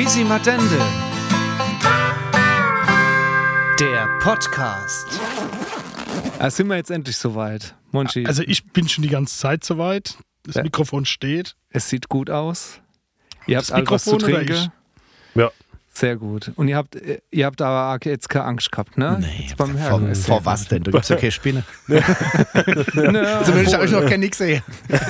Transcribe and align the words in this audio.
Quisi 0.00 0.24
Madende. 0.24 0.78
Der 3.78 4.08
Podcast. 4.20 5.06
Da 6.38 6.50
sind 6.50 6.68
wir 6.68 6.76
jetzt 6.76 6.90
endlich 6.90 7.18
soweit. 7.18 7.74
Monchi, 7.92 8.24
Also 8.24 8.42
ich 8.46 8.64
bin 8.72 8.88
schon 8.88 9.02
die 9.02 9.10
ganze 9.10 9.36
Zeit 9.36 9.62
soweit. 9.62 10.16
Das 10.44 10.54
Ja. 10.54 10.62
Mikrofon 10.62 11.04
steht. 11.04 11.54
es 11.68 11.90
sieht 11.90 12.08
gut 12.08 12.30
aus. 12.30 12.80
Ihr 13.46 13.58
habt 13.58 13.68
Das 13.68 13.72
all 13.72 13.86
was 13.90 14.04
zu 14.04 14.12
Mikrofon 14.12 14.30
oder 14.36 14.46
trinken. 14.46 14.72
Sehr 15.92 16.16
gut. 16.16 16.52
Und 16.54 16.68
ihr 16.68 16.76
habt, 16.76 16.94
äh, 16.96 17.20
ihr 17.30 17.46
habt 17.46 17.60
aber 17.60 17.94
auch 17.94 18.04
jetzt 18.06 18.28
keine 18.28 18.44
Angst 18.44 18.70
gehabt, 18.70 18.96
ne? 18.96 19.22
Jetzt 19.38 19.56
beim 19.56 19.70
vor, 19.72 19.80
Herren. 19.80 20.14
vor 20.14 20.44
was 20.44 20.68
denn? 20.68 20.82
Du 20.84 20.92
gibst 20.92 21.10
ja 21.10 21.16
keine 21.16 21.32
Spinne. 21.32 21.64
Ne, 21.88 23.40
Zumindest 23.44 23.74
habe 23.74 23.84
ich 23.86 23.90
noch 23.90 24.06
keine 24.06 24.28
gesehen. 24.28 24.62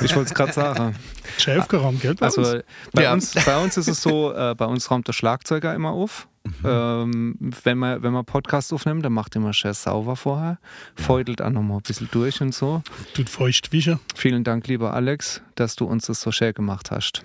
ich 0.03 0.15
wollte 0.17 0.29
es 0.31 0.35
gerade 0.35 0.53
sagen. 0.53 0.97
Schon 1.39 1.59
aufgeräumt, 1.61 2.01
gell? 2.01 2.15
bei 2.15 2.27
uns? 2.27 2.39
Also 2.39 2.61
bei, 2.93 3.03
Ja. 3.03 3.13
uns, 3.13 3.35
bei 3.35 3.57
uns 3.63 3.77
ist 3.77 3.89
es 3.89 4.01
so, 4.03 4.33
äh, 4.33 4.55
bei 4.57 4.65
uns 4.65 4.91
räumt 4.91 5.07
der 5.07 5.13
Schlagzeuger 5.13 5.75
immer 5.75 5.91
auf. 5.91 6.29
Ähm, 6.65 7.37
wenn 7.63 7.77
man, 7.79 8.03
wenn 8.03 8.13
man 8.15 8.25
Podcast 8.25 8.73
aufnimmt, 8.73 9.05
dann 9.05 9.13
macht 9.13 9.37
immer 9.37 9.53
schön 9.53 9.75
sauber 9.75 10.17
vorher, 10.17 10.59
feudelt 10.97 11.43
auch 11.43 11.51
nochmal 11.51 11.77
ein 11.79 11.83
bisschen 11.83 12.09
durch 12.11 12.41
und 12.41 12.55
so. 12.55 12.83
Tut 13.15 13.29
feucht 13.29 13.71
wische. 13.73 13.99
Vielen 14.15 14.43
Dank, 14.45 14.67
lieber 14.67 14.95
Alex, 14.95 15.43
dass 15.55 15.77
du 15.77 15.85
uns 15.85 16.07
das 16.07 16.23
so 16.23 16.33
schön 16.33 16.55
gemacht 16.55 16.91
hast. 16.91 17.23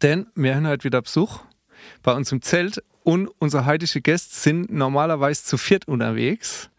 Denn 0.00 0.26
wir 0.34 0.54
haben 0.56 0.66
heute 0.66 0.84
wieder 0.84 1.02
Besuch 1.02 1.40
bei 2.02 2.12
uns 2.12 2.32
im 2.32 2.42
Zelt 2.42 2.82
und 3.02 3.28
unsere 3.38 3.66
heutige 3.66 4.00
Gäste 4.00 4.34
sind 4.34 4.72
normalerweise 4.72 5.44
zu 5.44 5.58
viert 5.58 5.86
unterwegs. 5.86 6.70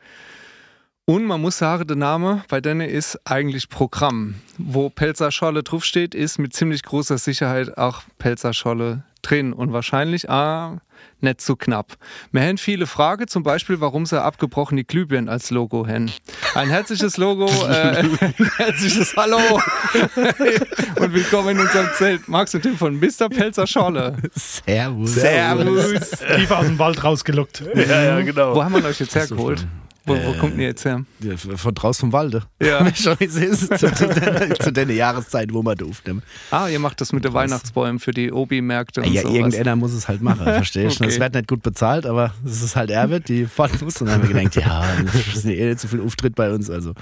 Und 1.05 1.25
man 1.25 1.39
muss 1.39 1.59
sagen, 1.59 1.85
der 1.85 1.97
Name 1.97 2.43
bei 2.47 2.61
denen 2.61 2.89
ist 2.89 3.19
eigentlich 3.25 3.69
Programm. 3.69 4.35
Wo 4.57 4.89
Pelzer 4.89 5.31
Scholle 5.31 5.61
draufsteht, 5.61 6.15
ist 6.15 6.39
mit 6.39 6.53
ziemlich 6.53 6.81
großer 6.81 7.19
Sicherheit 7.19 7.77
auch 7.77 8.01
Pelzer 8.17 8.53
Scholle 8.53 9.03
drin 9.25 9.53
und 9.53 9.73
wahrscheinlich 9.73 10.29
ah, 10.29 10.77
nicht 11.21 11.41
so 11.41 11.55
knapp. 11.55 11.97
Wir 12.31 12.41
haben 12.41 12.57
viele 12.57 12.87
Fragen, 12.87 13.27
zum 13.27 13.43
Beispiel, 13.43 13.81
warum 13.81 14.05
sie 14.05 14.21
abgebrochene 14.21 14.83
Glühbirnen 14.83 15.29
als 15.29 15.51
Logo 15.51 15.87
haben. 15.87 16.11
Ein 16.53 16.69
herzliches 16.69 17.17
Logo, 17.17 17.45
äh, 17.69 17.97
ein 17.97 18.17
herzliches 18.57 19.15
Hallo 19.15 19.39
und 20.99 21.13
willkommen 21.13 21.49
in 21.49 21.59
unserem 21.59 21.89
Zelt. 21.97 22.27
Max 22.27 22.53
und 22.53 22.61
Tim 22.61 22.77
von 22.77 22.99
Mr. 22.99 23.29
Pelzer 23.29 23.67
Scholle. 23.67 24.17
Servus. 24.33 25.15
Servus. 25.15 26.11
Tief 26.35 26.51
aus 26.51 26.65
dem 26.65 26.79
Wald 26.79 27.03
rausgelockt. 27.03 27.63
Ja, 27.75 28.03
ja, 28.03 28.21
genau. 28.21 28.55
Wo 28.55 28.63
haben 28.63 28.75
wir 28.75 28.85
euch 28.85 28.99
jetzt 28.99 29.15
hergeholt? 29.15 29.65
Wo, 30.05 30.13
wo 30.13 30.33
kommt 30.33 30.57
ihr 30.57 30.67
jetzt 30.67 30.85
her? 30.85 31.03
Von 31.55 31.73
draußen 31.73 32.01
vom 32.01 32.13
Walde. 32.13 32.43
Ja. 32.61 32.85
Schon 32.95 33.17
ist 33.19 33.35
es 33.37 33.67
zu, 33.67 33.91
zu, 34.59 34.71
der, 34.71 34.85
Jahreszeit, 34.91 35.51
wo 35.51 35.63
man 35.63 35.75
durft. 35.75 36.09
Ah, 36.51 36.67
ihr 36.67 36.79
macht 36.79 37.01
das 37.01 37.11
mit 37.11 37.25
den 37.25 37.33
Weihnachtsbäumen 37.33 37.99
für 37.99 38.11
die 38.11 38.31
Obi-Märkte 38.31 39.01
und 39.01 39.11
Ja, 39.11 39.23
sowas. 39.23 39.35
irgendeiner 39.35 39.75
muss 39.75 39.93
es 39.93 40.07
halt 40.07 40.21
machen, 40.21 40.43
verstehst 40.43 40.99
du? 40.99 41.03
Okay. 41.03 41.13
Es 41.13 41.19
wird 41.19 41.33
nicht 41.33 41.47
gut 41.47 41.63
bezahlt, 41.63 42.05
aber 42.05 42.33
es 42.45 42.61
ist 42.61 42.75
halt 42.75 42.91
Erbe, 42.91 43.19
die 43.19 43.45
fahren 43.45 43.71
muss. 43.81 43.99
Und 44.01 44.07
dann 44.07 44.21
haben 44.21 44.27
wir 44.29 44.35
gedacht, 44.35 44.55
ja, 44.55 44.85
das 45.05 45.35
ist 45.37 45.45
eh 45.45 45.65
nicht 45.69 45.79
so 45.79 45.87
viel 45.87 46.01
Auftritt 46.01 46.35
bei 46.35 46.51
uns. 46.53 46.69
Also 46.69 46.93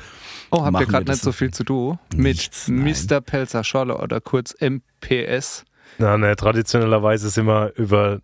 Oh, 0.49 0.63
habt 0.63 0.79
ihr 0.79 0.85
gerade 0.85 1.05
das 1.05 1.17
nicht 1.17 1.23
so 1.23 1.31
viel 1.31 1.51
zu 1.51 1.63
tun 1.63 1.97
mit 2.15 2.37
Nichts. 2.37 2.67
Mr. 2.67 3.21
Pelzer 3.21 3.63
Scholle 3.63 3.97
oder 3.97 4.21
kurz 4.21 4.53
MPS? 4.59 5.65
Na, 5.97 6.17
ne, 6.17 6.35
traditionellerweise 6.35 7.29
sind 7.29 7.47
wir 7.47 7.73
über 7.75 8.19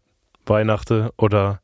Weihnachten 0.46 1.10
oder 1.18 1.60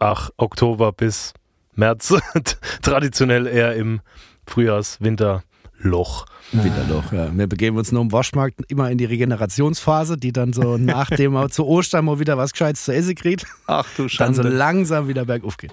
ach, 0.00 0.30
Oktober 0.36 0.92
bis 0.92 1.32
März 1.76 2.14
traditionell 2.82 3.46
eher 3.46 3.74
im 3.74 4.00
Frühjahrs-, 4.46 4.98
Winterloch. 5.00 6.26
Winterloch, 6.52 7.12
ja. 7.12 7.36
Wir 7.36 7.46
begeben 7.46 7.76
uns 7.76 7.90
nur 7.90 8.02
im 8.02 8.12
Waschmarkt 8.12 8.60
immer 8.68 8.90
in 8.90 8.98
die 8.98 9.06
Regenerationsphase, 9.06 10.16
die 10.16 10.32
dann 10.32 10.52
so 10.52 10.76
nachdem 10.78 11.32
man 11.32 11.50
zu 11.50 11.66
Ostern 11.66 12.04
mal 12.04 12.18
wieder 12.20 12.36
was 12.38 12.52
Gescheites 12.52 12.84
zu 12.84 12.92
essen 12.94 13.14
kriegt, 13.14 13.46
Ach 13.66 13.86
du 13.96 14.06
dann 14.18 14.34
so 14.34 14.42
langsam 14.42 15.08
wieder 15.08 15.24
bergauf 15.24 15.56
geht. 15.56 15.72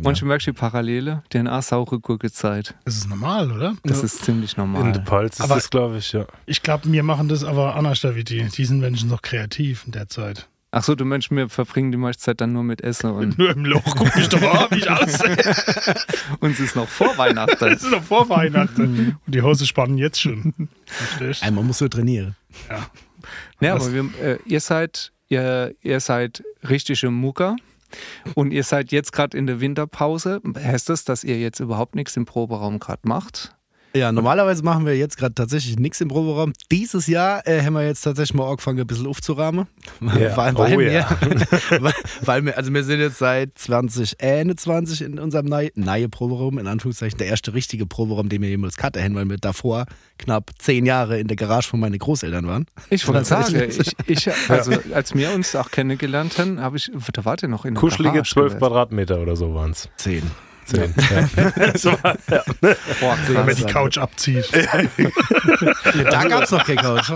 Manchmal 0.00 0.28
merkst 0.28 0.46
du 0.46 0.52
die 0.52 0.56
Parallele, 0.58 1.24
DNA 1.30 1.60
saure 1.60 1.98
Gurkezeit. 1.98 2.76
Das 2.84 2.96
ist 2.96 3.08
normal, 3.08 3.50
oder? 3.50 3.74
Das 3.82 4.04
ist 4.04 4.24
ziemlich 4.24 4.56
In 4.56 4.62
normal. 4.62 4.92
der 4.92 5.00
Palz 5.00 5.38
ist 5.38 5.40
Aber- 5.40 5.56
das, 5.56 5.70
glaube 5.70 5.98
ich, 5.98 6.12
ja. 6.12 6.24
Ich 6.46 6.62
glaube, 6.62 6.90
wir 6.92 7.02
machen 7.02 7.26
das 7.28 7.42
aber 7.42 7.74
anders 7.74 8.04
wie 8.04 8.22
die. 8.22 8.44
Die 8.44 8.64
sind 8.64 8.78
Menschen 8.78 9.08
noch 9.08 9.22
kreativ 9.22 9.84
in 9.86 9.92
der 9.92 10.06
Zeit. 10.08 10.48
Ach 10.70 10.84
so, 10.84 10.94
du 10.94 11.06
Mensch, 11.06 11.30
wir 11.30 11.48
verbringen 11.48 11.92
die 11.92 11.96
meiste 11.96 12.24
Zeit 12.24 12.40
dann 12.42 12.52
nur 12.52 12.62
mit 12.62 12.82
Essen 12.82 13.10
und 13.10 13.38
Nur 13.38 13.50
im 13.50 13.64
Loch. 13.64 13.96
Guck 13.96 14.14
mich 14.14 14.28
doch 14.28 14.40
mal 14.40 14.64
an, 14.64 14.70
wie 14.70 14.78
ich 14.78 14.90
aussehe. 14.90 15.36
uns 16.40 16.60
ist 16.60 16.76
noch 16.76 16.88
vor 16.88 17.16
Weihnachten. 17.16 17.56
Das 17.58 17.82
ist 17.82 17.90
noch 17.90 18.02
vor 18.02 18.28
Weihnachten. 18.28 19.16
Und 19.24 19.34
die 19.34 19.40
Hose 19.40 19.66
spannen 19.66 19.96
jetzt 19.96 20.20
schon. 20.20 20.68
Einmal 21.40 21.64
musst 21.64 21.80
du 21.80 21.88
trainieren. 21.88 22.36
Ja, 23.60 23.74
aber 23.74 23.92
wir, 23.92 24.10
äh, 24.22 24.38
ihr 24.44 24.60
seid, 24.60 25.12
ihr, 25.28 25.74
ihr 25.82 26.00
seid 26.00 26.42
richtige 26.68 27.10
Mucker 27.10 27.56
und 28.34 28.52
ihr 28.52 28.64
seid 28.64 28.92
jetzt 28.92 29.12
gerade 29.12 29.36
in 29.36 29.46
der 29.46 29.60
Winterpause. 29.60 30.40
Heißt 30.54 30.88
das, 30.90 31.04
dass 31.04 31.24
ihr 31.24 31.38
jetzt 31.38 31.60
überhaupt 31.60 31.94
nichts 31.94 32.16
im 32.16 32.26
Proberaum 32.26 32.78
gerade 32.78 33.08
macht? 33.08 33.54
Ja, 33.94 34.12
normalerweise 34.12 34.62
machen 34.62 34.84
wir 34.84 34.96
jetzt 34.96 35.16
gerade 35.16 35.34
tatsächlich 35.34 35.78
nichts 35.78 36.00
im 36.00 36.08
Proberaum. 36.08 36.52
Dieses 36.70 37.06
Jahr 37.06 37.46
äh, 37.46 37.62
haben 37.62 37.72
wir 37.72 37.86
jetzt 37.86 38.02
tatsächlich 38.02 38.34
mal 38.34 38.48
angefangen, 38.48 38.78
ein 38.78 38.86
bisschen 38.86 39.06
aufzurahmen. 39.06 39.66
Ja. 40.00 40.36
weil, 40.36 40.54
Oh 40.54 40.58
weil, 40.58 40.80
ja. 40.92 41.08
wir, 41.20 41.80
weil, 41.82 41.92
weil 42.22 42.44
wir, 42.44 42.56
also 42.56 42.72
wir 42.72 42.84
sind 42.84 43.00
jetzt 43.00 43.18
seit 43.18 43.56
2021 43.56 45.02
in 45.02 45.18
unserem 45.18 45.46
neuen 45.46 45.70
neue 45.74 46.08
Proberaum, 46.08 46.58
in 46.58 46.66
Anführungszeichen, 46.66 47.18
der 47.18 47.28
erste 47.28 47.54
richtige 47.54 47.86
Proberaum, 47.86 48.28
den 48.28 48.42
wir 48.42 48.48
jemals 48.48 48.76
hatten, 48.78 49.02
haben, 49.02 49.14
weil 49.14 49.28
wir 49.28 49.38
davor 49.38 49.86
knapp 50.18 50.50
zehn 50.58 50.84
Jahre 50.84 51.18
in 51.18 51.28
der 51.28 51.36
Garage 51.36 51.68
von 51.68 51.80
meinen 51.80 51.98
Großeltern 51.98 52.46
waren. 52.46 52.66
Ich 52.90 53.06
wollte 53.08 53.24
sagen, 53.24 53.54
ich, 53.68 53.94
ich, 54.06 54.50
also 54.50 54.72
als 54.92 55.14
wir 55.14 55.32
uns 55.32 55.56
auch 55.56 55.70
kennengelernt 55.70 56.38
haben, 56.38 56.60
habe 56.60 56.76
ich, 56.76 56.90
da 57.12 57.24
wart 57.24 57.42
ihr 57.42 57.48
noch 57.48 57.64
in 57.64 57.74
der 57.74 57.80
Kuschelige 57.80 58.14
Garage 58.14 58.30
12 58.30 58.46
gewesen. 58.46 58.58
Quadratmeter 58.58 59.20
oder 59.20 59.36
so 59.36 59.54
waren 59.54 59.70
es. 59.70 59.88
Zehn. 59.96 60.22
Zehn. 60.68 60.94
Ja. 61.10 61.72
So 61.76 61.92
war- 62.02 62.16
ja. 62.30 62.42
Boah, 63.00 63.16
Wenn 63.26 63.34
man 63.34 63.46
krass. 63.46 63.56
die 63.56 63.64
Couch 63.64 63.98
abzieht. 63.98 64.48
Da 66.10 66.24
gab 66.24 66.42
es 66.44 66.50
noch 66.50 66.64
keine 66.64 66.80
Couch. 66.80 67.10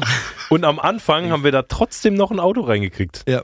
Und 0.50 0.64
am 0.64 0.78
Anfang 0.78 1.30
haben 1.30 1.44
wir 1.44 1.52
da 1.52 1.62
trotzdem 1.62 2.14
noch 2.14 2.30
ein 2.30 2.40
Auto 2.40 2.62
reingekriegt. 2.62 3.24
Ja, 3.28 3.42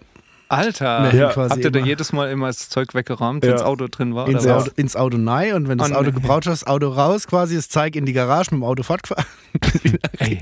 Alter, 0.51 1.15
Ja. 1.15 1.35
habt 1.37 1.57
ihr 1.59 1.71
da 1.71 1.79
jedes 1.79 2.13
Mal 2.13 2.31
immer 2.31 2.47
das 2.47 2.69
Zeug 2.71 2.95
weggeräumt, 2.95 3.45
Ja. 3.45 3.51
wenn 3.51 3.57
das 3.59 3.67
Auto 3.67 3.87
drin 3.89 4.15
war? 4.15 4.29
ins? 4.29 4.47
Auto, 4.47 4.71
ins 4.77 4.97
Auto 4.97 5.19
rein 5.25 5.53
und 5.55 5.69
wenn 5.69 5.79
das 5.79 5.91
Oh, 5.93 5.95
Auto 5.97 6.13
gebraucht 6.13 6.47
hast, 6.47 6.67
Auto 6.67 6.89
raus, 6.89 7.27
quasi 7.27 7.57
das 7.57 7.69
Zeig 7.69 7.97
in 7.97 8.07
die 8.07 8.13
Garage 8.15 8.51
mit 8.53 8.61
dem 8.61 8.65
Auto 8.65 8.83
fortgefahren. 8.83 9.25
Ey, 10.19 10.41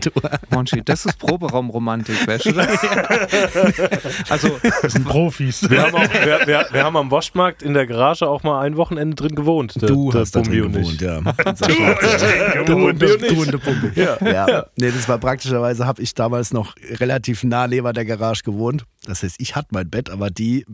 Monchi, 0.51 0.83
das 0.85 1.07
ist 1.07 1.19
Proberaumromantik, 1.19 2.27
weißt 2.27 2.47
du 2.47 2.53
das? 2.53 2.69
Also, 4.29 4.51
Das 4.83 4.93
sind 4.93 5.07
Profis. 5.07 5.69
Wir 5.69 5.83
haben, 5.83 5.95
auch, 5.95 6.03
wir, 6.13 6.47
wir, 6.47 6.67
wir 6.71 6.85
haben 6.85 6.97
am 6.97 7.11
Waschmarkt 7.11 7.63
in 7.63 7.75
der 7.75 7.87
Garage 7.87 8.27
auch 8.29 8.43
mal 8.43 8.61
ein 8.63 8.77
Wochenende 8.77 9.15
drin 9.17 9.35
gewohnt. 9.35 9.81
Der, 9.81 9.89
Du 9.89 10.11
der 10.11 10.23
hast 10.23 10.35
da 10.37 10.41
drin 10.43 10.63
und 10.67 10.77
ich. 10.77 10.99
gewohnt, 10.99 11.01
ja. 11.01 11.21
Du 12.65 12.89
und, 12.89 13.01
Du 13.03 13.07
ich. 13.07 13.39
und 13.39 13.53
der 13.53 13.59
Pumpe. 13.59 13.93
Ja. 13.95 14.17
Ja. 14.27 14.67
Nee, 14.79 14.91
das 14.91 15.09
war 15.09 15.19
praktischerweise, 15.19 15.87
habe 15.87 16.03
ich 16.03 16.15
damals 16.15 16.53
noch 16.53 16.75
relativ 17.01 17.45
nah 17.45 17.67
neben 17.69 17.93
der 17.93 18.05
Garage 18.05 18.43
gewohnt. 18.45 18.85
Das 19.07 19.23
heißt, 19.23 19.37
ich 19.39 19.55
hatte 19.57 19.69
mein 19.71 19.89
Bett, 19.89 20.11
aber 20.11 20.31
die, 20.31 20.67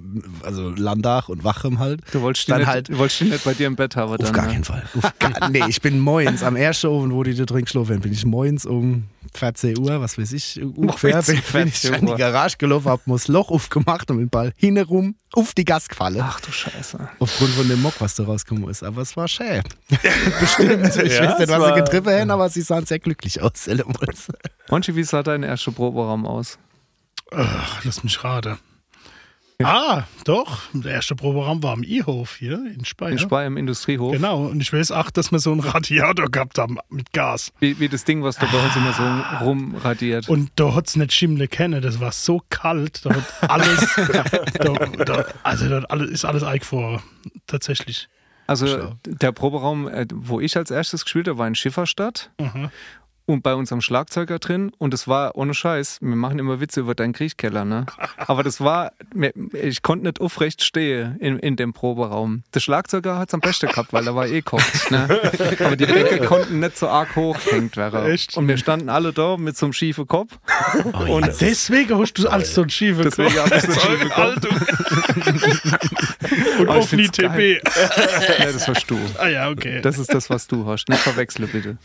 also 0.43 0.71
Landach 0.71 1.29
und 1.29 1.45
Wachem 1.45 1.79
halt, 1.79 2.01
du 2.13 2.21
wolltest 2.23 2.51
dann 2.51 2.59
nicht, 2.61 2.67
halt 2.67 2.89
du 2.89 2.99
wolltest 2.99 3.23
nicht 3.23 3.45
bei 3.45 3.55
dir 3.55 3.67
im 3.67 3.77
Bett 3.77 3.95
haben. 3.97 4.11
auf 4.13 4.17
Dann, 4.19 4.33
gar 4.33 4.47
ne? 4.47 4.53
keinen 4.53 4.65
Fall. 4.65 4.83
Auf 4.97 5.19
gar, 5.19 5.49
nee, 5.51 5.63
ich 5.69 5.81
bin 5.81 6.01
moins 6.01 6.43
am 6.43 6.57
ersten 6.57 6.87
Ofen, 6.89 7.13
wo 7.13 7.23
die 7.23 7.35
da 7.35 7.45
drin 7.45 7.65
geschlafen 7.65 8.01
bin 8.01 8.13
ich 8.13 8.25
moins 8.25 8.67
um 8.67 9.05
14 9.35 9.79
Uhr, 9.79 10.01
was 10.01 10.19
weiß 10.19 10.33
ich, 10.33 10.61
ungefähr, 10.77 11.23
bin, 11.23 11.37
bin 11.53 11.69
ich 11.69 11.75
14 11.75 11.95
an 11.95 12.07
die. 12.07 12.15
Garage 12.17 12.57
gelaufen, 12.59 12.89
hab 12.89 13.07
mir 13.07 13.15
das 13.15 13.29
Loch 13.29 13.51
aufgemacht 13.51 14.11
und 14.11 14.17
mit 14.19 14.27
dem 14.27 14.31
Ball 14.31 14.53
hinherum 14.57 15.15
auf 15.35 15.55
die 15.55 15.65
Gas 15.65 15.89
gefallen. 15.89 16.19
Ach 16.21 16.41
du 16.41 16.51
Scheiße. 16.53 16.99
Aufgrund 17.19 17.51
von 17.51 17.69
dem 17.69 17.81
Mock, 17.81 17.95
was 18.01 18.15
da 18.17 18.25
rausgekommen 18.25 18.69
ist. 18.69 18.83
Aber 18.83 19.01
es 19.03 19.17
war 19.17 19.29
schön. 19.29 19.63
Bestimmt. 20.41 20.97
Ich 21.05 21.13
Ja, 21.15 21.31
weiß 21.31 21.39
nicht, 21.39 21.49
was 21.49 21.69
sie 21.69 21.81
getrieben 21.81 22.11
haben, 22.21 22.31
aber 22.31 22.49
sie 22.51 22.61
sahen 22.63 22.85
sehr 22.85 22.99
glücklich 22.99 23.41
aus. 23.41 23.67
Elements. 23.67 24.29
Monchi, 24.71 24.95
wie 24.95 25.05
sah 25.05 25.23
dein 25.23 25.43
erster 25.43 25.73
Proberaum 25.73 26.27
aus? 26.27 26.59
Ach, 27.35 27.85
lass 27.85 28.05
mich 28.05 28.23
raten. 28.25 28.59
Ah, 29.65 30.05
doch. 30.25 30.63
Der 30.73 30.93
erste 30.93 31.15
Proberaum 31.15 31.63
war 31.63 31.73
am 31.73 31.83
I-Hof 31.83 32.37
hier 32.37 32.55
in 32.75 32.85
Speyer. 32.85 33.13
In 33.13 33.19
Speyer 33.19 33.47
im 33.47 33.57
Industriehof? 33.57 34.13
Genau. 34.13 34.47
Und 34.47 34.61
ich 34.61 34.73
weiß 34.73 34.91
auch, 34.93 35.11
dass 35.11 35.31
wir 35.31 35.39
so 35.39 35.53
einen 35.53 35.61
Radiator 35.61 36.31
gehabt 36.31 36.59
haben 36.59 36.79
mit 36.91 37.13
Gas. 37.13 37.53
Wie, 37.61 37.79
wie 37.79 37.89
das 37.89 38.05
Ding, 38.05 38.23
was 38.23 38.37
da 38.37 38.47
bei 38.47 38.59
uns 38.59 38.75
immer 38.77 38.93
so 38.93 39.45
rumradiert. 39.45 40.29
Und 40.29 40.51
da 40.57 40.75
hat 40.75 40.89
es 40.89 40.97
nicht 40.97 41.13
Schimmle 41.13 41.49
kennen. 41.49 41.81
Das 41.83 42.01
war 42.01 42.13
so 42.13 42.43
kalt. 42.51 43.05
Da 43.05 43.15
hat 43.15 43.51
alles. 43.51 43.95
da, 44.59 44.75
da, 45.05 45.25
also, 45.43 45.69
da 45.69 45.97
ist 46.05 46.25
alles 46.25 46.43
eingefroren. 46.43 47.03
Tatsächlich. 47.47 48.09
Also 48.47 48.67
Schlau. 48.67 48.95
der 49.07 49.33
Proberaum, 49.33 49.89
äh, 49.89 50.07
wo 50.13 50.41
ich 50.41 50.57
als 50.57 50.71
erstes 50.71 51.05
gespielt 51.05 51.29
habe, 51.29 51.39
war 51.39 51.47
in 51.47 51.55
Schifferstadt. 51.55 52.31
Mhm. 52.41 52.71
Und 53.27 53.43
bei 53.43 53.55
unserem 53.55 53.81
Schlagzeuger 53.81 54.39
drin 54.39 54.73
und 54.79 54.93
es 54.95 55.07
war 55.09 55.37
ohne 55.37 55.55
Scheiß, 55.55 55.99
wir 56.01 56.17
machen 56.17 56.39
immer 56.39 56.61
Witze 56.61 56.81
über 56.81 56.95
deinen 56.95 57.13
Kriechkeller, 57.13 57.65
ne? 57.65 57.87
Aber 58.19 58.43
das 58.43 58.61
war, 58.61 58.93
mir- 59.15 59.33
ich 59.55 59.83
konnte 59.83 60.07
nicht 60.07 60.21
aufrecht 60.21 60.65
stehen 60.65 61.17
in, 61.21 61.39
in 61.39 61.57
dem 61.57 61.73
Proberaum. 61.73 62.43
Der 62.53 62.61
Schlagzeuger 62.61 63.19
hat 63.19 63.29
es 63.29 63.35
am 63.35 63.41
besten 63.41 63.69
gehabt, 63.69 63.93
weil 63.93 64.07
er 64.07 64.15
war 64.17 64.27
eh 64.27 64.43
kocht, 64.43 64.91
ne? 64.91 65.07
Aber 65.61 65.77
die 65.77 65.87
Bänke 65.87 66.19
konnten 66.27 66.61
nicht 66.61 66.77
so 66.77 66.89
arg 66.89 67.15
hoch 67.17 67.37
werden. 67.75 68.07
Echt? 68.11 68.37
Und 68.37 68.49
wir 68.49 68.57
standen 68.57 68.89
alle 68.89 69.13
da 69.13 69.37
mit 69.37 69.57
so 69.57 69.67
einem 69.67 69.73
schiefen 69.73 70.07
Kopf 70.07 70.39
Oh, 70.93 71.17
Und 71.17 71.27
deswegen 71.41 71.99
hast 71.99 72.15
du 72.15 72.29
alles 72.29 72.55
so 72.55 72.63
ein 72.63 72.71
schiefe 72.71 73.03
Deswegen 73.03 73.37
habe 73.39 73.55
ich 73.57 73.63
so 73.63 73.73
schief 73.73 74.17
Haltung. 74.17 74.57
Und 76.59 76.69
Aber 76.69 76.79
ich 76.79 76.85
offene 76.85 77.03
find's 77.03 77.17
TP. 77.19 77.61
Ja, 78.39 78.53
das 78.53 78.69
hast 78.69 78.91
du. 78.91 78.99
Ah 79.19 79.27
ja, 79.29 79.49
okay. 79.51 79.81
Das 79.83 79.99
ist 79.99 80.13
das, 80.13 80.31
was 80.31 80.47
du 80.47 80.67
hast. 80.67 80.89
Nicht 80.89 81.01
verwechseln, 81.01 81.49
bitte. 81.53 81.77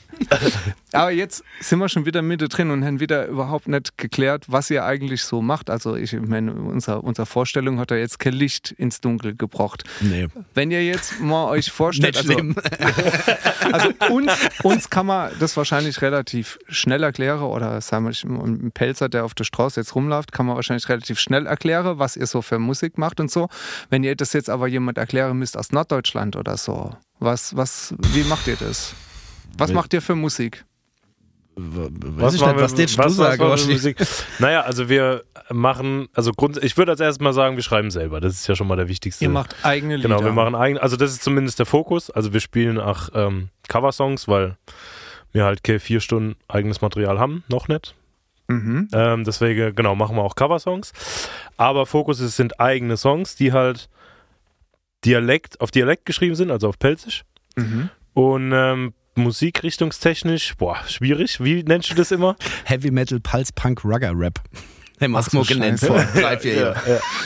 Aber 0.94 1.12
jetzt 1.12 1.27
sind 1.60 1.80
wir 1.80 1.90
schon 1.90 2.06
wieder 2.06 2.22
mitte 2.22 2.48
drin 2.48 2.72
und 2.72 2.84
haben 2.84 3.00
wieder 3.00 3.28
überhaupt 3.28 3.68
nicht 3.68 3.98
geklärt, 3.98 4.46
was 4.48 4.70
ihr 4.70 4.86
eigentlich 4.86 5.24
so 5.24 5.42
macht. 5.42 5.70
Also 5.70 5.96
ich 5.96 6.14
meine, 6.14 6.54
unser, 6.54 7.04
unsere 7.04 7.26
Vorstellung 7.26 7.80
hat 7.80 7.92
ja 7.92 7.98
jetzt 7.98 8.20
kein 8.20 8.34
Licht 8.34 8.72
ins 8.72 9.02
Dunkel 9.02 9.36
gebracht. 9.36 9.84
Nee. 10.02 10.28
Wenn 10.54 10.72
ihr 10.72 10.86
jetzt 10.86 11.20
mal 11.20 11.46
euch 11.50 11.72
vorstellt, 11.72 12.18
also, 12.18 12.34
also 13.72 13.90
uns, 14.10 14.32
uns 14.64 14.90
kann 14.90 15.06
man 15.06 15.32
das 15.40 15.56
wahrscheinlich 15.58 16.02
relativ 16.02 16.60
schnell 16.68 17.04
erklären 17.04 17.42
oder 17.42 17.82
sagen 17.82 18.06
wir, 18.06 18.14
ein 18.24 18.72
Pelzer, 18.72 19.10
der 19.10 19.26
auf 19.26 19.34
der 19.34 19.44
Straße 19.44 19.80
jetzt 19.80 19.96
rumläuft, 19.96 20.32
kann 20.32 20.46
man 20.46 20.56
wahrscheinlich 20.56 20.88
relativ 20.90 21.20
schnell 21.20 21.46
erklären, 21.46 22.00
was 22.00 22.16
ihr 22.16 22.28
so 22.28 22.42
für 22.42 22.60
Musik 22.60 22.98
macht 22.98 23.20
und 23.20 23.32
so. 23.32 23.50
Wenn 23.90 24.04
ihr 24.04 24.16
das 24.16 24.34
jetzt 24.34 24.50
aber 24.50 24.68
jemand 24.68 24.98
erklären 24.98 25.38
müsst 25.38 25.58
aus 25.58 25.72
Norddeutschland 25.72 26.36
oder 26.36 26.58
so, 26.58 26.92
was, 27.20 27.56
was, 27.56 27.94
wie 28.14 28.24
macht 28.24 28.48
ihr 28.48 28.58
das? 28.58 28.94
Was 29.58 29.74
macht 29.74 29.94
ihr 29.94 30.02
für 30.02 30.16
Musik? 30.16 30.66
Weiß 31.60 32.36
ich 32.36 32.42
nicht, 32.42 32.56
was 32.56 32.78
wir- 32.78 32.86
den 32.86 32.96
du 32.96 33.10
sagen, 33.10 33.58
für 33.58 33.72
Musik? 33.72 33.98
Naja, 34.40 34.62
also 34.62 34.90
wir 34.90 35.24
machen, 35.50 36.08
also 36.14 36.32
Grund, 36.32 36.64
ich 36.64 36.78
würde 36.78 36.92
als 36.92 37.02
erstes 37.02 37.20
mal 37.22 37.34
sagen, 37.34 37.56
wir 37.56 37.64
schreiben 37.64 37.90
selber. 37.90 38.22
Das 38.22 38.34
ist 38.34 38.48
ja 38.48 38.56
schon 38.56 38.68
mal 38.68 38.76
der 38.76 38.88
wichtigste. 38.88 39.24
Ihr 39.26 39.30
macht 39.30 39.56
eigene 39.64 39.96
Lieder. 39.96 40.10
Genau, 40.10 40.24
wir 40.24 40.34
machen 40.34 40.54
eigene, 40.56 40.82
also 40.82 40.98
das 40.98 41.12
ist 41.12 41.24
zumindest 41.24 41.58
der 41.58 41.66
Fokus. 41.66 42.12
Also 42.12 42.32
wir 42.34 42.42
spielen 42.42 42.80
auch 42.80 43.10
ähm, 43.16 43.50
Coversongs, 43.70 44.28
weil 44.28 44.56
wir 45.32 45.46
halt 45.46 45.64
keine 45.64 45.80
vier 45.80 46.00
Stunden 46.00 46.36
eigenes 46.48 46.82
Material 46.82 47.18
haben, 47.20 47.44
noch 47.48 47.68
nicht. 47.68 47.96
Mhm. 48.48 48.88
Ähm, 48.94 49.24
deswegen, 49.24 49.76
genau, 49.76 49.96
machen 49.96 50.16
wir 50.16 50.24
auch 50.24 50.36
Coversongs. 50.36 50.94
Aber 51.58 51.86
Fokus 51.86 52.20
ist, 52.20 52.36
sind 52.38 52.60
eigene 52.60 52.98
Songs, 52.98 53.36
die 53.36 53.52
halt 53.52 53.90
Dialekt, 55.06 55.60
auf 55.60 55.72
Dialekt 55.72 56.06
geschrieben 56.06 56.36
sind, 56.36 56.52
also 56.52 56.70
auf 56.70 56.80
Pelzisch. 56.80 57.24
Mhm. 57.56 57.90
Und 58.14 58.52
ähm, 58.54 58.94
musikrichtungstechnisch, 59.18 60.56
boah, 60.58 60.78
schwierig. 60.88 61.44
Wie 61.44 61.64
nennst 61.64 61.90
du 61.92 61.96
das 61.96 62.12
immer? 62.12 62.36
Heavy 62.66 62.92
Metal, 62.92 63.20
Pulse 63.20 63.52
Punk, 63.54 63.84
Rugger 63.84 64.14
Rap. 64.16 64.40
Mal 65.00 65.22
so 65.22 65.44
genannt 65.44 65.80
vor 65.80 66.04
drei, 66.16 66.40
vier 66.40 66.56
Jahren. 66.56 66.76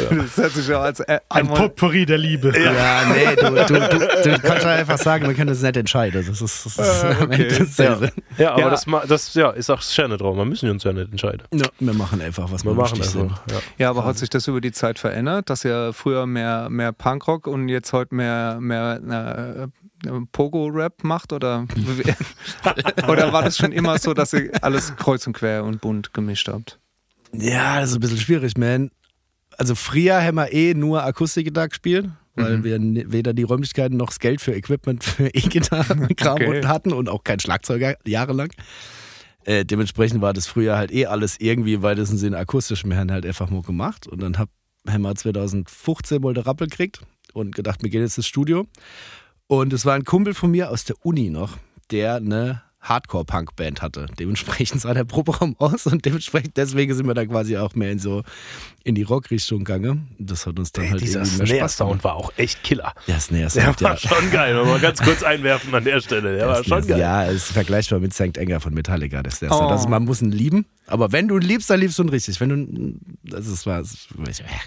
Das 0.10 0.36
hört 0.36 0.52
sich 0.52 0.68
ja 0.68 0.82
als 0.82 1.00
äh, 1.00 1.22
Ein 1.30 1.48
Potpourri 1.48 2.06
der 2.06 2.18
Liebe. 2.18 2.52
Ja, 2.62 3.06
nee, 3.06 3.34
du, 3.34 3.50
du, 3.50 3.66
du, 3.66 4.30
du 4.30 4.40
kannst 4.40 4.66
ja 4.66 4.72
einfach 4.72 4.98
sagen, 4.98 5.26
wir 5.26 5.34
können 5.34 5.48
das 5.48 5.62
nicht 5.62 5.78
entscheiden. 5.78 6.26
Das 6.28 6.42
ist, 6.42 6.66
das 6.66 6.78
ist 6.78 7.04
am 7.06 7.32
Ende 7.32 7.48
dasselbe. 7.60 8.12
Ja, 8.38 8.52
aber 8.52 8.62
Ja. 8.62 8.70
Das, 8.72 8.86
das 9.08 9.34
ja, 9.36 9.52
ist 9.52 9.70
auch 9.70 9.82
schön 9.82 10.12
drauf. 10.12 10.36
Wir 10.36 10.44
müssen 10.44 10.70
uns 10.70 10.84
ja 10.84 10.92
nicht 10.92 11.12
entscheiden. 11.12 11.44
Ja, 11.54 11.68
wir 11.80 11.94
machen 11.94 12.22
einfach, 12.22 12.52
was 12.52 12.66
Wir 12.66 12.74
machen 12.74 13.02
einfach. 13.02 13.42
Ja. 13.50 13.58
Ja, 13.78 13.90
aber 13.90 14.04
hat 14.04 14.18
sich 14.18 14.30
das 14.30 14.48
über 14.50 14.60
die 14.60 14.74
Zeit 14.74 15.00
verändert, 15.00 15.50
dass 15.50 15.64
ihr 15.64 15.94
früher 15.94 16.26
mehr, 16.26 16.70
mehr 16.70 16.92
Punkrock 16.92 17.48
und 17.48 17.70
jetzt 17.70 17.94
heute 17.94 18.14
mehr, 18.14 18.58
mehr 18.60 19.70
äh, 19.72 19.81
Pogo-Rap 20.32 21.04
macht? 21.04 21.34
Oder, 21.34 21.68
oder 23.08 23.32
war 23.34 23.44
das 23.44 23.58
schon 23.58 23.72
immer 23.72 23.98
so, 23.98 24.14
dass 24.14 24.34
ihr 24.34 24.52
alles 24.64 24.96
kreuz 24.96 25.26
und 25.28 25.34
quer 25.34 25.64
und 25.64 25.82
bunt 25.82 26.14
gemischt 26.14 26.48
habt? 26.48 26.80
Ja, 27.34 27.80
das 27.80 27.92
ist 27.92 27.96
ein 27.98 28.02
bisschen 28.02 28.18
schwierig, 28.18 28.58
man. 28.58 28.92
Also 29.58 29.76
früher 29.76 30.22
haben 30.22 30.36
wir 30.36 30.52
eh 30.54 30.74
nur 30.74 31.04
Akustikgitarre 31.04 31.70
gespielt, 31.70 32.10
weil 32.36 32.58
Mhm. 32.58 32.64
wir 32.64 33.12
weder 33.12 33.34
die 33.34 33.44
Räumlichkeiten 33.44 33.98
noch 33.98 34.08
das 34.08 34.20
Geld 34.20 34.42
für 34.42 34.54
Equipment 34.56 35.04
für 35.04 35.28
E-Gitarren-Kram 35.34 36.36
Okay. 36.36 36.48
unten 36.48 36.68
hatten 36.68 36.94
und 36.94 37.10
auch 37.10 37.24
kein 37.24 37.40
Schlagzeuger 37.40 37.96
jahrelang. 38.06 38.50
Äh, 39.44 39.66
dementsprechend 39.66 40.22
war 40.22 40.34
das 40.34 40.48
früher 40.48 40.78
halt 40.78 40.92
eh 40.92 41.08
alles 41.08 41.36
irgendwie 41.40 41.74
im 41.74 41.82
weitesten 41.82 42.18
Sinne 42.18 42.38
akustisch. 42.38 42.86
Wir 42.86 42.96
haben 42.98 43.12
halt 43.12 43.26
einfach 43.26 43.50
nur 43.50 43.64
gemacht 43.64 44.08
und 44.08 44.22
dann 44.22 44.38
hab, 44.38 44.50
haben 44.88 45.02
wir 45.02 45.16
2015 45.16 46.22
mal 46.22 46.34
den 46.34 46.44
Rappel 46.44 46.68
gekriegt 46.68 47.02
und 47.34 47.56
gedacht, 47.56 47.82
wir 47.82 47.90
gehen 47.90 48.02
jetzt 48.02 48.18
ins 48.18 48.28
Studio. 48.28 48.68
Und 49.54 49.74
es 49.74 49.86
war 49.86 49.96
ein 49.96 50.06
Kumpel 50.06 50.34
von 50.34 50.50
mir 50.50 50.70
aus 50.72 50.86
der 50.86 50.96
Uni 51.04 51.30
noch, 51.30 51.58
der 51.92 52.16
eine 52.16 52.62
Hardcore-Punk-Band 52.80 53.82
hatte. 53.82 54.06
Dementsprechend 54.18 54.80
sah 54.80 54.94
der 54.94 55.04
Proberaum 55.04 55.58
aus 55.60 55.88
und 55.88 56.06
dementsprechend 56.06 56.56
deswegen 56.56 56.94
sind 56.94 57.06
wir 57.06 57.14
da 57.14 57.26
quasi 57.26 57.58
auch 57.58 57.76
mehr 57.76 57.92
in 57.92 58.00
so 58.00 58.24
in 58.86 58.96
die 58.96 59.04
Rock-Richtung 59.04 59.66
gegangen. 59.66 60.08
Das 60.20 60.46
hat 60.48 60.58
uns 60.58 60.72
dann 60.72 60.90
halt 60.90 61.02
Dieser 61.02 61.20
irgendwie 61.24 61.38
mehr 61.40 61.48
Spaß 61.48 61.74
Snare-Sound 61.76 61.90
gemacht. 62.02 62.04
war 62.06 62.16
auch 62.16 62.32
echt 62.38 62.64
Killer. 62.64 62.94
Ja, 63.08 63.20
Snare 63.20 63.42
Der 63.42 63.50
Sound, 63.50 63.82
war 63.82 63.92
ja. 63.92 63.98
schon 63.98 64.32
geil. 64.32 64.56
Wenn 64.56 64.66
wir 64.66 64.72
mal 64.72 64.80
ganz 64.80 65.00
kurz 65.04 65.22
einwerfen 65.22 65.76
an 65.76 65.84
der 65.84 66.00
Stelle. 66.00 66.38
Der 66.38 66.48
war 66.48 66.58
Das 66.60 66.66
schon 66.68 66.88
geil. 66.88 67.00
Ja, 67.02 67.26
es 67.26 67.36
ist 67.36 67.52
vergleichbar 67.52 68.00
mit 68.00 68.14
St. 68.14 68.38
Anger 68.40 68.62
von 68.62 68.74
Metallica. 68.74 69.22
Das, 69.22 69.40
das, 69.40 69.52
Oh. 69.52 69.68
das, 69.68 69.86
man 69.90 70.06
muss 70.06 70.22
ihn 70.22 70.32
lieben. 70.32 70.66
Aber 70.88 71.12
wenn 71.12 71.28
du 71.28 71.36
ihn 71.36 71.42
liebst, 71.44 71.70
dann 71.70 71.82
liebst 71.82 72.00
du 72.00 72.04
ihn 72.04 72.10
richtig. 72.10 72.40
Wenn 72.40 72.50
du, 72.50 73.00
das 73.30 73.48
ist, 73.48 73.66
war, 73.66 73.80
das, 73.80 73.94
ich- 73.94 74.08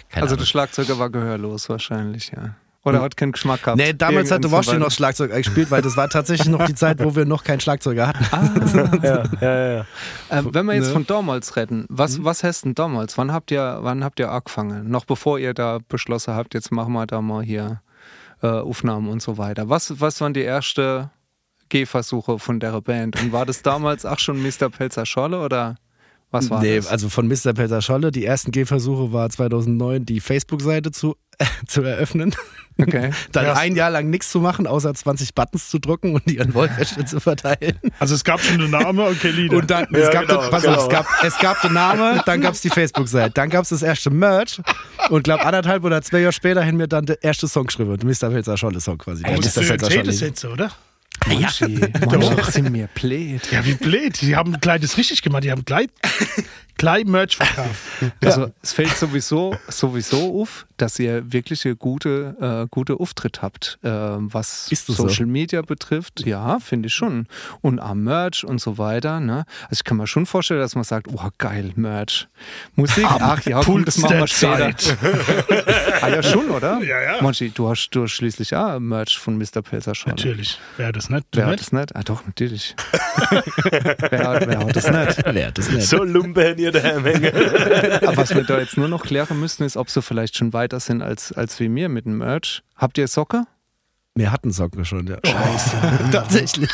keine 0.09 0.21
Also 0.21 0.35
Ahnung. 0.35 0.37
der 0.37 0.45
Schlagzeuger 0.45 0.99
war 0.99 1.09
gehörlos 1.09 1.69
wahrscheinlich, 1.69 2.31
ja. 2.35 2.55
Oder 2.85 3.01
hat 3.01 3.17
keinen 3.17 3.31
Geschmack 3.31 3.63
gehabt. 3.63 3.77
Nee, 3.77 3.93
damals 3.93 4.29
hatte 4.31 4.51
Woshi 4.51 4.77
noch 4.77 4.91
Schlagzeug 4.91 5.31
gespielt, 5.31 5.71
weil 5.71 5.81
das 5.81 5.97
war 5.97 6.07
tatsächlich 6.07 6.47
noch 6.47 6.65
die 6.65 6.75
Zeit, 6.75 7.03
wo 7.03 7.15
wir 7.15 7.25
noch 7.25 7.43
keinen 7.43 7.59
Schlagzeuger 7.59 8.07
hatten. 8.09 8.99
Ja, 9.03 9.23
ja, 9.23 9.25
ja, 9.41 9.71
ja. 9.73 9.79
Äh, 10.29 10.43
wenn 10.45 10.65
wir 10.67 10.75
jetzt 10.75 10.87
Ne? 10.87 10.93
von 10.93 11.07
damals 11.07 11.55
reden, 11.55 11.85
was, 11.89 12.23
was 12.23 12.43
heißt 12.43 12.65
denn 12.65 12.75
damals? 12.75 13.17
Wann 13.17 13.33
habt 13.33 13.49
ihr, 13.51 13.79
wann 13.81 14.03
habt 14.03 14.19
ihr 14.19 14.31
angefangen? 14.31 14.89
Noch 14.89 15.05
bevor 15.05 15.39
ihr 15.39 15.53
da 15.55 15.79
beschlossen 15.89 16.35
habt, 16.35 16.53
jetzt 16.53 16.71
machen 16.71 16.93
wir 16.93 17.07
da 17.07 17.21
mal 17.21 17.43
hier 17.43 17.81
äh, 18.43 18.47
Aufnahmen 18.47 19.09
und 19.09 19.21
so 19.21 19.37
weiter. 19.39 19.67
Was, 19.69 19.99
was 19.99 20.21
waren 20.21 20.33
die 20.33 20.43
ersten 20.43 21.09
Gehversuche 21.69 22.37
von 22.37 22.59
der 22.59 22.79
Band? 22.81 23.19
Und 23.21 23.31
war 23.31 23.45
das 23.47 23.63
damals 23.63 24.05
auch 24.05 24.19
schon 24.19 24.41
Mr. 24.43 24.69
Pelzer 24.69 25.05
Scholle 25.07 25.39
oder 25.41 25.75
was 26.35 26.49
war 26.49 26.61
nee, 26.61 26.75
das? 26.77 26.87
also 26.87 27.09
von 27.09 27.27
Mr. 27.27 27.53
Peter 27.53 27.81
Scholle, 27.81 28.11
die 28.11 28.25
ersten 28.25 28.51
Gehversuche 28.51 29.11
war 29.11 29.29
2009, 29.29 30.05
die 30.05 30.19
Facebook-Seite 30.19 30.91
zu, 30.91 31.15
zu 31.67 31.81
eröffnen. 31.81 32.35
Okay. 32.77 33.11
Dann 33.31 33.45
Ja. 33.45 33.53
ein 33.53 33.75
Jahr 33.75 33.89
lang 33.89 34.09
nichts 34.09 34.29
zu 34.29 34.39
machen, 34.41 34.67
außer 34.67 34.93
20 34.93 35.33
Buttons 35.33 35.69
zu 35.69 35.79
drücken 35.79 36.13
und 36.13 36.29
die 36.29 36.41
an 36.41 36.53
Wollwäsche 36.53 37.05
zu 37.05 37.19
verteilen. 37.21 37.79
Also 37.99 38.15
es 38.15 38.23
gab 38.23 38.41
schon 38.41 38.55
einen 38.61 38.69
Namen, 38.69 38.99
okay, 38.99 39.31
Lieder. 39.31 39.57
Und 39.57 39.71
dann, 39.71 39.87
Ja, 39.91 39.99
es, 39.99 40.11
gab 40.11 40.27
genau, 40.27 40.41
den, 40.41 40.51
pass 40.51 40.63
genau. 40.63 40.75
auf, 40.75 40.83
es, 40.83 40.89
gab, 40.89 41.05
es 41.23 41.37
gab 41.39 41.61
den 41.61 41.73
Namen, 41.73 42.21
dann 42.25 42.41
gab 42.41 42.53
es 42.53 42.61
die 42.61 42.69
Facebook-Seite, 42.69 43.31
dann 43.33 43.49
gab 43.49 43.63
es 43.63 43.69
das 43.69 43.81
erste 43.81 44.09
Merch 44.09 44.61
und 45.09 45.23
glaub 45.23 45.45
anderthalb 45.45 45.83
oder 45.85 46.01
zwei 46.01 46.19
Jahre 46.19 46.33
später 46.33 46.65
haben 46.65 46.77
wir 46.79 46.87
dann 46.87 47.05
der 47.05 47.23
erste 47.23 47.47
Song 47.47 47.65
geschrieben, 47.67 47.97
Mr. 48.03 48.29
Pelzer 48.29 48.57
Scholle 48.57 48.81
Song 48.81 48.97
quasi. 48.97 49.23
Das 49.23 49.45
ist 49.45 49.53
Pelzer 49.55 49.73
erzählt 49.75 50.07
es 50.07 50.41
Scholle. 50.41 50.69
Jetzt, 51.27 51.61
oder? 51.61 52.17
Manchi, 52.17 52.35
Manchi 52.35 52.51
sind 52.51 52.71
mir 52.71 52.87
blöd. 52.93 53.51
Ja, 53.51 53.65
wie 53.65 53.73
blöd. 53.73 54.21
Die 54.21 54.35
haben 54.35 54.59
gleich 54.59 54.81
das 54.81 54.97
richtig 54.97 55.21
gemacht. 55.21 55.43
Die 55.43 55.51
haben 55.51 55.65
gleich, 55.65 55.87
gleich 56.77 57.05
Merch 57.05 57.35
verkauft. 57.37 57.79
Also 58.23 58.51
es 58.61 58.73
fällt 58.73 58.95
sowieso, 58.97 59.55
sowieso 59.67 60.41
auf, 60.41 60.65
dass 60.77 60.99
ihr 60.99 61.31
wirklich 61.31 61.65
eine 61.65 61.75
gute, 61.75 62.35
äh, 62.39 62.67
gute 62.69 62.99
Auftritt 62.99 63.41
habt, 63.41 63.79
äh, 63.81 63.89
was 63.89 64.71
Ist 64.71 64.89
das 64.89 64.97
so? 64.97 65.07
Social 65.07 65.25
Media 65.25 65.61
betrifft. 65.61 66.25
Ja, 66.25 66.59
finde 66.59 66.87
ich 66.87 66.93
schon. 66.93 67.27
Und 67.61 67.79
am 67.79 68.03
Merch 68.03 68.43
und 68.43 68.59
so 68.59 68.77
weiter. 68.77 69.19
Ne? 69.19 69.45
Also 69.63 69.79
ich 69.79 69.83
kann 69.83 69.97
mir 69.97 70.07
schon 70.07 70.25
vorstellen, 70.25 70.59
dass 70.59 70.75
man 70.75 70.83
sagt, 70.83 71.07
oh 71.09 71.29
geil, 71.37 71.71
Merch. 71.75 72.27
Musik, 72.75 73.05
ach 73.07 73.45
ja, 73.45 73.61
komm, 73.63 73.85
das 73.85 73.97
machen 73.99 74.19
wir 74.19 74.27
später. 74.27 74.73
Ah 76.01 76.09
ja, 76.09 76.21
schon, 76.21 76.49
oder? 76.49 76.81
Ja, 76.81 77.01
ja. 77.01 77.21
Manchi, 77.21 77.49
du 77.51 77.69
hast, 77.69 77.89
du 77.91 78.03
hast 78.03 78.11
schließlich 78.11 78.55
auch 78.55 78.79
Merch 78.79 79.17
von 79.17 79.37
Mr. 79.37 79.61
Pelzer 79.61 79.95
schon. 79.95 80.11
Natürlich. 80.11 80.59
Wer 80.77 80.91
das 80.91 81.04
nicht? 81.09 81.25
Du 81.31 81.39
Wer 81.39 81.47
hat 81.47 81.59
das 81.59 81.71
nicht? 81.71 81.95
Ah 81.95 82.03
doch, 82.03 82.25
natürlich. 82.25 82.75
wer, 83.31 84.27
hat- 84.27 84.47
wer 84.47 84.59
hat 84.59 84.75
das 84.75 84.89
nicht? 84.91 85.23
Wer 85.25 85.47
hat 85.47 85.57
das 85.57 85.69
nicht? 85.71 85.87
So 85.87 86.03
lumpen 86.03 86.57
ihr 86.57 86.71
Menge. 87.01 87.31
Aber 88.03 88.17
was 88.17 88.33
wir 88.35 88.43
da 88.43 88.59
jetzt 88.59 88.77
nur 88.77 88.87
noch 88.87 89.03
klären 89.05 89.39
müssen, 89.39 89.63
ist, 89.63 89.77
ob 89.77 89.89
sie 89.89 90.01
vielleicht 90.01 90.35
schon 90.37 90.53
weiter 90.53 90.79
sind 90.79 91.01
als, 91.01 91.31
als 91.31 91.59
wie 91.59 91.69
mir 91.69 91.89
mit 91.89 92.05
dem 92.05 92.17
Merch. 92.17 92.63
Habt 92.75 92.97
ihr 92.97 93.07
Socke? 93.07 93.43
Wir 94.17 94.31
hatten 94.31 94.49
Socken 94.51 94.85
schon, 94.85 95.07
ja. 95.07 95.17
Scheiße. 95.25 95.75
Tatsächlich. 96.13 96.69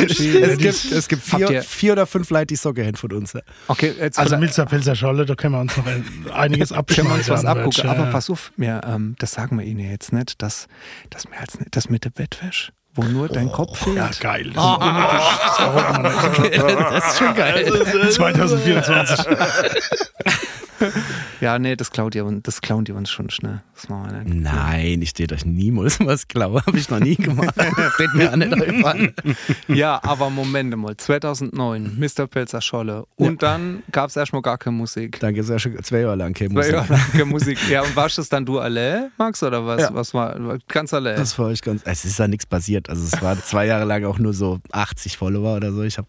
Es 0.00 0.56
gibt, 0.58 0.92
es 0.92 1.08
gibt 1.08 1.22
vier, 1.22 1.62
vier 1.62 1.92
oder 1.92 2.06
fünf 2.06 2.30
Leute, 2.30 2.46
die 2.46 2.56
Socke 2.56 2.86
haben 2.86 2.94
von 2.96 3.12
uns. 3.12 3.34
ja. 3.34 3.42
Okay, 3.68 3.92
jetzt 4.00 4.18
Also 4.18 4.38
Milzer 4.38 4.64
Pilzer 4.64 4.94
Scholle, 4.96 5.26
da 5.26 5.34
können 5.34 5.52
wir 5.56 5.60
uns 5.60 5.76
noch 5.76 5.84
ein- 5.86 6.06
einiges 6.32 6.70
können 6.70 6.78
abschneiden. 6.78 7.10
wir 7.10 7.16
uns 7.18 7.28
was 7.28 7.44
abgucken. 7.44 7.84
ja. 7.84 7.90
Aber 7.90 8.06
pass 8.10 8.30
auf, 8.30 8.50
mir, 8.56 8.80
ähm, 8.86 9.14
das 9.18 9.32
sagen 9.32 9.58
wir 9.58 9.66
Ihnen 9.66 9.90
jetzt 9.90 10.14
nicht, 10.14 10.40
dass, 10.40 10.66
dass 11.10 11.28
mir 11.28 11.38
als 11.38 11.58
das 11.70 11.90
mit 11.90 12.04
der 12.06 12.10
Bettwäsche, 12.10 12.72
wo 12.94 13.02
nur 13.02 13.28
dein 13.28 13.50
Kopf 13.50 13.78
fehlt. 13.78 13.96
Ja, 13.96 14.10
geil. 14.20 14.52
Das 14.54 14.64
ist 14.64 14.78
unnötig. 14.78 15.20
Das 15.42 15.58
man 15.92 16.02
nicht. 16.02 16.58
Das 16.92 17.12
ist 17.12 17.18
schon 17.18 17.34
geil. 17.34 18.10
2024. 18.10 19.26
Ja, 21.44 21.58
nee, 21.58 21.76
das 21.76 21.90
klaut 21.90 22.14
ihr, 22.14 22.24
uns- 22.24 22.42
das 22.42 22.60
klauen 22.62 22.84
die 22.86 22.92
uns 22.92 23.10
schon 23.10 23.28
schnell. 23.28 23.62
Das 23.74 23.88
machen 23.88 24.10
wir 24.10 24.22
nicht. 24.22 24.34
Nein, 24.42 25.02
ich 25.02 25.10
stehe 25.10 25.28
euch 25.30 25.44
niemals 25.44 26.00
was 26.00 26.26
klaue. 26.26 26.62
Habe 26.66 26.78
ich 26.78 26.88
noch 26.88 27.00
nie 27.00 27.16
gemacht. 27.16 27.54
Fällt 27.96 28.14
mir 28.14 28.32
an 28.32 28.38
nicht 28.38 28.84
an. 28.84 29.12
Ja, 29.68 30.00
aber 30.02 30.30
Moment 30.30 30.74
mal, 30.76 30.96
2009, 30.96 31.98
Mr. 31.98 32.26
Pelzer 32.26 32.60
Scholle. 32.62 33.04
Und 33.16 33.42
dann 33.42 33.82
gab 33.92 34.08
es 34.10 34.16
erstmal 34.16 34.42
gar 34.42 34.56
keine 34.58 34.76
Musik. 34.76 35.20
Dann 35.20 35.34
gibt 35.34 35.44
es 35.44 35.50
ja 35.50 35.58
schon 35.58 35.82
zwei 35.82 36.00
Jahre 36.00 36.16
lang 36.16 36.32
keine 36.32 36.50
Zwei 36.50 36.56
Musik. 36.56 36.72
Jahre 36.72 36.92
lang 36.94 37.10
keine 37.12 37.24
Musik. 37.26 37.58
Ja, 37.68 37.82
und 37.82 37.94
warst 37.94 38.16
das 38.18 38.28
dann 38.28 38.46
du 38.46 38.58
alle, 38.60 39.10
Max, 39.18 39.42
oder 39.42 39.66
was? 39.66 39.82
Ja. 39.82 39.90
Was 39.94 40.14
war 40.14 40.58
ganz 40.68 40.94
alle? 40.94 41.14
Das 41.14 41.38
war 41.38 41.50
ich 41.50 41.60
ganz. 41.60 41.82
Es 41.84 42.04
ist 42.04 42.18
ja 42.18 42.26
nichts 42.26 42.46
passiert. 42.46 42.88
Also 42.88 43.04
es 43.04 43.20
waren 43.20 43.38
zwei 43.42 43.66
Jahre 43.66 43.84
lang 43.84 44.04
auch 44.04 44.18
nur 44.18 44.32
so 44.32 44.60
80 44.72 45.16
Follower 45.18 45.56
oder 45.56 45.72
so. 45.72 45.82
Ich 45.82 45.98
habe 45.98 46.08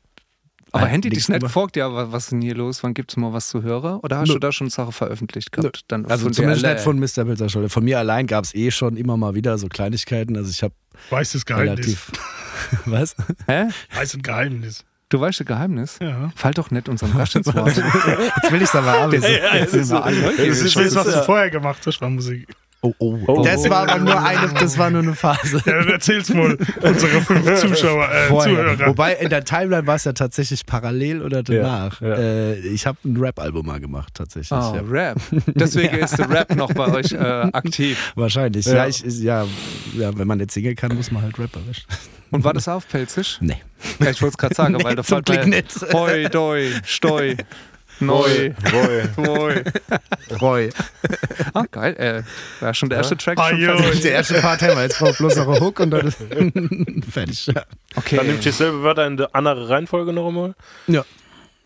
Aber 0.75 0.87
Handy 0.87 1.09
nicht 1.09 1.25
gemacht. 1.25 1.41
gefragt, 1.41 1.75
ja, 1.77 1.91
wa- 1.93 2.07
was 2.11 2.25
ist 2.25 2.31
denn 2.33 2.41
hier 2.41 2.55
los? 2.55 2.83
Wann 2.83 2.93
gibt's 2.93 3.15
mal 3.17 3.33
was 3.33 3.49
zu 3.49 3.63
hören? 3.63 3.99
Oder 4.01 4.17
hast 4.19 4.27
Nö. 4.27 4.33
du 4.35 4.39
da 4.39 4.51
schon 4.51 4.69
Sachen 4.69 4.91
veröffentlicht 4.91 5.51
gehabt? 5.51 5.81
Dann 5.87 6.05
Also 6.05 6.25
von 6.25 6.33
zumindest 6.33 6.65
nicht 6.65 6.79
von 6.79 6.99
Mr. 6.99 7.25
Pilzer 7.25 7.49
Scholle. 7.49 7.69
Von 7.69 7.83
mir 7.83 7.99
allein 7.99 8.27
gab 8.27 8.43
es 8.43 8.53
eh 8.55 8.71
schon 8.71 8.97
immer 8.97 9.17
mal 9.17 9.35
wieder 9.35 9.57
so 9.57 9.67
Kleinigkeiten. 9.67 10.35
Also 10.37 10.49
ich 10.51 10.61
habe 10.63 10.73
Weiß 11.09 11.33
das 11.33 11.45
Geheimnis. 11.45 11.97
Was? 12.85 13.15
Hä? 13.47 13.65
Weiß 13.93 14.13
ein 14.15 14.21
Geheimnis. 14.21 14.85
Du 15.09 15.19
weißt 15.19 15.41
ein 15.41 15.45
Geheimnis? 15.45 15.97
Ja. 16.01 16.31
Fall 16.35 16.53
doch 16.53 16.71
nicht 16.71 16.89
unserem 16.89 17.15
Gast 17.15 17.35
ins 17.35 17.45
Wort. 17.53 17.67
Jetzt 17.77 18.51
will 18.51 18.61
ich 18.61 18.63
es 18.69 18.75
aber 18.75 19.01
abwissen. 19.01 19.29
Jetzt 19.53 19.71
sind 19.71 19.89
wir 19.89 20.03
alle 20.03 20.19
neugierig. 20.19 20.63
Ich 20.63 20.75
weiß, 20.75 20.95
was 20.95 21.05
du 21.05 21.23
vorher 21.23 21.49
gemacht 21.51 21.79
hast, 21.85 22.01
war 22.01 22.09
Musik. 22.09 22.47
Oh, 22.85 22.93
oh. 22.99 23.17
Oh. 23.27 23.43
Das 23.43 23.67
war 23.69 23.89
aber 23.89 23.99
nur 23.99 24.21
eine, 24.23 24.53
das 24.53 24.77
war 24.77 24.91
nur 24.91 25.01
eine 25.01 25.15
Phase. 25.15 25.61
Ja, 25.65 25.79
dann 25.79 25.89
erzähl's 25.89 26.29
mal 26.33 26.57
unsere 26.81 27.21
fünf 27.21 27.55
Zuschauer, 27.59 28.07
äh. 28.11 28.27
Zuhörer. 28.27 28.87
Wobei 28.87 29.13
in 29.13 29.29
der 29.29 29.43
Timeline 29.43 29.87
war 29.87 29.95
es 29.95 30.03
ja 30.03 30.13
tatsächlich 30.13 30.65
parallel 30.65 31.21
oder 31.21 31.41
danach. 31.41 31.99
ja. 32.01 32.15
Äh, 32.15 32.59
ich 32.59 32.85
habe 32.85 32.97
ein 33.05 33.17
Rap-Album 33.17 33.65
mal 33.65 33.79
gemacht, 33.79 34.13
tatsächlich. 34.13 34.51
Oh, 34.51 34.75
ja. 34.75 34.81
Rap. 34.87 35.19
Deswegen 35.47 35.97
ist 35.97 36.17
der 36.17 36.29
Rap 36.29 36.55
noch 36.55 36.71
bei 36.73 36.87
euch 36.93 37.11
äh, 37.11 37.17
aktiv. 37.17 38.13
Wahrscheinlich. 38.15 38.65
Ja. 38.65 38.85
ich, 38.87 39.01
ja, 39.03 39.45
ja, 39.97 40.17
wenn 40.17 40.27
man 40.27 40.37
nicht 40.37 40.51
singen 40.51 40.75
kann, 40.75 40.95
muss 40.95 41.11
man 41.11 41.23
halt 41.23 41.39
rapperisch. 41.39 41.85
Und 42.31 42.43
war 42.43 42.53
das 42.53 42.67
auf 42.67 42.87
Pelzisch? 42.87 43.37
Nee. 43.41 43.61
Ja, 43.99 44.09
ich 44.09 44.21
wollte 44.21 44.33
es 44.33 44.37
gerade 44.37 44.55
sagen, 44.55 44.73
Nee, 44.77 44.83
weil 44.83 44.95
da 44.95 45.03
zum 45.03 45.23
fällt 45.25 45.47
mir. 45.47 45.63
Hoi, 45.93 46.29
doi, 46.29 46.71
stoi, 46.83 47.37
neu, 47.99 48.51
moi. 49.17 49.63
Roy. 50.41 50.69
Ah, 51.53 51.63
geil. 51.71 51.95
Äh, 51.97 52.23
war 52.63 52.73
schon 52.73 52.89
der 52.89 52.99
erste 52.99 53.15
Track. 53.17 53.37
Ah, 53.39 53.49
schon. 53.49 54.01
Der 54.01 54.11
erste 54.11 54.35
Part 54.41 54.61
haben 54.61 54.75
wir. 54.75 54.83
Jetzt 54.83 54.99
braucht 54.99 55.17
bloß 55.17 55.35
noch 55.37 55.47
ein 55.49 55.61
Hook 55.61 55.79
und 55.79 55.91
dann 55.91 56.07
ist 56.07 56.17
fertig. 57.11 57.47
Ja. 57.47 57.63
Okay. 57.95 58.17
Dann 58.17 58.27
nimmst 58.27 58.45
du 58.45 58.49
dieselbe 58.49 58.81
Wörter 58.83 59.05
in 59.07 59.17
der 59.17 59.33
andere 59.35 59.69
Reihenfolge 59.69 60.13
noch 60.13 60.27
einmal. 60.27 60.55
Ja. 60.87 61.05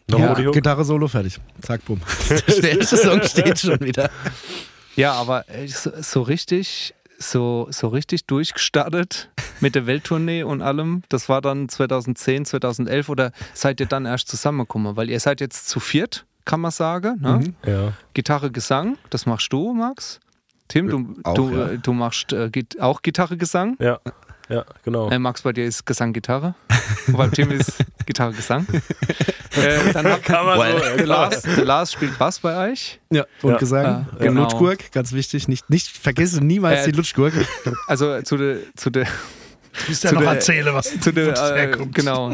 Noch 0.08 0.20
Ja. 0.20 0.34
die 0.36 0.46
Hook. 0.48 0.54
Gitarre 0.54 0.84
solo 0.86 1.08
fertig. 1.08 1.38
Zack, 1.62 1.86
bumm. 1.86 2.02
Der 2.62 2.78
erste 2.80 2.98
Song 2.98 3.22
steht 3.24 3.60
schon 3.60 3.80
wieder. 3.82 4.10
Ja, 4.96 5.14
aber 5.14 5.46
äh, 5.50 5.68
so, 5.68 5.92
so 6.02 6.22
richtig, 6.24 6.94
so, 7.20 7.68
so 7.70 7.90
richtig 7.90 8.26
durchgestartet 8.26 9.30
mit 9.60 9.76
der 9.76 9.86
Welttournee 9.86 10.44
und 10.44 10.62
allem. 10.62 11.04
Das 11.10 11.30
war 11.30 11.42
dann 11.42 11.70
2010, 11.70 12.46
2011 12.46 13.10
oder 13.10 13.32
seid 13.54 13.80
ihr 13.80 13.86
dann 13.86 14.06
erst 14.06 14.30
zusammengekommen? 14.30 14.96
Weil 14.96 15.10
ihr 15.10 15.20
seid 15.20 15.42
jetzt 15.42 15.68
zu 15.70 15.80
viert, 15.80 16.26
kann 16.46 16.62
man 16.62 16.72
sagen. 16.72 17.20
Ne? 17.22 17.42
Mhm. 17.64 17.70
Ja. 17.70 17.94
Gitarre, 18.14 18.52
Gesang, 18.52 18.98
das 19.10 19.26
machst 19.26 19.52
du, 19.54 19.74
Max. 19.74 20.20
Tim, 20.70 20.88
du, 20.88 21.16
Auch, 21.24 21.34
du, 21.34 21.52
ja. 21.52 21.68
äh, 21.70 21.78
du 21.78 21.94
machst 21.94 22.32
äh, 22.32 22.50
Git- 22.50 22.80
auch 22.80 23.02
Gitarre, 23.02 23.38
Gesang. 23.38 23.76
Ja. 23.80 24.00
Ja, 24.50 24.66
genau. 24.84 25.10
Äh, 25.12 25.20
Max, 25.20 25.44
bei 25.44 25.54
dir 25.54 25.66
ist 25.66 25.86
Gesang, 25.86 26.12
Gitarre. 26.12 26.56
Und 27.08 27.18
beim 27.18 27.32
Tim 27.32 27.52
ist 27.52 27.74
Gitarre, 28.10 28.34
Gesang. 28.34 28.66
äh, 29.56 29.94
dann 29.94 30.08
habt 30.12 30.24
Kann 30.24 30.44
man 30.44 30.58
so, 30.72 30.78
der, 30.80 30.96
ja, 30.98 31.04
klar. 31.04 31.32
Lars, 31.64 31.94
spielt 31.94 32.18
Bass 32.18 32.40
bei 32.40 32.72
euch. 32.72 33.00
Ja, 33.12 33.26
und 33.44 33.52
Ja. 33.52 33.58
Gesang. 33.58 34.08
Und 34.14 34.20
genau. 34.20 34.42
Lutschgurk, 34.42 34.92
ganz 34.92 35.14
wichtig. 35.14 35.48
Nicht, 35.48 35.70
nicht 35.70 35.88
vergesse 35.88 36.44
niemals 36.44 36.82
Äh, 36.88 36.92
die 36.92 36.98
Lutschgurk. 36.98 37.34
Also 37.88 38.20
zu 38.24 38.36
der, 38.38 38.58
zu 38.76 38.90
der, 38.90 39.06
Du 39.06 39.90
musst 39.90 40.04
ja 40.04 40.12
noch 40.12 40.22
der- 40.22 40.32
erzählen, 40.32 40.74
was 40.74 41.00
zu 41.00 41.12
der, 41.12 41.56
äh, 41.56 41.78
genau, 41.94 42.34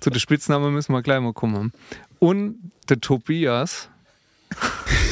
zu 0.00 0.10
der 0.10 0.20
Spitzname 0.20 0.70
müssen 0.70 0.92
wir 0.92 1.02
gleich 1.02 1.20
mal 1.20 1.32
kommen. 1.32 1.72
Und 2.20 2.54
der 2.88 3.00
Tobias. 3.00 3.88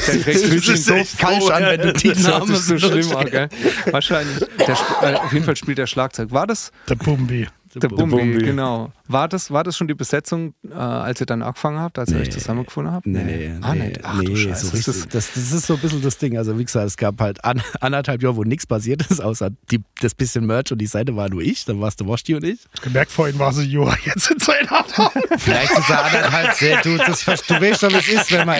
Der 0.07 0.15
Das 0.25 0.25
ist 0.25 0.89
echt 0.89 1.19
falsch 1.19 1.49
an, 1.49 1.63
wenn 1.63 1.81
du 1.81 1.91
die 1.93 2.13
Namen 2.21 2.55
so 2.55 2.77
schlimm 2.77 3.15
an, 3.17 3.25
gell? 3.29 3.49
Wahrscheinlich. 3.91 4.47
Der, 4.65 4.77
äh, 5.01 5.15
auf 5.15 5.33
jeden 5.33 5.43
Fall 5.43 5.57
spielt 5.57 5.77
der 5.77 5.87
Schlagzeug. 5.87 6.31
War 6.31 6.47
das 6.47 6.71
Der 6.87 6.95
Bumbi. 6.95 7.47
Der 7.79 7.89
Bumbi, 7.89 8.15
Bumbi. 8.15 8.37
genau. 8.43 8.91
War 9.07 9.27
das, 9.27 9.51
war 9.51 9.63
das 9.63 9.77
schon 9.77 9.87
die 9.87 9.93
Besetzung, 9.93 10.53
äh, 10.69 10.73
als 10.73 11.19
ihr 11.19 11.25
dann 11.25 11.41
angefangen 11.41 11.79
habt, 11.79 11.99
als 11.99 12.11
ihr 12.11 12.19
euch 12.19 12.31
zusammengefunden 12.31 12.93
habt? 12.93 13.05
Nee, 13.05 13.23
nee, 13.23 13.51
Ah, 13.61 13.75
nee, 13.75 13.87
nicht. 13.89 13.99
Ach 14.03 14.19
du 14.19 14.31
nee, 14.31 14.35
Scheiße. 14.35 14.65
so 14.67 14.91
das 14.91 15.07
Das, 15.09 15.33
das 15.33 15.51
ist 15.51 15.67
so 15.67 15.73
ein 15.75 15.79
bisschen 15.79 16.01
das 16.01 16.17
Ding. 16.17 16.37
Also, 16.37 16.57
wie 16.57 16.65
gesagt, 16.65 16.87
es 16.87 16.97
gab 16.97 17.19
halt 17.21 17.43
an, 17.45 17.61
anderthalb 17.81 18.23
Jahre, 18.23 18.35
wo 18.37 18.43
nichts 18.43 18.65
passiert 18.65 19.05
ist, 19.07 19.21
außer 19.21 19.49
die, 19.71 19.83
das 20.01 20.15
bisschen 20.15 20.45
Merch 20.45 20.71
und 20.71 20.79
die 20.79 20.87
Seite 20.87 21.15
war 21.15 21.29
nur 21.29 21.41
ich. 21.41 21.65
Dann 21.65 21.79
warst 21.81 22.01
du 22.01 22.05
Woschti 22.07 22.35
und 22.35 22.43
ich. 22.43 22.59
Gemerkt, 22.81 23.11
vorhin 23.11 23.37
war 23.39 23.53
sie 23.53 23.63
Joa, 23.63 23.95
jetzt 24.05 24.25
sind 24.25 24.41
sie 24.43 24.51
in 24.61 25.39
Vielleicht 25.39 25.71
ist 25.71 25.89
er 25.89 26.05
anderthalb 26.05 26.53
sehr, 26.53 26.81
du, 26.81 26.97
das, 26.97 27.23
du 27.25 27.61
weißt 27.61 27.81
schon, 27.81 27.91
wie 27.91 27.97
es 27.97 28.07
ist, 28.07 28.31
wenn 28.31 28.45
man, 28.47 28.57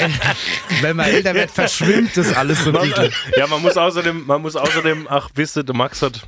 wenn 0.82 0.96
man 0.96 1.08
älter 1.08 1.34
wird, 1.34 1.52
verschwimmt 1.52 2.16
das 2.16 2.36
alles 2.36 2.64
so 2.64 2.72
ein 2.72 2.90
bisschen. 2.90 3.12
Ja, 3.38 3.48
man 3.48 3.62
muss 3.62 3.78
außerdem, 3.78 4.26
man 4.26 4.42
muss 4.42 4.56
außerdem, 4.56 5.08
ach, 5.10 5.30
wisst 5.36 5.58
ihr, 5.58 5.64
der 5.64 5.76
Max 5.76 6.02
hat 6.02 6.28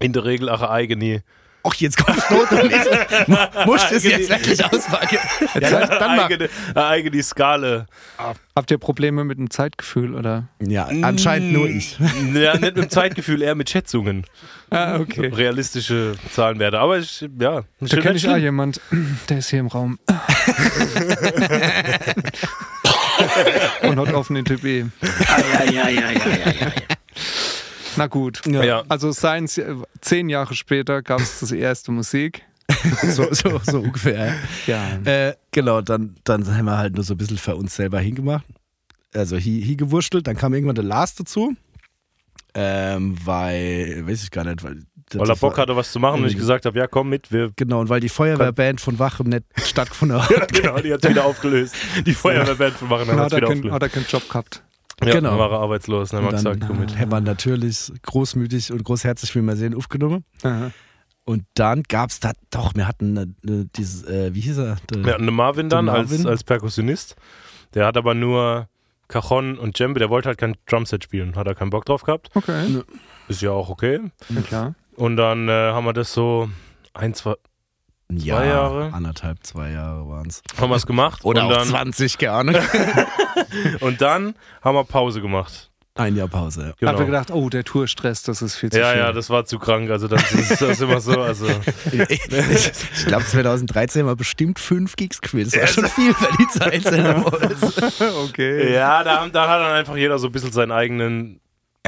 in 0.00 0.12
der 0.12 0.24
Regel 0.24 0.48
auch 0.48 0.60
eine 0.60 0.70
eigene. 0.70 1.22
Ach, 1.66 1.74
jetzt 1.74 1.96
kommt 1.96 2.30
Not 2.30 2.52
und 2.52 2.70
ich 2.72 3.66
muss 3.66 3.88
das 3.90 4.04
jetzt 4.04 4.30
wirklich 4.30 4.64
auspacken. 4.64 5.18
Ja, 5.60 5.86
dann, 5.86 6.16
mach. 6.16 6.24
eigene, 6.26 6.48
eigene 6.74 7.22
Skala. 7.22 7.86
habt 8.54 8.70
ihr 8.70 8.78
Probleme 8.78 9.24
mit 9.24 9.38
dem 9.38 9.50
Zeitgefühl 9.50 10.14
oder? 10.14 10.48
Ja, 10.60 10.88
anscheinend 11.02 11.52
nur 11.52 11.68
ich. 11.68 11.98
Ja, 12.34 12.52
nicht 12.52 12.62
mit 12.62 12.76
dem 12.76 12.90
Zeitgefühl, 12.90 13.42
eher 13.42 13.54
mit 13.54 13.70
Schätzungen. 13.70 14.24
Ah, 14.70 14.98
okay. 14.98 15.28
Realistische 15.28 16.14
Zahlenwerte. 16.32 16.78
Aber 16.78 16.98
ich, 16.98 17.28
ja, 17.38 17.62
Da 17.80 17.96
kenne 17.98 18.16
ich 18.16 18.28
auch 18.28 18.36
jemand, 18.36 18.80
der 19.28 19.38
ist 19.38 19.50
hier 19.50 19.60
im 19.60 19.68
Raum. 19.68 19.98
Und 23.82 23.98
hat 23.98 24.12
offenen 24.14 24.44
Typ 24.44 24.64
E. 24.64 24.84
Na 27.96 28.06
gut. 28.06 28.42
Ja. 28.46 28.82
Also 28.88 29.12
Science, 29.12 29.58
äh, 29.58 29.74
zehn 30.00 30.28
Jahre 30.28 30.54
später 30.54 31.02
gab 31.02 31.20
es 31.20 31.40
das 31.40 31.52
erste 31.52 31.92
Musik. 31.92 32.42
So, 33.02 33.32
so, 33.32 33.60
so 33.64 33.78
ungefähr. 33.78 34.34
Ja. 34.66 34.98
Äh, 35.04 35.34
genau, 35.52 35.80
dann, 35.82 36.16
dann 36.24 36.46
haben 36.56 36.64
wir 36.64 36.76
halt 36.78 36.94
nur 36.94 37.04
so 37.04 37.14
ein 37.14 37.16
bisschen 37.16 37.38
für 37.38 37.54
uns 37.56 37.76
selber 37.76 38.00
hingemacht. 38.00 38.44
Also 39.14 39.36
hier, 39.36 39.76
gewurschtelt, 39.76 40.26
dann 40.26 40.36
kam 40.36 40.52
irgendwann 40.52 40.74
der 40.74 40.84
Lars 40.84 41.14
dazu. 41.14 41.54
Ähm, 42.54 43.16
weil, 43.24 44.04
weiß 44.06 44.24
ich 44.24 44.30
gar 44.30 44.44
nicht, 44.44 44.62
weil. 44.64 44.82
Weil 45.12 45.30
er 45.30 45.36
Bock 45.36 45.56
hatte, 45.56 45.76
was 45.76 45.92
zu 45.92 46.00
machen 46.00 46.22
und 46.22 46.28
ich 46.28 46.36
gesagt 46.36 46.66
habe, 46.66 46.76
ja 46.76 46.88
komm 46.88 47.08
mit, 47.10 47.30
wir 47.30 47.52
Genau, 47.54 47.78
und 47.80 47.88
weil 47.88 48.00
die 48.00 48.08
Feuerwehrband 48.08 48.80
von 48.80 48.98
Wachem 48.98 49.28
nicht 49.28 49.44
stattgefunden 49.64 50.20
hat. 50.20 50.52
genau, 50.52 50.80
die 50.80 50.92
hat 50.92 51.08
wieder 51.08 51.24
aufgelöst. 51.26 51.76
Die 52.04 52.12
Feuerwehrband 52.12 52.74
von 52.74 52.88
Dann 52.88 53.10
hat 53.10 53.16
hat 53.16 53.32
wieder 53.32 53.42
er, 53.42 53.48
aufgelöst. 53.52 53.72
hat 53.72 53.82
er 53.82 53.88
keinen 53.88 54.06
Job 54.06 54.28
gehabt. 54.28 54.64
Ja, 55.02 55.12
Genau. 55.12 55.30
dann 55.30 55.38
war 55.38 55.52
er 55.52 55.58
arbeitslos. 55.60 56.12
Wir 56.12 56.18
Und 56.20 56.24
dann 56.26 56.36
gesagt, 56.36 56.64
komm 56.66 56.80
mit. 56.80 56.98
haben 56.98 57.10
wir 57.12 57.20
natürlich 57.20 57.92
großmütig 58.02 58.72
und 58.72 58.82
großherzig, 58.84 59.34
wie 59.34 59.42
wir 59.42 59.56
sehen, 59.56 59.74
aufgenommen. 59.74 60.24
Aha. 60.42 60.70
Und 61.24 61.44
dann 61.54 61.82
gab 61.82 62.10
es 62.10 62.20
da, 62.20 62.32
doch, 62.50 62.74
wir 62.76 62.86
hatten 62.86 63.16
äh, 63.16 63.50
äh, 63.50 63.66
dieses, 63.76 64.04
äh, 64.04 64.32
wie 64.34 64.40
hieß 64.40 64.58
er? 64.58 64.76
Wir 64.90 65.12
hatten 65.14 65.24
einen 65.26 65.34
Marvin 65.34 65.68
dann 65.68 65.86
Den 65.86 65.94
als, 65.94 66.10
Marvin. 66.10 66.26
als 66.28 66.44
Perkussionist. 66.44 67.16
Der 67.74 67.84
hat 67.84 67.96
aber 67.96 68.14
nur 68.14 68.68
Cajon 69.08 69.58
und 69.58 69.78
Djembe, 69.78 69.98
der 69.98 70.08
wollte 70.08 70.28
halt 70.28 70.38
kein 70.38 70.56
Drumset 70.66 71.02
spielen. 71.04 71.34
Hat 71.36 71.46
er 71.46 71.54
keinen 71.54 71.70
Bock 71.70 71.84
drauf 71.84 72.02
gehabt. 72.04 72.30
Okay. 72.34 72.82
Ist 73.28 73.42
ja 73.42 73.50
auch 73.50 73.68
okay. 73.68 74.00
Ja, 74.30 74.40
klar. 74.42 74.74
Und 74.94 75.16
dann 75.16 75.48
äh, 75.48 75.52
haben 75.52 75.84
wir 75.84 75.92
das 75.92 76.12
so 76.14 76.48
ein, 76.94 77.12
zwei, 77.12 77.34
ein 78.08 78.18
zwei 78.20 78.46
Jahre. 78.46 78.92
Anderthalb, 78.92 79.38
zwei 79.44 79.70
Jahre 79.70 80.08
waren 80.08 80.26
es. 80.28 80.42
haben 80.60 80.70
wir 80.70 80.76
es 80.76 80.86
gemacht. 80.86 81.24
Oder 81.24 81.46
und 81.46 81.52
auch 81.52 81.58
dann, 81.58 81.68
20, 81.68 82.18
keine 82.18 82.32
Ahnung. 82.32 82.54
Und 83.80 84.00
dann 84.00 84.34
haben 84.62 84.74
wir 84.76 84.84
Pause 84.84 85.20
gemacht. 85.20 85.70
Ein 85.98 86.14
Jahr 86.14 86.28
Pause, 86.28 86.60
ja. 86.68 86.72
Genau. 86.78 86.92
Hab 86.92 86.98
mir 87.00 87.06
gedacht, 87.06 87.30
oh, 87.30 87.48
der 87.48 87.64
Tourstress, 87.64 88.22
das 88.22 88.42
ist 88.42 88.56
viel 88.56 88.70
zu 88.70 88.78
ja, 88.78 88.90
viel. 88.90 88.98
ja, 88.98 89.12
das 89.12 89.30
war 89.30 89.46
zu 89.46 89.58
krank. 89.58 89.88
Also 89.90 90.08
das 90.08 90.30
ist, 90.30 90.50
das 90.60 90.72
ist 90.72 90.82
immer 90.82 91.00
so. 91.00 91.18
Also 91.22 91.46
Ich 91.90 93.06
glaube, 93.06 93.24
2013 93.24 94.02
haben 94.02 94.08
wir 94.08 94.14
bestimmt 94.16 94.58
fünf 94.58 94.96
Gigs 94.96 95.22
gespielt. 95.22 95.46
Das 95.54 95.58
war 95.60 95.66
schon 95.68 95.86
viel 95.86 96.12
für 96.12 96.28
die 96.36 96.48
Zeit. 96.48 96.84
Ey, 96.92 98.12
okay. 98.28 98.74
ja, 98.74 99.02
da, 99.04 99.20
haben- 99.22 99.32
da 99.32 99.48
hat 99.48 99.60
dann 99.60 99.72
einfach 99.72 99.96
jeder 99.96 100.18
so 100.18 100.26
ein 100.26 100.32
bisschen 100.32 100.52
seinen 100.52 100.72
eigenen. 100.72 101.40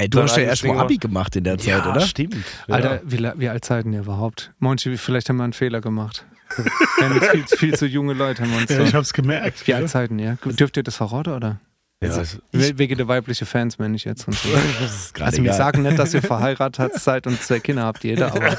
Du 0.07 0.23
hast 0.23 0.37
ja 0.37 0.45
erst 0.45 0.65
mal 0.65 0.79
Abi 0.79 0.99
gemacht 0.99 1.35
in 1.35 1.45
der 1.45 1.59
Zeit, 1.59 1.85
oder? 1.87 2.01
stimmt. 2.03 2.37
Alter, 2.69 2.97
ja. 2.97 3.01
wie, 3.05 3.41
wie 3.41 3.49
alt 3.49 3.65
seid 3.65 3.87
ihr 3.87 4.01
überhaupt? 4.01 4.53
Monchi, 4.59 4.97
vielleicht 4.97 5.29
haben 5.29 5.39
wir 5.39 5.45
einen 5.45 5.53
Fehler 5.53 5.81
gemacht. 5.81 6.25
wir 6.57 7.09
haben 7.09 7.15
jetzt 7.17 7.31
viel, 7.31 7.59
viel 7.59 7.75
zu 7.77 7.87
junge 7.87 8.13
Leute 8.15 8.43
haben 8.43 8.51
wir 8.53 8.59
uns 8.59 8.71
Ja, 8.71 8.81
ich 8.81 8.95
hab's 8.95 9.13
gemerkt. 9.13 9.67
Wie 9.67 9.75
alt 9.75 9.89
seid 9.89 10.11
ihr? 10.13 10.39
Dürft 10.45 10.77
ihr 10.77 10.83
das 10.83 10.97
verraten, 10.97 11.33
oder? 11.33 11.61
Ja, 12.01 12.17
We- 12.53 12.79
Wegen 12.79 12.97
der 12.97 13.09
weibliche 13.09 13.45
Fans 13.45 13.79
meine 13.81 13.97
ich 13.97 14.05
jetzt. 14.05 14.29
Und 14.29 14.35
so. 14.37 14.49
Das 14.81 14.95
ist 14.95 15.15
gerade 15.15 15.27
Also 15.31 15.43
wir 15.43 15.53
sagen 15.53 15.83
nicht, 15.83 15.99
dass 15.99 16.15
ihr 16.15 16.23
verheiratet 16.23 16.95
seid 16.95 17.27
und 17.27 17.43
zwei 17.43 17.59
Kinder 17.59 17.83
habt 17.85 18.05
jeder, 18.05 18.33
aber, 18.33 18.57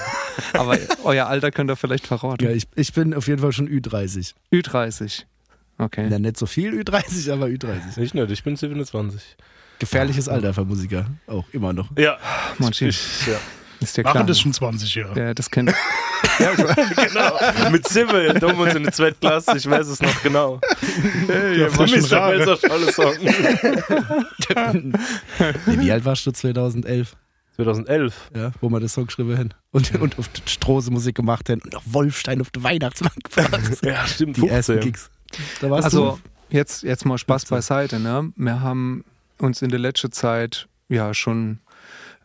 aber 0.53 0.77
euer 1.05 1.27
Alter 1.27 1.50
könnt 1.51 1.72
ihr 1.72 1.77
vielleicht 1.77 2.05
verraten. 2.05 2.43
Ja, 2.43 2.51
ich, 2.51 2.67
ich 2.75 2.91
bin 2.91 3.13
auf 3.13 3.27
jeden 3.27 3.39
Fall 3.41 3.53
schon 3.53 3.69
Ü30. 3.69 4.34
Ü30. 4.51 5.24
Okay. 5.77 6.10
Ja, 6.10 6.19
nicht 6.19 6.36
so 6.36 6.46
viel 6.46 6.74
Ü30, 6.74 7.31
aber 7.31 7.46
Ü30. 7.46 7.98
ich 7.98 8.13
nicht, 8.13 8.29
ich 8.31 8.43
bin 8.43 8.58
27. 8.58 9.38
Gefährliches 9.79 10.29
Alter 10.29 10.53
für 10.53 10.65
Musiker. 10.65 11.05
Auch 11.27 11.45
immer 11.51 11.74
noch. 11.74 11.89
Ja, 11.98 12.17
Monchi, 12.57 12.88
ich, 12.88 13.27
ja. 13.27 13.33
ist 13.79 13.95
klar. 13.95 14.13
Machen 14.13 14.27
das 14.27 14.39
schon 14.39 14.53
20 14.53 14.95
Jahre. 14.95 15.19
Ja, 15.19 15.33
das 15.33 15.50
kennt. 15.50 15.74
genau. 16.38 17.71
Mit 17.71 17.88
Sibyl, 17.88 18.33
dumm 18.33 18.59
und 18.59 18.75
in 18.75 18.83
der 18.83 18.93
zweiten 18.93 19.19
Klasse, 19.19 19.57
ich 19.57 19.69
weiß 19.69 19.88
es 19.88 20.01
noch 20.01 20.21
genau. 20.21 20.59
Hey, 21.27 21.69
Scholle 21.71 22.91
Song. 22.91 23.15
Nee, 25.65 25.79
wie 25.79 25.91
alt 25.91 26.03
warst 26.05 26.25
du 26.25 26.31
2011? 26.31 27.15
2011. 27.55 28.31
Ja, 28.36 28.51
wo 28.62 28.69
wir 28.69 28.79
das 28.79 28.93
Song 28.93 29.07
geschrieben 29.07 29.38
haben. 29.38 29.50
Und, 29.71 29.93
und 30.00 30.17
auf 30.17 30.29
die 30.29 30.41
Straße 30.45 30.91
Musik 30.91 31.15
gemacht 31.15 31.50
haben. 31.50 31.62
Und 31.62 31.75
auf 31.75 31.83
Wolfstein 31.86 32.41
auf 32.41 32.51
der 32.51 32.63
Weihnachtsmarkt 32.63 33.24
gebracht. 33.24 33.77
Ja, 33.83 34.07
stimmt. 34.07 34.38
Die 34.38 34.48
ersten 34.48 34.79
Gigs. 34.79 35.09
Da 35.62 35.69
warst 35.69 35.86
Also 35.86 36.19
jetzt, 36.50 36.83
jetzt 36.83 37.05
mal 37.05 37.17
Spaß 37.17 37.45
beiseite. 37.45 38.00
Ne? 38.00 38.31
Wir 38.36 38.62
haben 38.62 39.03
uns 39.41 39.62
in 39.62 39.69
der 39.69 39.79
letzten 39.79 40.12
Zeit 40.12 40.67
ja 40.88 41.13
schon 41.13 41.60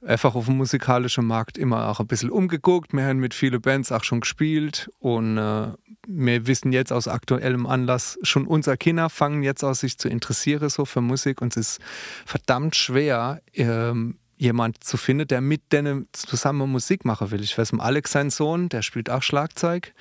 einfach 0.04 0.34
auf 0.34 0.46
dem 0.46 0.56
musikalischen 0.56 1.26
Markt 1.26 1.56
immer 1.56 1.88
auch 1.88 2.00
ein 2.00 2.06
bisschen 2.06 2.30
umgeguckt. 2.30 2.92
Wir 2.92 3.06
haben 3.06 3.18
mit 3.18 3.34
vielen 3.34 3.60
Bands 3.60 3.92
auch 3.92 4.04
schon 4.04 4.20
gespielt 4.20 4.90
und 4.98 5.38
äh, 5.38 5.68
wir 6.06 6.46
wissen 6.46 6.72
jetzt 6.72 6.92
aus 6.92 7.08
aktuellem 7.08 7.66
Anlass, 7.66 8.18
schon 8.22 8.46
unsere 8.46 8.76
Kinder 8.76 9.08
fangen 9.08 9.42
jetzt 9.42 9.64
aus 9.64 9.80
sich 9.80 9.98
zu 9.98 10.08
interessieren 10.08 10.68
so 10.68 10.84
für 10.84 11.00
Musik 11.00 11.40
und 11.40 11.56
es 11.56 11.68
ist 11.68 11.80
verdammt 12.26 12.76
schwer, 12.76 13.40
ähm, 13.54 14.18
jemand 14.36 14.82
zu 14.84 14.96
finden, 14.96 15.28
der 15.28 15.40
mit 15.40 15.72
denen 15.72 16.08
zusammen 16.12 16.70
Musik 16.70 17.04
machen 17.04 17.30
will. 17.30 17.42
Ich 17.42 17.56
weiß, 17.56 17.72
Alex, 17.78 18.12
sein 18.12 18.30
Sohn, 18.30 18.68
der 18.68 18.82
spielt 18.82 19.08
auch 19.08 19.22
Schlagzeug. 19.22 19.94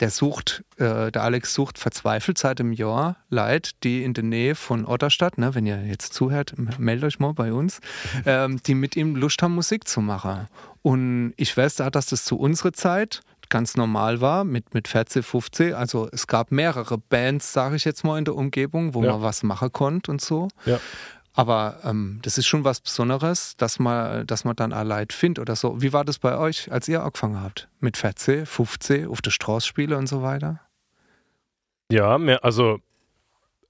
Der 0.00 0.10
sucht, 0.10 0.62
äh, 0.76 1.10
der 1.10 1.22
Alex 1.24 1.54
sucht 1.54 1.78
verzweifelt 1.78 2.38
seit 2.38 2.60
einem 2.60 2.72
Jahr 2.72 3.16
Leute, 3.30 3.72
die 3.82 4.04
in 4.04 4.14
der 4.14 4.22
Nähe 4.24 4.54
von 4.54 4.86
Otterstadt, 4.86 5.38
ne, 5.38 5.54
wenn 5.56 5.66
ihr 5.66 5.84
jetzt 5.86 6.14
zuhört, 6.14 6.54
meldet 6.78 7.04
euch 7.04 7.18
mal 7.18 7.34
bei 7.34 7.52
uns, 7.52 7.80
ähm, 8.26 8.60
die 8.64 8.74
mit 8.74 8.94
ihm 8.96 9.16
Lust 9.16 9.42
haben, 9.42 9.54
Musik 9.54 9.88
zu 9.88 10.00
machen. 10.00 10.46
Und 10.82 11.34
ich 11.36 11.56
weiß 11.56 11.74
da, 11.76 11.90
dass 11.90 12.06
das 12.06 12.24
zu 12.24 12.38
unserer 12.38 12.72
Zeit 12.72 13.20
ganz 13.50 13.76
normal 13.76 14.20
war, 14.20 14.44
mit, 14.44 14.74
mit 14.74 14.88
14, 14.88 15.22
15. 15.22 15.74
Also 15.74 16.06
es 16.12 16.26
gab 16.26 16.52
mehrere 16.52 16.98
Bands, 16.98 17.52
sage 17.52 17.76
ich 17.76 17.84
jetzt 17.86 18.04
mal, 18.04 18.18
in 18.18 18.24
der 18.26 18.36
Umgebung, 18.36 18.92
wo 18.94 19.02
Ja. 19.02 19.12
man 19.12 19.22
was 19.22 19.42
machen 19.42 19.72
konnte 19.72 20.10
und 20.10 20.20
so. 20.20 20.48
Ja. 20.66 20.78
Aber 21.38 21.78
ähm, 21.84 22.18
das 22.22 22.36
ist 22.36 22.48
schon 22.48 22.64
was 22.64 22.80
Besonderes, 22.80 23.56
dass 23.56 23.78
man, 23.78 24.26
dass 24.26 24.44
man 24.44 24.56
dann 24.56 24.72
allein 24.72 25.06
findet 25.08 25.40
oder 25.40 25.54
so. 25.54 25.80
Wie 25.80 25.92
war 25.92 26.04
das 26.04 26.18
bei 26.18 26.36
euch, 26.36 26.72
als 26.72 26.88
ihr 26.88 27.04
angefangen 27.04 27.40
habt? 27.40 27.68
Mit 27.78 27.96
14, 27.96 28.44
15, 28.44 29.06
auf 29.06 29.22
der 29.22 29.30
Straße 29.30 29.72
und 29.96 30.08
so 30.08 30.22
weiter? 30.22 30.60
Ja, 31.92 32.18
mehr, 32.18 32.42
also 32.42 32.80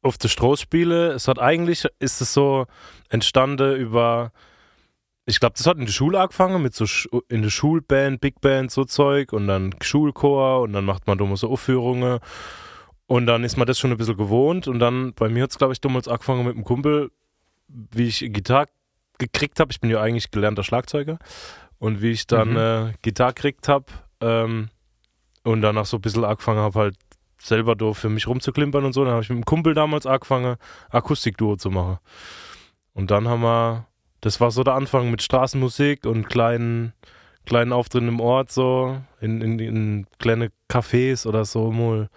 auf 0.00 0.16
der 0.16 0.28
Straßspiele, 0.28 1.08
es 1.08 1.28
hat 1.28 1.38
eigentlich, 1.38 1.84
ist 1.98 2.22
es 2.22 2.32
so 2.32 2.64
entstanden 3.10 3.76
über, 3.76 4.32
ich 5.26 5.38
glaube, 5.38 5.56
das 5.58 5.66
hat 5.66 5.76
in 5.76 5.84
der 5.84 5.92
Schule 5.92 6.20
angefangen, 6.20 6.62
mit 6.62 6.74
so 6.74 6.86
in 7.28 7.42
der 7.42 7.50
Schulband, 7.50 8.22
Big 8.22 8.40
Band, 8.40 8.70
so 8.70 8.86
Zeug 8.86 9.34
und 9.34 9.46
dann 9.46 9.74
Schulchor 9.82 10.62
und 10.62 10.72
dann 10.72 10.86
macht 10.86 11.06
man 11.06 11.18
dumme 11.18 11.36
so 11.36 11.50
Aufführungen 11.50 12.20
und 13.06 13.26
dann 13.26 13.44
ist 13.44 13.58
man 13.58 13.66
das 13.66 13.78
schon 13.78 13.90
ein 13.90 13.98
bisschen 13.98 14.16
gewohnt 14.16 14.68
und 14.68 14.78
dann, 14.78 15.12
bei 15.12 15.28
mir 15.28 15.42
hat 15.42 15.50
es, 15.50 15.58
glaube 15.58 15.74
ich, 15.74 15.82
damals 15.82 16.08
angefangen 16.08 16.46
mit 16.46 16.54
einem 16.54 16.64
Kumpel, 16.64 17.10
wie 17.68 18.06
ich 18.08 18.20
Gitarre 18.32 18.66
gekriegt 19.18 19.60
habe, 19.60 19.70
ich 19.72 19.80
bin 19.80 19.90
ja 19.90 20.00
eigentlich 20.00 20.30
gelernter 20.30 20.62
Schlagzeuger 20.64 21.18
und 21.78 22.00
wie 22.02 22.10
ich 22.10 22.26
dann 22.26 22.50
Mhm. 22.50 22.56
äh, 22.56 22.92
Gitarre 23.02 23.34
gekriegt 23.34 23.68
habe 23.68 23.86
ähm, 24.20 24.68
und 25.44 25.62
danach 25.62 25.86
so 25.86 25.98
ein 25.98 26.00
bisschen 26.00 26.24
angefangen 26.24 26.60
habe, 26.60 26.78
halt 26.78 26.96
selber 27.40 27.76
da 27.76 27.92
für 27.92 28.08
mich 28.08 28.26
rumzuklimpern 28.26 28.84
und 28.84 28.92
so. 28.92 29.04
Dann 29.04 29.12
habe 29.12 29.22
ich 29.22 29.28
mit 29.28 29.36
einem 29.36 29.44
Kumpel 29.44 29.74
damals 29.74 30.06
angefangen, 30.06 30.56
Akustikduo 30.90 31.56
zu 31.56 31.70
machen. 31.70 31.98
Und 32.94 33.10
dann 33.10 33.28
haben 33.28 33.42
wir, 33.42 33.86
das 34.20 34.40
war 34.40 34.50
so 34.50 34.64
der 34.64 34.74
Anfang 34.74 35.10
mit 35.10 35.22
Straßenmusik 35.22 36.04
und 36.04 36.28
kleinen, 36.28 36.92
kleinen 37.46 37.72
Auftritten 37.72 38.08
im 38.08 38.20
Ort, 38.20 38.50
so, 38.50 39.00
in, 39.20 39.40
in, 39.40 39.58
in 39.60 40.06
kleine 40.18 40.50
Cafés 40.68 41.26
oder 41.26 41.44
so 41.44 41.70
mal. 41.70 42.08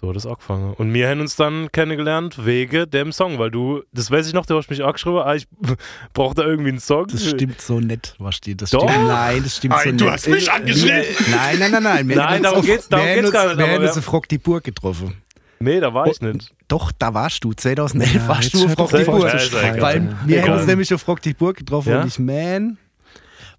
So 0.00 0.08
hat 0.10 0.14
das 0.16 0.26
angefangen. 0.26 0.74
Und 0.74 0.94
wir 0.94 1.08
haben 1.08 1.20
uns 1.20 1.34
dann 1.34 1.72
kennengelernt 1.72 2.44
wegen 2.46 2.88
dem 2.88 3.10
Song, 3.10 3.40
weil 3.40 3.50
du, 3.50 3.82
das 3.92 4.12
weiß 4.12 4.28
ich 4.28 4.32
noch, 4.32 4.46
du 4.46 4.56
hast 4.56 4.70
mich 4.70 4.84
angeschrieben, 4.84 5.18
ah, 5.18 5.34
ich 5.34 5.48
brauche 6.14 6.34
da 6.36 6.44
irgendwie 6.44 6.68
einen 6.70 6.78
Song. 6.78 7.08
Das 7.08 7.26
stimmt 7.28 7.60
so 7.60 7.80
nett, 7.80 8.14
was 8.20 8.36
steht. 8.36 8.62
Das 8.62 8.70
Doch. 8.70 8.88
stimmt. 8.88 9.08
Nein, 9.08 9.42
das 9.42 9.56
stimmt 9.56 9.74
so 9.74 9.78
Nein, 9.80 9.90
nett. 9.96 10.00
du 10.00 10.10
hast 10.12 10.28
mich 10.28 10.52
angeschrieben. 10.52 11.02
Nein, 11.32 11.58
nein, 11.58 11.70
nein, 11.72 11.82
nein. 11.82 12.08
Wir 12.08 12.16
Nein, 12.16 12.26
haben 12.26 12.34
uns 12.34 12.42
darum 12.44 12.58
auf- 12.60 12.66
geht's- 12.66 12.88
darum 12.88 13.06
geht's 13.06 13.16
haben 13.26 13.32
gar 13.32 13.42
uns- 13.42 13.50
nicht, 13.50 13.58
Wir 13.58 13.64
aber 13.64 13.74
haben 13.82 13.88
uns 13.88 13.98
auf 13.98 14.12
Rock 14.12 14.28
die 14.28 14.38
Burg 14.38 14.62
getroffen. 14.64 15.14
Nee, 15.60 15.80
da 15.80 15.92
war 15.92 16.06
ich 16.06 16.22
Oh, 16.22 16.26
nicht. 16.26 16.54
Doch, 16.68 16.92
da 16.96 17.12
warst 17.14 17.42
du. 17.42 17.52
2011 17.52 18.14
Ja, 18.14 18.28
warst 18.28 18.54
du 18.54 18.64
auf 18.66 18.78
Rock 18.78 18.90
die 18.96 19.02
Burg. 19.04 19.40
streiten. 19.40 19.80
Weil 19.80 20.16
wir 20.26 20.42
haben 20.44 20.52
uns 20.52 20.66
nämlich 20.68 20.94
auf 20.94 21.08
Rock 21.08 21.20
die 21.22 21.34
Burg 21.34 21.56
getroffen 21.56 21.88
Ja? 21.90 22.02
und 22.02 22.06
ich, 22.06 22.20
man, 22.20 22.78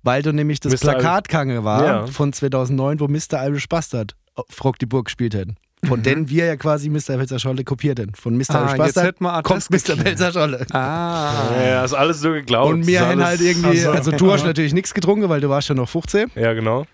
weil 0.04 0.22
du 0.22 0.32
nämlich 0.32 0.62
das. 0.62 0.80
Plakat 0.80 1.28
war 1.34 1.86
Ja. 1.86 2.08
von 2.08 2.32
2009, 2.32 3.02
wo 3.02 3.10
Mr. 3.10 3.46
Irish 3.46 3.68
Bastard 3.68 4.16
auf 4.36 4.64
Rock 4.64 4.80
die 4.80 4.86
Burg 4.86 5.06
gespielt 5.08 5.34
hätten. 5.34 5.58
Von 5.88 6.04
denen 6.04 6.30
wir 6.30 6.46
ja 6.46 6.56
quasi 6.58 6.90
Mr. 6.90 7.16
Pelzer 7.18 7.40
Scholle 7.40 7.64
kopiert 7.64 8.00
hätten. 8.00 8.14
Von 8.14 8.36
Mr. 8.38 8.44
Ah, 8.50 8.78
wir 8.78 9.44
kommt 9.44 9.70
Mr. 9.70 9.96
Pelzer 9.96 10.32
Scholle. 10.34 10.66
Ah. 10.72 11.52
Ja, 11.58 11.86
ist 11.86 11.94
alles 11.94 12.20
so 12.20 12.32
geklaut. 12.32 12.74
Und 12.74 12.86
wir 12.86 13.00
Ist 13.00 13.06
haben 13.06 13.24
halt 13.24 13.40
irgendwie, 13.42 13.80
Ach 13.80 13.84
so. 13.86 13.92
also 13.92 14.12
du 14.12 14.32
hast 14.32 14.44
natürlich 14.46 14.74
nichts 14.74 14.94
getrunken, 14.94 15.30
weil 15.30 15.40
du 15.40 15.50
warst 15.50 15.70
ja 15.70 15.76
noch 15.76 15.88
15. 15.88 16.32
Ja, 16.36 16.54
genau. 16.54 16.86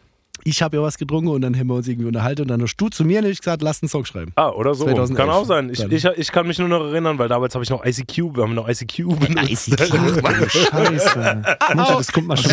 Ich 0.44 0.62
habe 0.62 0.78
ja 0.78 0.84
was 0.84 1.00
getrunken 1.00 1.30
und 1.30 1.42
dann 1.42 1.58
haben 1.58 1.66
wir 1.68 1.74
uns 1.74 1.88
irgendwie 1.88 2.08
unterhalten 2.08 2.44
und 2.44 2.50
dann 2.50 2.62
hast 2.62 2.76
du 2.78 2.88
zu 2.90 3.04
mir 3.04 3.24
nicht 3.24 3.40
gesagt, 3.42 3.64
lass 3.64 3.82
einen 3.82 3.90
Song 3.90 4.06
schreiben. 4.06 4.32
Ah, 4.36 4.50
oder 4.50 4.76
so. 4.76 4.86
2011 4.86 5.18
Kann 5.18 5.30
auch 5.32 5.46
sein. 5.46 5.72
Ich, 5.72 5.80
ich, 5.84 6.06
ich 6.06 6.32
kann 6.32 6.46
mich 6.46 6.60
nur 6.60 6.68
noch 6.68 6.86
erinnern, 6.86 7.18
weil 7.18 7.28
damals 7.28 7.56
habe 7.56 7.64
ich 7.64 7.72
noch 7.72 7.84
ICQ, 7.84 8.36
wir 8.36 8.44
haben 8.44 8.54
noch 8.54 8.70
ICQ 8.70 9.20
benutzt. 9.20 9.70
Mann, 10.22 10.46
Scheiße. 10.50 11.42
Mensch, 11.76 11.88
das 11.90 12.12
kommt 12.12 12.28
mal 12.28 12.38
schon. 12.38 12.52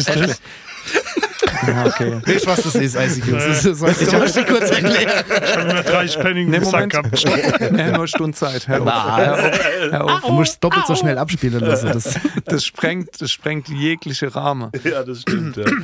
Ja, 1.66 1.87
okay. 1.87 2.20
Du, 2.25 2.46
was 2.46 2.62
das 2.62 2.75
ist, 2.75 2.94
ICQ? 2.96 3.33
Das 3.33 3.64
ist, 3.64 3.79
soll 3.79 3.90
ich 4.27 4.33
dir 4.33 4.44
kurz 4.44 4.70
erklären? 4.70 5.22
Ich 5.29 5.57
habe 5.57 5.70
immer 5.70 5.83
drei 5.83 6.07
Penning 6.07 6.51
Nee, 6.51 6.57
im 6.59 6.64
Sack 6.64 6.90
gehabt. 6.90 7.25
Haben 7.27 7.77
nur 7.77 7.85
eine 7.94 8.09
Stunde 8.09 8.37
Zeit. 8.37 8.66
Hör 8.68 8.81
auf. 8.81 8.87
Was? 8.87 9.16
Hör 9.16 9.33
auf. 9.35 9.90
Hör 9.92 10.05
auf. 10.05 10.20
Du 10.22 10.33
musst 10.33 10.62
doppelt 10.64 10.87
so 10.87 10.94
schnell 10.94 11.18
abspielen 11.18 11.61
lassen. 11.61 11.90
Das, 11.92 12.18
Das 12.44 12.64
sprengt, 12.64 13.20
das 13.20 13.31
sprengt 13.31 13.68
jegliche 13.68 14.35
Rahmen. 14.35 14.70
ja, 14.85 15.03
das 15.05 15.22
stimmt. 15.22 15.57
Ja. 15.57 15.64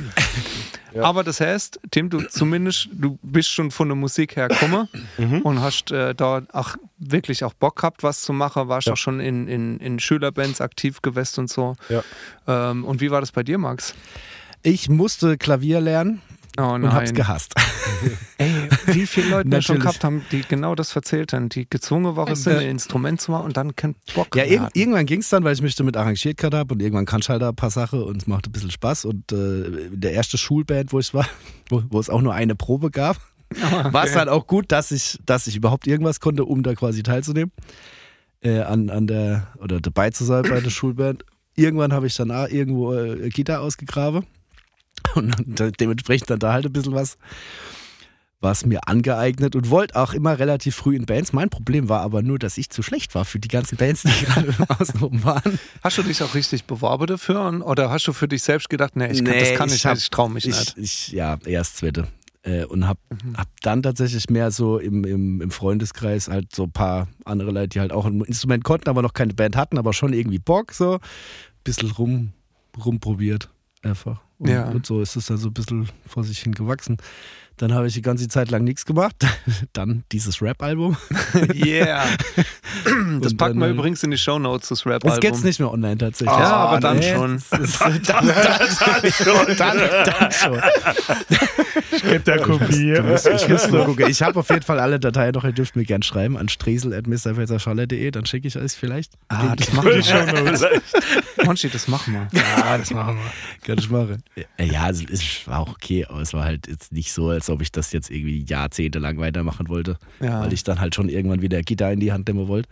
Ja. 0.91 1.03
Aber 1.03 1.23
das 1.23 1.39
heißt, 1.39 1.79
Tim, 1.91 2.09
du 2.09 2.21
zumindest, 2.21 2.89
du 2.91 3.19
bist 3.21 3.49
schon 3.49 3.69
von 3.69 3.89
der 3.89 3.95
Musik 3.95 4.35
her 4.35 4.47
gekommen 4.47 4.87
Mhm. 5.19 5.41
und 5.43 5.61
hast 5.61 5.91
äh, 5.91 6.15
da 6.15 6.41
auch 6.51 6.77
wirklich 6.97 7.43
auch 7.43 7.53
Bock 7.53 7.75
gehabt, 7.75 8.01
was 8.01 8.23
zu 8.23 8.33
machen, 8.33 8.67
warst 8.69 8.87
Ja. 8.87 8.93
auch 8.93 8.97
schon 8.97 9.19
in, 9.19 9.47
in, 9.47 9.77
in 9.81 9.99
Schülerbands 9.99 10.61
aktiv 10.61 11.03
gewesen 11.03 11.41
und 11.41 11.49
so. 11.51 11.75
Ja. 11.89 12.01
Ähm, 12.47 12.85
und 12.85 13.01
wie 13.01 13.11
war 13.11 13.19
das 13.21 13.31
bei 13.31 13.43
dir, 13.43 13.59
Max? 13.59 13.93
Ich 14.63 14.89
musste 14.89 15.37
Klavier 15.37 15.81
lernen 15.81 16.21
Oh 16.59 16.73
und 16.73 16.91
hab's 16.91 17.13
gehasst. 17.13 17.53
Ey, 18.37 18.53
wie 18.87 19.05
viele 19.05 19.29
Leute 19.29 19.51
wir 19.51 19.61
schon 19.61 19.79
gehabt 19.79 20.03
haben, 20.03 20.25
die 20.31 20.41
genau 20.41 20.75
das 20.75 20.93
erzählt 20.93 21.31
haben, 21.31 21.47
die 21.47 21.69
gezwungen 21.69 22.15
waren, 22.17 22.35
sind, 22.35 22.57
ein 22.57 22.69
Instrument 22.69 23.21
zu 23.21 23.31
machen 23.31 23.45
und 23.45 23.55
dann 23.55 23.75
keinen 23.75 23.95
Bock 24.13 24.35
Ja, 24.35 24.43
irg 24.43 24.61
hatten. 24.61 24.77
irgendwann 24.79 25.05
ging 25.05 25.21
es 25.21 25.29
dann, 25.29 25.43
weil 25.43 25.53
ich 25.53 25.61
mich 25.61 25.75
damit 25.75 25.95
arrangiert 25.95 26.37
gehabt 26.37 26.55
habe 26.55 26.73
und 26.73 26.81
irgendwann 26.81 27.05
kannst 27.05 27.29
du 27.29 27.31
halt 27.33 27.41
da 27.41 27.49
ein 27.49 27.55
paar 27.55 27.69
Sachen 27.69 28.03
und 28.03 28.21
es 28.21 28.27
macht 28.27 28.47
ein 28.47 28.51
bisschen 28.51 28.71
Spaß. 28.71 29.05
Und 29.05 29.31
äh, 29.31 29.63
in 29.87 30.01
der 30.01 30.11
erste 30.11 30.37
Schulband, 30.37 30.91
wo 30.91 30.99
ich 30.99 31.13
war, 31.13 31.27
wo, 31.69 31.83
wo 31.89 31.99
es 31.99 32.09
auch 32.09 32.21
nur 32.21 32.33
eine 32.33 32.55
Probe 32.55 32.91
gab, 32.91 33.17
war 33.91 34.03
es 34.03 34.13
dann 34.13 34.27
auch 34.27 34.45
gut, 34.45 34.71
dass 34.71 34.91
ich, 34.91 35.17
dass 35.25 35.47
ich 35.47 35.55
überhaupt 35.55 35.87
irgendwas 35.87 36.19
konnte, 36.19 36.43
um 36.43 36.61
da 36.63 36.73
quasi 36.75 37.03
teilzunehmen. 37.03 37.51
Äh, 38.41 38.61
an, 38.61 38.89
an 38.89 39.07
der, 39.07 39.47
oder 39.59 39.79
dabei 39.79 40.09
zu 40.11 40.23
sein 40.25 40.43
bei 40.43 40.59
der 40.61 40.69
Schulband. 40.69 41.23
Irgendwann 41.55 41.91
habe 41.93 42.07
ich 42.07 42.15
dann 42.15 42.29
irgendwo 42.29 42.93
äh, 42.93 43.29
Gitarre 43.29 43.61
ausgegraben 43.61 44.25
und 45.15 45.35
dann, 45.59 45.71
dementsprechend 45.79 46.29
dann 46.29 46.39
da 46.39 46.53
halt 46.53 46.65
ein 46.65 46.73
bisschen 46.73 46.93
was 46.93 47.17
was 48.41 48.65
mir 48.65 48.87
angeeignet 48.87 49.53
und 49.57 49.69
wollte 49.69 49.97
auch 49.97 50.13
immer 50.13 50.39
relativ 50.39 50.73
früh 50.73 50.95
in 50.95 51.05
Bands. 51.05 51.33
Mein 51.33 51.49
Problem 51.49 51.89
war 51.89 51.99
aber 51.99 52.21
nur, 52.21 52.39
dass 52.39 52.57
ich 52.57 52.69
zu 52.69 52.81
schlecht 52.81 53.13
war 53.13 53.25
für 53.25 53.37
die 53.37 53.49
ganzen 53.49 53.75
Bands, 53.75 54.03
die 54.03 54.25
gerade 54.25 54.53
außenrum 54.79 55.25
waren. 55.25 55.59
Hast 55.83 55.97
du 55.97 56.03
dich 56.03 56.23
auch 56.23 56.33
richtig 56.35 56.63
beworben 56.63 57.05
dafür 57.07 57.65
oder 57.65 57.89
hast 57.89 58.07
du 58.07 58.13
für 58.13 58.29
dich 58.29 58.41
selbst 58.41 58.69
gedacht, 58.69 58.95
nee, 58.95 59.07
ich 59.11 59.25
kann, 59.25 59.37
das 59.37 59.53
kann 59.55 59.67
ich, 59.69 59.85
hab- 59.85 59.95
nicht, 59.95 60.03
ich 60.03 60.09
traue 60.09 60.29
mich 60.29 60.47
ich, 60.47 60.57
nicht? 60.57 60.77
Ich, 60.77 61.07
ja, 61.09 61.37
erst 61.45 61.75
zweite. 61.77 62.07
Äh, 62.43 62.63
und 62.63 62.87
hab, 62.87 62.97
Mhm. 63.09 63.35
hab 63.35 63.49
dann 63.61 63.83
tatsächlich 63.83 64.29
mehr 64.29 64.51
so 64.51 64.77
im, 64.79 65.03
im, 65.03 65.41
im 65.41 65.51
Freundeskreis 65.51 66.29
halt 66.29 66.55
so 66.55 66.63
ein 66.63 66.71
paar 66.71 67.09
andere 67.25 67.51
Leute, 67.51 67.67
die 67.67 67.79
halt 67.81 67.91
auch 67.91 68.05
ein 68.05 68.21
Instrument 68.21 68.63
konnten, 68.63 68.87
aber 68.89 69.01
noch 69.01 69.11
keine 69.13 69.33
Band 69.33 69.57
hatten, 69.57 69.77
aber 69.77 69.91
schon 69.91 70.13
irgendwie 70.13 70.39
Bock, 70.39 70.71
so. 70.71 70.99
Bisschen 71.65 71.91
rum, 71.91 72.31
rumprobiert. 72.85 73.49
Einfach. 73.81 74.21
Und, 74.37 74.49
Ja. 74.49 74.69
und 74.69 74.85
so 74.85 75.01
ist 75.01 75.15
es 75.15 75.27
dann 75.27 75.37
so 75.37 75.49
ein 75.49 75.53
bisschen 75.53 75.89
vor 76.05 76.23
sich 76.23 76.39
hin 76.39 76.53
gewachsen. 76.53 76.97
Dann 77.59 77.73
habe 77.73 77.87
ich 77.87 77.93
die 77.93 78.01
ganze 78.01 78.29
Zeit 78.29 78.51
lang 78.51 78.63
nichts 78.63 78.85
gemacht. 78.85 79.15
Dann 79.73 80.05
dieses 80.11 80.41
Rap-Album. 80.41 80.97
Yeah. 81.53 82.05
Das 83.21 83.35
packen 83.35 83.59
wir 83.59 83.67
dann, 83.67 83.75
äh, 83.75 83.77
übrigens 83.77 84.03
in 84.03 84.11
die 84.11 84.17
Shownotes, 84.17 84.69
das 84.69 84.79
Jetzt 84.79 84.87
Rap-Album. 84.87 85.19
geht's 85.19 85.43
nicht 85.43 85.59
mehr 85.59 85.71
online 85.71 85.97
tatsächlich. 85.97 86.37
Ja, 86.37 86.55
aber 86.55 86.79
dann 86.79 86.99
nee, 86.99 87.13
schon. 87.13 87.41
das 87.49 87.59
Ist, 87.59 87.81
dann, 87.81 88.01
dann, 88.03 88.27
dann 88.27 89.11
schon. 89.11 89.57
Dann, 89.57 89.77
dann 90.05 90.31
schon. 90.31 90.61
Ich 91.91 92.01
gebe 92.01 92.19
der 92.19 92.39
Kopie. 92.41 92.93
Ich 92.93 93.49
muss 93.49 93.69
nur 93.69 93.85
gucken. 93.85 94.07
Ich 94.09 94.21
habe 94.21 94.39
auf 94.39 94.49
jeden 94.49 94.63
Fall 94.63 94.79
alle 94.79 94.99
Dateien 94.99 95.33
noch. 95.33 95.43
Ihr 95.43 95.51
dürft 95.51 95.75
mir 95.75 95.85
gerne 95.85 96.03
schreiben 96.03 96.37
an 96.37 96.49
stresel.mrfelserschalle.de. 96.49 98.11
Dann 98.11 98.25
schicke 98.25 98.47
ich 98.47 98.57
euch 98.57 98.71
vielleicht. 98.73 99.13
Ah, 99.27 99.55
das 99.55 99.73
machen 99.73 99.89
wir. 99.89 100.81
Monchi, 101.45 101.69
das 101.69 101.87
machen 101.87 102.13
wir. 102.13 102.39
Ja, 102.39 102.77
das 102.77 102.91
machen 102.91 103.17
wir. 103.17 103.67
Kann 103.67 103.77
ich 103.77 103.89
machen. 103.89 104.23
Ja, 104.59 104.83
also 104.83 105.03
es 105.11 105.47
war 105.47 105.59
auch 105.59 105.69
okay, 105.69 106.05
aber 106.07 106.21
es 106.21 106.33
war 106.33 106.45
halt 106.45 106.67
jetzt 106.67 106.91
nicht 106.91 107.11
so, 107.11 107.29
als 107.29 107.48
ob 107.49 107.61
ich 107.61 107.71
das 107.71 107.91
jetzt 107.91 108.09
irgendwie 108.09 108.43
jahrzehntelang 108.43 109.17
weitermachen 109.17 109.69
wollte. 109.69 109.97
Ja. 110.19 110.41
Weil 110.41 110.53
ich 110.53 110.63
dann 110.63 110.79
halt 110.79 110.95
schon 110.95 111.09
irgendwann 111.09 111.41
wieder 111.41 111.61
Gitarre 111.61 111.93
in 111.93 111.99
die 111.99 112.11
Hand 112.11 112.27
nehmen 112.27 112.47
wollte. 112.47 112.69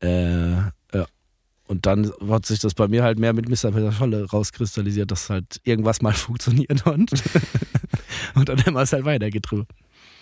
Äh, 0.00 0.52
ja. 0.96 1.06
Und 1.66 1.86
dann 1.86 2.12
hat 2.28 2.46
sich 2.46 2.58
das 2.58 2.74
bei 2.74 2.88
mir 2.88 3.02
halt 3.02 3.18
mehr 3.18 3.32
mit 3.32 3.48
Mr. 3.48 3.72
Peter 3.72 3.92
Scholle 3.92 4.28
rauskristallisiert, 4.28 5.10
dass 5.10 5.30
halt 5.30 5.60
irgendwas 5.64 6.02
mal 6.02 6.12
funktioniert 6.14 6.86
und, 6.86 7.12
und 8.34 8.48
dann 8.48 8.64
haben 8.64 8.74
wir 8.74 8.82
es 8.82 8.92
halt 8.92 9.04
weitergetrieben. 9.04 9.66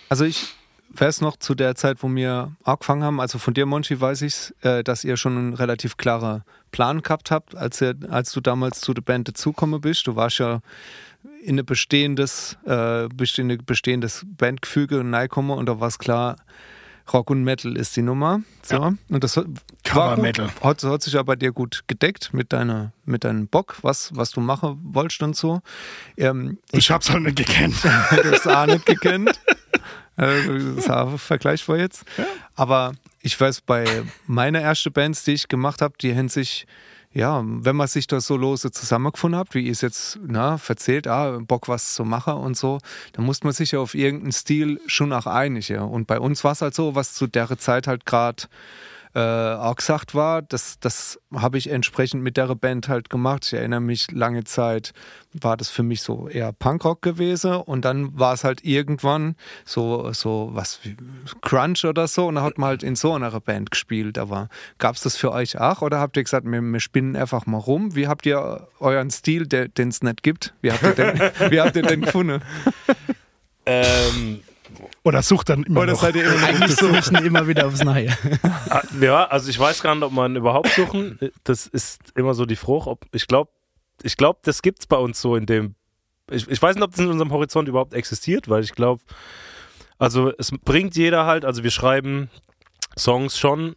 Also 0.08 0.24
ich 0.24 0.54
weiß 0.94 1.20
noch 1.20 1.36
zu 1.36 1.54
der 1.54 1.74
Zeit, 1.74 2.02
wo 2.02 2.08
wir 2.08 2.52
angefangen 2.64 3.02
haben, 3.02 3.20
also 3.20 3.38
von 3.38 3.54
dir, 3.54 3.66
Monchi, 3.66 4.00
weiß 4.00 4.22
ich, 4.22 4.54
äh, 4.62 4.82
dass 4.82 5.04
ihr 5.04 5.16
schon 5.16 5.36
einen 5.36 5.54
relativ 5.54 5.96
klaren 5.96 6.42
Plan 6.70 7.02
gehabt 7.02 7.30
habt, 7.30 7.56
als, 7.56 7.80
ihr, 7.80 7.94
als 8.08 8.32
du 8.32 8.40
damals 8.40 8.80
zu 8.80 8.94
der 8.94 9.02
Band 9.02 9.28
dazugekommen 9.28 9.80
bist. 9.80 10.06
Du 10.06 10.16
warst 10.16 10.38
ja 10.38 10.60
in 11.42 11.58
ein 11.58 11.66
bestehendes, 11.66 12.56
äh, 12.64 13.08
bestehende, 13.14 13.58
bestehendes 13.58 14.24
Bandgefüge 14.26 14.98
reingekommen 15.00 15.56
und 15.56 15.66
da 15.66 15.80
war 15.80 15.88
es 15.88 15.98
klar, 15.98 16.36
Rock 17.12 17.30
und 17.30 17.42
Metal 17.42 17.76
ist 17.76 17.96
die 17.96 18.02
Nummer. 18.02 18.42
So. 18.62 18.76
Ja. 18.76 18.94
Und 19.08 19.24
das 19.24 19.36
war 19.36 19.44
Cover. 19.82 20.16
Metal. 20.16 20.48
Hat, 20.62 20.82
hat 20.84 21.02
sich 21.02 21.14
ja 21.14 21.22
bei 21.22 21.36
dir 21.36 21.52
gut 21.52 21.82
gedeckt 21.86 22.32
mit, 22.32 22.52
deiner, 22.52 22.92
mit 23.04 23.24
deinem 23.24 23.48
Bock, 23.48 23.76
was, 23.82 24.12
was 24.14 24.30
du 24.30 24.40
machen 24.40 24.78
wolltest 24.82 25.22
und 25.22 25.36
so. 25.36 25.60
Ähm, 26.16 26.58
Ich 26.70 26.90
hab's 26.90 27.10
halt 27.10 27.24
nicht 27.24 27.36
gekannt. 27.36 27.74
du 27.82 28.32
hast 28.32 28.46
auch 28.46 28.66
nicht 28.66 28.86
gekannt. 28.86 29.40
Äh, 30.16 30.74
Das 30.76 31.14
ist 31.14 31.22
Vergleich 31.22 31.66
war 31.68 31.78
jetzt. 31.78 32.04
Aber 32.54 32.92
ich 33.20 33.40
weiß, 33.40 33.62
bei 33.62 33.86
meiner 34.26 34.60
ersten 34.60 34.92
Bands, 34.92 35.24
die 35.24 35.32
ich 35.32 35.48
gemacht 35.48 35.80
habe, 35.80 35.94
die 36.00 36.14
haben 36.14 36.28
sich, 36.28 36.66
ja, 37.12 37.42
wenn 37.44 37.76
man 37.76 37.86
sich 37.88 38.06
da 38.06 38.20
so 38.20 38.36
lose 38.36 38.70
zusammengefunden 38.70 39.38
hat, 39.38 39.54
wie 39.54 39.60
ihr 39.66 39.72
es 39.72 39.80
jetzt 39.80 40.18
na, 40.26 40.58
verzählt, 40.58 41.06
ah, 41.06 41.38
Bock 41.40 41.68
was 41.68 41.94
zu 41.94 42.04
machen 42.04 42.34
und 42.34 42.56
so, 42.56 42.78
dann 43.12 43.24
muss 43.24 43.42
man 43.44 43.52
sich 43.52 43.72
ja 43.72 43.78
auf 43.78 43.94
irgendeinen 43.94 44.32
Stil 44.32 44.80
schon 44.86 45.12
auch 45.12 45.26
einigen. 45.26 45.80
Und 45.80 46.06
bei 46.06 46.18
uns 46.18 46.42
war 46.44 46.52
es 46.52 46.62
halt 46.62 46.74
so, 46.74 46.94
was 46.94 47.14
zu 47.14 47.26
der 47.26 47.56
Zeit 47.58 47.86
halt 47.86 48.06
gerade 48.06 48.44
äh, 49.14 49.20
auch 49.20 49.76
gesagt 49.76 50.14
war, 50.14 50.40
das, 50.42 50.78
das 50.80 51.18
habe 51.34 51.58
ich 51.58 51.68
entsprechend 51.68 52.22
mit 52.22 52.36
der 52.36 52.54
Band 52.54 52.88
halt 52.88 53.10
gemacht. 53.10 53.44
Ich 53.46 53.52
erinnere 53.52 53.80
mich, 53.80 54.10
lange 54.10 54.44
Zeit 54.44 54.92
war 55.34 55.56
das 55.56 55.68
für 55.68 55.82
mich 55.82 56.02
so 56.02 56.28
eher 56.28 56.52
Punkrock 56.52 57.02
gewesen 57.02 57.56
und 57.56 57.84
dann 57.84 58.18
war 58.18 58.32
es 58.32 58.44
halt 58.44 58.64
irgendwann 58.64 59.36
so, 59.64 60.12
so 60.12 60.50
was 60.52 60.80
wie 60.82 60.96
Crunch 61.42 61.84
oder 61.84 62.08
so 62.08 62.26
und 62.26 62.36
dann 62.36 62.44
hat 62.44 62.58
man 62.58 62.68
halt 62.68 62.82
in 62.82 62.96
so 62.96 63.12
einer 63.12 63.38
Band 63.40 63.70
gespielt. 63.70 64.16
Aber 64.16 64.48
gab 64.78 64.96
es 64.96 65.02
das 65.02 65.16
für 65.16 65.32
euch 65.32 65.58
auch 65.58 65.82
oder 65.82 66.00
habt 66.00 66.16
ihr 66.16 66.24
gesagt, 66.24 66.46
wir, 66.46 66.60
wir 66.62 66.80
spinnen 66.80 67.14
einfach 67.14 67.44
mal 67.46 67.58
rum? 67.58 67.94
Wie 67.94 68.08
habt 68.08 68.24
ihr 68.24 68.66
euren 68.80 69.10
Stil, 69.10 69.46
den 69.46 69.88
es 69.88 70.02
nicht 70.02 70.22
gibt, 70.22 70.54
wie 70.62 70.72
habt 70.72 70.82
ihr 70.82 70.92
den, 70.92 71.18
wie 71.50 71.60
habt 71.60 71.76
ihr 71.76 71.82
den 71.82 72.02
gefunden? 72.02 72.42
Ähm, 73.66 74.40
Oder 75.04 75.22
sucht 75.22 75.48
dann 75.48 75.64
immer 75.64 75.80
Oder 75.80 75.92
noch. 75.92 76.00
seid 76.00 76.14
ihr 76.14 76.24
immer 76.32 76.46
Eigentlich 76.46 76.76
suche 76.76 76.98
ich 76.98 77.10
ihn 77.10 77.24
immer 77.26 77.46
wieder 77.48 77.66
aufs 77.66 77.82
Neue. 77.82 78.08
ah, 78.70 78.82
ja, 79.00 79.24
also 79.26 79.50
ich 79.50 79.58
weiß 79.58 79.82
gar 79.82 79.94
nicht, 79.94 80.04
ob 80.04 80.12
man 80.12 80.36
überhaupt 80.36 80.68
suchen. 80.68 81.18
Das 81.44 81.66
ist 81.66 82.00
immer 82.14 82.34
so 82.34 82.46
die 82.46 82.54
Frucht. 82.56 82.86
Ob, 82.86 83.04
ich 83.12 83.26
glaube, 83.26 83.50
ich 84.02 84.16
glaub, 84.16 84.42
das 84.44 84.62
gibt 84.62 84.80
es 84.80 84.86
bei 84.86 84.96
uns 84.96 85.20
so 85.20 85.34
in 85.34 85.46
dem. 85.46 85.74
Ich, 86.30 86.48
ich 86.48 86.62
weiß 86.62 86.76
nicht, 86.76 86.84
ob 86.84 86.92
das 86.92 87.00
in 87.00 87.08
unserem 87.10 87.32
Horizont 87.32 87.68
überhaupt 87.68 87.94
existiert, 87.94 88.48
weil 88.48 88.62
ich 88.62 88.72
glaube, 88.72 89.02
also 89.98 90.32
es 90.38 90.50
bringt 90.64 90.96
jeder 90.96 91.26
halt, 91.26 91.44
also 91.44 91.62
wir 91.64 91.70
schreiben 91.72 92.30
Songs 92.96 93.38
schon 93.38 93.74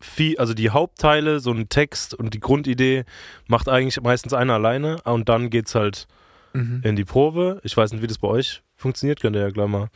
viel, 0.00 0.36
also 0.38 0.54
die 0.54 0.70
Hauptteile, 0.70 1.40
so 1.40 1.52
ein 1.52 1.68
Text 1.68 2.14
und 2.14 2.34
die 2.34 2.40
Grundidee 2.40 3.04
macht 3.46 3.68
eigentlich 3.68 4.00
meistens 4.00 4.32
einer 4.32 4.54
alleine 4.54 5.00
und 5.04 5.28
dann 5.28 5.50
geht's 5.50 5.74
halt 5.74 6.06
Mhm. 6.54 6.82
in 6.84 6.96
die 6.96 7.04
Probe. 7.06 7.60
Ich 7.64 7.74
weiß 7.74 7.92
nicht, 7.94 8.02
wie 8.02 8.06
das 8.06 8.18
bei 8.18 8.28
euch 8.28 8.62
funktioniert, 8.76 9.22
könnt 9.22 9.34
ihr 9.36 9.40
ja 9.40 9.48
gleich 9.48 9.68
mal. 9.68 9.88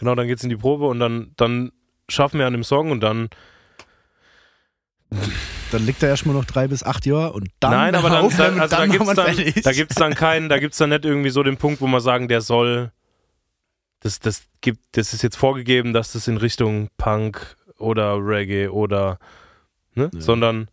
Genau, 0.00 0.14
dann 0.16 0.26
geht's 0.26 0.42
in 0.42 0.48
die 0.50 0.56
Probe 0.56 0.86
und 0.86 0.98
dann, 0.98 1.32
dann 1.36 1.70
schaffen 2.08 2.38
wir 2.40 2.46
an 2.46 2.52
dem 2.52 2.64
Song 2.64 2.90
und 2.90 3.00
dann. 3.00 3.28
Dann 5.72 5.86
liegt 5.86 6.02
er 6.02 6.08
erstmal 6.08 6.34
noch 6.34 6.44
drei 6.44 6.66
bis 6.68 6.82
acht 6.82 7.06
Jahre 7.06 7.32
und 7.32 7.48
dann 7.60 7.70
Nein, 7.72 7.94
aber 7.94 8.10
dann, 8.10 8.24
aufnehmen 8.24 8.58
dann, 8.58 8.60
also 8.60 8.76
da 8.76 8.86
gibt's 8.86 9.06
wir 9.06 9.14
dann, 9.14 9.62
da 9.62 9.72
gibt's 9.72 9.94
dann 9.96 10.14
keinen, 10.14 10.48
da 10.48 10.58
gibt's 10.58 10.78
dann 10.78 10.90
nicht 10.90 11.04
irgendwie 11.04 11.30
so 11.30 11.42
den 11.42 11.56
Punkt, 11.56 11.80
wo 11.80 11.86
man 11.86 12.00
sagen, 12.00 12.26
der 12.28 12.40
soll, 12.40 12.90
das, 14.00 14.18
das 14.20 14.44
gibt, 14.60 14.80
das 14.92 15.12
ist 15.14 15.22
jetzt 15.22 15.36
vorgegeben, 15.36 15.92
dass 15.92 16.12
das 16.12 16.26
in 16.28 16.36
Richtung 16.38 16.88
Punk 16.96 17.56
oder 17.78 18.16
Reggae 18.18 18.68
oder, 18.68 19.18
ne, 19.94 20.10
Ja. 20.12 20.20
sondern 20.20 20.68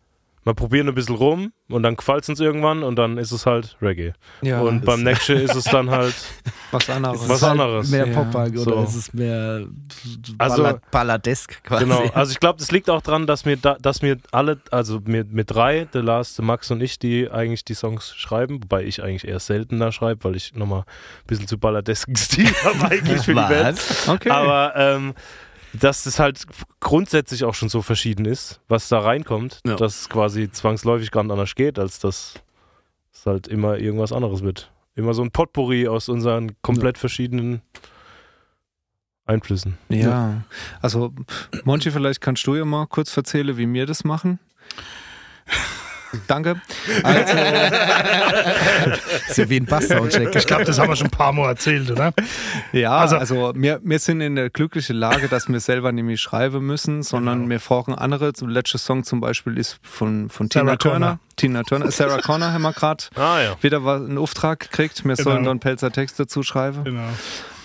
wir 0.47 0.53
probieren 0.55 0.87
ein 0.87 0.95
bisschen 0.95 1.15
rum 1.15 1.51
und 1.69 1.83
dann 1.83 1.95
gefällt's 1.95 2.27
uns 2.29 2.39
irgendwann 2.39 2.81
und 2.83 2.95
dann 2.95 3.17
ist 3.17 3.31
es 3.31 3.45
halt 3.45 3.77
Reggae. 3.81 4.13
Ja, 4.41 4.61
und 4.61 4.83
beim 4.85 5.03
nächsten 5.03 5.37
ist 5.37 5.55
es 5.55 5.65
dann 5.65 5.89
halt 5.91 6.15
was 6.71 6.89
anderes. 6.89 7.21
Es 7.21 7.29
was 7.29 7.37
ist 7.37 7.43
halt 7.43 7.51
anderes. 7.51 7.89
Mehr 7.89 8.07
Ja. 8.07 8.13
Pop-Punk 8.13 8.53
oder 8.57 8.63
So. 8.77 8.83
es 8.83 8.95
ist 8.95 9.13
mehr 9.13 9.67
Also- 10.37 10.63
Ballad 10.63 10.81
Balladesk 10.91 11.63
quasi. 11.63 11.83
Genau, 11.85 12.03
also 12.13 12.31
ich 12.31 12.39
glaube, 12.39 12.59
das 12.59 12.71
liegt 12.71 12.89
auch 12.89 13.01
dran, 13.01 13.27
dass 13.27 13.45
wir, 13.45 13.57
da, 13.57 13.75
dass 13.81 14.01
wir 14.01 14.17
alle, 14.31 14.59
also 14.71 15.01
wir 15.05 15.25
mit 15.25 15.51
drei, 15.51 15.85
der 15.93 16.01
Lars, 16.03 16.35
der 16.35 16.45
Max 16.45 16.71
und 16.71 16.81
ich, 16.81 16.97
die 16.99 17.29
eigentlich 17.29 17.65
die 17.65 17.73
Songs 17.75 18.15
schreiben, 18.15 18.63
wobei 18.63 18.83
ich 18.83 19.03
eigentlich 19.03 19.27
eher 19.27 19.39
seltener 19.39 19.91
schreibe, 19.91 20.23
weil 20.23 20.35
ich 20.35 20.53
nochmal 20.55 20.81
ein 20.81 21.27
bisschen 21.27 21.47
zu 21.47 21.57
balladesken 21.57 22.15
Stil 22.15 22.47
habe 22.63 22.83
eigentlich 22.91 23.21
für 23.21 23.33
die 23.33 23.39
Band. 23.41 23.77
Was? 23.77 24.07
Okay. 24.09 24.29
Aber 24.29 24.73
ähm, 24.75 25.13
dass 25.79 26.03
das 26.03 26.19
halt 26.19 26.43
grundsätzlich 26.79 27.43
auch 27.43 27.53
schon 27.55 27.69
so 27.69 27.81
verschieden 27.81 28.25
ist, 28.25 28.59
was 28.67 28.89
da 28.89 28.99
reinkommt, 28.99 29.59
Ja. 29.65 29.75
dass 29.75 30.01
es 30.01 30.09
quasi 30.09 30.49
zwangsläufig 30.51 31.11
gar 31.11 31.23
nicht 31.23 31.31
anders 31.31 31.55
geht, 31.55 31.79
als 31.79 31.99
dass 31.99 32.35
es 33.13 33.25
halt 33.25 33.47
immer 33.47 33.77
irgendwas 33.77 34.11
anderes 34.11 34.41
wird. 34.43 34.71
Immer 34.95 35.13
so 35.13 35.21
ein 35.23 35.31
Potpourri 35.31 35.87
aus 35.87 36.09
unseren 36.09 36.59
komplett 36.61 36.97
verschiedenen 36.97 37.61
Einflüssen. 39.25 39.77
Ja, 39.89 40.43
also 40.81 41.09
pff, 41.29 41.49
Monchi, 41.65 41.91
vielleicht 41.91 42.21
kannst 42.21 42.47
du 42.47 42.55
ja 42.55 42.63
mal 42.65 42.87
kurz 42.87 43.15
erzählen, 43.17 43.57
wie 43.57 43.71
wir 43.71 43.85
das 43.85 44.03
machen. 44.03 44.39
Danke. 46.27 46.61
Also, 47.03 47.19
ist 49.29 49.37
ja 49.37 49.49
wie 49.49 49.59
ein 49.59 49.65
Bass-Soundcheck. 49.65 50.33
Ich 50.35 50.45
glaube, 50.47 50.63
das 50.63 50.79
haben 50.79 50.89
wir 50.89 50.95
schon 50.95 51.07
ein 51.07 51.11
paar 51.11 51.33
Mal 51.33 51.49
erzählt, 51.49 51.91
oder? 51.91 52.13
ja, 52.71 52.97
also, 52.97 53.17
Also- 53.17 53.53
wir, 53.55 53.79
wir 53.83 53.99
sind 53.99 54.21
in 54.21 54.35
der 54.35 54.49
glücklichen 54.49 54.95
Lage, 54.95 55.27
dass 55.27 55.47
wir 55.49 55.59
selber 55.59 55.91
nicht 55.91 56.03
mehr 56.05 56.17
schreiben 56.17 56.65
müssen, 56.65 57.03
sondern 57.03 57.39
Genau. 57.39 57.49
wir 57.51 57.59
brauchen 57.59 57.93
andere. 57.95 58.31
Der 58.33 58.47
letzte 58.47 58.77
Song 58.77 59.03
zum 59.03 59.19
Beispiel 59.21 59.57
ist 59.57 59.79
von, 59.83 60.29
von 60.29 60.49
Sarah 60.49 60.65
Tina 60.65 60.75
Turner. 60.77 60.99
Connor. 61.07 61.19
Tina 61.35 61.63
Turner. 61.63 61.91
Sarah 61.91 62.21
Connor 62.21 62.51
haben 62.53 62.61
wir 62.61 62.73
gerade 62.73 63.03
Ah 63.15 63.41
ja. 63.41 63.55
wieder 63.61 63.83
was- 63.83 64.01
einen 64.01 64.17
Auftrag 64.17 64.59
gekriegt. 64.59 65.03
Wir 65.05 65.15
Genau. 65.15 65.31
sollen 65.31 65.43
dann 65.43 65.59
Pelzer 65.59 65.91
Text 65.91 66.19
dazu 66.19 66.43
schreiben. 66.43 66.83
Genau. 66.83 67.09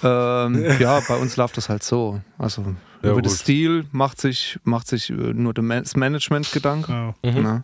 Ähm, 0.05 0.64
ja, 0.81 0.98
bei 1.07 1.14
uns 1.16 1.37
läuft 1.37 1.57
das 1.57 1.68
halt 1.68 1.85
so. 1.85 2.20
Also 2.37 2.62
Ja, 3.02 3.11
über 3.11 3.14
gut. 3.16 3.26
das 3.26 3.38
Stil 3.38 3.87
macht 3.92 4.20
sich, 4.20 4.59
macht 4.64 4.88
sich 4.88 5.11
äh, 5.11 5.12
nur 5.12 5.55
das 5.55 5.94
Management 5.96 6.50
Gedanken. 6.50 7.14
Ja. 7.22 7.31
Mhm. 7.31 7.62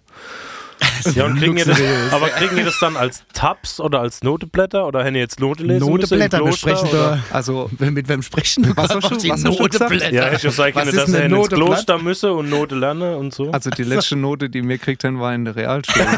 Ja, 1.14 1.25
und 1.25 1.38
kriegen 1.38 1.57
ihr 1.57 1.64
das, 1.64 1.81
aber 2.11 2.29
kriegen 2.29 2.57
ihr 2.59 2.64
das 2.64 2.79
dann 2.81 2.97
als 2.97 3.23
Tabs 3.33 3.81
oder 3.81 4.01
als 4.01 4.23
Noteblätter 4.23 4.87
oder 4.87 5.05
wenn 5.05 5.14
ihr 5.14 5.21
jetzt 5.21 5.41
Note 5.41 5.62
lesen 5.62 5.88
Noteblätter, 5.88 6.38
wir 6.38 6.47
müsst 6.47 6.64
im 6.64 6.71
sprechen 6.71 6.88
Kloster, 6.88 7.23
da. 7.31 7.35
Also 7.37 7.71
Mit 7.79 8.09
wem 8.09 8.23
sprechen 8.23 8.62
du? 8.64 8.77
Was 8.77 8.88
die 8.88 9.29
was 9.31 9.43
gesagt? 9.43 9.61
Noteblätter. 9.61 10.12
Ja, 10.12 10.33
ich 10.33 10.43
können, 10.43 10.88
ist 10.88 10.97
dass 10.99 11.12
er 11.12 11.25
ins? 11.27 11.49
Kloster 11.49 11.99
müsse 11.99 12.33
und 12.33 12.51
Note 12.51 12.75
lerne 12.75 13.17
und 13.17 13.33
so. 13.33 13.51
Also 13.53 13.71
die 13.71 13.85
letzte 13.85 14.17
Note, 14.17 14.51
die 14.51 14.62
wir 14.62 14.77
gekriegt 14.79 15.05
haben, 15.05 15.21
war 15.21 15.35
in 15.35 15.45
der 15.45 15.57
Realschule. 15.57 16.05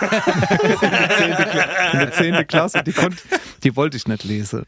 in, 0.82 0.90
der 0.90 1.10
zehnte 1.10 1.42
Kla- 1.42 1.92
in 1.92 1.98
der 1.98 2.12
10. 2.12 2.46
Klasse, 2.46 2.82
die, 2.82 2.92
konnt, 2.92 3.16
die 3.62 3.76
wollte 3.76 3.96
ich 3.96 4.06
nicht 4.08 4.24
lesen. 4.24 4.66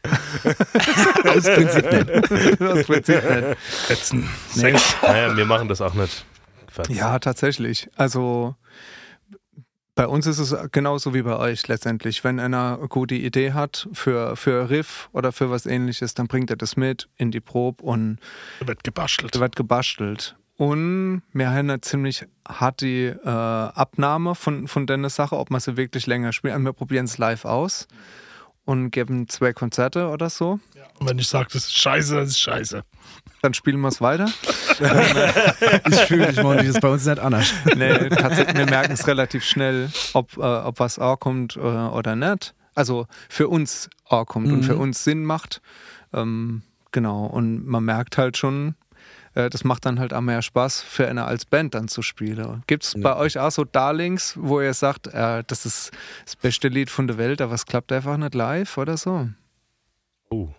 Aus 1.25 1.43
Prinzip 1.43 1.91
nicht. 1.91 2.61
Das 2.61 2.85
Prinzip 2.85 3.23
nicht. 3.23 4.15
Nee. 4.55 4.73
Naja, 5.01 5.35
wir 5.35 5.45
machen 5.45 5.67
das 5.67 5.81
auch 5.81 5.93
nicht. 5.93 6.25
Fertig. 6.71 6.95
Ja, 6.97 7.19
tatsächlich. 7.19 7.87
Also 7.95 8.55
bei 9.95 10.07
uns 10.07 10.25
ist 10.25 10.39
es 10.39 10.55
genauso 10.71 11.13
wie 11.13 11.21
bei 11.21 11.37
euch 11.37 11.67
letztendlich. 11.67 12.23
Wenn 12.23 12.39
einer 12.39 12.77
eine 12.79 12.87
gute 12.87 13.15
Idee 13.15 13.53
hat 13.53 13.87
für, 13.93 14.35
für 14.35 14.69
Riff 14.69 15.09
oder 15.11 15.31
für 15.31 15.49
was 15.51 15.65
ähnliches, 15.65 16.13
dann 16.13 16.27
bringt 16.27 16.49
er 16.49 16.55
das 16.55 16.75
mit 16.75 17.09
in 17.17 17.31
die 17.31 17.39
Probe 17.39 17.83
und 17.83 18.17
wird 18.59 18.83
gebastelt. 18.83 19.39
Wird 19.39 19.55
gebastelt. 19.55 20.35
Und 20.55 21.23
wir 21.33 21.49
haben 21.49 21.69
eine 21.69 21.81
ziemlich 21.81 22.25
harte 22.47 23.19
äh, 23.23 23.27
Abnahme 23.27 24.35
von, 24.35 24.67
von 24.67 24.85
der 24.85 25.09
Sache, 25.09 25.37
ob 25.37 25.49
man 25.49 25.59
sie 25.59 25.77
wirklich 25.77 26.07
länger 26.07 26.31
spielt. 26.31 26.57
Wir 26.57 26.73
probieren 26.73 27.05
es 27.05 27.17
live 27.17 27.45
aus 27.45 27.87
und 28.65 28.91
geben 28.91 29.27
zwei 29.27 29.51
Konzerte 29.53 30.07
oder 30.09 30.29
so. 30.29 30.59
Und 30.99 31.09
wenn 31.09 31.19
ich 31.19 31.27
sage, 31.27 31.49
das 31.51 31.65
ist 31.65 31.77
scheiße, 31.77 32.15
das 32.15 32.29
ist 32.29 32.39
scheiße. 32.39 32.83
Dann 33.41 33.53
spielen 33.53 33.79
wir 33.81 33.89
es 33.89 33.99
weiter. 34.01 34.27
Ich 35.89 35.99
fühle 36.07 36.27
dich, 36.31 36.41
Monty, 36.41 36.65
das 36.65 36.75
ist 36.75 36.81
bei 36.81 36.89
uns 36.89 37.05
nicht 37.05 37.19
anders. 37.19 37.53
Nee, 37.75 38.09
tatsächlich, 38.09 38.57
wir 38.57 38.65
merken 38.65 38.93
es 38.93 39.05
relativ 39.07 39.43
schnell, 39.43 39.89
ob, 40.13 40.35
äh, 40.37 40.41
ob 40.41 40.79
was 40.79 40.97
A 40.99 41.15
kommt 41.15 41.55
äh, 41.55 41.59
oder 41.59 42.15
nicht. 42.15 42.53
Also 42.75 43.05
für 43.29 43.47
uns 43.49 43.89
A 44.09 44.25
kommt 44.25 44.47
und 44.47 44.59
Mhm. 44.59 44.63
für 44.63 44.77
uns 44.77 45.03
Sinn 45.03 45.25
macht. 45.25 45.61
Ähm, 46.13 46.63
genau. 46.91 47.25
Und 47.25 47.67
man 47.67 47.83
merkt 47.83 48.17
halt 48.17 48.37
schon, 48.37 48.75
äh, 49.35 49.49
das 49.49 49.63
macht 49.63 49.85
dann 49.85 49.99
halt 49.99 50.13
auch 50.13 50.21
mehr 50.21 50.41
Spaß 50.41 50.81
für 50.81 51.07
eine 51.07 51.25
als 51.25 51.45
Band 51.45 51.73
dann 51.75 51.87
zu 51.87 52.01
spielen. 52.01 52.63
Gibt 52.67 52.83
es 52.83 52.95
bei 52.99 53.15
euch 53.15 53.39
auch 53.39 53.51
so 53.51 53.63
Darlings, 53.63 54.35
wo 54.39 54.61
ihr 54.61 54.73
sagt, 54.73 55.07
äh, 55.07 55.43
das 55.47 55.65
ist 55.65 55.91
das 56.25 56.35
beste 56.35 56.67
Lied 56.67 56.89
von 56.89 57.07
der 57.07 57.17
Welt, 57.17 57.41
aber 57.41 57.53
es 57.53 57.65
klappt 57.65 57.91
einfach 57.91 58.17
nicht 58.17 58.35
live 58.35 58.77
oder 58.77 58.97
so? 58.97 59.29
Oh. 60.29 60.49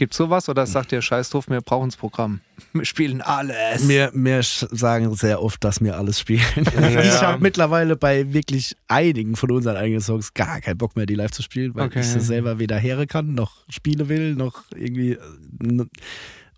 Gibt 0.00 0.14
sowas 0.14 0.48
oder 0.48 0.64
sagt 0.64 0.92
ihr 0.92 1.02
Scheiß 1.02 1.30
drauf, 1.30 1.48
wir 1.48 1.60
brauchen 1.60 1.88
das 1.88 1.96
Programm? 1.96 2.40
Wir 2.72 2.84
spielen 2.84 3.20
alles. 3.20 3.88
Wir, 3.88 4.12
wir 4.14 4.42
sch- 4.44 4.68
sagen 4.72 5.12
sehr 5.16 5.42
oft, 5.42 5.64
dass 5.64 5.80
wir 5.80 5.96
alles 5.96 6.20
spielen. 6.20 6.40
Ich 6.56 7.20
habe 7.20 7.42
mittlerweile 7.42 7.96
bei 7.96 8.32
wirklich 8.32 8.76
einigen 8.86 9.34
von 9.34 9.50
unseren 9.50 9.76
eigenen 9.76 10.00
Songs 10.00 10.34
gar 10.34 10.60
keinen 10.60 10.78
Bock 10.78 10.94
mehr, 10.94 11.04
die 11.04 11.16
live 11.16 11.32
zu 11.32 11.42
spielen, 11.42 11.74
weil 11.74 11.86
Okay. 11.86 11.98
ich 11.98 12.12
das 12.12 12.28
selber 12.28 12.60
weder 12.60 12.78
here 12.78 13.08
kann, 13.08 13.34
noch 13.34 13.64
spielen 13.68 14.08
will, 14.08 14.36
noch 14.36 14.62
irgendwie. 14.72 15.18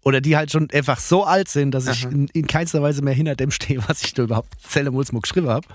Oder 0.03 0.21
die 0.21 0.37
halt 0.37 0.51
schon 0.51 0.71
einfach 0.71 0.99
so 0.99 1.25
alt 1.25 1.49
sind, 1.49 1.73
dass 1.73 1.87
ich 1.87 2.07
Aha. 2.07 2.13
in, 2.13 2.29
in 2.29 2.47
keinster 2.47 2.83
Weise 2.83 3.03
mehr 3.03 3.15
hinter 3.15 3.37
dem 3.37 3.51
stehe, 3.51 3.83
was 3.89 4.03
ich 4.03 4.15
da 4.15 4.23
überhaupt 4.23 4.49
Zelle 4.63 4.91
Mulzmuck 4.91 5.25
geschrieben 5.25 5.49
habe. 5.49 5.67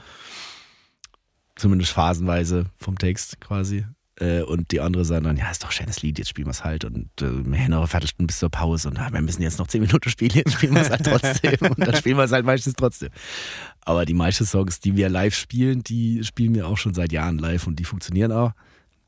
Zumindest 1.56 1.92
phasenweise 1.92 2.66
vom 2.78 2.98
Text 2.98 3.40
quasi. 3.40 3.86
Äh, 4.20 4.44
Und 4.44 4.72
die 4.72 4.80
andere 4.80 5.04
sagen 5.04 5.26
dann, 5.26 5.38
ja, 5.38 5.50
ist 5.52 5.64
doch 5.64 5.70
ein 5.70 5.74
schönes 5.74 6.02
Lied, 6.02 6.18
jetzt 6.18 6.30
spielen 6.30 6.48
wir 6.48 6.52
es 6.52 6.64
halt. 6.64 6.86
Und 6.86 7.10
äh, 7.22 7.46
wir 7.46 7.60
haben 7.60 7.72
noch 7.72 7.80
eine 7.80 7.88
Viertelstunde 7.88 8.28
bis 8.28 8.40
zur 8.40 8.50
Pause 8.50 8.90
und 8.90 8.98
ah, 8.98 9.12
wir 9.12 9.22
müssen 9.22 9.42
jetzt 9.42 9.60
noch 9.60 9.68
zehn 9.68 9.82
Minuten 9.82 10.10
spielen, 10.10 10.32
jetzt 10.34 10.54
spielen 10.54 10.74
wir 10.74 10.82
es 10.82 10.90
halt 10.90 11.06
trotzdem. 11.06 11.56
und 11.60 11.80
dann 11.80 11.96
spielen 11.96 12.18
wir 12.18 12.24
es 12.24 12.32
halt 12.32 12.46
meistens 12.46 12.76
trotzdem. 12.76 13.10
Aber 13.82 14.06
die 14.06 14.14
meisten 14.14 14.46
Songs, 14.46 14.80
die 14.80 14.96
wir 14.96 15.10
live 15.10 15.36
spielen, 15.36 15.84
die 15.84 16.24
spielen 16.24 16.56
wir 16.56 16.68
auch 16.68 16.78
schon 16.78 16.94
seit 16.94 17.12
Jahren 17.12 17.38
live 17.38 17.68
und 17.68 17.78
die 17.78 17.86
funktionieren 17.86 18.32
auch. 18.32 18.54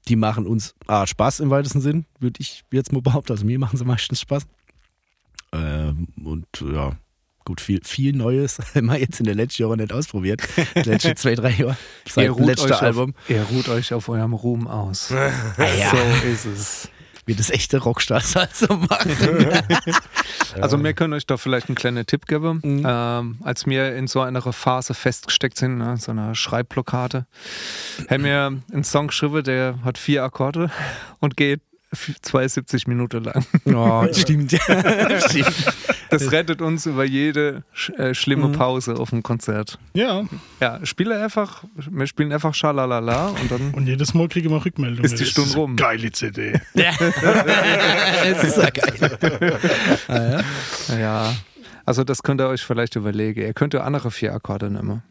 Die 0.09 0.15
machen 0.15 0.45
uns 0.45 0.75
ah, 0.87 1.07
Spaß 1.07 1.39
im 1.39 1.49
weitesten 1.49 1.81
Sinn, 1.81 2.05
würde 2.19 2.39
ich 2.39 2.63
jetzt 2.71 2.91
mal 2.91 3.01
behaupten. 3.01 3.31
Also 3.31 3.45
mir 3.45 3.59
machen 3.59 3.77
sie 3.77 3.85
meistens 3.85 4.21
Spaß. 4.21 4.45
Ähm, 5.53 6.07
und 6.23 6.47
ja, 6.61 6.93
gut, 7.45 7.61
viel, 7.61 7.79
viel 7.83 8.15
Neues 8.15 8.59
haben 8.75 8.87
wir 8.87 8.99
jetzt 8.99 9.19
in 9.19 9.25
den 9.25 9.37
letzten 9.37 9.63
Jahren 9.63 9.79
nicht 9.79 9.93
ausprobiert. 9.93 10.41
Die 10.75 10.81
letzten 10.81 11.15
zwei, 11.15 11.35
drei 11.35 11.51
Jahre. 11.51 11.77
Seit 12.07 12.27
dem 12.27 12.33
ruht 12.33 12.47
letzten 12.47 12.71
euch 12.71 12.81
Album. 12.81 13.13
Auf, 13.17 13.29
ihr 13.29 13.41
ruht 13.43 13.69
euch 13.69 13.93
auf 13.93 14.09
eurem 14.09 14.33
Ruhm 14.33 14.67
aus. 14.67 15.11
Ah, 15.57 15.63
ja. 15.77 15.91
So 15.91 16.27
ist 16.27 16.45
es. 16.45 16.89
Wie 17.25 17.35
das 17.35 17.49
echte 17.49 17.79
Rockstars 17.79 18.37
halt 18.37 18.55
so 18.55 18.73
machen. 18.73 19.11
Also 20.61 20.81
wir 20.81 20.93
können 20.93 21.13
euch 21.13 21.25
da 21.25 21.35
vielleicht 21.35 21.67
einen 21.67 21.75
kleinen 21.75 22.05
Tipp 22.05 22.25
geben. 22.25 22.61
Mhm. 22.63 22.85
Ähm, 22.87 23.37
als 23.43 23.65
wir 23.65 23.95
in 23.95 24.07
so 24.07 24.21
einer 24.21 24.41
Phase 24.41 24.93
festgesteckt 24.93 25.57
sind, 25.57 25.77
ne, 25.77 25.97
so 25.97 26.11
einer 26.11 26.35
Schreibblockade, 26.35 27.25
haben 28.09 28.23
wir 28.23 28.61
einen 28.71 28.83
Song 28.85 29.07
geschrieben, 29.07 29.43
der 29.43 29.79
hat 29.83 29.97
vier 29.97 30.23
Akkorde 30.23 30.71
und 31.19 31.35
geht 31.35 31.61
72 32.21 32.87
Minuten 32.87 33.23
lang. 33.23 33.45
Oh, 33.65 34.05
stimmt. 34.13 34.51
ja. 34.51 34.59
stimmt. 35.19 35.53
Das 36.09 36.31
rettet 36.31 36.61
uns 36.61 36.85
über 36.85 37.03
jede 37.03 37.63
sch 37.73 37.89
äh, 37.97 38.13
schlimme 38.13 38.49
Pause 38.49 38.95
auf 38.95 39.09
dem 39.09 39.23
Konzert. 39.23 39.77
Ja, 39.93 40.23
Ja, 40.61 40.79
spiele 40.85 41.21
einfach, 41.21 41.63
wir 41.75 42.07
spielen 42.07 42.31
einfach 42.31 42.53
Schalalala 42.53 43.27
und 43.27 43.51
dann 43.51 43.73
und 43.73 43.87
jedes 43.87 44.13
Mal 44.13 44.27
kriegen 44.29 44.49
wir 44.49 44.63
Rückmeldungen. 44.63 45.03
Ist 45.03 45.19
die 45.19 45.23
Das 45.23 45.31
Stunde 45.31 45.53
rum. 45.55 45.75
Geile 45.75 46.11
CD. 46.11 46.53
Es 46.73 48.43
ist 48.43 48.57
ja 48.57 48.69
geil. 48.69 50.43
Ja, 50.99 51.33
also 51.85 52.03
das 52.03 52.23
könnt 52.23 52.41
ihr 52.41 52.47
euch 52.47 52.63
vielleicht 52.63 52.95
überlegen. 52.95 53.41
Ihr 53.41 53.53
könnt 53.53 53.73
ja 53.73 53.81
andere 53.81 54.11
vier 54.11 54.33
Akkorde 54.33 54.69
nehmen. 54.69 55.03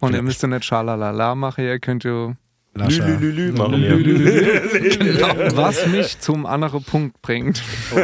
Und 0.00 0.14
ihr 0.14 0.22
müsst 0.22 0.42
ja 0.42 0.48
nicht 0.48 0.64
Schalalala 0.64 1.34
machen, 1.34 1.64
ihr 1.64 1.78
könnt 1.78 2.04
ja 2.04 2.34
Lascha. 2.76 3.06
Lülülülü 3.06 3.52
machen 3.52 3.82
wir. 3.82 4.98
genau, 4.98 5.56
was 5.56 5.86
mich 5.86 6.18
zum 6.20 6.46
anderen 6.46 6.82
Punkt 6.84 7.20
bringt. 7.22 7.62
Oh, 7.94 7.98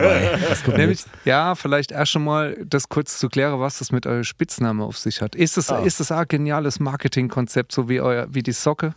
das 0.49 0.67
Nämlich, 0.67 1.01
ja, 1.25 1.55
vielleicht 1.55 1.93
erst 1.93 2.13
schon 2.13 2.25
mal 2.25 2.57
das 2.65 2.89
kurz 2.89 3.19
zu 3.19 3.29
klären, 3.29 3.61
was 3.61 3.79
das 3.79 3.93
mit 3.93 4.07
eurem 4.07 4.25
Spitzname 4.25 4.85
auf 4.85 4.99
sich 4.99 5.21
hat. 5.21 5.35
Ist 5.35 5.59
es, 5.59 5.71
ist 5.71 6.01
es 6.01 6.11
ein 6.11 6.25
geniales 6.29 6.81
Marketingkonzept, 6.81 7.73
so 7.73 7.89
wie, 7.89 8.01
euer, 8.01 8.27
wie 8.31 8.43
die 8.43 8.53
Socke? 8.53 8.95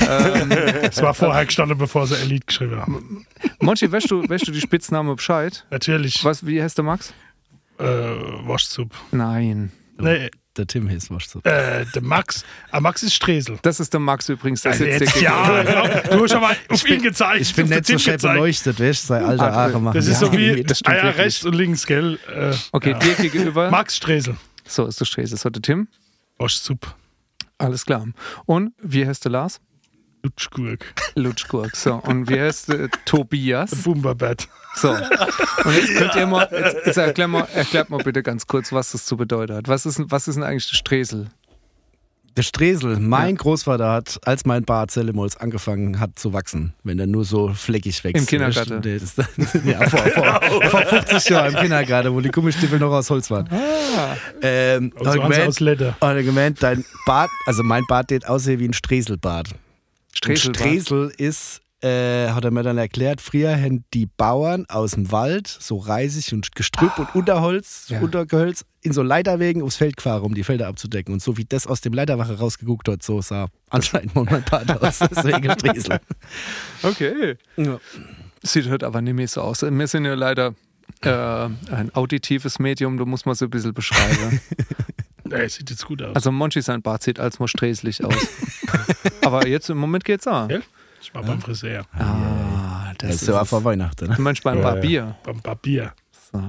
ähm, 0.00 0.50
Das 0.82 1.02
war 1.02 1.14
vorher 1.14 1.44
gestanden, 1.46 1.78
bevor 1.78 2.06
sie 2.06 2.16
Elite 2.16 2.46
geschrieben 2.46 2.76
haben. 2.80 3.26
Monchi, 3.60 3.90
weißt 3.90 4.10
du, 4.10 4.28
weißt 4.28 4.46
du 4.46 4.52
die 4.52 4.60
Spitzname 4.60 5.14
Bescheid? 5.14 5.64
Natürlich. 5.70 6.24
Was, 6.24 6.46
wie 6.46 6.62
heißt 6.62 6.78
der 6.78 6.84
Max? 6.84 7.12
Äh, 7.78 7.84
Waschzup. 7.84 8.90
Nein. 9.10 9.72
Nee, 9.98 10.30
Der 10.58 10.66
Tim 10.66 10.86
hieß 10.86 11.10
was 11.10 11.30
so. 11.30 11.40
äh, 11.44 11.86
der 11.94 12.02
Max. 12.02 12.44
Ah, 12.70 12.80
Max 12.80 13.02
ist 13.02 13.14
Stresel. 13.14 13.58
Das 13.62 13.80
ist 13.80 13.92
der 13.94 14.00
Max 14.00 14.28
übrigens. 14.28 14.60
Der 14.62 14.72
Also 14.72 14.84
sitzt 14.84 15.00
jetzt, 15.00 15.20
ja, 15.22 15.62
genau. 15.62 16.16
du 16.18 16.24
hast 16.24 16.34
aber 16.34 16.50
auf 16.68 16.86
ihn 16.88 17.00
gezeigt. 17.00 17.40
Ich 17.40 17.54
bin 17.54 17.68
nicht 17.70 17.86
so 17.86 17.94
gezeigt. 17.94 18.20
beleuchtet, 18.22 18.78
weißt 18.78 19.04
du? 19.04 19.06
Sei 19.06 19.24
alter 19.24 19.50
Haare 19.52 19.80
machen. 19.80 19.94
Das 19.94 20.06
ist 20.06 20.20
Ja, 20.20 20.26
so 20.28 20.32
wie 20.36 20.66
ah, 20.84 20.94
ja, 20.94 21.08
rechts 21.10 21.42
und 21.44 21.54
links, 21.54 21.86
gell? 21.86 22.18
Äh, 22.28 22.54
Okay, 22.72 22.90
ja. 22.90 22.98
dir 22.98 23.14
gegenüber. 23.14 23.70
Max 23.70 23.96
Stresel. 23.96 24.36
So 24.68 24.86
ist 24.86 25.00
der 25.00 25.06
Sträse. 25.06 25.36
So, 25.38 25.48
der 25.48 25.62
Tim. 25.62 25.88
Waschzup. 26.38 26.96
Alles 27.56 27.86
klar. 27.86 28.06
Und 28.44 28.72
wie 28.82 29.06
heißt 29.06 29.24
der 29.24 29.32
Lars? 29.32 29.58
Lutschgurk. 30.22 30.94
Lutschgurk. 31.14 31.74
So, 31.76 31.94
und 31.94 32.28
wie 32.30 32.40
heißt 32.40 32.68
der 32.68 32.88
Tobias? 33.04 33.70
Bumberbett. 33.82 34.48
So. 34.76 34.90
Und 34.90 35.74
jetzt 35.76 35.94
könnt 35.96 36.14
ihr 36.14 36.26
mal, 36.26 36.48
jetzt, 36.50 36.86
jetzt 36.86 36.96
erklär 36.96 37.28
mal, 37.28 37.46
erklärt 37.54 37.90
mal 37.90 37.98
bitte 38.02 38.22
ganz 38.22 38.46
kurz, 38.46 38.72
was 38.72 38.92
das 38.92 39.04
zu 39.04 39.16
bedeuten 39.16 39.54
hat. 39.56 39.68
Was 39.68 39.84
ist, 39.84 39.98
denn- 39.98 40.10
was 40.10 40.28
ist 40.28 40.36
denn 40.36 40.44
eigentlich 40.44 40.68
der 40.68 40.76
Stresel? 40.76 41.26
Der 42.38 42.42
Stresel, 42.42 42.98
mein 42.98 43.36
Großvater 43.36 43.90
hat, 43.92 44.18
als 44.24 44.46
mein 44.46 44.64
Bart 44.64 44.90
Zellemolz 44.90 45.36
angefangen 45.36 46.00
hat 46.00 46.18
zu 46.18 46.32
wachsen, 46.32 46.72
wenn 46.82 46.98
er 46.98 47.06
nur 47.06 47.26
so 47.26 47.52
fleckig 47.52 48.02
wächst. 48.04 48.18
Im 48.22 48.26
Kindergarten. 48.26 48.80
Der 48.80 48.96
ist- 48.96 49.18
ja, 49.66 49.86
vor, 49.86 50.00
vor, 50.00 50.40
vor 50.70 50.80
50 50.86 51.28
Jahren 51.28 51.52
im 51.54 51.60
Kindergarten, 51.60 52.14
wo 52.14 52.20
die 52.22 52.30
Gummistiefel 52.30 52.78
noch 52.78 52.92
aus 52.92 53.10
Holz 53.10 53.30
waren. 53.30 53.50
Ähm, 54.40 54.92
Und 54.98 55.06
hat 55.06 55.12
so 55.14 55.18
er 55.18 55.24
haben 55.24 55.32
sie 55.32 55.36
gemeint, 55.36 55.48
aus 55.48 55.60
Leder. 55.60 55.88
hat 56.00 56.16
er 56.16 56.22
gemeint, 56.22 56.62
dein 56.62 56.84
Bart, 57.04 57.28
also 57.44 57.62
mein 57.62 57.84
Bart 57.86 58.08
geht 58.08 58.26
aussehen 58.26 58.60
wie 58.60 58.68
ein 58.68 58.72
Streselbart. 58.72 59.48
Stresel. 60.14 60.54
Stresel 60.54 61.12
ist, 61.16 61.60
äh, 61.82 62.28
hat 62.28 62.44
er 62.44 62.50
mir 62.52 62.62
dann 62.62 62.78
erklärt, 62.78 63.20
früher 63.20 63.56
haben 63.56 63.84
die 63.92 64.06
Bauern 64.06 64.66
aus 64.68 64.92
dem 64.92 65.10
Wald 65.10 65.48
so 65.48 65.78
Reisig 65.78 66.32
und 66.32 66.54
Gestrüpp 66.54 66.98
und 66.98 67.14
Unterholz, 67.14 67.86
Ja. 67.88 68.00
Untergehölz 68.00 68.64
in 68.82 68.92
so 68.92 69.02
Leiterwegen 69.02 69.62
aufs 69.62 69.76
Feld 69.76 69.96
gefahren, 69.96 70.22
um 70.22 70.34
die 70.34 70.44
Felder 70.44 70.68
abzudecken. 70.68 71.12
Und 71.14 71.22
so 71.22 71.36
wie 71.36 71.44
das 71.44 71.66
aus 71.66 71.80
dem 71.80 71.92
Leiterwache 71.92 72.38
rausgeguckt 72.38 72.88
hat, 72.88 73.02
so 73.02 73.20
sah 73.22 73.48
anscheinend 73.70 74.14
mal 74.14 74.24
Bart 74.50 74.70
aus. 74.82 74.98
Deswegen 75.00 75.50
Stresel. 75.52 75.98
Okay. 76.82 77.36
Ja. 77.56 77.80
Sieht 78.42 78.68
halt 78.68 78.84
aber 78.84 79.00
nicht 79.02 79.14
mehr 79.14 79.28
so 79.28 79.40
aus. 79.40 79.62
Wir 79.62 79.86
sind 79.86 80.04
ja 80.04 80.14
leider 80.14 80.54
äh, 81.02 81.10
ein 81.10 81.90
auditives 81.94 82.58
Medium, 82.58 82.98
da 82.98 83.04
muss 83.04 83.24
man 83.24 83.34
so 83.34 83.46
ein 83.46 83.50
bisschen 83.50 83.72
beschreiben. 83.74 84.40
Nee, 85.32 85.48
sieht 85.48 85.70
jetzt 85.70 85.84
gut 85.86 86.02
aus. 86.02 86.14
Also 86.14 86.30
Monchi 86.32 86.60
sein 86.62 86.82
Bart 86.82 87.02
sieht 87.02 87.18
als 87.20 87.38
mal 87.38 87.48
sträßlich 87.48 88.04
aus. 88.04 88.14
aber 89.22 89.46
jetzt 89.46 89.70
im 89.70 89.78
Moment 89.78 90.04
geht's 90.04 90.26
auch. 90.26 90.48
Ja. 90.48 90.58
ich 91.00 91.14
war 91.14 91.22
beim 91.22 91.40
Friseur. 91.40 91.84
Ah, 91.92 92.92
Das 92.98 93.10
das 93.10 93.22
ist 93.22 93.28
ja 93.28 93.42
es. 93.42 93.48
vor 93.48 93.64
Weihnachten. 93.64 94.08
Ne? 94.08 94.14
Du 94.16 94.22
meinst 94.22 94.42
beim 94.42 94.58
Ja, 94.58 94.62
ja. 94.64 94.70
Barbier. 94.72 95.16
Beim 95.24 95.40
Barbier. 95.40 95.92
So. 96.32 96.42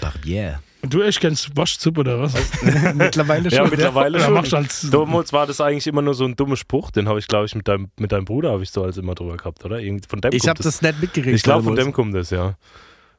Barbier. 0.00 0.60
Und 0.82 0.92
du 0.92 1.02
echt 1.02 1.20
kennst 1.20 1.56
Waschzup 1.56 1.96
oder 1.98 2.20
was? 2.20 2.34
Mittlerweile 2.94 3.48
Ja, 3.50 3.58
schon. 3.62 3.70
mittlerweile 3.70 4.16
Oder 4.18 4.24
schon. 4.26 4.34
machst 4.34 4.52
du 4.52 4.56
als. 4.56 4.90
Damals 4.90 5.32
war 5.32 5.46
das 5.46 5.60
eigentlich 5.60 5.86
immer 5.86 6.02
nur 6.02 6.14
so 6.14 6.24
ein 6.24 6.34
dummer 6.34 6.56
Spruch, 6.56 6.90
den 6.90 7.08
habe 7.08 7.20
ich, 7.20 7.28
glaube 7.28 7.46
ich, 7.46 7.54
mit 7.54 7.68
deinem, 7.68 7.90
mit 7.98 8.10
deinem 8.10 8.24
Bruder 8.24 8.50
habe 8.50 8.64
ich 8.64 8.70
so 8.70 8.82
als 8.82 8.96
immer 8.96 9.14
drüber 9.14 9.36
gehabt, 9.36 9.64
oder? 9.64 9.78
Irgend, 9.78 10.06
von 10.06 10.20
dem 10.20 10.32
ich 10.32 10.48
habe 10.48 10.60
das 10.60 10.82
nicht 10.82 11.00
mitgekriegt. 11.00 11.36
Ich 11.36 11.42
glaube, 11.44 11.62
von 11.62 11.76
dem 11.76 11.92
kommt 11.92 12.14
das, 12.14 12.30
ja. 12.30 12.56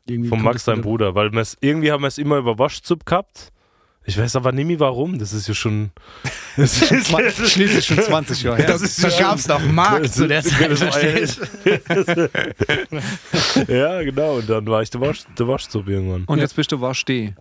Irgendwie 0.05 0.27
Von 0.27 0.41
Max, 0.41 0.65
das 0.65 0.65
deinem 0.65 0.81
Bruder. 0.81 1.15
Weil 1.15 1.31
irgendwie 1.61 1.89
haben 1.91 2.01
wir 2.01 2.07
es 2.09 2.17
immer 2.17 2.37
über 2.37 2.59
Waschzup 2.59 3.05
gehabt. 3.05 3.52
Ich 4.05 4.17
weiß 4.17 4.35
aber 4.35 4.51
nicht 4.51 4.65
mehr 4.65 4.79
warum. 4.81 5.17
Das 5.17 5.31
ist 5.33 5.47
ja 5.47 5.53
schon. 5.53 5.91
Das 6.55 6.91
ist 6.91 7.07
Schließlich 7.51 7.83
schon 7.85 7.99
20 7.99 8.43
Jahre 8.43 8.57
her. 8.57 8.67
Das 8.67 8.81
ist 8.83 9.03
Da 9.03 9.09
gab 9.09 9.37
es 9.39 9.47
noch 9.47 9.59
Markt 9.65 10.13
zu 10.13 10.27
der 10.27 10.43
Zeit. 10.43 10.77
verstehst 10.77 11.41
du? 11.65 12.29
ja, 13.73 14.01
genau. 14.03 14.35
Und 14.35 14.49
dann 14.49 14.65
war 14.67 14.81
ich 14.81 14.89
der, 14.89 15.01
Wasch, 15.01 15.23
der 15.37 15.47
Waschzup 15.47 15.87
irgendwann. 15.87 16.23
Und 16.25 16.39
jetzt 16.39 16.55
bist 16.55 16.71
du 16.71 16.81
Waschsteh. 16.81 17.33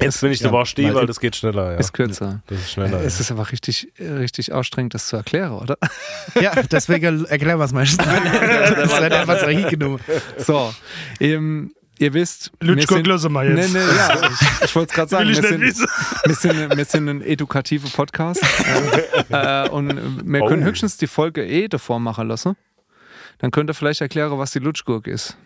Jetzt 0.00 0.20
bin 0.20 0.30
ich 0.30 0.38
der 0.38 0.48
ja, 0.48 0.52
Waschsteh, 0.52 0.84
weil- 0.88 0.94
weil 0.94 1.06
das 1.06 1.18
geht 1.18 1.34
schneller, 1.34 1.72
ja. 1.72 1.78
Ist 1.78 1.92
kürzer. 1.92 2.40
Das 2.46 2.58
ist 2.60 2.70
schneller. 2.72 3.00
Es 3.02 3.16
ja. 3.16 3.20
ist 3.22 3.30
aber 3.32 3.50
richtig, 3.50 3.88
richtig 3.98 4.54
anstrengend, 4.54 4.94
das 4.94 5.08
zu 5.08 5.16
erklären, 5.16 5.52
oder? 5.52 5.76
Ja, 6.40 6.52
deswegen 6.70 7.24
erklär 7.26 7.58
was 7.58 7.72
meinst 7.72 8.00
du. 8.00 8.04
Das 8.04 9.00
wird 9.00 9.12
einfach 9.12 9.40
so 9.40 9.46
hingenommen. 9.48 9.98
So, 10.36 10.72
ähm, 11.20 11.72
ihr 11.98 12.14
wisst. 12.14 12.50
lassen 12.60 13.32
wir 13.32 13.44
jetzt. 13.44 13.72
Nee, 13.72 13.78
nee, 13.80 13.96
ja, 13.96 14.30
ich, 14.30 14.64
ich 14.64 14.74
wollte 14.74 14.90
es 14.90 14.94
gerade 14.94 15.08
sagen. 15.10 15.28
Wir, 15.28 15.34
sind, 15.34 15.60
wir, 15.60 16.34
sind, 16.34 16.76
wir 16.76 16.84
sind 16.84 17.08
ein 17.08 17.22
edukativer 17.22 17.88
Podcast. 17.88 18.42
äh, 19.30 19.68
und 19.68 19.88
wir 20.24 20.40
können 20.46 20.62
Oh. 20.62 20.66
höchstens 20.66 20.96
die 20.96 21.06
Folge 21.06 21.44
eh 21.46 21.68
davor 21.68 22.00
machen 22.00 22.28
lassen. 22.28 22.56
Dann 23.38 23.50
könnt 23.50 23.70
ihr 23.70 23.74
vielleicht 23.74 24.00
erklären, 24.00 24.36
was 24.38 24.50
die 24.52 24.58
Lutschgurk 24.58 25.06
ist. 25.06 25.36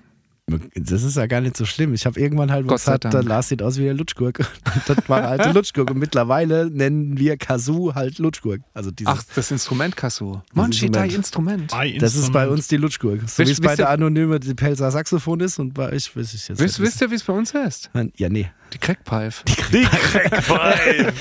Das 0.75 1.03
ist 1.03 1.17
ja 1.17 1.27
gar 1.27 1.41
nicht 1.41 1.57
so 1.57 1.65
schlimm. 1.65 1.95
Ich 1.95 2.05
habe 2.05 2.19
irgendwann 2.19 2.51
halt 2.51 2.67
Gott 2.67 2.81
sei 2.81 2.93
gesagt, 2.93 3.05
Dank. 3.05 3.13
der 3.13 3.23
Lars 3.23 3.49
sieht 3.49 3.63
aus 3.63 3.79
wie 3.79 3.85
der 3.85 3.95
Lutschgurk. 3.95 4.41
Und 4.75 4.83
das 4.89 5.09
war 5.09 5.29
eine 5.29 5.53
Lutschgurk. 5.53 5.91
Und 5.91 5.99
mittlerweile 5.99 6.69
nennen 6.69 7.17
wir 7.17 7.37
Kazoo 7.37 7.95
halt 7.95 8.19
Lutschgurk. 8.19 8.61
Also 8.75 8.91
dieses, 8.91 9.15
Ach, 9.15 9.23
das 9.35 9.51
Instrument 9.51 9.97
Kasu. 9.97 10.41
Manchi, 10.53 10.87
Instrument. 10.87 10.97
dein 10.97 11.11
Instrument. 11.17 12.03
Das 12.03 12.17
ist 12.17 12.33
bei 12.33 12.49
uns 12.49 12.69
die 12.69 12.77
Lutschgurk. 12.77 13.29
So 13.29 13.47
wie 13.47 13.51
es 13.51 13.61
bei 13.61 13.77
der 13.77 13.89
Anonyme 13.91 14.41
die 14.41 14.55
Pelzer 14.55 14.91
Saxophon 14.91 15.41
ist 15.41 15.59
und 15.59 15.75
bei 15.75 15.93
euch 15.93 16.15
weiß 16.15 16.35
ich 16.35 16.49
jetzt 16.49 16.59
Wisst, 16.59 16.79
nicht. 16.81 16.89
wisst 16.89 17.01
ihr, 17.01 17.11
wie 17.11 17.15
es 17.15 17.25
bei 17.25 17.33
uns 17.33 17.55
heißt? 17.55 17.91
Ja, 18.17 18.29
nee. 18.29 18.51
Die 18.73 18.79
Crackpipe. 18.79 19.33
Die 19.73 19.83
Crackpipe. 19.85 21.13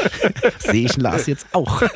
Sehe 0.59 0.85
ich 0.85 0.95
Lars 0.97 1.25
jetzt 1.27 1.47
auch. 1.51 1.81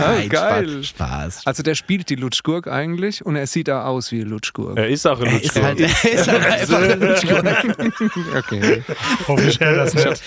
Nein, 0.00 0.28
geil. 0.28 0.82
Spaß. 0.82 0.86
Spaß. 0.88 1.46
Also 1.46 1.62
der 1.62 1.74
spielt 1.74 2.08
die 2.10 2.16
Lutschgurk 2.16 2.66
eigentlich 2.66 3.24
und 3.24 3.36
er 3.36 3.46
sieht 3.46 3.68
da 3.68 3.84
aus 3.84 4.10
wie 4.12 4.22
Lutschgurk. 4.22 4.76
er 4.78 4.88
ist 4.88 5.06
auch 5.06 5.20
ein 5.20 5.26
Er 5.26 5.42
ist 5.42 5.54
Lutschgurk. 5.56 5.64
halt, 5.64 5.80
er 5.80 6.12
ist 6.12 6.28
halt 6.28 6.46
einfach 6.50 6.82
ein 6.82 7.00
Lutschgurk. 7.00 7.46
Okay. 8.36 8.82
Hoffentlich 9.28 9.60
hält 9.60 9.78
das 9.78 9.94
nicht. 9.94 10.22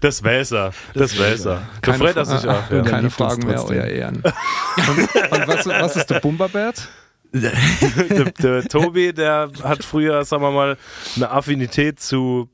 Das 0.00 0.22
Wässer. 0.22 0.72
Das 0.94 1.18
Wässer. 1.18 1.62
Der 1.84 1.92
Keine 1.92 1.98
Fred 2.04 2.16
hat 2.16 2.26
Fra- 2.26 2.38
sich 2.38 2.48
auch. 2.50 2.70
äh, 2.70 2.76
Ja. 2.76 2.82
Keine 2.82 3.10
Fragen 3.10 3.46
mehr, 3.46 3.64
euer 3.64 3.84
Ehren. 3.84 4.22
Und, 4.88 4.98
und 5.32 5.48
was, 5.48 5.66
was 5.66 5.96
ist 5.96 6.06
der 6.10 6.20
Bumberbert? 6.20 6.88
Der, 7.40 8.32
der 8.32 8.64
Tobi, 8.68 9.12
der 9.12 9.50
hat 9.62 9.84
früher, 9.84 10.24
sagen 10.24 10.42
wir 10.42 10.50
mal, 10.50 10.76
eine 11.16 11.30
Affinität 11.30 12.00
zu 12.00 12.48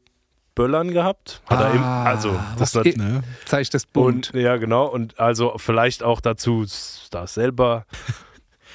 Böllern 0.54 0.90
gehabt. 0.92 1.40
Hat 1.46 1.60
er 1.60 1.74
im, 1.74 1.82
also, 1.82 2.38
das 2.58 2.74
nat- 2.74 2.96
Ne? 2.96 3.22
Zeigt 3.46 3.72
das 3.74 3.86
bunt. 3.86 4.32
und 4.34 4.40
ja, 4.40 4.56
genau. 4.56 4.86
Und 4.86 5.18
also 5.18 5.54
vielleicht 5.56 6.02
auch 6.02 6.20
dazu, 6.20 6.66
da 7.10 7.26
selber. 7.26 7.86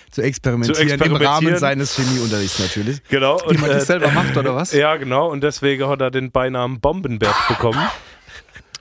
Zu 0.09 0.21
experimentieren, 0.23 0.75
Zu 0.75 0.81
im 0.81 0.89
experimentieren. 0.89 1.33
Rahmen 1.33 1.57
seines 1.57 1.95
Chemieunterrichts 1.95 2.57
natürlich. 2.59 3.03
Genau. 3.09 3.39
Wie 3.47 3.57
man 3.57 3.69
das 3.69 3.83
äh, 3.83 3.85
selber 3.85 4.09
macht, 4.11 4.35
oder 4.37 4.55
was? 4.55 4.71
ja, 4.71 4.95
genau. 4.95 5.29
Und 5.29 5.41
deswegen 5.43 5.87
hat 5.87 6.01
er 6.01 6.09
den 6.09 6.31
Beinamen 6.31 6.79
Bombenbert 6.79 7.35
bekommen. 7.47 7.79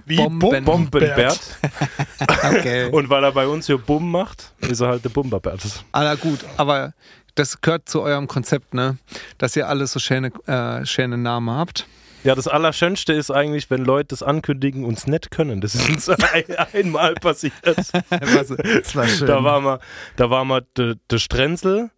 Wie 0.07 0.17
Bomben- 0.17 0.65
Bombenbert. 0.65 1.41
Okay. 2.43 2.89
Und 2.93 3.11
weil 3.11 3.25
er 3.25 3.33
bei 3.33 3.47
uns 3.47 3.67
hier 3.67 3.77
Bumm 3.79 4.11
macht, 4.11 4.53
ist 4.61 4.81
er 4.81 4.89
halt 4.89 5.05
der 5.05 5.11
Bumberbert. 5.11 5.61
Ah, 5.93 6.15
gut, 6.15 6.41
aber 6.57 6.93
das 7.35 7.61
gehört 7.61 7.89
zu 7.89 8.01
eurem 8.03 8.27
Konzept, 8.29 8.73
ne? 8.73 8.97
Dass 9.39 9.55
ihr 9.57 9.69
alle 9.69 9.87
so 9.87 9.99
schöne, 9.99 10.31
äh, 10.47 10.87
schöne 10.87 11.19
Namen 11.19 11.51
habt. 11.51 11.87
Ja, 12.25 12.35
das 12.35 12.49
Allerschönste 12.49 13.13
ist 13.13 13.31
eigentlich, 13.31 13.69
wenn 13.71 13.85
Leute 13.85 14.09
das 14.09 14.23
ankündigen 14.23 14.85
und 14.85 14.97
es 14.99 15.07
nicht 15.07 15.31
können. 15.31 15.61
Das 15.61 15.75
ist 15.75 15.89
uns 15.89 16.09
ein, 16.33 16.45
einmal 16.73 17.15
passiert. 17.15 17.53
Das 17.65 17.93
war 18.97 19.07
schön. 19.09 19.27
Da 19.27 19.45
war 19.45 19.61
mal, 19.61 19.79
da 20.17 20.31
war 20.31 20.45
mal 20.45 20.63
der 20.77 20.95
de 21.11 21.19
Strenzel, 21.19 21.91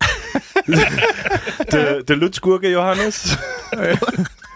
der 1.72 2.02
de 2.02 2.16
Lutschgurke 2.16 2.68
Johannes 2.70 3.38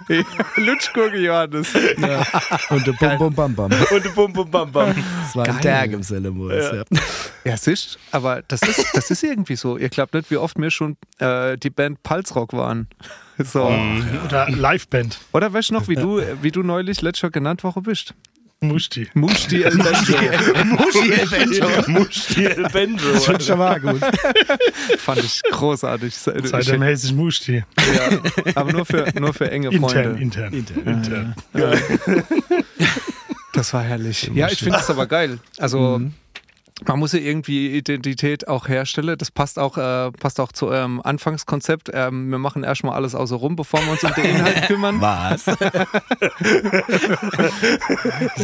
Lutschgurke 0.57 1.19
Johannes. 1.19 1.73
ja. 1.99 2.23
Und 2.71 2.87
der 2.87 2.93
Bum 2.93 3.19
Bum 3.19 3.35
Bam 3.35 3.55
Bam. 3.55 3.73
und 3.91 4.05
der 4.05 4.11
Bum 4.11 4.33
Bum 4.33 4.51
Bam 4.51 4.71
Bam. 4.73 4.95
Das 5.23 5.37
war 5.37 5.47
ein 5.47 5.61
Geil. 5.61 5.88
Tag 5.88 5.93
im 5.93 6.03
Sellemus. 6.03 6.53
Ja. 6.53 6.83
Ja, 7.45 7.57
siehst, 7.57 7.99
aber 8.12 8.43
das 8.43 8.62
ist, 8.62 8.87
das 8.95 9.11
ist 9.11 9.23
irgendwie 9.23 9.57
so. 9.57 9.77
Ihr 9.77 9.88
glaubt 9.88 10.15
nicht, 10.15 10.31
wie 10.31 10.37
oft 10.37 10.59
wir 10.59 10.71
schon 10.71 10.97
äh, 11.19 11.57
die 11.59 11.71
Band 11.71 12.03
Palzrock 12.03 12.53
waren. 12.53 12.88
So. 13.38 13.65
Oder 14.25 14.49
Liveband. 14.51 15.19
Oder 15.33 15.53
weißt 15.53 15.71
du 15.71 15.75
noch, 15.75 15.88
wie 15.88 15.97
du, 15.97 16.23
wie 16.43 16.51
du 16.51 16.62
neulich 16.62 17.03
letztes 17.03 17.23
Jahr 17.23 17.31
genannt 17.31 17.65
worden 17.65 17.83
bist? 17.83 18.15
Musti. 18.62 19.09
Musti 19.14 19.62
El 19.64 19.77
Benjo. 19.77 20.16
Muschi 20.64 21.14
Adventure. 21.14 21.85
Musti 21.88 22.44
El 22.44 22.62
Benjo. 22.72 23.12
Das 23.12 23.25
finde 23.25 23.40
ich 23.40 23.46
schon 23.46 23.59
mal 23.59 23.81
gut. 23.81 24.01
Fand 24.98 25.25
ich 25.25 25.42
großartig. 25.51 26.14
Seitdem 26.14 26.83
heißt 26.83 27.05
es 27.05 27.12
Musti. 27.12 27.64
ja, 27.94 28.20
aber 28.55 28.72
nur 28.72 28.87
für, 28.87 29.07
nur 29.18 29.35
für 29.35 29.51
enge 29.51 29.72
Freunde. 29.72 30.16
Intern, 30.20 30.53
intern. 30.53 30.85
intern. 30.87 31.35
Das 33.53 33.75
war 33.75 33.83
herrlich. 33.83 34.31
Ja, 34.35 34.48
ich 34.48 34.59
finde 34.59 34.79
das 34.79 34.88
aber 34.88 35.07
geil. 35.07 35.38
Also 35.59 36.01
man 36.87 36.99
muss 36.99 37.12
ja 37.12 37.21
irgendwie 37.21 37.77
Identität 37.77 38.49
auch 38.49 38.68
herstellen. 38.68 39.16
Das 39.18 39.31
passt 39.31 39.59
auch, 39.59 39.77
äh, 39.79 40.11
passt 40.12 40.40
auch 40.40 40.53
zu 40.53 40.66
eurem 40.68 41.01
Anfangskonzept. 41.01 41.90
Ähm, 41.92 42.31
wir 42.31 42.38
machen 42.38 42.64
erstmal 42.64 42.95
alles 42.95 43.14
außer 43.14 43.37
rum, 43.37 43.57
bevor 43.57 43.81
wir 43.85 43.92
uns 43.92 44.03
um 44.05 44.12
den 44.14 44.25
Inhalt 44.25 44.62
kümmern. 44.66 45.01
Was? 45.01 45.47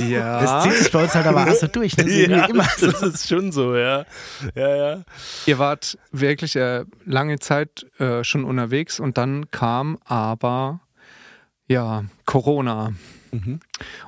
Ja. 0.09 0.40
Das 0.40 0.64
zieht 0.64 0.74
sich 0.85 0.92
bei 0.92 1.03
uns 1.03 1.14
halt 1.14 1.27
aber 1.27 1.46
auch 1.51 1.55
so 1.55 1.66
durch. 1.66 1.94
Das 1.96 2.07
ist 2.07 2.14
Ja, 2.14 2.29
irgendwie 2.29 2.51
immer 2.53 2.64
so. 2.77 2.90
das 2.90 3.03
ist 3.03 3.29
schon 3.29 3.53
so, 3.53 3.77
ja. 3.77 4.05
Ja, 4.55 4.77
ja. 4.77 5.03
Ihr 5.46 5.59
wart 5.59 5.98
wirklich 6.12 6.57
äh, 6.57 6.85
lange 7.05 7.38
Zeit 7.38 7.87
äh, 7.98 8.24
schon 8.24 8.44
unterwegs 8.44 9.01
und 9.01 9.18
dann 9.18 9.51
kam 9.51 9.98
aber 10.05 10.81
ja 11.66 12.05
Corona. 12.24 12.92
Mhm. 13.33 13.61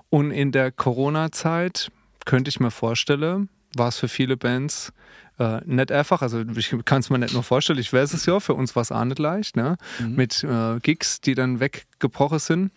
Und 0.09 0.31
in 0.31 0.53
der 0.53 0.73
Corona-Zeit 0.73 1.91
könnte 2.25 2.49
ich 2.49 2.61
mir 2.61 2.71
vorstellen, 2.71 3.49
war 3.77 3.89
es 3.89 3.99
für 3.99 4.09
viele 4.09 4.37
Bands 4.37 4.93
äh, 5.39 5.61
nicht 5.65 5.91
einfach. 5.91 6.23
Also 6.23 6.41
ich 6.41 6.75
kann 6.85 7.01
es 7.01 7.11
mir 7.11 7.19
nicht 7.19 7.35
nur 7.35 7.43
vorstellen, 7.43 7.79
ich 7.79 7.93
weiß 7.93 8.13
es 8.13 8.27
ja, 8.27 8.41
für 8.41 8.55
uns 8.55 8.77
war 8.77 8.83
es 8.83 8.93
auch 8.93 9.05
nicht 9.05 9.19
leicht, 9.19 9.57
ne? 9.57 9.77
Mit 10.17 10.45
äh, 10.45 10.79
Gigs, 10.81 11.21
die 11.21 11.35
dann 11.35 11.61
weggebrochen 11.61 12.39
sind. 12.39 12.73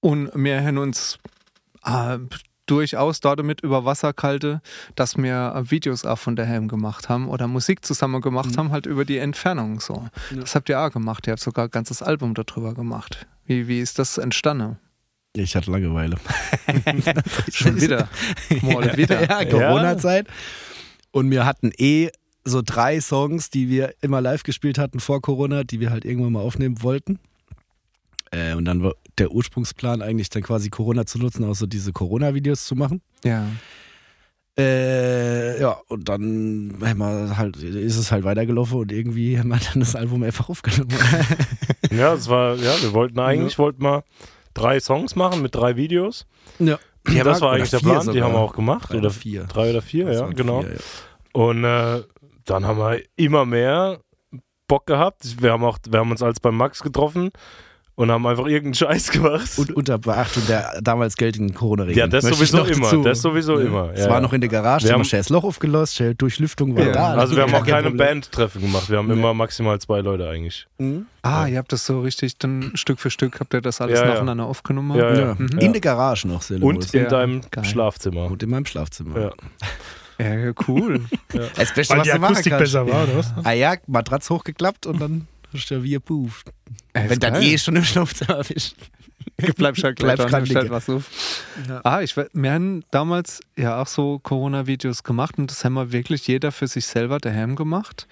Und 0.00 0.30
wir 0.34 0.62
haben 0.62 0.78
uns 0.78 1.18
äh, 1.84 2.18
durchaus 2.66 3.20
damit 3.20 3.62
über 3.62 3.84
Wasser 3.84 4.12
kalte, 4.12 4.62
dass 4.94 5.16
wir 5.16 5.54
äh, 5.56 5.70
Videos 5.70 6.04
auch 6.04 6.18
von 6.18 6.36
daheim 6.36 6.68
gemacht 6.68 7.08
haben 7.08 7.28
oder 7.28 7.48
Musik 7.48 7.84
zusammen 7.84 8.20
gemacht 8.20 8.56
haben, 8.56 8.70
halt 8.70 8.86
über 8.86 9.04
die 9.04 9.18
Entfernung 9.18 9.80
so. 9.80 10.08
Das 10.34 10.54
habt 10.54 10.68
ihr 10.68 10.80
auch 10.80 10.90
gemacht. 10.90 11.26
Ihr 11.26 11.32
habt 11.32 11.40
sogar 11.40 11.66
ein 11.66 11.70
ganzes 11.70 12.02
Album 12.02 12.34
darüber 12.34 12.74
gemacht. 12.74 13.26
Wie, 13.44 13.66
wie 13.66 13.80
ist 13.80 13.98
das 13.98 14.18
entstanden? 14.18 14.78
Ich 15.36 15.54
hatte 15.54 15.70
Langeweile. 15.70 16.16
Schon 17.52 17.80
wieder. 17.80 18.08
Mal 18.62 18.96
wieder. 18.96 19.28
Ja, 19.28 19.44
Corona-Zeit. 19.44 20.26
Und 21.12 21.30
wir 21.30 21.46
hatten 21.46 21.70
eh 21.78 22.10
so 22.44 22.62
drei 22.64 23.00
Songs, 23.00 23.50
die 23.50 23.68
wir 23.68 23.94
immer 24.00 24.20
live 24.20 24.42
gespielt 24.42 24.78
hatten 24.78 24.98
vor 24.98 25.20
Corona, 25.20 25.62
die 25.62 25.78
wir 25.78 25.90
halt 25.90 26.04
irgendwann 26.04 26.32
mal 26.32 26.40
aufnehmen 26.40 26.82
wollten. 26.82 27.20
Äh, 28.32 28.54
und 28.54 28.64
dann 28.64 28.82
war 28.82 28.94
der 29.18 29.30
Ursprungsplan 29.30 30.02
eigentlich 30.02 30.30
dann 30.30 30.42
quasi 30.42 30.68
Corona 30.68 31.06
zu 31.06 31.18
nutzen, 31.18 31.44
auch 31.44 31.54
so 31.54 31.66
diese 31.66 31.92
Corona-Videos 31.92 32.64
zu 32.64 32.74
machen. 32.74 33.00
Ja. 33.24 33.46
Äh, 34.58 35.60
ja, 35.60 35.78
und 35.88 36.08
dann 36.08 36.76
haben 36.82 36.98
wir 36.98 37.36
halt, 37.36 37.56
ist 37.56 37.96
es 37.96 38.10
halt 38.10 38.24
weitergelaufen 38.24 38.78
und 38.78 38.92
irgendwie 38.92 39.38
haben 39.38 39.48
wir 39.48 39.58
dann 39.58 39.80
das 39.80 39.94
Album 39.94 40.22
einfach 40.22 40.48
aufgenommen. 40.48 40.90
Ja, 41.90 42.14
es 42.14 42.28
war, 42.28 42.54
ja, 42.54 42.80
wir 42.82 42.92
wollten 42.92 43.18
eigentlich, 43.18 43.58
wollten 43.58 43.82
wir 43.82 44.04
drei 44.54 44.80
Songs 44.80 45.16
machen 45.16 45.42
mit 45.42 45.54
drei 45.54 45.76
Videos. 45.76 46.26
ja. 46.58 47.24
das 47.24 47.40
war 47.40 47.52
eigentlich 47.52 47.70
der 47.70 47.78
Plan, 47.78 48.00
die 48.00 48.06
sogar. 48.06 48.22
haben 48.24 48.34
wir 48.34 48.40
auch 48.40 48.54
gemacht. 48.54 48.92
Drei 48.92 48.98
oder 48.98 49.10
vier. 49.10 49.44
Drei 49.44 49.70
oder 49.70 49.82
vier, 49.82 50.12
ja, 50.12 50.26
genau. 50.28 50.62
vier, 50.62 50.72
ja. 50.72 50.80
Und 51.32 51.64
äh, 51.64 52.02
dann 52.44 52.66
haben 52.66 52.78
wir 52.78 53.02
immer 53.16 53.44
mehr 53.46 54.00
Bock 54.66 54.86
gehabt. 54.86 55.40
Wir 55.40 55.52
haben, 55.52 55.64
auch, 55.64 55.78
wir 55.88 56.00
haben 56.00 56.10
uns 56.10 56.22
als 56.22 56.40
beim 56.40 56.56
Max 56.56 56.82
getroffen 56.82 57.30
und 58.00 58.10
haben 58.10 58.26
einfach 58.26 58.46
irgendeinen 58.46 58.74
Scheiß 58.74 59.10
gemacht. 59.10 59.50
Und 59.58 59.72
unter 59.76 59.98
Beachtung 59.98 60.42
der 60.48 60.80
damals 60.82 61.16
geltenden 61.16 61.54
Corona-Regeln. 61.54 61.98
Ja, 61.98 62.06
das 62.06 62.24
Möchte 62.24 62.42
ich 62.44 62.50
sowieso 62.50 62.64
noch 62.64 62.70
immer, 62.76 62.84
dazu. 62.86 63.02
das 63.02 63.20
sowieso 63.22 63.58
Ja. 63.60 63.66
immer, 63.66 63.90
Es 63.92 64.00
ja, 64.00 64.06
war 64.08 64.14
ja. 64.14 64.20
noch 64.22 64.32
in 64.32 64.40
der 64.40 64.48
Garage, 64.50 64.84
Wir 64.84 64.90
wir 64.90 64.94
haben- 64.94 65.04
scheiß 65.04 65.28
Loch 65.28 65.44
aufgelost, 65.44 66.02
Durchlüftung 66.16 66.74
war 66.76 66.86
Ja. 66.86 66.92
da. 66.92 67.14
also 67.14 67.36
wir 67.36 67.42
haben 67.42 67.54
auch 67.54 67.64
Kein 67.66 67.84
keine. 67.84 67.90
Bandtreffen 67.96 68.62
gemacht. 68.62 68.88
Wir 68.88 68.98
haben 68.98 69.08
Nee. 69.08 69.12
immer 69.14 69.34
maximal 69.34 69.78
zwei 69.80 70.00
Leute 70.00 70.28
eigentlich. 70.28 70.66
Mhm. 70.78 71.06
Ah, 71.22 71.46
ihr 71.46 71.58
habt 71.58 71.72
das 71.72 71.84
so 71.84 72.00
richtig, 72.00 72.38
dann 72.38 72.72
Stück 72.74 72.98
für 73.00 73.10
Stück 73.10 73.38
habt 73.38 73.52
ihr 73.52 73.60
das 73.60 73.80
alles 73.82 73.98
Ja, 74.00 74.06
ja. 74.06 74.14
nacheinander 74.14 74.46
aufgenommen. 74.46 74.96
Ja, 74.98 75.14
Ja. 75.14 75.34
Mhm. 75.38 75.58
In 75.58 75.72
der 75.72 75.80
Garage 75.82 76.26
noch, 76.26 76.40
sehr 76.42 76.62
Und 76.62 76.94
in 76.94 77.02
Ja, 77.02 77.08
deinem 77.08 77.42
geil. 77.50 77.64
Schlafzimmer. 77.66 78.24
Und 78.30 78.42
in 78.42 78.48
meinem 78.48 78.64
Schlafzimmer. 78.64 79.20
Ja. 79.20 79.30
Ja, 80.18 80.34
ja, 80.34 80.52
cool. 80.68 81.00
Das 81.56 81.72
Beste, 81.74 81.92
Weil 81.94 82.00
was 82.00 82.08
die 82.08 82.18
machen 82.18 82.24
Akustik 82.34 82.58
besser 82.58 82.86
war, 82.88 83.04
oder 83.04 83.16
was? 83.18 83.32
Ah 83.44 83.52
ja, 83.52 83.74
Matratz 83.86 84.28
hochgeklappt 84.30 84.86
und 84.86 85.00
dann 85.00 85.26
hast 85.52 85.68
du 85.70 85.74
ja 85.76 85.82
wie 85.82 85.94
ein 85.96 86.02
Puff. 86.02 86.44
Äh, 86.92 87.04
ist 87.04 87.10
Wenn 87.10 87.20
dann 87.20 87.34
geil. 87.34 87.42
eh 87.44 87.58
schon 87.58 87.76
im 87.76 87.84
Schlafzimmer 87.84 88.42
bist. 88.44 88.76
Bleib 89.56 89.76
halt 89.82 89.98
Bleib 89.98 90.16
gleich 90.16 90.30
dran, 90.30 90.46
stellt 90.46 90.70
was 90.70 90.88
auf. 90.88 91.10
Ja. 91.68 91.80
Ah, 91.84 92.00
ich, 92.02 92.16
wir 92.16 92.52
haben 92.52 92.84
damals 92.90 93.40
ja 93.56 93.80
auch 93.80 93.86
so 93.86 94.18
Corona-Videos 94.18 95.02
gemacht 95.02 95.38
und 95.38 95.50
das 95.50 95.64
haben 95.64 95.74
wir 95.74 95.92
wirklich 95.92 96.26
jeder 96.26 96.52
für 96.52 96.66
sich 96.66 96.86
selber 96.86 97.18
daheim 97.18 97.56
gemacht. 97.56 98.06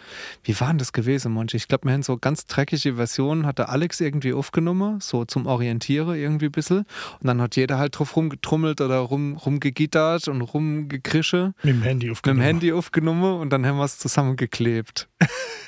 Wie 0.44 0.58
war 0.60 0.68
denn 0.68 0.78
das 0.78 0.92
gewesen, 0.92 1.32
Monchi? 1.32 1.56
Ich 1.56 1.68
glaube, 1.68 1.86
wir 1.86 1.92
haben 1.92 2.02
so 2.02 2.16
ganz 2.16 2.46
dreckige 2.46 2.96
Versionen, 2.96 3.46
hat 3.46 3.58
der 3.58 3.68
Alex 3.68 4.00
irgendwie 4.00 4.32
aufgenommen, 4.32 5.00
so 5.00 5.24
zum 5.24 5.46
Orientieren 5.46 6.16
irgendwie 6.16 6.46
ein 6.46 6.52
bisschen. 6.52 6.78
Und 7.20 7.26
dann 7.26 7.40
hat 7.40 7.56
jeder 7.56 7.78
halt 7.78 7.98
drauf 7.98 8.16
rumgetrummelt 8.16 8.80
oder 8.80 8.98
rum, 8.98 9.36
rumgegittert 9.36 10.28
und 10.28 10.40
rumgekrische, 10.40 11.54
Mit 11.62 11.74
dem 11.74 11.82
Handy 11.82 11.94
mit 11.94 12.02
dem 12.02 12.12
aufgenommen. 12.12 12.40
Handy 12.42 12.72
aufgenommen 12.72 13.40
und 13.40 13.50
dann 13.50 13.66
haben 13.66 13.78
wir 13.78 13.84
es 13.84 13.98
zusammengeklebt. 13.98 15.08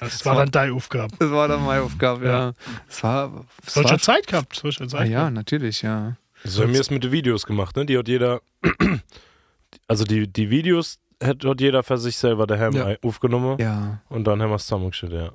Das 0.00 0.24
war 0.24 0.34
dann 0.34 0.50
deine 0.50 0.72
Aufgabe. 0.72 1.14
Das 1.18 1.30
war 1.30 1.46
dann 1.46 1.64
meine 1.64 1.82
Aufgabe, 1.82 2.24
ja. 2.24 2.30
Ja. 2.30 2.52
Es 2.88 3.02
war. 3.02 3.44
Es 3.66 3.74
Solche 3.74 3.90
war 3.90 3.98
Zeit 3.98 4.26
gehabt. 4.26 4.56
Solche 4.56 4.84
ah, 4.84 4.88
Zeit 4.88 5.10
ja, 5.30 5.34
natürlich, 5.34 5.82
ja. 5.82 6.16
So 6.44 6.62
haben 6.62 6.72
wir 6.72 6.80
es 6.80 6.90
mit 6.90 7.04
den 7.04 7.12
Videos 7.12 7.44
gemacht, 7.46 7.76
ne? 7.76 7.84
Die 7.86 7.96
hat 7.98 8.08
jeder, 8.08 8.40
also 9.88 10.04
die, 10.04 10.26
die 10.26 10.50
Videos 10.50 10.98
hat, 11.22 11.44
hat 11.44 11.60
jeder 11.60 11.82
für 11.82 11.98
sich 11.98 12.16
selber 12.16 12.46
daheim 12.46 12.72
Ja. 12.72 12.94
aufgenommen 13.02 13.58
Ja. 13.60 14.00
und 14.08 14.24
dann 14.24 14.40
haben 14.40 14.50
wir 14.50 14.56
es 14.56 14.64
zusammengestellt, 14.66 15.12
ja. 15.12 15.30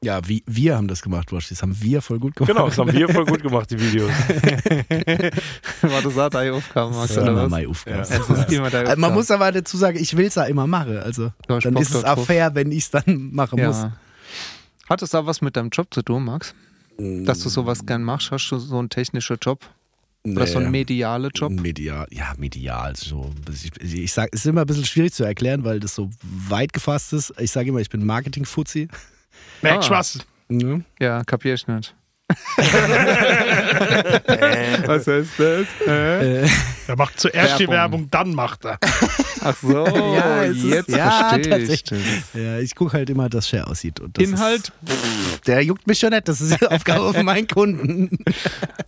Ja, 0.00 0.20
wie, 0.28 0.44
wir 0.46 0.76
haben 0.76 0.86
das 0.86 1.02
gemacht, 1.02 1.32
Wasch. 1.32 1.48
Das 1.48 1.60
haben 1.60 1.76
wir 1.82 2.00
voll 2.00 2.20
gut 2.20 2.36
gemacht. 2.36 2.52
Genau, 2.54 2.66
das 2.68 2.78
haben 2.78 2.92
wir 2.92 3.08
voll 3.08 3.24
gut 3.26 3.42
gemacht, 3.42 3.68
die 3.68 3.80
Videos. 3.80 4.12
war 5.82 6.02
das 6.02 6.16
auch 6.18 6.28
deine 6.30 6.52
Aufgabe, 6.52 6.94
Max, 6.94 7.18
oder 7.18 7.32
immer 7.32 7.42
was? 7.42 7.50
meine 7.50 7.68
Aufgabe. 7.68 7.96
Ja. 7.96 8.02
Es 8.04 8.10
ist 8.30 8.52
immer 8.52 8.70
deine 8.70 8.90
Also 8.90 9.00
man 9.00 9.12
muss 9.12 9.28
aber 9.32 9.50
dazu 9.50 9.76
sagen, 9.76 9.98
ich 9.98 10.16
will 10.16 10.26
es 10.26 10.36
ja 10.36 10.44
immer 10.44 10.68
machen. 10.68 10.98
Also 10.98 11.32
dann 11.48 11.74
ist 11.76 11.92
es 11.96 12.04
auch 12.04 12.24
fair, 12.24 12.54
wenn 12.54 12.70
ich 12.70 12.84
es 12.84 12.90
dann 12.92 13.30
machen 13.32 13.60
muss. 13.60 13.78
Ja. 13.78 13.96
Hat 14.88 15.02
es 15.02 15.10
da 15.10 15.26
was 15.26 15.40
mit 15.40 15.56
deinem 15.56 15.70
Job 15.70 15.88
zu 15.92 16.02
tun, 16.02 16.24
Max? 16.24 16.54
Dass 16.98 17.40
du 17.40 17.48
sowas 17.48 17.86
gern 17.86 18.02
machst? 18.02 18.30
Hast 18.30 18.48
du 18.50 18.58
so 18.58 18.78
einen 18.78 18.88
technischen 18.90 19.36
Job? 19.40 19.64
Oder 20.24 20.46
so 20.46 20.58
einen 20.58 20.70
medialen 20.72 21.30
Job? 21.32 21.52
Medial, 21.52 22.06
ja, 22.10 22.34
medial. 22.36 22.94
So. 22.96 23.32
Ich, 23.50 23.70
ich 23.80 24.12
sag, 24.12 24.28
es 24.32 24.40
ist 24.40 24.46
immer 24.46 24.62
ein 24.62 24.66
bisschen 24.66 24.84
schwierig 24.84 25.12
zu 25.14 25.24
erklären, 25.24 25.64
weil 25.64 25.80
das 25.80 25.94
so 25.94 26.10
weit 26.48 26.72
gefasst 26.72 27.12
ist. 27.12 27.32
Ich 27.38 27.50
sage 27.52 27.68
immer, 27.70 27.78
ich 27.78 27.88
bin 27.88 28.04
Marketing-Fuzzi. 28.04 28.88
Merkst 29.62 29.90
Ah. 29.90 29.94
was? 29.94 30.18
Ja. 30.50 30.80
Ja, 31.00 31.24
kapier 31.24 31.54
ich 31.54 31.66
nicht. 31.68 31.94
Was 34.86 35.06
heißt 35.06 35.30
das? 35.38 35.66
Äh? 35.86 36.42
Äh, 36.44 36.48
Er 36.86 36.96
macht 36.96 37.18
zuerst 37.20 37.58
die 37.58 37.68
Werbung. 37.68 38.00
Werbung, 38.02 38.10
dann 38.10 38.34
macht 38.34 38.64
er. 38.64 38.78
Ach 39.42 39.56
so, 39.56 39.86
Ja, 40.14 40.44
jetzt 40.44 40.88
ja, 40.88 41.28
verstehe 41.30 41.58
ich 41.58 41.84
das. 41.84 41.98
ja, 42.34 42.58
ich 42.58 42.74
gucke 42.74 42.94
halt 42.94 43.10
immer, 43.10 43.28
dass 43.28 43.48
Share 43.48 43.66
aussieht. 43.66 44.00
Und 44.00 44.16
das 44.18 44.24
Inhalt? 44.24 44.72
Ist, 44.86 45.46
der 45.46 45.62
juckt 45.64 45.86
mich 45.86 45.98
schon 45.98 46.10
nicht. 46.10 46.28
Das 46.28 46.40
ist 46.40 46.60
die 46.60 46.66
Aufgabe 46.70 47.12
von 47.14 47.24
meinen 47.24 47.46
Kunden. 47.46 48.18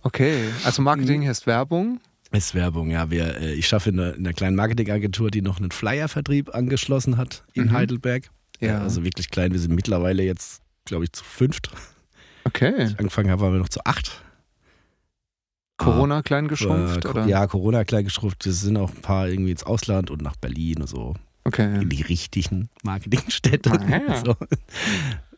Okay, 0.03 0.45
also 0.63 0.81
Marketing 0.81 1.27
heißt 1.27 1.47
Werbung. 1.47 1.99
Ist 2.31 2.55
Werbung, 2.55 2.91
ja. 2.91 3.09
Wir, 3.09 3.41
äh, 3.41 3.53
ich 3.53 3.67
schaffe 3.67 3.89
in 3.89 3.99
einer, 3.99 4.13
in 4.15 4.25
einer 4.25 4.33
kleinen 4.33 4.55
Marketingagentur, 4.55 5.31
die 5.31 5.41
noch 5.41 5.57
einen 5.59 5.71
Flyer-Vertrieb 5.71 6.53
angeschlossen 6.55 7.17
hat 7.17 7.43
in 7.53 7.65
Mhm. 7.65 7.71
Heidelberg. 7.73 8.29
Ja. 8.59 8.79
Also 8.81 9.03
wirklich 9.03 9.29
klein. 9.31 9.51
Wir 9.51 9.59
sind 9.59 9.73
mittlerweile 9.75 10.23
jetzt, 10.23 10.61
glaube 10.85 11.03
ich, 11.05 11.11
zu 11.11 11.23
fünft. 11.23 11.71
Okay. 12.53 12.93
Angefangen 12.97 13.31
haben 13.31 13.39
waren 13.41 13.53
wir 13.53 13.59
noch 13.59 13.69
zu 13.69 13.83
acht. 13.85 14.21
Corona 15.77 16.21
klein 16.21 16.47
geschrumpft, 16.47 17.05
Äh, 17.05 17.07
oder? 17.07 17.25
Ja, 17.25 17.47
Corona 17.47 17.83
klein 17.85 18.03
geschrumpft. 18.03 18.45
Es 18.45 18.61
sind 18.61 18.77
auch 18.77 18.91
ein 18.91 19.01
paar 19.01 19.27
irgendwie 19.27 19.51
ins 19.51 19.63
Ausland 19.63 20.11
und 20.11 20.21
nach 20.21 20.35
Berlin 20.35 20.81
und 20.81 20.87
so. 20.87 21.15
Okay. 21.43 21.81
In 21.81 21.89
die 21.89 22.03
richtigen 22.03 22.69
Marketingstädte. 22.83 23.71
Ah, 23.71 23.89
ja. 23.89 24.23
so. 24.25 24.35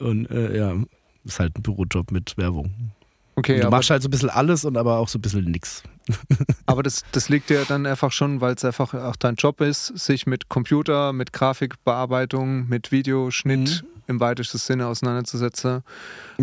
Und 0.05 0.29
äh, 0.29 0.57
ja, 0.57 0.75
ist 1.23 1.39
halt 1.39 1.57
ein 1.57 1.61
Bürojob 1.61 2.11
mit 2.11 2.35
Werbung. 2.37 2.91
Okay, 3.35 3.53
Und 3.53 3.61
du 3.61 3.67
aber, 3.67 3.77
machst 3.77 3.89
halt 3.89 4.01
so 4.03 4.09
ein 4.09 4.11
bisschen 4.11 4.29
alles 4.29 4.65
und 4.65 4.75
aber 4.77 4.97
auch 4.97 5.07
so 5.07 5.17
ein 5.17 5.21
bisschen 5.21 5.45
nix. 5.45 5.81
aber 6.65 6.83
das, 6.83 7.03
das 7.13 7.29
liegt 7.29 7.49
dir 7.49 7.63
dann 7.65 7.85
einfach 7.85 8.11
schon, 8.11 8.41
weil 8.41 8.53
es 8.53 8.65
einfach 8.65 8.93
auch 8.93 9.15
dein 9.15 9.35
Job 9.35 9.61
ist, 9.61 9.97
sich 9.97 10.27
mit 10.27 10.49
Computer, 10.49 11.13
mit 11.13 11.31
Grafikbearbeitung, 11.31 12.67
mit 12.67 12.91
Videoschnitt 12.91 13.85
im 14.07 14.19
weitesten 14.19 14.57
Sinne 14.57 14.87
auseinanderzusetzen. 14.87 15.83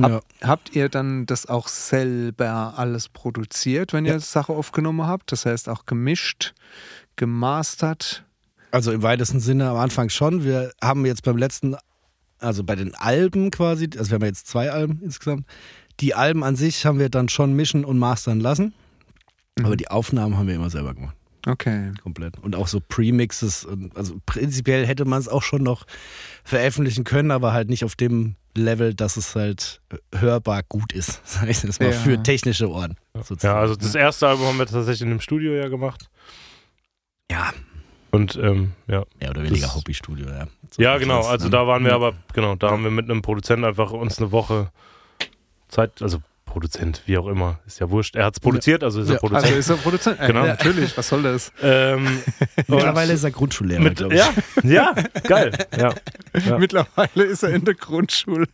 Hab, 0.00 0.10
Ja. 0.10 0.20
Habt 0.42 0.74
ihr 0.74 0.88
dann 0.88 1.26
das 1.26 1.46
auch 1.46 1.68
selber 1.68 2.74
alles 2.76 3.08
produziert, 3.08 3.92
wenn 3.92 4.04
ihr 4.06 4.12
Ja. 4.14 4.20
Sache 4.20 4.52
aufgenommen 4.52 5.06
habt? 5.06 5.32
Das 5.32 5.46
heißt 5.46 5.68
auch 5.68 5.86
gemischt, 5.86 6.54
gemastert? 7.16 8.24
Also 8.70 8.92
im 8.92 9.02
weitesten 9.02 9.40
Sinne 9.40 9.68
am 9.68 9.76
Anfang 9.76 10.08
schon. 10.08 10.44
Wir 10.44 10.72
haben 10.82 11.04
jetzt 11.04 11.22
beim 11.24 11.36
letzten, 11.36 11.76
also 12.38 12.64
bei 12.64 12.76
den 12.76 12.94
Alben 12.94 13.50
quasi, 13.50 13.90
also 13.98 14.10
wir 14.10 14.14
haben 14.16 14.24
jetzt 14.24 14.46
zwei 14.46 14.70
Alben 14.70 15.00
insgesamt. 15.02 15.44
Die 16.00 16.14
Alben 16.14 16.42
an 16.44 16.56
sich 16.56 16.86
haben 16.86 16.98
wir 16.98 17.10
dann 17.10 17.28
schon 17.28 17.52
mischen 17.54 17.84
und 17.84 17.98
mastern 17.98 18.40
lassen. 18.40 18.72
Aber 19.62 19.76
die 19.76 19.88
Aufnahmen 19.88 20.38
haben 20.38 20.46
wir 20.46 20.54
immer 20.54 20.70
selber 20.70 20.94
gemacht. 20.94 21.16
Okay. 21.46 21.92
Komplett. 22.02 22.38
Und 22.38 22.54
auch 22.56 22.68
so 22.68 22.80
Premixes. 22.86 23.64
und- 23.64 23.96
Also 23.96 24.20
prinzipiell 24.26 24.86
hätte 24.86 25.04
man 25.04 25.18
es 25.20 25.28
auch 25.28 25.42
schon 25.42 25.62
noch 25.62 25.86
veröffentlichen 26.44 27.04
können, 27.04 27.30
aber 27.30 27.52
halt 27.52 27.68
nicht 27.70 27.84
auf 27.84 27.96
dem 27.96 28.36
Level, 28.56 28.94
dass 28.94 29.16
es 29.16 29.34
halt 29.36 29.80
hörbar 30.14 30.62
gut 30.68 30.92
ist, 30.92 31.20
sag 31.24 31.48
ich 31.48 31.60
das 31.62 31.78
mal, 31.80 31.86
Ja. 31.86 31.92
für 31.92 32.22
technische 32.22 32.68
Ohren. 32.70 32.96
sozusagen. 33.14 33.54
Ja, 33.54 33.60
also 33.60 33.74
das 33.76 33.94
erste 33.94 34.28
Album 34.28 34.46
haben 34.46 34.58
wir 34.58 34.66
tatsächlich 34.66 35.02
in 35.02 35.08
einem 35.10 35.20
Studio 35.20 35.52
ja 35.54 35.68
gemacht. 35.68 36.10
ja, 37.30 37.52
Und 38.10 38.36
ähm, 38.42 38.72
ja. 38.88 39.04
mehr 39.20 39.30
oder 39.30 39.42
weniger 39.44 39.66
Das- 39.66 39.76
Hobbystudio, 39.76 40.26
ja. 40.28 40.46
So 40.70 40.82
Ja, 40.82 40.98
genau. 40.98 41.20
Also 41.26 41.44
ne? 41.46 41.50
da 41.52 41.66
waren 41.66 41.84
wir 41.84 41.90
Ja. 41.90 41.96
aber, 41.96 42.14
genau, 42.34 42.56
da 42.56 42.70
haben 42.70 42.82
wir 42.82 42.90
mit 42.90 43.08
einem 43.08 43.22
Produzenten 43.22 43.64
einfach 43.64 43.92
uns 43.92 44.18
eine 44.18 44.32
Woche 44.32 44.70
Zeit, 45.68 46.02
also 46.02 46.20
Produzent, 46.50 47.02
wie 47.06 47.16
auch 47.16 47.26
immer, 47.28 47.58
ist 47.66 47.80
ja 47.80 47.88
wurscht. 47.90 48.16
Er 48.16 48.26
hat 48.26 48.34
es 48.34 48.40
produziert, 48.40 48.84
also 48.84 49.00
ist 49.00 49.08
er 49.08 49.14
Ja, 49.14 49.18
Produzent. 49.20 49.44
Also 49.46 49.58
ist 49.58 49.70
er 49.70 49.76
Produzent? 49.76 50.18
Genau. 50.26 50.44
Natürlich, 50.44 50.96
was 50.98 51.08
soll 51.08 51.22
das? 51.22 51.52
ähm, 51.62 52.20
Mittlerweile 52.66 53.12
ist 53.14 53.24
er 53.24 53.30
Grundschullehrer, 53.30 53.80
mit, 53.80 53.96
glaube 53.96 54.14
ich. 54.14 54.20
ja, 54.20 54.32
ja, 54.62 54.94
geil. 55.22 55.52
Ja. 55.76 55.94
Ja. 56.46 56.58
Mittlerweile 56.58 57.24
ist 57.24 57.42
er 57.42 57.50
in 57.50 57.64
der 57.64 57.74
Grundschule. 57.74 58.46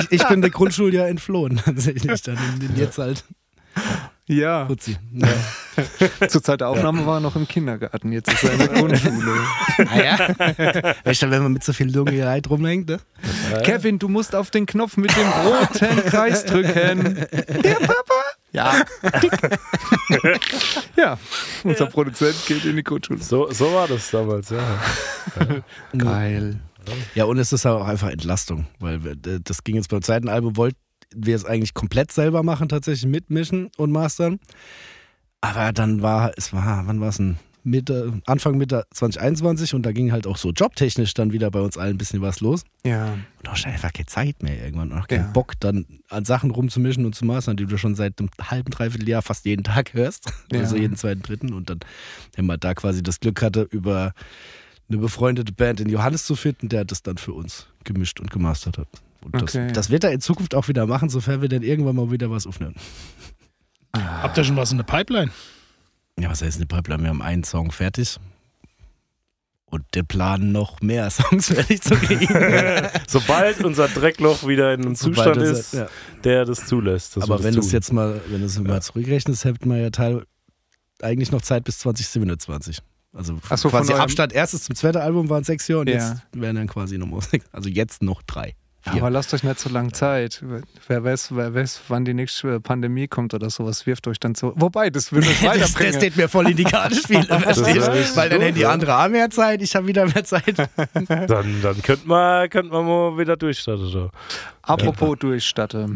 ich. 0.00 0.12
Ich 0.12 0.28
bin 0.28 0.42
der 0.42 0.50
Grundschuljahr 0.50 1.08
entflohen, 1.08 1.56
tatsächlich. 1.64 2.22
Dann 2.22 2.38
in 2.54 2.60
den 2.68 2.76
jetzt 2.76 2.98
halt 2.98 3.24
Ja, 4.28 4.66
Putzi. 4.66 4.96
Ja. 5.12 5.28
zur 6.28 6.42
Zeit 6.42 6.60
der 6.60 6.68
Aufnahme 6.68 7.04
war 7.06 7.16
er 7.16 7.20
noch 7.20 7.34
im 7.34 7.48
Kindergarten, 7.48 8.12
jetzt 8.12 8.32
ist 8.32 8.44
er 8.44 8.52
in 8.52 8.58
der 8.58 8.68
Grundschule. 8.68 9.40
Ah, 9.78 10.00
ja? 10.00 10.94
Weißt 11.04 11.22
du, 11.22 11.30
wenn 11.30 11.42
man 11.42 11.52
mit 11.52 11.64
so 11.64 11.72
viel 11.72 11.90
Dunkelheit 11.90 12.48
rumhängt, 12.48 12.88
ne? 12.88 13.00
Kevin, 13.64 13.98
du 13.98 14.08
musst 14.08 14.36
auf 14.36 14.50
den 14.50 14.66
Knopf 14.66 14.96
mit 14.96 15.16
dem 15.16 15.28
roten 15.28 16.04
Kreis 16.08 16.44
drücken. 16.44 17.26
Der 17.62 17.74
Papa? 17.74 18.22
Ja. 18.52 18.84
ja, 20.96 21.18
unser 21.64 21.86
Produzent 21.86 22.36
geht 22.46 22.64
in 22.64 22.76
die 22.76 22.84
Grundschule. 22.84 23.20
So, 23.22 23.50
so 23.50 23.72
war 23.72 23.88
das 23.88 24.10
damals, 24.10 24.50
ja. 24.50 24.78
Geil. 25.96 26.60
Ja, 27.14 27.24
und 27.24 27.38
es 27.38 27.52
ist 27.52 27.66
auch 27.66 27.86
einfach 27.86 28.10
Entlastung, 28.10 28.66
weil 28.78 29.00
das 29.16 29.64
ging 29.64 29.76
jetzt 29.76 29.88
beim 29.88 30.02
zweiten 30.02 30.28
Album, 30.28 30.56
wollten 30.56 30.78
wir 31.16 31.36
es 31.36 31.44
eigentlich 31.44 31.74
komplett 31.74 32.12
selber 32.12 32.42
machen, 32.42 32.68
tatsächlich 32.68 33.10
mitmischen 33.10 33.70
und 33.76 33.92
mastern. 33.92 34.38
Aber 35.40 35.72
dann 35.72 36.02
war, 36.02 36.32
es 36.36 36.52
war, 36.52 36.86
wann 36.86 37.00
war 37.00 37.08
es 37.08 37.16
denn? 37.16 37.36
Mitte, 37.64 38.20
Anfang 38.26 38.58
Mitte 38.58 38.86
2021 38.90 39.74
und 39.74 39.86
da 39.86 39.92
ging 39.92 40.10
halt 40.10 40.26
auch 40.26 40.36
so 40.36 40.50
jobtechnisch 40.50 41.14
dann 41.14 41.32
wieder 41.32 41.48
bei 41.50 41.60
uns 41.60 41.78
allen 41.78 41.94
ein 41.94 41.98
bisschen 41.98 42.20
was 42.20 42.40
los. 42.40 42.64
Ja. 42.84 43.12
Und 43.12 43.24
da 43.44 43.52
hast 43.52 43.64
du 43.64 43.68
einfach 43.68 43.92
keine 43.92 44.06
Zeit 44.06 44.42
mehr 44.42 44.64
irgendwann 44.64 44.90
und 44.90 44.98
auch 44.98 45.06
keinen 45.06 45.26
Ja. 45.26 45.30
Bock, 45.30 45.52
dann 45.60 45.86
an 46.08 46.24
Sachen 46.24 46.50
rumzumischen 46.50 47.06
und 47.06 47.14
zu 47.14 47.24
mastern, 47.24 47.56
die 47.56 47.66
du 47.66 47.78
schon 47.78 47.94
seit 47.94 48.18
einem 48.18 48.30
halben, 48.40 48.70
dreiviertel 48.70 49.08
Jahr 49.08 49.22
fast 49.22 49.44
jeden 49.44 49.62
Tag 49.62 49.94
hörst. 49.94 50.32
Ja. 50.52 50.58
Also 50.58 50.76
jeden 50.76 50.96
zweiten, 50.96 51.22
dritten. 51.22 51.52
Und 51.52 51.70
dann, 51.70 51.78
wenn 52.34 52.46
man 52.46 52.58
da 52.58 52.74
quasi 52.74 53.02
das 53.02 53.20
Glück 53.20 53.40
hatte, 53.42 53.62
über 53.62 54.12
eine 54.88 54.98
befreundete 54.98 55.52
Band 55.52 55.80
in 55.80 55.88
Johannes 55.88 56.26
zu 56.26 56.34
finden, 56.34 56.68
der 56.68 56.84
das 56.84 57.02
dann 57.02 57.16
für 57.16 57.32
uns 57.32 57.68
gemischt 57.84 58.18
und 58.18 58.30
gemastert 58.30 58.78
hat. 58.78 58.88
Und 59.24 59.34
das, 59.34 59.42
Okay. 59.54 59.72
das 59.72 59.90
wird 59.90 60.04
er 60.04 60.12
in 60.12 60.20
Zukunft 60.20 60.54
auch 60.54 60.68
wieder 60.68 60.86
machen, 60.86 61.08
sofern 61.08 61.42
wir 61.42 61.48
dann 61.48 61.62
irgendwann 61.62 61.96
mal 61.96 62.10
wieder 62.10 62.30
was 62.30 62.46
aufnehmen. 62.46 62.74
Habt 63.94 64.36
ihr 64.38 64.44
schon 64.44 64.56
was 64.56 64.72
in 64.72 64.78
der 64.78 64.84
Pipeline? 64.84 65.30
Ja, 66.18 66.30
was 66.30 66.42
heißt 66.42 66.56
eine 66.56 66.66
Pipeline? 66.66 67.02
Wir 67.02 67.10
haben 67.10 67.22
einen 67.22 67.44
Song 67.44 67.72
fertig. 67.72 68.18
Und 69.66 69.84
der 69.94 70.02
Plan 70.02 70.52
noch 70.52 70.80
mehr 70.82 71.08
Songs 71.10 71.46
fertig 71.48 71.80
zu 71.80 71.94
kriegen. 71.94 72.28
Sobald 73.08 73.64
unser 73.64 73.88
Dreckloch 73.88 74.46
wieder 74.46 74.74
in 74.74 74.82
einem 74.82 74.94
Sobald 74.94 75.16
Zustand 75.16 75.36
das- 75.38 75.58
ist, 75.58 75.74
ja. 75.74 75.86
der 76.24 76.44
das 76.44 76.66
zulässt. 76.66 77.16
wir 77.16 77.22
Aber 77.22 77.36
das 77.36 77.44
wenn 77.44 77.54
du 77.54 77.60
es 77.60 77.72
jetzt 77.72 77.92
mal, 77.92 78.20
wenn 78.28 78.40
du 78.40 78.46
es 78.46 78.58
mal 78.58 78.82
zurückrechnest, 78.82 79.44
hätte 79.44 79.66
man 79.66 79.80
ja 79.80 79.90
teil, 79.90 80.24
eigentlich 81.00 81.32
noch 81.32 81.40
Zeit 81.42 81.64
bis 81.64 81.78
2027. 81.78 82.78
Also 83.14 83.38
so, 83.56 83.68
quasi 83.70 83.92
Abstand 83.92 84.32
erstes 84.32 84.64
zum 84.64 84.74
zweiten 84.74 84.98
Album 84.98 85.28
waren 85.28 85.44
sechs 85.44 85.68
Jahre 85.68 85.80
und 85.82 85.88
Ja. 85.88 85.94
jetzt 85.94 86.22
wären 86.32 86.56
dann 86.56 86.66
quasi 86.66 86.96
noch 86.98 87.06
mal 87.06 87.20
sechs. 87.20 87.44
Also 87.52 87.68
jetzt 87.68 88.02
noch 88.02 88.22
drei. 88.22 88.54
Vier. 88.82 89.00
Aber 89.00 89.10
lasst 89.10 89.32
euch 89.32 89.44
nicht 89.44 89.60
so 89.60 89.70
lange 89.70 89.92
Zeit. 89.92 90.42
Wer 90.88 91.04
weiß, 91.04 91.36
wer 91.36 91.54
weiß, 91.54 91.82
wann 91.86 92.04
die 92.04 92.14
nächste 92.14 92.58
Pandemie 92.58 93.06
kommt 93.06 93.32
oder 93.32 93.48
sowas, 93.48 93.86
wirft 93.86 94.08
euch 94.08 94.18
dann 94.18 94.34
so. 94.34 94.52
Wobei, 94.56 94.90
das 94.90 95.12
würde 95.12 95.28
euch 95.28 95.40
das, 95.42 95.52
das 95.52 95.60
weiterbringen. 95.60 95.94
steht 95.94 96.16
mir 96.16 96.28
voll 96.28 96.50
in 96.50 96.56
die 96.56 96.64
Karte 96.64 96.96
spielen, 96.96 97.22
verstehst 97.26 98.16
Weil 98.16 98.28
dann 98.28 98.40
hätten 98.40 98.56
die 98.56 98.62
ja. 98.62 98.72
andere 98.72 98.98
auch 98.98 99.08
mehr 99.08 99.30
Zeit, 99.30 99.62
ich 99.62 99.76
habe 99.76 99.86
wieder 99.86 100.06
mehr 100.06 100.24
Zeit. 100.24 100.58
Dann, 101.08 101.62
dann 101.62 101.82
könnte 101.82 102.08
man, 102.08 102.50
könnte 102.50 102.72
man 102.72 102.84
mal 102.84 103.18
wieder 103.18 103.36
durchstarten. 103.36 103.86
So. 103.86 104.10
Apropos 104.62 105.16
durchstatte. 105.18 105.88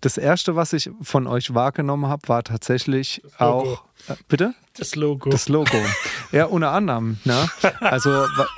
Das 0.00 0.16
erste, 0.16 0.56
was 0.56 0.72
ich 0.72 0.90
von 1.02 1.26
euch 1.26 1.54
wahrgenommen 1.54 2.06
habe, 2.06 2.26
war 2.28 2.42
tatsächlich 2.42 3.22
auch. 3.38 3.82
Äh, 4.08 4.14
bitte? 4.28 4.54
Das 4.76 4.96
Logo. 4.96 5.30
Das 5.30 5.48
Logo. 5.48 5.76
Ja, 6.32 6.46
unter 6.46 6.72
anderem. 6.72 7.18
Ne? 7.24 7.48
Also, 7.80 8.10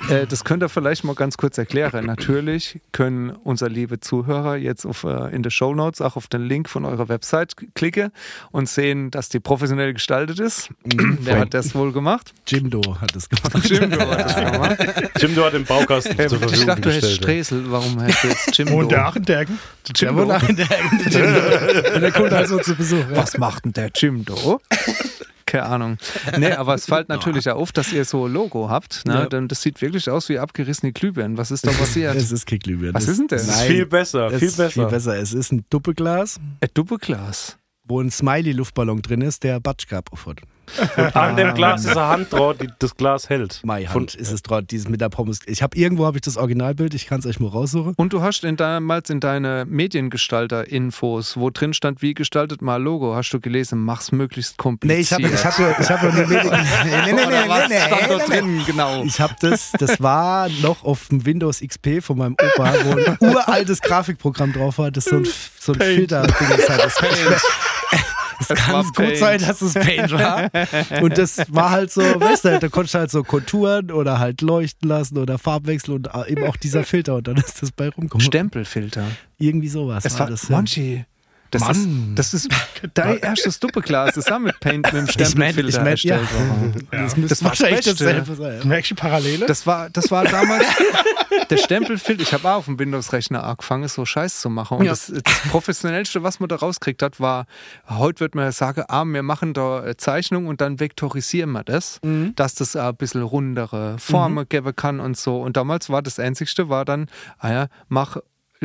äh, 0.09 0.25
das 0.27 0.43
könnt 0.43 0.63
ihr 0.63 0.69
vielleicht 0.69 1.03
mal 1.03 1.13
ganz 1.13 1.37
kurz 1.37 1.59
erklären. 1.59 2.07
Natürlich 2.07 2.79
können 2.91 3.29
unsere 3.29 3.69
liebe 3.69 3.99
Zuhörer 3.99 4.55
jetzt 4.55 4.85
auf, 4.85 5.03
äh, 5.03 5.33
in 5.35 5.43
den 5.43 5.51
Show 5.51 5.75
Notes 5.75 6.01
auch 6.01 6.15
auf 6.15 6.25
den 6.27 6.41
Link 6.41 6.69
von 6.69 6.85
eurer 6.85 7.07
Website 7.07 7.53
klicken 7.75 8.11
und 8.51 8.67
sehen, 8.67 9.11
dass 9.11 9.29
die 9.29 9.39
professionell 9.39 9.93
gestaltet 9.93 10.39
ist. 10.39 10.69
Wer 10.83 11.37
hat 11.39 11.53
das 11.53 11.75
wohl 11.75 11.91
gemacht? 11.91 12.33
Jimdo 12.47 12.81
hat 12.99 13.15
es 13.15 13.29
gemacht. 13.29 13.69
Jimdo 13.69 13.99
hat 13.99 14.25
das 14.25 14.35
gemacht. 14.35 15.11
Jim, 15.19 15.35
du 15.35 15.45
hat 15.45 15.53
den 15.53 15.65
Baukasten 15.65 16.17
Äh, 16.17 16.27
zur 16.29 16.39
Verfügung 16.39 16.61
ich 16.61 16.65
dachte, 16.65 16.81
du 16.81 16.91
hättest. 16.91 17.15
Stresel. 17.15 17.63
Warum 17.71 18.01
hast 18.01 18.23
du 18.23 18.27
jetzt 18.27 18.57
Jimdo? 18.57 18.77
Und 18.77 18.91
der 18.91 19.05
Achenderken? 19.05 19.59
Der 20.01 20.15
wohnt 20.15 20.49
in 20.49 20.55
der, 20.55 20.67
Jimdo. 21.09 21.99
Der 21.99 22.11
kommt 22.11 22.33
also 22.33 22.57
zu 22.59 22.75
Besuch. 22.75 22.97
Ja. 23.11 23.17
Was 23.17 23.37
macht 23.37 23.65
denn 23.65 23.73
der 23.73 23.91
Jimdo? 23.95 24.59
Keine 25.47 25.65
Ahnung. 25.65 25.97
Nee, 26.37 26.51
aber 26.51 26.75
es 26.75 26.85
fällt 26.85 27.09
natürlich 27.09 27.49
auf, 27.49 27.71
dass 27.71 27.91
ihr 27.91 28.05
so 28.05 28.25
ein 28.27 28.33
Logo 28.33 28.69
habt. 28.69 29.03
Ne? 29.07 29.13
Ja. 29.13 29.25
Denn 29.25 29.47
das 29.47 29.61
sieht 29.63 29.81
wirklich 29.81 30.07
aus 30.11 30.29
wie 30.29 30.37
abgerissene 30.37 30.91
Glühbirnen. 30.91 31.37
Was 31.37 31.49
ist 31.49 31.65
da 31.65 31.71
passiert? 31.71 32.15
Es 32.17 32.31
ist 32.31 32.45
kein 32.45 32.59
Glühbirne. 32.59 32.93
Was 32.93 33.07
ist 33.07 33.17
denn 33.17 33.27
das? 33.27 33.43
Ist 33.43 33.57
Nein, 33.57 33.67
viel 33.67 33.85
besser, 33.87 34.27
es 34.27 34.39
viel 34.39 34.47
ist 34.49 34.57
besser. 34.57 34.71
Viel 34.73 34.85
besser. 34.87 35.17
Es 35.17 35.33
ist 35.33 35.51
ein 35.51 35.65
Doppelglas, 35.69 36.39
Ein 36.61 36.69
Doppelglas. 36.75 37.57
wo 37.85 37.99
ein 38.01 38.11
Smiley-Luftballon 38.11 39.01
drin 39.01 39.21
ist, 39.21 39.43
der 39.43 39.59
Batschkap 39.59 40.11
aufhat. 40.79 41.15
An 41.15 41.35
dem 41.35 41.53
Glas 41.53 41.85
ist 41.85 41.91
eine 41.97 42.07
Hand 42.07 42.33
drauf, 42.33 42.55
die 42.59 42.67
das 42.79 42.95
Glas 42.95 43.29
hält. 43.29 43.61
Von- 43.63 43.71
Hand 43.87 44.15
ist 44.15 44.31
es 44.31 44.41
dort, 44.43 44.71
dieses 44.71 44.87
mit 44.89 45.01
der 45.01 45.09
Pommes. 45.09 45.39
Ich 45.45 45.61
habe 45.61 45.77
irgendwo 45.77 46.05
habe 46.05 46.17
ich 46.17 46.21
das 46.21 46.37
Originalbild, 46.37 46.93
ich 46.93 47.07
kann 47.07 47.19
es 47.19 47.25
euch 47.25 47.39
mal 47.39 47.49
raussuchen. 47.49 47.93
Und 47.97 48.13
du 48.13 48.21
hast 48.21 48.43
in 48.43 48.55
damals 48.57 49.09
in 49.09 49.19
deine 49.19 49.65
Mediengestalter-Infos, 49.67 51.37
wo 51.37 51.49
drin 51.49 51.73
stand, 51.73 52.01
wie 52.01 52.13
gestaltet 52.13 52.61
mal 52.61 52.81
Logo, 52.81 53.15
hast 53.15 53.31
du 53.31 53.39
gelesen, 53.39 53.79
mach's 53.83 54.11
möglichst 54.11 54.53
Nee, 54.57 54.63
kompliziert. 54.63 55.19
ich 55.21 55.25
habe 55.25 55.33
ich 55.33 55.45
hab, 55.45 55.79
ich 55.79 55.89
hab 55.89 56.03
nur 56.03 56.13
Medien. 56.13 56.47
Nee, 56.87 57.13
nee, 57.13 57.13
nee, 57.13 57.25
nee, 57.25 57.67
nee, 57.69 57.79
stand 57.79 58.01
da 58.01 58.07
nee, 58.07 58.15
nee. 58.17 58.25
drin, 58.27 58.61
genau. 58.65 59.03
Ich 59.03 59.19
habe 59.19 59.35
das, 59.41 59.71
das 59.73 60.01
war 60.01 60.49
noch 60.61 60.83
auf 60.83 61.07
dem 61.09 61.25
Windows 61.25 61.59
XP 61.61 62.01
von 62.01 62.17
meinem 62.17 62.33
Opa, 62.41 62.73
wo 62.83 62.91
ein 62.91 63.17
uraltes 63.33 63.81
Grafikprogramm 63.81 64.53
drauf 64.53 64.77
war, 64.77 64.91
das 64.91 65.05
so 65.05 65.17
ein, 65.17 65.27
so 65.59 65.73
ein 65.73 65.79
Filter-Ding 65.79 66.57
ist. 66.57 66.69
Halt. 66.69 66.83
Das, 66.83 66.95
es 68.39 68.49
Es 68.49 68.57
kann 68.57 68.73
war 68.75 68.83
gut 68.83 68.93
Paint. 68.95 69.17
sein, 69.17 69.39
dass 69.39 69.61
es 69.61 69.73
Paint 69.73 70.11
war. 70.11 70.49
Und 71.01 71.17
das 71.17 71.37
war 71.53 71.71
halt 71.71 71.91
so, 71.91 72.01
weißt 72.01 72.45
du, 72.45 72.59
da 72.59 72.67
konntest 72.69 72.95
du 72.95 72.99
halt 72.99 73.11
so 73.11 73.23
Konturen 73.23 73.91
oder 73.91 74.19
halt 74.19 74.41
leuchten 74.41 74.87
lassen 74.89 75.17
oder 75.17 75.37
Farbwechsel 75.37 75.93
und 75.95 76.09
eben 76.27 76.43
auch 76.45 76.55
dieser 76.57 76.83
Filter 76.83 77.15
und 77.15 77.27
dann 77.27 77.37
ist 77.37 77.61
das 77.61 77.71
bei 77.71 77.89
rumgekommen. 77.89 78.25
Stempelfilter. 78.25 79.05
Irgendwie 79.37 79.67
sowas 79.69 80.05
Es 80.05 80.19
war, 80.19 80.27
das. 80.29 80.49
ja. 80.49 80.55
Das 81.51 81.61
ist, 81.61 81.67
Mann. 81.87 82.11
das 82.15 82.33
ist 82.33 82.49
dein 82.93 83.17
erstes 83.19 83.59
Doppelglas, 83.59 84.15
das 84.15 84.27
ist 84.27 84.39
mit 84.39 84.59
Paint, 84.59 84.91
mit 84.91 84.93
dem 84.93 85.05
Ich 85.07 85.15
mein, 85.35 85.53
Stempelfilter 85.53 85.69
ich 85.69 85.83
mein, 85.83 85.95
ja. 85.97 86.17
worden. 86.19 86.87
Das, 86.91 87.17
müsste 87.17 87.29
Das 87.29 87.43
war 87.43 87.51
das 87.51 87.59
Beste. 87.59 87.95
dasselbe 87.95 88.35
sein. 88.35 88.67
Merkst 88.67 88.91
du 88.91 88.95
die 88.95 89.01
Parallele? 89.01 89.45
Das 89.45 89.65
war, 89.65 89.89
das 89.89 90.11
war 90.11 90.25
damals 90.25 90.65
der 91.49 91.57
Stempelfilter. 91.57 92.21
Ich 92.23 92.33
habe 92.33 92.49
auch 92.49 92.57
auf 92.57 92.65
dem 92.65 92.77
Windows-Rechner 92.79 93.43
angefangen, 93.43 93.87
so 93.87 94.05
Scheiß 94.05 94.41
zu 94.41 94.49
machen. 94.49 94.77
Und 94.79 94.85
Ja. 94.85 94.91
das, 94.91 95.07
das 95.23 95.39
Professionellste, 95.49 96.23
was 96.23 96.39
man 96.39 96.49
da 96.49 96.57
rauskriegt 96.57 97.01
hat, 97.01 97.19
war, 97.19 97.45
heute 97.87 98.19
wird 98.19 98.35
man 98.35 98.45
ja 98.45 98.51
sagen, 98.51 98.83
ah, 98.87 99.05
wir 99.05 99.23
machen 99.23 99.53
da 99.53 99.85
äh, 99.85 99.95
Zeichnung 99.97 100.47
und 100.47 100.61
dann 100.61 100.79
vektorisieren 100.79 101.51
wir 101.51 101.63
das, 101.63 101.99
Mhm. 102.03 102.33
dass 102.35 102.55
das 102.55 102.75
ein 102.75 102.95
bisschen 102.95 103.21
rundere 103.21 103.97
Formen 103.99 104.47
geben 104.49 104.75
kann 104.75 104.99
und 104.99 105.17
so. 105.17 105.41
Und 105.41 105.57
damals 105.57 105.89
war 105.89 106.01
das 106.01 106.19
Einzigste, 106.19 106.69
war 106.69 106.85
dann, 106.85 107.07
ah 107.39 107.51
ja, 107.51 107.67
mach 107.87 108.17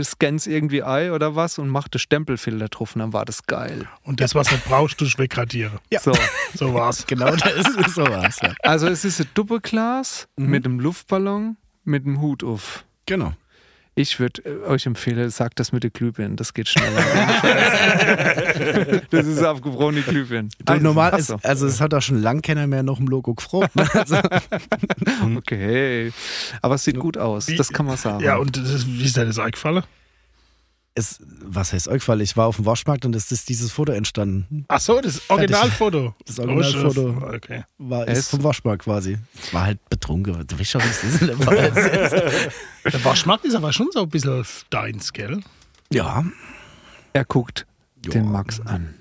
scans 0.02 0.46
irgendwie 0.46 0.82
ein 0.82 1.10
oder 1.10 1.36
was 1.36 1.58
und 1.58 1.68
mach 1.68 1.88
den 1.88 1.98
Stempelfilter 1.98 2.68
drauf 2.68 2.94
und 2.94 3.00
dann 3.00 3.12
war 3.12 3.24
das 3.24 3.46
geil. 3.46 3.88
Und 4.04 4.20
das, 4.20 4.34
was 4.34 4.48
du 4.48 4.56
brauchst, 4.68 5.00
du 5.00 5.06
wegradieren. 5.18 5.78
Ja. 5.90 6.00
So. 6.00 6.12
So 6.54 6.72
war's. 6.74 7.06
Genau, 7.12 7.34
das 7.36 7.68
ist 7.68 7.94
sowas. 7.94 8.38
Ja. 8.42 8.54
Also 8.62 8.86
es 8.88 9.04
ist 9.04 9.20
ein 9.20 9.28
Doppelglas 9.34 10.28
Mhm. 10.36 10.46
mit 10.50 10.64
einem 10.64 10.80
Luftballon 10.80 11.56
mit 11.84 12.06
einem 12.06 12.20
Hut 12.20 12.42
auf. 12.44 12.84
Genau. 13.06 13.32
Ich 13.94 14.18
würde 14.18 14.42
äh, 14.44 14.68
euch 14.68 14.86
empfehlen, 14.86 15.28
sagt 15.28 15.60
das 15.60 15.72
mit 15.72 15.82
der 15.82 15.90
Glühbirne, 15.90 16.36
das 16.36 16.54
geht 16.54 16.66
schneller. 16.66 17.02
das 19.10 19.26
ist 19.26 19.44
aufgebrochene 19.44 20.00
Glühbirne. 20.00 20.48
Du, 20.64 20.80
normal 20.80 21.10
Ach 21.12 21.18
ist, 21.18 21.26
so. 21.26 21.38
also 21.42 21.66
es 21.66 21.78
hat 21.80 21.92
auch 21.92 22.00
schon 22.00 22.22
lang 22.22 22.40
keiner 22.40 22.66
mehr 22.66 22.82
noch 22.82 23.00
im 23.00 23.06
Logo 23.06 23.34
gefroren. 23.34 23.68
Ne? 23.74 23.86
Also, 24.02 24.16
Okay. 25.36 26.12
Aber 26.62 26.76
es 26.76 26.84
sieht 26.84 26.98
gut 26.98 27.18
aus, 27.18 27.46
das 27.56 27.68
kann 27.68 27.86
man 27.86 27.98
sagen. 27.98 28.24
Ja, 28.24 28.36
und 28.36 28.56
das 28.56 28.70
ist, 28.70 28.86
wie 28.86 29.04
ist 29.04 29.16
dir 29.16 29.26
das 29.26 29.38
eingefallen? 29.38 29.82
Es, 30.94 31.20
was 31.42 31.72
heißt 31.72 31.88
euch, 31.88 32.06
weil 32.08 32.20
ich 32.20 32.36
war 32.36 32.46
auf 32.46 32.56
dem 32.56 32.66
Waschmarkt 32.66 33.04
und 33.06 33.16
es 33.16 33.32
ist 33.32 33.48
dieses 33.48 33.72
Foto 33.72 33.92
entstanden. 33.92 34.64
Ach 34.68 34.80
so, 34.80 35.00
das 35.00 35.22
Originalfoto. 35.30 36.14
Das 36.26 36.38
Originalfoto. 36.38 37.16
Oh, 37.22 37.34
Okay. 37.34 37.64
War, 37.78 38.06
Es- 38.08 38.18
ist 38.20 38.28
vom 38.30 38.42
Waschmarkt 38.44 38.84
quasi. 38.84 39.18
Es 39.42 39.54
war 39.54 39.64
halt 39.66 39.88
betrunken. 39.88 40.46
Du 40.46 40.58
weißt 40.58 40.70
schon, 40.70 40.82
wie 40.82 40.86
es 40.88 41.02
ist. 41.04 41.20
der 42.84 43.04
Waschmarkt 43.04 43.44
ist 43.44 43.54
aber 43.54 43.72
schon 43.72 43.88
so 43.92 44.02
ein 44.02 44.08
bisschen 44.08 44.44
deins, 44.70 45.12
gell? 45.12 45.40
ja. 45.90 46.24
Er 47.14 47.24
guckt 47.26 47.66
Ja. 48.06 48.12
den 48.12 48.30
Max 48.32 48.60
an. 48.60 48.94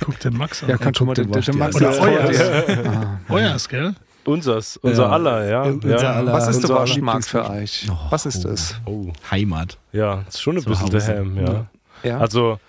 Guck 0.00 0.18
den 0.18 0.36
Max 0.36 0.64
an. 0.64 0.68
Ja, 0.70 0.76
kann 0.78 0.94
schon 0.94 1.06
mal 1.06 1.14
guckt 1.14 1.28
den, 1.28 1.32
den 1.32 1.52
den 1.52 1.58
Max 1.58 1.76
Wasch- 1.76 2.00
Oder 2.00 2.02
an. 2.02 2.08
euers. 2.08 2.86
Ah. 2.86 3.20
Euers, 3.28 3.68
gell? 3.68 3.94
Unsers, 4.28 4.76
unser 4.76 5.04
Ja. 5.04 5.08
aller, 5.10 5.48
ja. 5.48 5.62
Unser 5.62 6.00
ja. 6.02 6.12
aller. 6.12 6.32
Was 6.32 6.48
ist 6.48 6.62
der 6.62 6.76
Waschmarkt 6.76 7.26
für 7.26 7.48
euch? 7.50 7.88
Oh. 7.90 7.96
Was 8.10 8.26
ist 8.26 8.44
das? 8.44 8.76
Oh, 8.84 9.06
Heimat. 9.30 9.78
ja, 9.92 10.22
ist 10.28 10.40
schon 10.42 10.56
ein 10.56 10.62
Zu 10.62 10.68
bisschen 10.70 10.86
Hause. 10.92 10.98
daheim, 10.98 11.36
ja. 11.36 11.52
Ja. 11.52 11.66
Ja. 12.04 12.18
Also, 12.18 12.60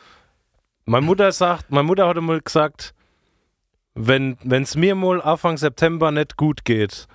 meine 0.86 1.06
Mutter 1.06 1.32
sagt, 1.32 1.70
meine 1.72 1.84
Mutter 1.84 2.08
hat 2.08 2.18
mal 2.18 2.42
gesagt, 2.42 2.94
wenn 3.96 4.38
es 4.50 4.76
mir 4.76 4.96
mal 4.96 5.22
Anfang 5.22 5.58
September 5.58 6.12
nicht 6.12 6.38
gut 6.38 6.64
geht, 6.66 7.08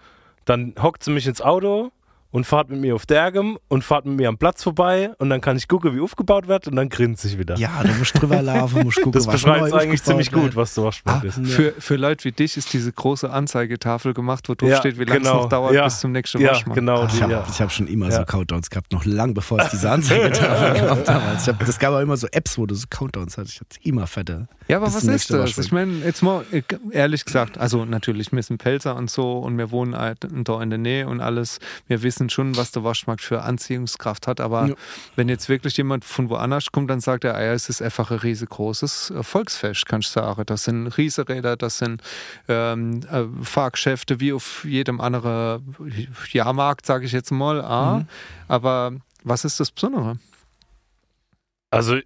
dann 0.44 0.74
hockt 0.80 1.02
sie 1.02 1.10
mich 1.10 1.26
ins 1.26 1.40
Auto 1.40 1.90
und 2.34 2.44
fahrt 2.44 2.68
mit 2.68 2.80
mir 2.80 2.96
auf 2.96 3.06
Dergem 3.06 3.58
und 3.68 3.84
fahrt 3.84 4.06
mit 4.06 4.16
mir 4.16 4.28
am 4.28 4.36
Platz 4.38 4.64
vorbei 4.64 5.12
und 5.18 5.30
dann 5.30 5.40
kann 5.40 5.56
ich 5.56 5.68
gucken, 5.68 5.94
wie 5.94 6.00
aufgebaut 6.00 6.48
wird 6.48 6.66
und 6.66 6.74
dann 6.74 6.88
grinst 6.88 7.24
ich 7.24 7.38
wieder. 7.38 7.54
Ja, 7.58 7.70
du 7.84 7.92
musst 7.94 8.20
drüber 8.20 8.42
laufen, 8.42 8.82
musst 8.82 8.96
gucken, 8.96 9.12
das 9.12 9.28
beschreibt 9.28 9.70
neu 9.70 9.78
eigentlich 9.78 10.02
ziemlich 10.02 10.32
gut, 10.32 10.56
was 10.56 10.74
der 10.74 10.82
Waschmarkt 10.82 11.24
Ah, 11.24 11.28
ist. 11.28 11.48
für, 11.52 11.72
für 11.78 11.94
Leute 11.94 12.24
wie 12.24 12.32
dich 12.32 12.56
ist 12.56 12.72
diese 12.72 12.92
große 12.92 13.30
Anzeigetafel 13.30 14.14
gemacht, 14.14 14.48
wo 14.48 14.54
drauf 14.56 14.68
Ja, 14.68 14.78
steht, 14.78 14.98
wie 14.98 15.04
lange 15.04 15.20
genau. 15.20 15.36
es 15.36 15.42
noch 15.44 15.48
dauert 15.48 15.74
Ja. 15.74 15.84
bis 15.84 16.00
zum 16.00 16.10
nächsten 16.10 16.40
Ja, 16.40 16.50
Waschmarkt. 16.50 16.74
genau. 16.74 17.06
Ich 17.06 17.12
Die, 17.12 17.22
habe 17.22 17.34
hab 17.46 17.70
schon 17.72 17.86
immer 17.86 18.06
Ja. 18.10 18.16
so 18.18 18.24
Countdowns 18.24 18.68
gehabt, 18.68 18.92
noch 18.92 19.04
lang 19.04 19.32
bevor 19.34 19.60
es 19.60 19.70
diese 19.70 19.88
Anzeigetafel 19.92 20.80
gab 20.88 21.04
damals. 21.04 21.42
Ich 21.42 21.48
hab, 21.54 21.64
das 21.64 21.78
gab 21.78 21.92
auch 21.94 22.00
immer 22.00 22.16
so 22.16 22.26
Apps, 22.32 22.58
wo 22.58 22.66
du 22.66 22.74
so 22.74 22.86
Countdowns 22.90 23.38
hattest. 23.38 23.54
Ich 23.54 23.60
hatte 23.60 23.78
immer 23.82 24.06
fette. 24.08 24.48
Ja, 24.66 24.78
aber 24.78 24.86
was 24.86 25.04
ist 25.04 25.30
das? 25.30 25.56
Ich 25.58 25.70
meine, 25.72 25.92
jetzt 26.04 26.22
mal 26.22 26.44
ehrlich 26.90 27.24
gesagt, 27.24 27.58
also 27.58 27.84
natürlich, 27.84 28.32
wir 28.32 28.42
sind 28.42 28.58
Pelzer 28.58 28.96
und 28.96 29.08
so 29.10 29.38
und 29.38 29.56
wir 29.58 29.70
wohnen 29.70 29.96
halt 29.96 30.18
da 30.32 30.60
in 30.62 30.70
der 30.70 30.78
Nähe 30.78 31.06
und 31.06 31.20
alles. 31.20 31.58
Wir 31.86 32.02
wissen 32.02 32.23
schon, 32.30 32.56
was 32.56 32.70
der 32.72 32.84
Waschmarkt 32.84 33.22
für 33.22 33.42
Anziehungskraft 33.42 34.26
hat, 34.26 34.40
aber 34.40 34.66
Ja. 34.68 34.74
wenn 35.16 35.28
jetzt 35.28 35.48
wirklich 35.48 35.76
jemand 35.76 36.04
von 36.04 36.28
woanders 36.30 36.72
kommt, 36.72 36.90
dann 36.90 37.00
sagt 37.00 37.24
er, 37.24 37.34
ah 37.36 37.42
ja, 37.42 37.52
es 37.52 37.68
ist 37.68 37.82
einfach 37.82 38.10
ein 38.10 38.18
riesengroßes 38.18 39.12
Volksfest, 39.22 39.86
kannst 39.86 40.14
du 40.16 40.20
sagen. 40.20 40.42
Das 40.46 40.64
sind 40.64 40.86
Riesenräder, 40.88 41.56
das 41.56 41.78
sind 41.78 42.02
ähm, 42.48 43.00
äh, 43.10 43.24
Fahrgeschäfte 43.44 44.20
wie 44.20 44.32
auf 44.32 44.64
jedem 44.64 45.00
anderen 45.00 45.74
Jahrmarkt, 46.32 46.86
sage 46.86 47.06
ich 47.06 47.12
jetzt 47.12 47.30
mal. 47.30 47.60
Ah, 47.62 47.98
Mhm. 47.98 48.08
Aber 48.48 48.92
was 49.22 49.44
ist 49.44 49.58
das 49.60 49.70
Besondere? 49.70 50.18
Also, 51.70 51.98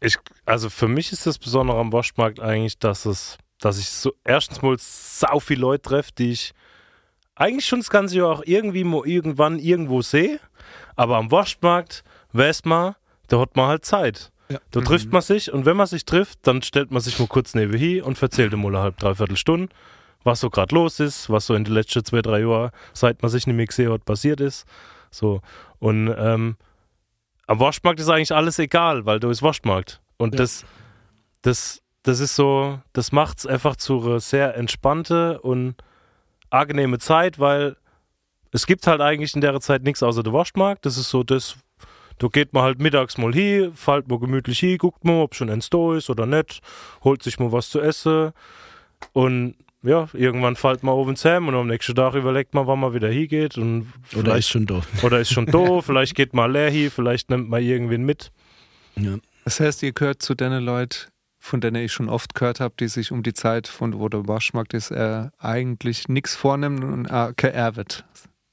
ich, 0.00 0.16
also 0.46 0.70
für 0.70 0.88
mich 0.88 1.12
ist 1.12 1.26
das 1.26 1.38
Besondere 1.38 1.78
am 1.78 1.92
Waschmarkt 1.92 2.40
eigentlich, 2.40 2.78
dass 2.78 3.04
es, 3.04 3.36
dass 3.58 3.78
ich 3.78 3.90
so 3.90 4.12
erstens 4.24 4.62
mal 4.62 4.76
sau 4.78 5.40
viele 5.40 5.60
Leute 5.60 5.82
treffe, 5.82 6.12
die 6.16 6.30
ich 6.32 6.52
eigentlich 7.40 7.66
schon 7.66 7.80
das 7.80 7.90
ganze 7.90 8.18
Jahr 8.18 8.28
auch 8.28 8.42
irgendwie 8.44 8.84
mal 8.84 9.06
irgendwann 9.06 9.58
irgendwo 9.58 10.02
sehe. 10.02 10.38
Aber 10.96 11.16
am 11.16 11.30
Waschmarkt 11.30 12.04
weiß 12.32 12.64
man, 12.66 12.94
da 13.28 13.40
hat 13.40 13.56
man 13.56 13.66
halt 13.68 13.84
Zeit. 13.84 14.30
Ja. 14.50 14.58
Da 14.72 14.80
trifft 14.80 15.12
man 15.12 15.22
sich 15.22 15.52
und 15.52 15.64
wenn 15.64 15.76
man 15.76 15.86
sich 15.86 16.04
trifft, 16.04 16.40
dann 16.42 16.60
stellt 16.62 16.90
man 16.90 17.00
sich 17.00 17.18
mal 17.18 17.28
kurz 17.28 17.54
neben 17.54 17.72
hin 17.76 18.02
und 18.02 18.20
erzählt 18.20 18.52
mal 18.56 18.66
eine 18.68 18.80
halbe, 18.80 18.96
dreiviertel 18.98 19.36
Stunde, 19.36 19.72
was 20.24 20.40
so 20.40 20.50
gerade 20.50 20.74
los 20.74 21.00
ist, 21.00 21.30
was 21.30 21.46
so 21.46 21.54
in 21.54 21.64
den 21.64 21.72
letzten 21.72 22.04
zwei, 22.04 22.20
drei 22.20 22.40
Jahren, 22.40 22.70
seit 22.92 23.22
man 23.22 23.30
sich 23.30 23.46
nicht 23.46 23.56
mehr 23.56 23.66
gesehen 23.66 23.92
hat, 23.92 24.04
passiert 24.04 24.40
ist. 24.40 24.66
So. 25.10 25.40
Und 25.78 26.12
ähm, 26.18 26.56
am 27.46 27.60
Waschmarkt 27.60 28.00
ist 28.00 28.08
eigentlich 28.08 28.32
alles 28.34 28.58
egal, 28.58 29.06
weil 29.06 29.18
da 29.20 29.30
ist 29.30 29.42
Waschmarkt. 29.42 30.00
Und 30.18 30.34
Ja. 30.34 30.38
das, 30.38 30.64
das, 31.42 31.80
das 32.02 32.20
ist 32.20 32.34
so, 32.36 32.80
das 32.92 33.12
macht 33.12 33.38
es 33.38 33.46
einfach 33.46 33.76
zu 33.76 34.02
einer 34.04 34.20
sehr 34.20 34.56
entspannte 34.56 35.40
und 35.40 35.76
angenehme 36.50 36.98
Zeit, 36.98 37.38
weil 37.38 37.76
es 38.52 38.66
gibt 38.66 38.86
halt 38.86 39.00
eigentlich 39.00 39.34
in 39.34 39.40
der 39.40 39.58
Zeit 39.60 39.82
nichts 39.82 40.02
außer 40.02 40.22
der 40.22 40.32
Waschmarkt. 40.32 40.84
Das 40.86 40.96
ist 40.96 41.10
so 41.10 41.22
das, 41.22 41.56
da 42.18 42.28
geht 42.28 42.52
man 42.52 42.62
halt 42.62 42.80
mittags 42.80 43.16
mal 43.18 43.32
hin, 43.32 43.72
fällt 43.74 44.08
mal 44.08 44.18
gemütlich 44.18 44.58
hin, 44.58 44.78
guckt 44.78 45.04
mal, 45.04 45.22
ob 45.22 45.34
schon 45.34 45.50
eins 45.50 45.70
da 45.70 45.94
ist 45.94 46.10
oder 46.10 46.26
nicht, 46.26 46.60
holt 47.02 47.22
sich 47.22 47.38
mal 47.38 47.52
was 47.52 47.70
zu 47.70 47.80
essen 47.80 48.32
und 49.12 49.54
ja, 49.82 50.08
irgendwann 50.12 50.56
fällt 50.56 50.82
man 50.82 50.94
oben 50.94 51.16
zusammen 51.16 51.48
und 51.48 51.54
am 51.54 51.66
nächsten 51.66 51.94
Tag 51.94 52.14
überlegt 52.14 52.52
man, 52.52 52.66
wann 52.66 52.80
man 52.80 52.92
wieder 52.92 53.08
hingeht 53.08 53.56
und 53.56 53.90
Oder 54.14 54.36
ist 54.36 54.50
schon 54.50 54.66
doof. 54.66 54.86
oder 55.02 55.20
ist 55.20 55.32
schon 55.32 55.46
doof, 55.46 55.86
vielleicht 55.86 56.14
geht 56.14 56.34
mal 56.34 56.52
leer 56.52 56.70
hin, 56.70 56.90
vielleicht 56.90 57.30
nimmt 57.30 57.48
man 57.48 57.62
irgendwen 57.62 58.04
mit. 58.04 58.30
Ja. 58.96 59.16
Das 59.44 59.58
heißt, 59.58 59.82
ihr 59.82 59.92
gehört 59.92 60.20
zu 60.20 60.34
den 60.34 60.52
Leuten, 60.52 61.10
von 61.40 61.60
denen 61.60 61.82
ich 61.82 61.92
schon 61.92 62.08
oft 62.08 62.34
gehört 62.34 62.60
habe, 62.60 62.74
die 62.78 62.86
sich 62.86 63.10
um 63.10 63.22
die 63.22 63.32
Zeit, 63.32 63.66
von 63.66 63.98
wo 63.98 64.08
der 64.08 64.28
Waschmarkt 64.28 64.74
ist, 64.74 64.90
äh, 64.90 65.30
eigentlich 65.38 66.08
nichts 66.08 66.36
vornehmen 66.36 66.84
und 66.84 67.06
äh, 67.06 67.32
geerbt. 67.34 68.04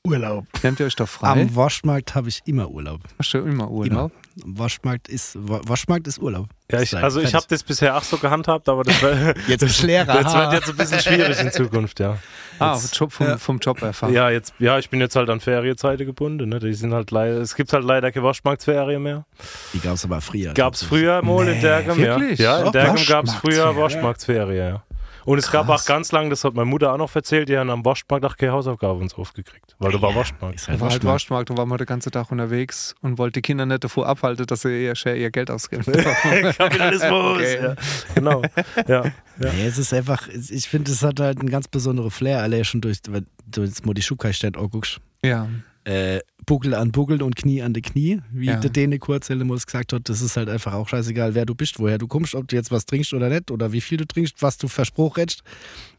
Urlaub. 0.07 0.45
Nehmt 0.63 0.79
ihr 0.79 0.85
euch 0.85 0.95
doch 0.95 1.07
frei? 1.09 1.27
Am 1.31 1.55
Waschmarkt 1.55 2.15
habe 2.15 2.29
ich 2.29 2.41
immer 2.45 2.69
Urlaub. 2.69 3.01
Hast 3.19 3.33
du 3.33 3.39
immer 3.39 3.69
Urlaub? 3.69 4.11
Am 4.43 4.57
Waschmarkt 4.59 5.07
ist, 5.07 5.35
Wa- 5.39 5.61
Waschmarkt 5.65 6.07
ist 6.07 6.19
Urlaub. 6.19 6.47
Ja, 6.71 6.81
ich, 6.81 6.95
also 6.95 7.21
ich 7.21 7.33
habe 7.33 7.45
das 7.49 7.63
bisher 7.63 7.95
auch 7.97 8.03
so 8.03 8.17
gehandhabt, 8.17 8.67
aber 8.69 8.83
das, 8.83 9.01
wär, 9.01 9.33
Jetzt 9.47 9.81
du 9.81 9.87
Lehrer. 9.87 10.21
das 10.21 10.33
wird 10.33 10.53
jetzt 10.53 10.69
ein 10.69 10.75
bisschen 10.77 10.99
schwierig 10.99 11.39
in 11.39 11.51
Zukunft, 11.51 11.99
ja. 11.99 12.17
Ah, 12.59 12.73
Jetzt- 12.75 12.95
Job 12.97 13.11
vom, 13.11 13.27
ja. 13.27 13.37
vom 13.37 13.57
Job 13.59 13.81
erfahren. 13.81 14.13
Ja, 14.13 14.29
jetzt, 14.29 14.53
ja, 14.59 14.77
ich 14.79 14.89
bin 14.89 14.99
jetzt 14.99 15.15
halt 15.15 15.29
an 15.29 15.39
Ferienzeiten 15.39 16.05
gebunden. 16.05 16.49
Ne? 16.49 16.59
Die 16.59 16.73
sind 16.73 16.93
halt 16.93 17.11
leider, 17.11 17.37
es 17.39 17.55
gibt 17.55 17.71
halt 17.73 17.83
leider 17.83 18.11
keine 18.11 18.25
Waschmarktsferien 18.25 19.01
mehr. 19.01 19.25
Die 19.73 19.79
gab 19.79 19.93
es 19.95 20.03
aber 20.05 20.21
früher. 20.21 20.53
Gab 20.53 20.73
es 20.73 20.83
früher 20.83 21.21
mal 21.23 21.47
in 21.47 21.55
Nee, 21.55 21.61
Dergem, 21.61 21.99
ja. 21.99 22.19
wirklich? 22.19 22.39
Ja, 22.39 22.57
in 22.59 22.65
Doch, 22.65 22.71
Dergem 22.71 23.05
gab 23.07 23.25
es 23.25 23.33
früher 23.33 23.75
Waschmarktsferien. 23.75 23.77
Waschmarktsferien, 23.77 24.67
ja. 24.73 24.83
Und 25.27 25.39
es 25.39 25.51
gab 25.51 25.65
Krass. 25.67 25.81
auch 25.83 25.85
ganz 25.85 26.13
lang, 26.13 26.29
das 26.29 26.45
hat 26.45 26.53
meine 26.53 26.65
Mutter 26.69 26.93
auch 26.93 26.97
noch 26.97 27.13
erzählt, 27.13 27.49
die 27.49 27.57
haben 27.57 27.69
am 27.69 27.83
Waschmarkt 27.83 28.23
auch 28.25 28.37
keine 28.37 28.53
Hausaufgaben 28.53 29.01
und 29.01 29.09
so 29.09 29.17
aufgekriegt. 29.17 29.75
Weil 29.77 29.91
da 29.91 30.01
war 30.01 30.15
Waschmarkt. 30.15 30.55
Ist 30.55 30.67
Da 30.67 30.71
halt 30.71 30.79
war 30.79 30.89
halt 30.89 31.03
Waschmarkt. 31.03 31.13
Waschmarkt 31.15 31.49
und 31.51 31.57
war 31.57 31.65
mal 31.65 31.77
den 31.77 31.85
ganzen 31.85 32.11
Tag 32.13 32.31
unterwegs 32.31 32.95
und 33.01 33.17
wollte 33.17 33.33
die 33.33 33.41
Kinder 33.41 33.65
nicht 33.65 33.83
davor 33.83 34.07
abhalten, 34.07 34.45
dass 34.45 34.61
sie 34.61 34.85
ihr, 34.85 34.93
ihr 35.05 35.29
Geld 35.31 35.51
ausgeben. 35.51 35.83
Kapitalismus. 36.57 37.35
Okay. 37.35 37.61
Ja, 37.61 37.75
genau. 38.15 38.41
Ja. 38.87 39.03
Ja. 39.05 39.11
Nee, 39.53 39.65
es 39.67 39.77
ist 39.77 39.93
einfach, 39.93 40.27
ich 40.29 40.69
finde, 40.69 40.91
es 40.91 41.03
hat 41.03 41.19
halt 41.19 41.39
einen 41.39 41.49
ganz 41.49 41.67
besonderen 41.67 42.09
Flair, 42.11 42.41
alle 42.41 42.63
schon 42.63 42.79
durch, 42.79 42.99
wenn 43.09 43.27
du 43.47 43.63
jetzt 43.63 43.85
mal 43.85 43.93
die 43.93 44.01
Schuhkai-Stand 44.01 44.57
anguckst. 44.57 44.99
ja. 45.23 45.47
Äh, 45.87 46.19
Buckel 46.45 46.73
an 46.73 46.91
Buckel 46.91 47.21
und 47.21 47.35
Knie 47.37 47.61
an 47.61 47.73
die 47.73 47.81
Knie, 47.81 48.19
wie 48.31 48.47
Ja. 48.47 48.57
der 48.57 48.69
Däne 48.69 48.99
Kurzhellemus 48.99 49.65
gesagt 49.65 49.93
hat, 49.93 50.09
das 50.09 50.21
ist 50.21 50.35
halt 50.35 50.49
einfach 50.49 50.73
auch 50.73 50.89
scheißegal, 50.89 51.33
wer 51.33 51.45
du 51.45 51.55
bist, 51.55 51.79
woher 51.79 51.97
du 51.97 52.07
kommst, 52.07 52.35
ob 52.35 52.47
du 52.47 52.57
jetzt 52.57 52.71
was 52.71 52.85
trinkst 52.85 53.13
oder 53.13 53.29
nicht, 53.29 53.51
oder 53.51 53.71
wie 53.71 53.79
viel 53.79 53.97
du 53.97 54.05
trinkst, 54.05 54.41
was 54.41 54.57
du 54.57 54.67
Verspruch 54.67 55.15
hättest, 55.15 55.43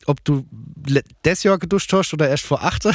ob 0.05 0.22
du 0.24 0.45
das 1.22 1.43
Jahr 1.43 1.59
geduscht 1.59 1.91
hast 1.95 2.12
oder 2.12 2.28
erst 2.28 2.45
vor 2.45 2.62
acht. 2.62 2.82
so, 2.82 2.91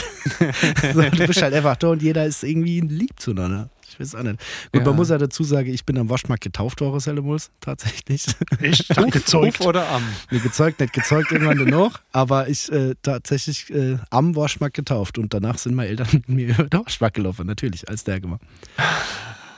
du 1.01 1.27
bist 1.27 1.41
halt 1.41 1.53
einfach 1.55 1.75
da 1.77 1.87
und 1.87 2.01
jeder 2.03 2.25
ist 2.27 2.43
irgendwie 2.43 2.79
lieb 2.81 3.19
zueinander. 3.19 3.69
Ich 3.93 3.99
weiß 3.99 4.15
auch 4.15 4.23
nicht. 4.23 4.39
Gut, 4.71 4.81
Ja. 4.81 4.87
man 4.87 4.95
muss 4.95 5.09
ja 5.09 5.17
dazu 5.17 5.43
sagen, 5.43 5.71
ich 5.73 5.85
bin 5.85 5.97
am 5.97 6.09
Waschmarkt 6.09 6.43
getauft 6.43 6.81
worden, 6.81 6.99
Hellemus, 6.99 7.51
tatsächlich. 7.61 8.25
Ich 8.61 8.87
dachte 8.87 9.09
gezeugt. 9.11 9.59
Uf 9.61 9.67
oder 9.67 9.87
am? 9.89 10.03
Nee, 10.31 10.39
gezeugt, 10.39 10.79
nicht 10.79 10.93
gezeugt 10.93 11.31
irgendwann 11.31 11.59
danach, 11.59 12.01
aber 12.11 12.49
ich 12.49 12.71
äh, 12.71 12.95
tatsächlich 13.01 13.69
äh, 13.73 13.97
am 14.09 14.35
Waschmarkt 14.35 14.75
getauft 14.75 15.17
und 15.17 15.33
danach 15.33 15.57
sind 15.57 15.75
meine 15.75 15.89
Eltern 15.89 16.07
mit 16.11 16.29
mir 16.29 16.47
über 16.57 16.63
den 16.63 16.85
Waschmarkt 16.85 17.15
gelaufen, 17.15 17.45
natürlich, 17.47 17.87
als 17.87 18.03
der 18.03 18.19
gemacht. 18.19 18.41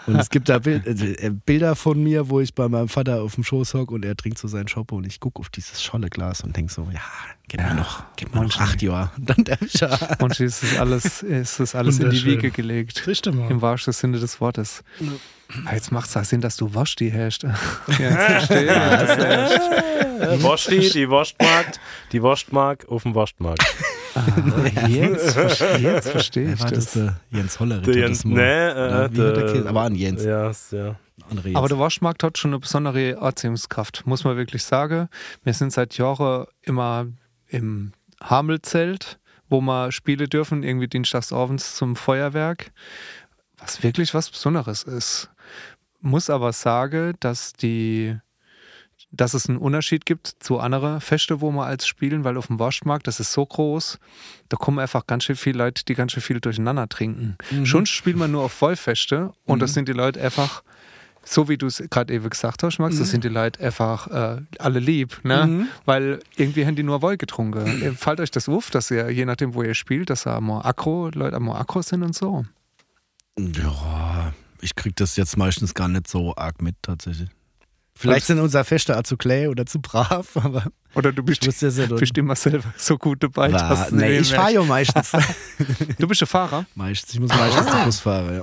Und 0.07 0.17
es 0.17 0.29
gibt 0.29 0.49
da 0.49 0.59
Bild, 0.59 0.85
äh, 0.85 1.31
Bilder 1.45 1.75
von 1.75 2.01
mir, 2.03 2.29
wo 2.29 2.39
ich 2.39 2.53
bei 2.53 2.67
meinem 2.69 2.89
Vater 2.89 3.21
auf 3.23 3.35
dem 3.35 3.43
Schoß 3.43 3.73
hock 3.73 3.91
und 3.91 4.05
er 4.05 4.15
trinkt 4.15 4.37
so 4.37 4.47
seinen 4.47 4.67
Shop 4.67 4.91
und 4.91 5.05
ich 5.07 5.19
gucke 5.19 5.39
auf 5.39 5.49
dieses 5.49 5.81
Scholle-Glas 5.81 6.41
und 6.41 6.55
denke 6.55 6.71
so, 6.71 6.87
ja, 6.93 6.99
gib 7.47 7.59
mir 7.61 7.67
Ja, 7.67 7.73
noch, 7.73 8.03
gib 8.15 8.33
mir 8.35 8.41
noch 8.43 8.59
acht 8.59 8.81
Jahre. 8.81 9.11
Und 9.17 9.29
dann 9.29 9.43
der 9.45 9.61
ich 9.61 9.73
ja. 9.75 9.97
Und 10.19 10.39
ist 10.39 10.63
das 10.63 10.77
alles, 10.79 11.23
ist 11.23 11.59
das 11.59 11.75
alles 11.75 11.99
in 11.99 12.09
die. 12.09 12.23
Wiege 12.25 12.51
gelegt. 12.51 13.05
Mal. 13.33 13.49
Im 13.51 13.61
wahrsten 13.61 13.93
Sinne 13.93 14.19
des 14.19 14.39
Wortes. 14.41 14.83
Ah, 15.65 15.73
Jetzt 15.75 15.91
macht 15.91 16.09
es 16.09 16.17
auch 16.17 16.23
Sinn, 16.23 16.41
dass 16.41 16.57
du 16.57 16.73
wasch 16.73 16.95
die 16.95 17.13
hast. 17.13 17.43
Ja, 17.99 18.11
verstehe 18.11 18.63
ich 18.63 18.69
erst. 18.69 20.43
Waschti, 20.43 20.89
die 20.91 21.09
Waschmarkt, 21.09 21.79
die 22.11 22.23
Waschmark 22.23 22.87
auf 22.89 23.03
dem 23.03 23.13
Waschmarkt. 23.15 23.63
Ah, 24.15 24.87
jetzt, 24.87 25.33
verstehe- 25.33 25.77
jetzt 25.77 26.09
verstehe 26.09 26.53
ich 26.53 26.59
War 26.61 26.71
das 26.71 26.85
das. 26.85 26.93
der 26.93 27.19
Jens 27.31 27.59
Hollerich? 27.59 27.83
Der 27.85 27.95
Jens, 27.97 28.23
nee, 28.25 28.39
äh, 28.39 29.09
der? 29.09 29.65
Aber 29.67 29.81
an 29.81 29.93
Jens. 29.95 30.23
Ja, 30.23 30.49
ist- 30.49 30.71
ja. 30.71 30.95
Aber 31.53 31.67
der 31.67 31.79
Waschmarkt 31.79 32.23
hat 32.23 32.37
schon 32.37 32.51
eine 32.51 32.59
besondere 32.59 33.17
Anziehungskraft, 33.19 34.03
muss 34.05 34.23
man 34.23 34.37
wirklich 34.37 34.63
sagen. 34.63 35.09
Wir 35.43 35.53
sind 35.53 35.73
seit 35.73 35.97
Jahren 35.97 36.45
immer 36.61 37.07
im 37.47 37.93
Hamelzelt, 38.21 39.19
wo 39.49 39.61
wir 39.61 39.91
spielen 39.91 40.29
dürfen, 40.29 40.63
irgendwie 40.63 40.87
dienstagsabends 40.87 41.75
zum 41.75 41.95
Feuerwerk, 41.95 42.71
was 43.57 43.83
wirklich 43.83 44.13
was 44.13 44.29
Besonderes 44.29 44.83
ist. 44.83 45.29
Muss 46.01 46.29
aber 46.29 46.53
sagen, 46.53 47.15
dass 47.19 47.53
die 47.53 48.17
dass 49.11 49.33
es 49.33 49.47
einen 49.47 49.57
Unterschied 49.57 50.05
gibt 50.05 50.27
zu 50.39 50.59
anderen 50.59 50.99
Feste, 51.01 51.41
wo 51.41 51.51
wir 51.51 51.65
als 51.65 51.87
spielen, 51.87 52.23
weil 52.23 52.37
auf 52.37 52.47
dem 52.47 52.59
Waschmarkt, 52.59 53.07
das 53.07 53.19
ist 53.19 53.31
so 53.31 53.45
groß, 53.45 53.99
da 54.49 54.57
kommen 54.57 54.79
einfach 54.79 55.07
ganz 55.07 55.23
schön 55.23 55.35
viele 55.35 55.59
Leute, 55.59 55.85
die 55.85 55.95
ganz 55.95 56.11
schön 56.11 56.23
viel 56.23 56.39
durcheinander 56.39 56.87
trinken. 56.89 57.37
Schon 57.63 57.85
spielt 57.85 58.17
man 58.17 58.31
nur 58.31 58.43
auf 58.43 58.51
Vollfeste 58.51 59.33
und 59.45 59.61
das 59.61 59.73
sind 59.73 59.87
die 59.87 59.93
Leute 59.93 60.21
einfach, 60.21 60.63
so 61.25 61.49
wie 61.49 61.57
du 61.57 61.65
es 61.65 61.83
gerade 61.89 62.13
eben 62.13 62.29
gesagt 62.29 62.63
hast, 62.63 62.79
Max, 62.79 62.97
das 62.99 63.09
sind 63.09 63.23
die 63.23 63.29
Leute 63.29 63.59
einfach 63.59 64.07
äh, 64.07 64.41
alle 64.59 64.79
lieb, 64.79 65.19
ne? 65.23 65.67
Weil 65.85 66.19
irgendwie 66.37 66.65
haben 66.65 66.75
die 66.75 66.83
nur 66.83 67.01
Woll 67.01 67.17
getrunken. 67.17 67.81
Äh, 67.81 67.91
Fallt 67.91 68.19
euch 68.19 68.31
das 68.31 68.47
auf, 68.47 68.69
dass 68.69 68.91
ihr, 68.91 69.09
je 69.09 69.25
nachdem, 69.25 69.53
wo 69.55 69.63
ihr 69.63 69.73
spielt, 69.73 70.09
dass 70.09 70.23
da 70.23 70.39
mal 70.39 70.61
Akro, 70.61 71.09
Leute 71.13 71.39
mal 71.39 71.59
Akro 71.59 71.81
sind 71.81 72.03
und 72.03 72.15
so. 72.15 72.45
Ja, 73.37 74.33
ich 74.61 74.75
krieg 74.75 74.95
das 74.95 75.17
jetzt 75.17 75.35
meistens 75.37 75.73
gar 75.73 75.87
nicht 75.87 76.07
so 76.07 76.35
arg 76.35 76.61
mit, 76.61 76.75
tatsächlich. 76.81 77.29
Vielleicht 77.97 78.25
sind 78.25 78.39
unser 78.39 78.65
Feste 78.65 78.97
auch 78.97 79.03
zu 79.03 79.15
clay 79.15 79.47
oder 79.47 79.65
zu 79.65 79.79
brav, 79.79 80.35
aber 80.35 80.65
Oder 80.95 81.11
du 81.13 81.23
bist, 81.23 81.43
ja 81.45 81.85
bist 81.87 82.17
immer 82.17 82.35
selber 82.35 82.73
so 82.77 82.97
gut 82.97 83.23
dabei. 83.23 83.51
War, 83.51 83.91
nee, 83.91 84.19
ich 84.19 84.33
fahre 84.33 84.53
ja 84.53 84.63
meistens. 84.63 85.11
Du 85.97 86.07
bist 86.07 86.21
ein 86.21 86.27
Fahrer. 86.27 86.65
meistens. 86.75 87.13
Ich 87.13 87.19
muss 87.19 87.29
meistens 87.29 87.65
den 87.65 87.85
Bus 87.85 87.99
fahren, 87.99 88.35
ja. 88.35 88.41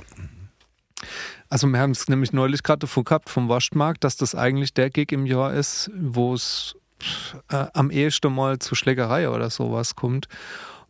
Also 1.53 1.67
wir 1.67 1.77
haben 1.79 1.91
es 1.91 2.07
nämlich 2.07 2.33
neulich 2.33 2.63
gerade 2.63 2.79
davor 2.79 3.03
gehabt 3.03 3.29
vom 3.29 3.47
Waschmarkt, 3.47 4.03
dass 4.03 4.17
das 4.17 4.33
eigentlich 4.33 4.73
der 4.73 4.89
Gig 4.89 5.11
im 5.11 5.27
Jahr 5.27 5.53
ist, 5.53 5.91
wo 5.95 6.33
es 6.33 6.75
äh, 7.51 7.67
am 7.73 7.91
ehesten 7.91 8.33
mal 8.33 8.57
zu 8.57 8.73
Schlägerei 8.73 9.29
oder 9.29 9.51
sowas 9.51 9.95
kommt, 9.95 10.27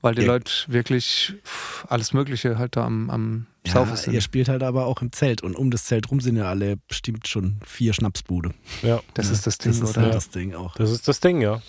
weil 0.02 0.16
die 0.16 0.22
Ja. 0.22 0.28
Leute 0.30 0.52
wirklich 0.68 1.34
pff, 1.44 1.86
alles 1.90 2.14
Mögliche 2.14 2.58
halt 2.58 2.78
da 2.78 2.86
am, 2.86 3.10
am 3.10 3.46
ja 3.66 3.74
Saufen 3.74 3.98
sind. 3.98 4.14
ihr 4.14 4.22
spielt 4.22 4.48
halt 4.48 4.64
aber 4.64 4.86
auch 4.86 5.02
im 5.02 5.12
Zelt 5.12 5.44
und 5.44 5.58
um 5.58 5.70
das 5.70 5.84
Zelt 5.84 6.10
rum 6.10 6.22
sind 6.22 6.38
ja 6.38 6.46
alle 6.46 6.78
bestimmt 6.88 7.28
schon 7.28 7.58
vier 7.66 7.92
Schnapsbude. 7.92 8.52
ja, 8.84 9.02
das 9.16 9.32
ist 9.32 9.46
das 9.46 9.58
Ding, 9.58 9.74
Das 9.74 9.82
ist 9.82 9.98
oder? 9.98 10.06
halt 10.06 10.16
das 10.16 10.30
Ding 10.30 10.54
auch. 10.56 10.76
das 10.76 10.92
ist 10.92 11.06
das 11.10 11.20
Ding, 11.20 11.42
ja. 11.42 11.62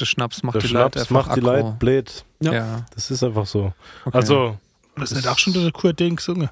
Der 0.00 0.04
Schnaps 0.04 0.42
macht 0.42 0.56
Der 0.56 0.62
die 0.62 0.66
Leute 0.66 0.98
Schnaps 0.98 1.10
einfach 1.12 1.26
macht 1.28 1.36
die. 1.36 1.40
Leute 1.42 1.76
blöd. 1.78 2.24
Ja. 2.42 2.52
Ja. 2.52 2.86
Das 2.92 3.08
ist 3.12 3.22
einfach 3.22 3.46
so. 3.46 3.72
okay. 4.04 4.16
Also, 4.18 4.58
Das 4.96 5.12
ist 5.12 5.16
nicht 5.18 5.28
auch 5.28 5.38
schon 5.38 5.52
der 5.52 5.70
Kurt 5.70 6.00
Ding 6.00 6.16
gesungen. 6.16 6.50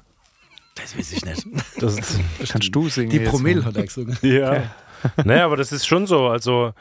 Das 0.75 0.97
weiß 0.97 1.11
ich 1.13 1.25
nicht. 1.25 1.47
das 1.79 1.97
ist, 1.97 2.19
kannst 2.49 2.75
du 2.75 2.89
singen. 2.89 3.09
Die 3.09 3.19
Promille 3.19 3.63
hat 3.65 3.75
er 3.75 3.83
gesungen. 3.83 4.17
ja. 4.21 4.71
naja, 5.23 5.45
aber 5.45 5.57
das 5.57 5.71
ist 5.71 5.85
schon 5.85 6.07
so. 6.07 6.27
Also, 6.27 6.73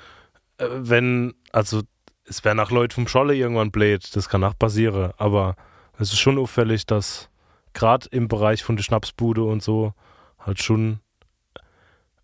äh, 0.59 0.67
wenn, 0.69 1.35
also, 1.53 1.83
es 2.27 2.45
wäre 2.45 2.55
nach 2.55 2.71
Leuten 2.71 2.93
vom 2.93 3.09
Scholle 3.09 3.35
irgendwann 3.35 3.71
blöd, 3.71 4.15
das 4.17 4.29
kann 4.29 4.45
auch 4.45 4.59
passieren. 4.59 5.13
Aber 5.19 5.57
es 5.99 6.13
ist 6.13 6.19
schon 6.19 6.39
auffällig, 6.39 6.87
dass 6.87 7.29
gerade 7.73 8.09
im 8.11 8.29
Bereich 8.29 8.65
von 8.65 8.77
der 8.77 8.83
Schnapsbude 8.83 9.43
und 9.43 9.63
so 9.63 9.93
halt 10.39 10.63
schon 10.63 11.01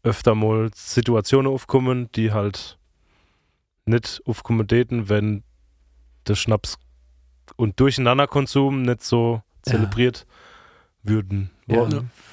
öfter 0.02 0.34
mal 0.34 0.70
Situationen 0.74 1.52
aufkommen, 1.52 2.10
die 2.12 2.32
halt 2.32 2.78
nicht 3.84 4.22
aufkommen 4.24 4.66
täten, 4.66 5.08
wenn 5.08 5.42
der 6.26 6.34
Schnaps 6.34 6.78
und 7.56 7.78
Durcheinanderkonsum 7.78 8.82
nicht 8.82 9.02
so 9.02 9.42
zelebriert 9.62 10.26
würden. 11.03 11.51
Ja. 11.66 11.88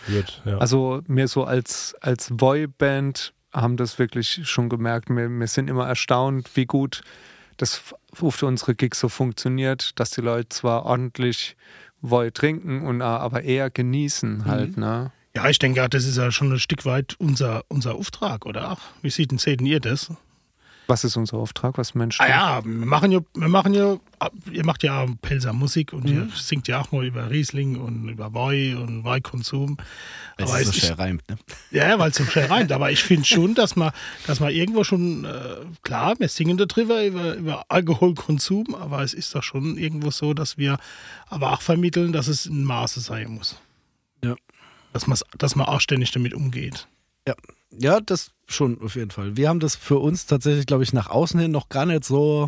Wird, 0.07 0.41
ja. 0.45 0.57
Also 0.57 1.01
mir 1.07 1.27
so 1.27 1.43
als, 1.43 1.95
als 2.01 2.29
Boyband 2.31 3.33
haben 3.53 3.77
das 3.77 3.99
wirklich 3.99 4.41
schon 4.43 4.69
gemerkt. 4.69 5.09
Wir, 5.09 5.29
wir 5.29 5.47
sind 5.47 5.69
immer 5.69 5.87
erstaunt, 5.87 6.49
wie 6.55 6.65
gut 6.65 7.01
das 7.57 7.81
auf 8.19 8.43
unsere 8.43 8.75
Gigs 8.75 8.99
so 8.99 9.09
funktioniert, 9.09 9.99
dass 9.99 10.11
die 10.11 10.21
Leute 10.21 10.49
zwar 10.49 10.85
ordentlich 10.85 11.55
Boy 12.01 12.31
trinken 12.31 12.85
und 12.85 13.01
äh, 13.01 13.03
aber 13.03 13.43
eher 13.43 13.69
genießen 13.69 14.45
halt, 14.45 14.77
ne? 14.77 15.11
Ja, 15.35 15.49
ich 15.49 15.59
denke, 15.59 15.87
das 15.89 16.05
ist 16.05 16.17
ja 16.17 16.31
schon 16.31 16.51
ein 16.51 16.59
Stück 16.59 16.85
weit 16.85 17.15
unser, 17.19 17.63
unser 17.67 17.95
Auftrag, 17.95 18.45
oder? 18.45 18.69
Ach, 18.69 18.81
wie 19.01 19.09
seht 19.09 19.31
denn, 19.31 19.37
seht 19.37 19.59
denn 19.59 19.67
ihr 19.67 19.79
das? 19.79 20.11
Was 20.87 21.03
ist 21.03 21.17
unser 21.17 21.37
Auftrag? 21.37 21.77
Was 21.77 21.93
Menschen? 21.95 22.21
Ah 22.23 22.29
ja, 22.29 22.61
wir 22.65 22.85
machen 22.85 23.11
ja, 23.11 23.19
wir 23.33 23.47
machen 23.49 23.73
ja, 23.73 23.97
ihr 24.51 24.65
macht 24.65 24.83
ja 24.83 25.05
Pelzer 25.21 25.51
Musik 25.53 25.91
und 25.93 26.07
ihr 26.09 26.29
singt 26.33 26.67
ja 26.69 26.79
auch 26.81 26.91
mal 26.93 27.05
über 27.05 27.29
Riesling 27.29 27.75
und 27.75 28.07
über 28.07 28.33
Weih 28.33 28.77
und 28.77 29.03
Weihkonsum. 29.03 29.77
So 30.39 30.45
es 30.55 30.67
ist- 30.69 30.75
schön 30.77 30.93
reimt, 30.93 31.27
ne? 31.29 31.37
Ja, 31.71 31.99
weil 31.99 32.11
es 32.11 32.17
so 32.17 32.23
schnell 32.23 32.45
reimt. 32.45 32.71
Aber 32.71 32.89
ich 32.91 33.03
finde 33.03 33.25
schon, 33.25 33.53
dass 33.53 33.75
man, 33.75 33.91
dass 34.27 34.39
man 34.39 34.51
irgendwo 34.53 34.83
schon, 34.85 35.25
äh, 35.25 35.55
klar, 35.81 36.15
wir 36.19 36.29
singen 36.29 36.57
darüber, 36.57 37.05
über, 37.05 37.35
über 37.35 37.65
Alkoholkonsum, 37.69 38.73
aber 38.75 39.01
es 39.03 39.13
ist 39.13 39.35
doch 39.35 39.43
schon 39.43 39.77
irgendwo 39.77 40.09
so, 40.11 40.33
dass 40.33 40.57
wir 40.57 40.77
aber 41.27 41.51
auch 41.51 41.61
vermitteln, 41.61 42.13
dass 42.13 42.27
es 42.27 42.45
in 42.45 42.63
Maße 42.63 43.01
sein 43.01 43.31
muss. 43.31 43.59
Ja. 44.23 44.35
Dass, 44.93 45.05
dass 45.37 45.55
man 45.55 45.67
auch 45.67 45.81
ständig 45.81 46.11
damit 46.11 46.33
umgeht. 46.33 46.87
Ja, 47.77 47.99
das 47.99 48.31
schon 48.47 48.81
auf 48.81 48.95
jeden 48.95 49.11
Fall. 49.11 49.35
Wir 49.37 49.49
haben 49.49 49.59
das 49.59 49.75
für 49.75 49.97
uns 49.99 50.25
tatsächlich, 50.25 50.65
glaube 50.65 50.83
ich, 50.83 50.93
nach 50.93 51.09
außen 51.09 51.39
hin 51.39 51.51
noch 51.51 51.69
gar 51.69 51.85
nicht 51.85 52.05
so 52.05 52.47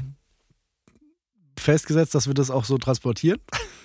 festgesetzt, 1.57 2.15
dass 2.15 2.25
wir 2.27 2.33
das 2.33 2.49
auch 2.51 2.63
so 2.63 2.77
transportieren. 2.77 3.37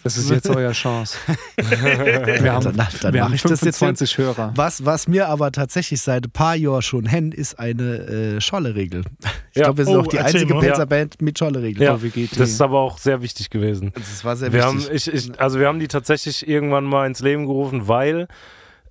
Das 0.04 0.16
ist 0.16 0.30
jetzt 0.30 0.48
eure 0.48 0.70
Chance. 0.72 1.16
Wir 1.56 2.52
haben, 2.52 2.62
Dann- 2.64 2.76
dann 3.00 3.14
wir 3.14 3.24
haben 3.24 3.32
ich 3.34 3.42
das 3.42 3.62
jetzt 3.62 3.78
25 3.78 4.18
Hörer. 4.18 4.52
Was, 4.54 4.84
was 4.84 5.08
mir 5.08 5.28
aber 5.28 5.50
tatsächlich 5.50 6.00
seit 6.02 6.26
ein 6.26 6.30
paar 6.30 6.54
Jahren 6.56 6.82
schon 6.82 7.06
hen, 7.06 7.32
ist 7.32 7.58
eine 7.58 8.36
äh, 8.36 8.40
Scholle-Regel. 8.40 9.02
Ich 9.50 9.56
Ja. 9.56 9.64
glaube, 9.64 9.78
wir 9.78 9.84
sind 9.86 9.96
Oh, 9.96 10.00
auch 10.00 10.06
die 10.06 10.18
einzige 10.20 10.54
mal. 10.54 10.60
Pelzer-Band 10.60 11.22
mit 11.22 11.38
Scholle-Regel. 11.38 11.82
Ja, 11.82 11.94
Oh, 11.94 12.08
das 12.38 12.50
ist 12.50 12.60
aber 12.60 12.80
auch 12.80 12.98
sehr 12.98 13.22
wichtig 13.22 13.48
gewesen. 13.50 13.92
Das 13.94 14.24
war 14.24 14.36
sehr 14.36 14.52
Wir 14.52 14.64
haben, 14.64 14.78
wichtig. 14.78 15.08
ich, 15.14 15.30
ich, 15.30 15.40
also 15.40 15.58
wir 15.58 15.66
haben 15.66 15.80
die 15.80 15.88
tatsächlich 15.88 16.46
irgendwann 16.46 16.84
mal 16.84 17.06
ins 17.06 17.20
Leben 17.20 17.46
gerufen, 17.46 17.88
weil 17.88 18.28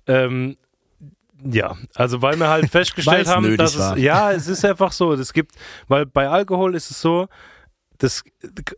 ähm, 0.08 0.56
ja, 1.42 1.76
also 1.94 2.22
weil 2.22 2.38
wir 2.38 2.48
halt 2.48 2.70
festgestellt 2.70 3.28
haben, 3.28 3.56
dass 3.56 3.78
war. 3.78 3.96
es 3.96 4.02
ja, 4.02 4.32
es 4.32 4.48
ist 4.48 4.64
einfach 4.64 4.92
so, 4.92 5.12
es 5.12 5.32
gibt, 5.32 5.52
weil 5.88 6.06
bei 6.06 6.28
Alkohol 6.28 6.74
ist 6.74 6.90
es 6.90 7.00
so, 7.00 7.28
das, 7.98 8.24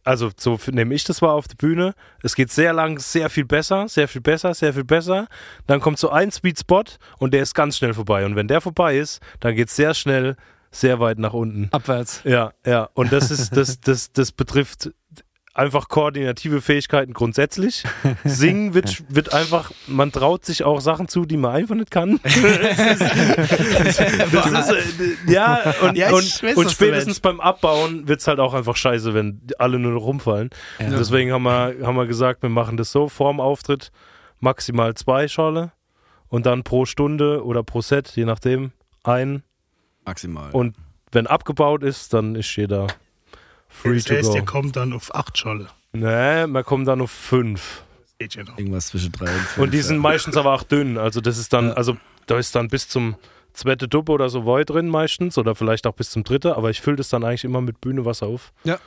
also 0.05 0.31
so 0.37 0.59
nehme 0.71 0.95
ich 0.95 1.05
das 1.05 1.23
wahr 1.23 1.33
auf 1.33 1.49
der 1.49 1.57
Bühne, 1.57 1.95
es 2.23 2.35
geht 2.35 2.51
sehr 2.51 2.73
lang, 2.73 2.99
sehr 2.99 3.31
viel 3.31 3.45
besser, 3.45 3.89
sehr 3.89 4.09
viel 4.09 4.21
besser, 4.21 4.55
sehr 4.55 4.75
viel 4.75 4.85
besser, 4.85 5.27
dann 5.67 5.81
kommt 5.81 5.99
so 5.99 6.11
ein 6.11 6.31
Sweet 6.31 6.61
Spot 6.61 6.85
und 7.19 7.33
der 7.33 7.43
ist 7.43 7.55
ganz 7.55 7.79
schnell 7.79 7.95
vorbei 7.95 8.25
und 8.27 8.37
wenn 8.37 8.49
der 8.49 8.61
vorbei 8.61 8.99
ist, 8.99 9.21
dann 9.41 9.55
geht 9.55 9.69
es 9.69 9.77
sehr 9.77 9.95
schnell 9.95 10.37
sehr 10.71 11.01
weit 11.01 11.19
nach 11.19 11.33
unten. 11.33 11.69
Abwärts. 11.73 12.21
Ja, 12.25 12.53
ja. 12.67 12.89
Und 12.95 13.13
das 13.13 13.31
ist, 13.31 13.57
das, 13.57 13.81
das, 13.81 14.13
das 14.13 14.33
betrifft 14.33 14.91
einfach 15.57 15.89
koordinative 15.89 16.61
Fähigkeiten 16.61 17.13
grundsätzlich. 17.13 17.85
Singen 18.25 18.75
wird, 18.75 19.03
wird 19.09 19.33
einfach, 19.33 19.73
man 19.87 20.13
traut 20.13 20.45
sich 20.45 20.65
auch 20.65 20.81
Sachen 20.81 21.09
zu, 21.09 21.25
die 21.25 21.37
man 21.37 21.53
einfach 21.53 21.75
nicht 21.75 21.91
kann. 21.91 22.21
das 22.25 22.35
ist, 23.91 24.01
äh, 24.01 25.17
ja, 25.27 25.75
und, 25.83 25.97
Ja, 25.97 26.11
und, 26.11 26.43
weiß, 26.43 26.57
und 26.57 26.71
spätestens 26.71 27.21
beim 27.21 27.41
Abbauen 27.41 28.07
wird 28.07 28.21
es 28.21 28.29
halt 28.29 28.39
auch 28.39 28.55
einfach 28.55 28.77
scheiße, 28.77 29.15
wenn 29.15 29.41
alle 29.59 29.79
nur 29.79 29.93
noch 29.93 30.03
rumfallen. 30.03 30.51
Deswegen 30.79 31.33
haben 31.33 31.45
wir, 31.45 31.75
haben 31.83 31.97
wir 31.97 32.07
gesagt, 32.07 32.43
wir 32.43 32.51
machen 32.51 32.77
das 32.77 32.93
so, 32.93 33.09
vorm 33.09 33.41
Auftritt 33.41 33.91
maximal 34.41 34.95
zwei 34.95 35.29
Schale 35.29 35.73
und 36.29 36.47
dann 36.47 36.63
pro 36.63 36.85
Stunde 36.85 37.45
oder 37.45 37.63
pro 37.63 37.81
Set, 37.81 38.09
je 38.15 38.25
nachdem, 38.25 38.73
ein. 39.05 39.43
Maximal. 40.05 40.51
Und 40.53 40.77
wenn 41.13 41.27
abgebaut 41.27 41.83
ist, 41.83 42.13
dann 42.13 42.35
ist 42.35 42.55
jeder 42.57 42.89
free 43.77 43.95
Das 43.95 44.05
to 44.05 44.15
heißt, 44.15 44.31
go. 44.31 44.37
ihr 44.37 44.45
kommt 44.45 44.77
dann 44.77 44.93
auf 44.93 45.15
acht 45.15 45.37
Scholle. 45.39 45.69
Nee, 45.93 46.47
man 46.47 46.65
kommt 46.65 46.87
dann 46.89 47.01
auf 47.01 47.11
fünf. 47.11 47.83
Geht 48.19 48.35
ja 48.35 48.45
noch. 48.45 48.57
Irgendwas 48.59 48.89
zwischen 48.89 49.13
drei 49.13 49.27
und 49.27 49.41
fünf. 49.41 49.59
Und 49.59 49.75
die 49.75 49.81
sind 49.83 49.99
meistens 49.99 50.37
aber 50.37 50.53
auch 50.55 50.63
dünn. 50.63 50.99
Also 50.99 51.21
das 51.21 51.39
ist 51.39 51.53
dann, 51.53 51.69
Ja. 51.69 51.73
also 51.75 51.97
da 52.27 52.39
ist 52.39 52.55
dann 52.55 52.69
bis 52.69 52.89
zum 52.89 53.17
zweite 53.53 53.89
Dub 53.89 54.09
oder 54.11 54.29
so 54.29 54.45
Woi 54.45 54.65
drin 54.65 54.89
meistens 54.89 55.39
oder 55.39 55.55
vielleicht 55.55 55.87
auch 55.87 55.95
bis 55.95 56.11
zum 56.11 56.25
dritte, 56.25 56.57
aber 56.57 56.71
ich 56.71 56.81
fülle 56.81 56.97
das 56.97 57.09
dann 57.09 57.25
eigentlich 57.25 57.45
immer 57.45 57.61
mit 57.63 57.81
Bühnewasser 57.81 58.27
auf. 58.27 58.53
Ja, 58.65 58.79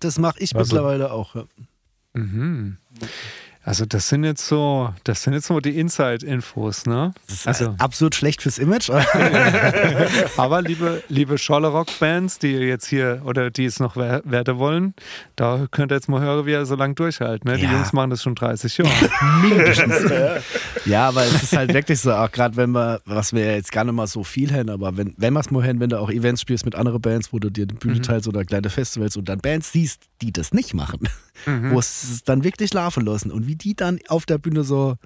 das 0.00 0.18
mache 0.18 0.38
ich 0.40 0.54
Also- 0.56 0.74
mittlerweile 0.74 1.10
auch. 1.12 1.34
Ja. 1.36 1.44
Mhm. 2.14 2.78
Also 3.68 3.84
das 3.84 4.08
sind 4.08 4.22
jetzt 4.22 4.46
so, 4.46 4.94
das 5.02 5.24
sind 5.24 5.32
jetzt 5.32 5.48
so 5.48 5.58
die 5.58 5.76
Inside-Infos, 5.78 6.86
ne? 6.86 7.12
Das 7.26 7.38
ist 7.40 7.46
Also- 7.48 7.64
also, 7.70 7.76
absolut 7.84 8.14
schlecht 8.14 8.42
fürs 8.42 8.58
Image. 8.58 8.90
Aber 10.36 10.62
liebe, 10.62 11.02
liebe 11.08 11.36
Scholle 11.36 11.66
Rock-Bands, 11.68 12.38
die 12.38 12.52
jetzt 12.52 12.86
hier 12.86 13.22
oder 13.24 13.50
die 13.50 13.64
es 13.64 13.80
noch 13.80 13.96
wer- 13.96 14.22
werden 14.24 14.58
wollen, 14.58 14.94
da 15.34 15.66
könnt 15.70 15.90
ihr 15.90 15.96
jetzt 15.96 16.08
mal 16.08 16.20
hören, 16.20 16.46
wie 16.46 16.52
ihr 16.52 16.64
so 16.64 16.76
lange 16.76 16.94
durchhaltet. 16.94 17.44
Ne? 17.44 17.56
Die 17.56 17.64
Ja. 17.64 17.72
Jungs 17.72 17.92
machen 17.92 18.10
das 18.10 18.22
schon 18.22 18.36
30 18.36 18.78
Jahre. 18.78 18.90
Mindestens. 19.42 20.12
ja, 20.84 21.08
aber 21.08 21.24
es 21.24 21.42
ist 21.42 21.56
halt 21.56 21.74
wirklich 21.74 21.98
so, 22.00 22.12
auch 22.12 22.30
gerade 22.30 22.56
wenn 22.56 22.70
wir, 22.70 23.00
was 23.04 23.32
wir 23.32 23.54
jetzt 23.56 23.72
gar 23.72 23.82
nicht 23.84 23.94
mal 23.94 24.06
so 24.06 24.22
viel 24.22 24.52
haben, 24.52 24.70
aber 24.70 24.96
wenn, 24.96 25.14
wenn 25.16 25.32
wir 25.32 25.40
es 25.40 25.50
mal 25.50 25.66
haben, 25.66 25.80
wenn 25.80 25.90
du 25.90 25.98
auch 26.00 26.10
Events 26.10 26.40
spielst 26.40 26.64
mit 26.64 26.76
anderen 26.76 27.00
Bands, 27.00 27.32
wo 27.32 27.40
du 27.40 27.50
dir 27.50 27.66
die 27.66 27.74
Bühne 27.74 28.00
teilst 28.00 28.28
oder 28.28 28.44
kleine 28.44 28.70
Festivals 28.70 29.16
und 29.16 29.28
dann 29.28 29.38
Bands 29.40 29.72
siehst, 29.72 30.02
die 30.22 30.32
das 30.32 30.52
nicht 30.52 30.74
machen, 30.74 31.08
wo 31.44 31.78
es 31.78 32.22
dann 32.24 32.44
wirklich 32.44 32.72
laufen 32.72 33.04
lassen 33.04 33.30
und 33.30 33.46
wie 33.46 33.56
die 33.56 33.74
dann 33.74 33.98
auf 34.08 34.26
der 34.26 34.38
Bühne 34.38 34.64
so 34.64 34.96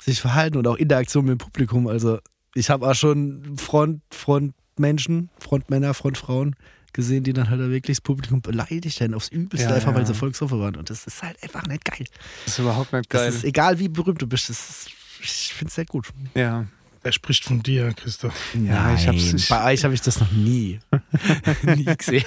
sich 0.00 0.20
verhalten 0.20 0.58
und 0.58 0.66
auch 0.66 0.76
Interaktion 0.76 1.24
mit 1.24 1.32
dem 1.32 1.38
Publikum. 1.38 1.86
Also 1.86 2.18
ich 2.54 2.68
habe 2.70 2.86
auch 2.88 2.94
schon 2.94 3.56
Front, 3.56 4.02
Frontmenschen, 4.10 5.30
Frontmänner, 5.38 5.94
Frontfrauen 5.94 6.54
gesehen, 6.92 7.24
die 7.24 7.32
dann 7.32 7.50
halt 7.50 7.60
wirklich 7.60 7.98
das 7.98 8.00
Publikum 8.02 8.40
beleidigt 8.40 9.00
haben, 9.00 9.14
aufs 9.14 9.28
Übelste, 9.28 9.68
Ja, 9.68 9.74
einfach 9.74 9.92
weil 9.94 10.00
ja. 10.02 10.06
sie 10.06 10.14
Volksofer 10.14 10.58
waren. 10.58 10.76
Und 10.76 10.88
das 10.90 11.06
ist 11.06 11.22
halt 11.22 11.42
einfach 11.42 11.66
nicht 11.66 11.84
geil. 11.84 12.06
Das 12.44 12.54
ist 12.54 12.58
überhaupt 12.58 12.92
nicht 12.92 13.12
Das 13.12 13.20
geil. 13.22 13.28
ist 13.32 13.44
egal, 13.44 13.78
wie 13.78 13.88
berühmt 13.88 14.20
du 14.22 14.26
bist. 14.26 14.48
Das 14.48 14.58
ist, 14.70 14.90
ich 15.20 15.52
finde 15.54 15.68
es 15.68 15.74
sehr 15.74 15.84
gut. 15.86 16.08
Ja. 16.34 16.66
Er 17.06 17.12
spricht 17.12 17.44
von 17.44 17.62
dir, 17.62 17.92
Christoph. 17.94 18.34
Ja, 18.54 18.92
ich 18.94 19.06
hab's- 19.06 19.32
ich- 19.32 19.48
Bei 19.48 19.72
euch 19.72 19.84
habe 19.84 19.94
ich 19.94 20.00
das 20.00 20.18
noch 20.18 20.32
nie, 20.32 20.80
nie 21.62 21.84
gesehen. 21.84 22.24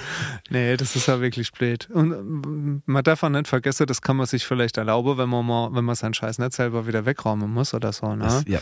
Nee, 0.49 0.77
das 0.77 0.95
ist 0.95 1.07
ja 1.07 1.19
wirklich 1.19 1.51
blöd. 1.51 1.89
Und 1.91 2.11
ähm, 2.13 2.81
man 2.85 3.03
darf 3.03 3.21
auch 3.23 3.29
nicht 3.29 3.49
vergessen, 3.49 3.87
das 3.87 4.01
kann 4.01 4.15
man 4.15 4.25
sich 4.25 4.45
vielleicht 4.45 4.77
erlauben, 4.77 5.17
wenn 5.17 5.27
man 5.27 5.45
mal, 5.45 5.69
wenn 5.73 5.83
man 5.83 5.95
seinen 5.95 6.13
Scheiß 6.13 6.37
nicht 6.39 6.53
selber 6.53 6.87
wieder 6.87 7.05
wegräumen 7.05 7.51
muss 7.51 7.73
oder 7.73 7.91
so. 7.91 8.15
Ne? 8.15 8.23
Das, 8.23 8.45
ja. 8.47 8.59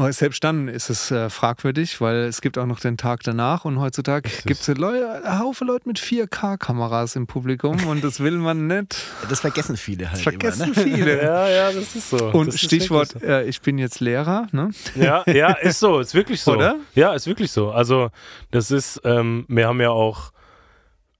Aber 0.00 0.10
selbst 0.14 0.42
dann 0.44 0.68
ist 0.68 0.88
es 0.88 1.10
äh, 1.10 1.28
fragwürdig, 1.28 2.00
weil 2.00 2.20
es 2.20 2.40
gibt 2.40 2.56
auch 2.56 2.64
noch 2.64 2.80
den 2.80 2.96
Tag 2.96 3.22
danach 3.22 3.66
und 3.66 3.78
heutzutage 3.78 4.30
gibt 4.46 4.66
es 4.66 4.78
Leute, 4.78 5.22
einen 5.24 5.40
Haufen 5.40 5.66
Leute 5.66 5.86
mit 5.86 5.98
4K-Kameras 5.98 7.16
im 7.16 7.26
Publikum 7.26 7.84
und 7.86 8.02
das 8.02 8.18
will 8.20 8.38
man 8.38 8.66
nicht. 8.66 8.96
das 9.28 9.40
vergessen 9.40 9.76
viele 9.76 10.06
halt. 10.06 10.14
Das 10.14 10.22
vergessen 10.22 10.72
immer, 10.72 10.86
ne? 10.86 10.96
viele. 10.96 11.10
Ja, 11.22 11.48
ja, 11.50 11.72
das 11.72 11.94
ist 11.94 12.08
so. 12.08 12.30
Und 12.30 12.46
das 12.46 12.60
Stichwort, 12.60 13.12
wirklich 13.12 13.28
äh, 13.30 13.46
ich 13.46 13.60
bin 13.60 13.76
jetzt 13.76 14.00
Lehrer, 14.00 14.46
ne? 14.52 14.70
So. 14.72 15.00
Ja, 15.02 15.22
ja, 15.26 15.52
ist 15.52 15.80
so, 15.80 16.00
ist 16.00 16.14
wirklich 16.14 16.40
so. 16.40 16.52
Oder? 16.52 16.76
Ja, 16.94 17.12
ist 17.12 17.26
wirklich 17.26 17.52
so. 17.52 17.70
Also, 17.70 18.08
das 18.50 18.70
ist, 18.70 19.02
ähm, 19.04 19.44
wir 19.48 19.68
haben 19.68 19.82
ja 19.82 19.90
auch 19.90 20.32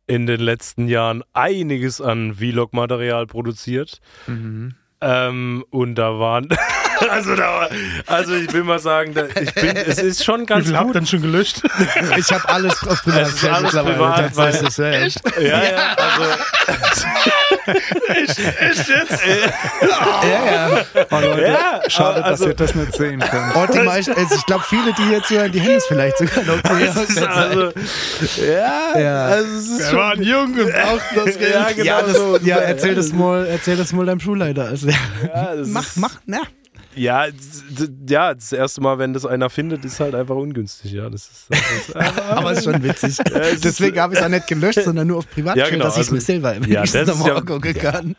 in 0.07 0.27
den 0.27 0.41
letzten 0.41 0.89
Jahren 0.89 1.23
einiges 1.35 2.01
an 2.01 2.37
Vlog-Material 2.37 3.27
produziert. 3.27 4.01
Mhm. 4.27 4.75
Ähm, 5.03 5.65
und 5.71 5.95
da 5.97 6.19
waren, 6.19 6.49
also 7.11 7.35
da 7.37 7.69
also 8.07 8.35
ich 8.35 8.53
will 8.53 8.65
mal 8.65 8.79
sagen, 8.79 9.15
da, 9.15 9.25
ich 9.41 9.55
bin, 9.55 9.77
es 9.77 9.99
ist 9.99 10.25
schon 10.25 10.43
Wie 10.43 10.47
ganz 10.47 10.67
viel 10.67 10.77
habt 10.77 10.83
ihr 10.85 10.87
gut. 10.89 10.95
denn 10.97 11.07
schon 11.07 11.23
gelöscht? 11.23 11.63
Ich 12.19 12.33
habe 12.33 12.49
alles 12.49 12.87
auf 12.87 13.03
privat 13.03 13.23
Es 13.23 13.35
ist 13.35 13.45
alles 13.45 13.71
privat, 13.73 14.37
weil- 14.37 14.55
ja, 14.79 14.91
ja. 14.91 15.09
Ja, 15.41 15.63
ja, 15.63 15.97
also, 15.97 16.25
ja, 20.23 20.45
ja. 20.45 20.85
Oh, 21.11 21.21
Leute, 21.21 21.43
Ja, 21.43 21.81
schade, 21.89 22.25
also- 22.25 22.45
dass 22.47 22.51
ihr 22.53 22.55
das 22.55 22.75
nicht 22.75 22.93
sehen 22.95 23.21
könnt. 23.21 23.55
Und 23.57 23.75
die 23.75 23.79
meisten, 23.81 24.13
also 24.15 24.35
ich 24.35 24.47
glaube, 24.47 24.65
viele, 24.69 24.93
die 24.93 25.11
jetzt 25.11 25.31
hören, 25.31 25.53
die 25.53 25.61
Handys 25.61 25.85
vielleicht 25.87 26.19
sogar 26.19 26.45
noch. 26.45 26.59
es 26.81 26.97
ist 26.97 27.23
also, 27.23 27.73
ja, 28.45 28.99
Ja. 28.99 29.25
also 29.27 29.57
es 29.57 29.69
ist 29.69 29.79
Wir 29.79 29.87
schon, 29.87 29.99
waren 29.99 30.23
jung 30.23 30.55
und 30.55 30.73
brauchten 30.73 31.15
das 31.25 31.39
Geld. 31.39 31.55
ja, 31.55 31.69
genau 31.73 31.85
ja, 31.85 32.03
das, 32.03 32.17
so. 32.17 32.37
ja, 32.43 32.57
erzähl 32.59 32.95
das 32.95 33.13
mal, 33.13 33.47
erzähl 33.47 33.77
das 33.77 33.93
mal 33.93 34.07
deinem 34.07 34.21
Schulleiter. 34.21 34.67
Also, 34.67 34.89
Ja, 34.89 35.55
das 35.57 35.69
mach, 35.69 35.87
mach, 35.97 36.13
na. 36.27 36.39
Ja, 36.95 37.27
ja, 38.09 38.35
das 38.35 38.53
erste 38.53 38.81
Mal, 38.81 38.99
wenn 38.99 39.13
das 39.13 39.25
einer 39.25 39.49
findet, 39.49 39.85
ist 39.85 40.01
halt 40.01 40.15
einfach 40.15 40.35
ungünstig. 40.35 40.93
Ja, 40.93 41.09
das 41.09 41.23
ist, 41.29 41.47
das 41.49 41.59
ist 41.61 41.97
Aber 42.31 42.53
ist 42.53 42.65
schon 42.65 42.83
witzig. 42.83 43.17
Deswegen 43.63 44.01
habe 44.01 44.15
ich 44.15 44.19
es 44.19 44.25
auch 44.25 44.29
nicht 44.31 44.47
gelöscht, 44.49 44.81
sondern 44.85 45.07
nur 45.07 45.19
auf 45.19 45.31
privat 45.31 45.57
Ja, 45.57 45.69
genau, 45.71 45.85
dass 45.85 45.95
ich 45.97 46.03
es 46.03 46.07
also- 46.09 46.15
mir 46.15 46.21
selber 46.21 46.55
im 46.55 46.65
ja, 46.65 46.81
nächsten 46.81 47.07
ja- 47.07 47.35
angucken 47.37 47.75
kann. 47.75 48.17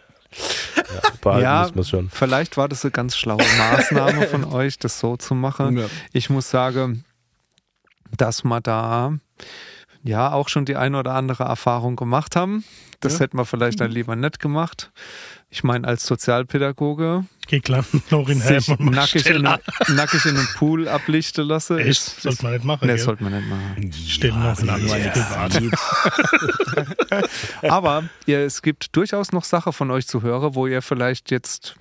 Ja. 1.25 1.69
schon. 1.83 2.09
Vielleicht 2.09 2.55
war 2.57 2.69
das 2.69 2.85
eine 2.85 2.91
ganz 2.91 3.17
schlaue 3.17 3.43
Maßnahme 3.57 4.27
von 4.27 4.45
euch, 4.45 4.79
das 4.79 4.99
so 4.99 5.17
zu 5.17 5.35
machen. 5.35 5.77
Ja. 5.77 5.85
Ich 6.13 6.29
muss 6.29 6.49
sagen, 6.49 7.03
dass 8.15 8.43
wir 8.43 8.61
da 8.61 9.13
ja 10.03 10.31
auch 10.31 10.49
schon 10.49 10.65
die 10.65 10.75
eine 10.77 10.97
oder 10.99 11.13
andere 11.13 11.43
Erfahrung 11.43 11.95
gemacht 11.95 12.35
haben. 12.35 12.63
Das 13.01 13.19
hätten 13.19 13.37
wir 13.37 13.45
vielleicht 13.45 13.79
dann 13.81 13.91
lieber 13.91 14.15
nicht 14.15 14.39
gemacht. 14.39 14.91
Ich 15.49 15.63
meine, 15.65 15.85
als 15.87 16.05
Sozialpädagoge 16.05 17.25
Geh 17.47 17.59
klar, 17.59 17.83
noch 18.09 18.29
in 18.29 18.39
sich 18.39 18.69
nackig 18.79 19.25
in, 19.25 19.45
einem, 19.45 19.59
nackig 19.89 20.23
in 20.25 20.37
einem 20.37 20.47
Pool 20.55 20.87
ablichten 20.87 21.45
lassen. 21.45 21.77
Echt? 21.79 21.89
ist- 21.89 22.21
Sollte 22.21 22.43
man 22.43 22.53
nicht 22.53 22.63
machen, 22.63 22.87
Nee, 22.87 22.95
gell? 22.95 23.03
sollte 23.03 23.23
man 23.23 23.33
nicht 23.33 23.49
machen. 23.49 23.91
Stell 24.07 24.31
noch 24.31 24.57
in 24.59 24.65
langweilig 24.67 25.11
privat. 25.11 25.61
Aber 27.63 28.03
ihr, 28.25 28.39
es 28.39 28.61
gibt 28.61 28.95
durchaus 28.95 29.31
noch 29.31 29.43
Sachen 29.43 29.73
von 29.73 29.91
euch 29.91 30.07
zu 30.07 30.21
hören, 30.21 30.55
wo 30.55 30.67
ihr 30.67 30.81
vielleicht 30.81 31.31
jetzt 31.31 31.75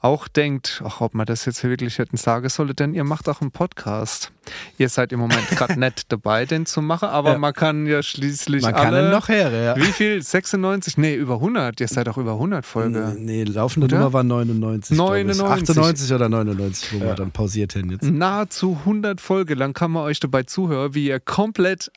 auch 0.00 0.28
denkt, 0.28 0.82
ach, 0.86 1.00
ob 1.00 1.14
man 1.14 1.26
das 1.26 1.44
jetzt 1.44 1.64
wirklich 1.64 1.98
hätten 1.98 2.16
sagen 2.16 2.48
sollen, 2.48 2.74
denn 2.76 2.94
ihr 2.94 3.04
macht 3.04 3.28
auch 3.28 3.40
einen 3.40 3.50
Podcast. 3.50 4.30
Ihr 4.78 4.88
seid 4.88 5.12
im 5.12 5.20
Moment 5.20 5.46
gerade 5.48 5.78
nicht 5.80 6.10
dabei, 6.12 6.46
den 6.46 6.66
zu 6.66 6.80
machen, 6.80 7.08
aber 7.08 7.32
Ja. 7.32 7.38
man 7.38 7.52
kann 7.52 7.86
ja 7.86 8.02
schließlich 8.02 8.62
Man 8.62 8.74
kann 8.74 8.94
alle... 8.94 9.06
ihn 9.06 9.10
noch 9.10 9.28
her, 9.28 9.50
ja. 9.50 9.76
Wie 9.76 9.92
viel? 9.92 10.22
96? 10.22 10.96
Nee, 10.98 11.14
über 11.14 11.34
100. 11.34 11.80
Ihr 11.80 11.88
seid 11.88 12.08
auch 12.08 12.16
über 12.16 12.32
100 12.32 12.64
Folge. 12.64 13.14
Nee, 13.18 13.44
laufende 13.44 13.86
Oder? 13.86 13.98
Nummer 13.98 14.12
war 14.12 14.22
99. 14.22 14.96
glaub 14.96 15.14
ich. 15.14 15.24
99. 15.36 15.68
98 15.78 16.12
oder 16.14 16.28
99, 16.28 16.92
wo 16.94 17.00
wir 17.04 17.14
dann 17.14 17.30
pausiert 17.32 17.72
hin 17.72 17.90
jetzt. 17.90 18.04
Nahezu 18.04 18.78
100 18.80 19.20
Folge 19.20 19.54
lang 19.54 19.72
kann 19.74 19.90
man 19.90 20.04
euch 20.04 20.20
dabei 20.20 20.44
zuhören, 20.44 20.94
wie 20.94 21.06
ihr 21.08 21.20
komplett 21.20 21.90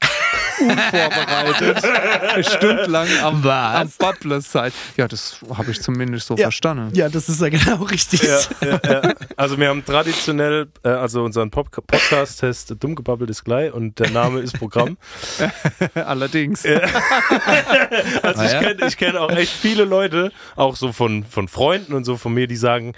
unvorbereitet 0.60 2.46
stundenlang 2.46 3.08
am, 3.22 3.44
Was? 3.44 3.76
am 3.76 3.90
Babbler 4.00 4.42
seid. 4.42 4.74
Ja, 4.98 5.08
das 5.08 5.38
habe 5.56 5.72
ich 5.72 5.82
zumindest 5.82 6.28
so 6.28 6.36
Ja. 6.36 6.44
verstanden. 6.46 6.90
Ja, 6.94 7.10
das 7.10 7.30
ist 7.30 7.42
ja 7.42 7.50
genau 7.50 7.84
richtig. 7.84 8.22
Ja, 8.24 8.40
ja, 8.62 8.80
ja. 8.84 9.14
Also 9.38 9.58
wir 9.58 9.70
haben 9.70 9.84
traditionell, 9.86 10.68
äh, 10.84 10.90
also 10.90 11.24
unseren 11.24 11.50
Pop 11.52 11.70
Podcast 11.88 12.44
heißt 12.44 12.76
Dummgebabbelt 12.80 13.30
ist 13.30 13.44
gleich 13.44 13.72
und 13.74 14.00
der 14.00 14.10
Name 14.12 14.40
ist 14.40 14.58
Programm. 14.58 14.98
Allerdings. 15.96 16.64
Also 18.24 18.44
ich 18.44 18.52
kenne 18.52 18.88
ich 18.88 18.98
kenn 18.98 19.18
auch 19.18 19.32
echt 19.32 19.52
viele 19.52 19.84
Leute, 19.84 20.32
auch 20.56 20.76
so 20.76 20.92
von, 20.92 21.24
von 21.24 21.48
Freunden 21.48 21.94
und 21.94 22.04
so 22.06 22.18
von 22.18 22.34
mir, 22.34 22.48
die 22.48 22.56
sagen, 22.56 22.94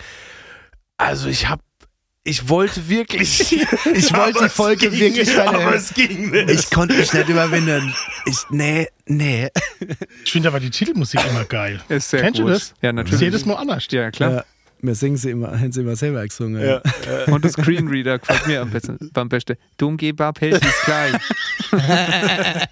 also 0.98 1.28
ich 1.30 1.48
habe 1.50 1.62
ich 2.24 2.48
wollte 2.50 2.88
wirklich. 2.90 3.58
Ich 3.96 4.14
wollte 4.16 4.44
die 4.44 4.50
Folge 4.50 4.90
ging, 4.90 5.00
wirklich 5.00 5.38
Aber 5.38 5.76
es 5.76 5.94
ging 5.94 6.32
nicht. 6.32 6.50
Ich 6.50 6.70
konnte 6.70 6.96
mich 6.96 7.12
nicht 7.14 7.30
überwinden. 7.30 7.94
Ich, 8.26 8.38
nee, 8.50 8.88
nee. 9.06 9.50
Ich 10.24 10.32
finde 10.32 10.48
aber 10.50 10.60
die 10.60 10.70
Titelmusik 10.70 11.20
immer 11.30 11.44
geil. 11.46 11.82
Ist 11.90 12.10
sehr 12.10 12.22
Kennst 12.22 12.40
gut. 12.40 12.50
du 12.50 12.54
das? 12.54 12.74
Ja, 12.82 12.92
Das 12.92 12.92
ist 12.92 12.96
natürlich. 12.96 13.20
jedes 13.22 13.46
Mal 13.46 13.56
anders. 13.56 13.86
Ja, 13.92 14.10
klar. 14.12 14.32
Ja, 14.32 14.44
wir 14.82 14.96
singen 14.96 15.18
sie 15.18 15.32
immer, 15.32 15.52
haben 15.60 15.72
sie 15.72 15.82
immer 15.82 15.96
selber 15.96 16.24
gesungen. 16.26 16.62
ja, 16.66 16.82
Und 17.28 17.46
das 17.46 17.54
Screenreader 17.54 18.20
gefällt 18.20 18.48
mir 18.48 18.62
am 18.62 18.72
besten. 18.72 18.98
Beim 19.14 19.30
besten. 19.30 19.56
Dummgeber 19.78 20.34
hält 20.40 20.64
ist 20.66 20.82
klein. 20.84 21.18
Der 21.72 22.68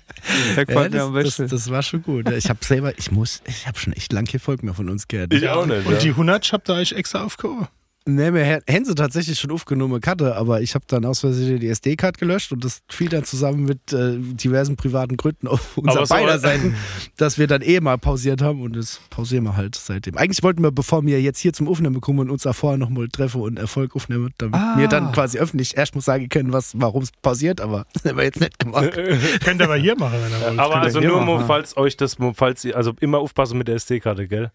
Ja, 0.55 0.63
gefällt 0.63 0.91
mir 0.91 0.97
das, 0.99 1.07
am 1.07 1.13
das, 1.13 1.23
besten. 1.23 1.47
das 1.49 1.69
war 1.69 1.83
schon 1.83 2.01
gut. 2.03 2.29
Ich 2.31 2.49
habe 2.49 2.59
selber, 2.63 2.97
ich 2.97 3.11
muss, 3.11 3.41
ich 3.45 3.67
habe 3.67 3.77
schon 3.79 3.93
echt 3.93 4.13
lange 4.13 4.27
keine 4.27 4.39
Folge 4.39 4.65
mehr 4.65 4.75
von 4.75 4.89
uns 4.89 5.07
gehört. 5.07 5.33
ich 5.33 5.47
auch 5.49 5.65
nicht. 5.65 5.85
Und 5.85 5.93
ja. 5.93 5.99
die 5.99 6.09
100 6.09 6.51
habt 6.53 6.69
ihr 6.69 6.75
euch 6.75 6.93
extra 6.93 7.23
aufgehoben. 7.23 7.67
Ne, 8.07 8.33
wir 8.33 8.43
hätten 8.43 8.83
sie 8.85 8.95
tatsächlich 8.95 9.39
schon 9.39 9.51
aufgenommen, 9.51 10.01
Karte, 10.01 10.35
aber 10.35 10.61
ich 10.61 10.73
habe 10.73 10.85
dann 10.87 11.05
aus 11.05 11.19
Versehen 11.19 11.59
die 11.59 11.67
SD-Card 11.67 12.17
gelöscht 12.17 12.51
und 12.51 12.65
das 12.65 12.81
fiel 12.89 13.09
dann 13.09 13.25
zusammen 13.25 13.63
mit 13.65 13.93
äh, 13.93 14.17
diversen 14.17 14.75
privaten 14.75 15.17
Gründen 15.17 15.47
auf 15.47 15.73
so- 15.75 15.81
beider 16.09 16.39
Seiten, 16.39 16.75
dass 17.17 17.37
wir 17.37 17.45
dann 17.45 17.61
eh 17.61 17.79
mal 17.79 17.99
pausiert 17.99 18.41
haben 18.41 18.63
und 18.63 18.75
das 18.75 18.99
pausieren 19.11 19.43
wir 19.43 19.55
halt 19.55 19.75
seitdem. 19.75 20.17
Eigentlich 20.17 20.41
wollten 20.41 20.63
wir, 20.63 20.71
bevor 20.71 21.05
wir 21.05 21.21
jetzt 21.21 21.37
hier 21.37 21.53
zum 21.53 21.67
Aufnehmen 21.67 22.01
kommen 22.01 22.17
und 22.21 22.31
uns 22.31 22.41
da 22.41 22.53
vorher 22.53 22.79
nochmal 22.79 23.07
treffen 23.07 23.39
und 23.41 23.59
Erfolg 23.59 23.95
aufnehmen, 23.95 24.33
damit 24.39 24.55
Ah. 24.59 24.79
wir 24.79 24.87
dann 24.87 25.11
quasi 25.11 25.37
öffentlich 25.37 25.77
erst 25.77 25.93
mal 25.93 26.01
sagen 26.01 26.27
können, 26.27 26.51
was, 26.53 26.71
warum 26.81 27.03
es 27.03 27.11
pausiert, 27.21 27.61
aber 27.61 27.85
das 27.93 28.03
haben 28.05 28.17
wir 28.17 28.23
jetzt 28.23 28.41
nicht 28.41 28.57
gemacht. 28.57 28.91
Könnt 29.43 29.61
ihr 29.61 29.65
aber 29.65 29.75
hier 29.75 29.95
machen, 29.95 30.17
wenn 30.23 30.31
ihr 30.41 30.47
wollt. 30.47 30.59
Aber 30.59 30.75
also 30.77 30.99
nur, 31.01 31.21
machen. 31.21 31.41
mal, 31.41 31.45
falls 31.45 31.77
euch 31.77 31.97
das, 31.97 32.17
falls 32.33 32.65
ihr, 32.65 32.75
also 32.75 32.93
immer 32.99 33.19
aufpassen 33.19 33.59
mit 33.59 33.67
der 33.67 33.75
SD-Karte, 33.75 34.27
gell? 34.27 34.49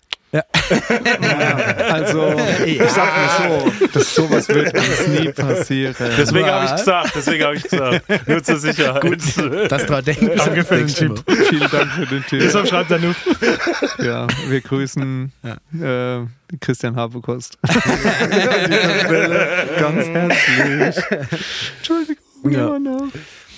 Also, 1.89 2.35
ich 2.65 2.83
sag 2.91 3.17
mal 3.17 3.49
so, 3.49 3.73
dass 3.93 4.15
sowas 4.15 4.49
wird 4.49 4.75
uns 4.75 5.07
nie 5.09 5.33
passieren. 5.33 5.95
Deswegen 6.19 6.47
habe 6.47 6.65
ich 6.67 6.77
gesagt, 6.77 7.13
deswegen 7.15 7.45
habe 7.45 7.57
ich 7.57 7.63
gesagt. 7.63 8.29
Nur 8.29 8.43
zur 8.43 8.59
Sicherheit. 8.59 9.05
Das 9.71 9.87
dran 9.87 10.05
denken. 10.05 10.31
Danke 10.37 10.65
für 10.65 10.77
den 10.85 10.87
Mal. 10.87 11.37
Vielen 11.49 11.71
Dank 11.71 11.91
für 11.93 12.07
den 12.07 12.27
Tipp. 12.27 12.41
Deshalb 12.41 12.69
schreibt 12.69 12.91
er 12.91 12.99
nur. 12.99 13.15
Ja, 13.99 14.27
wir 14.49 14.61
grüßen 14.61 15.33
äh, 15.43 16.27
Christian 16.61 16.97
Habekost. 16.97 17.59
An 17.63 17.73
dieser 18.71 19.01
Stelle 19.01 19.69
ganz 19.79 20.07
herzlich. 20.07 21.05
Entschuldigung. 21.79 22.17
Ja. 22.51 22.79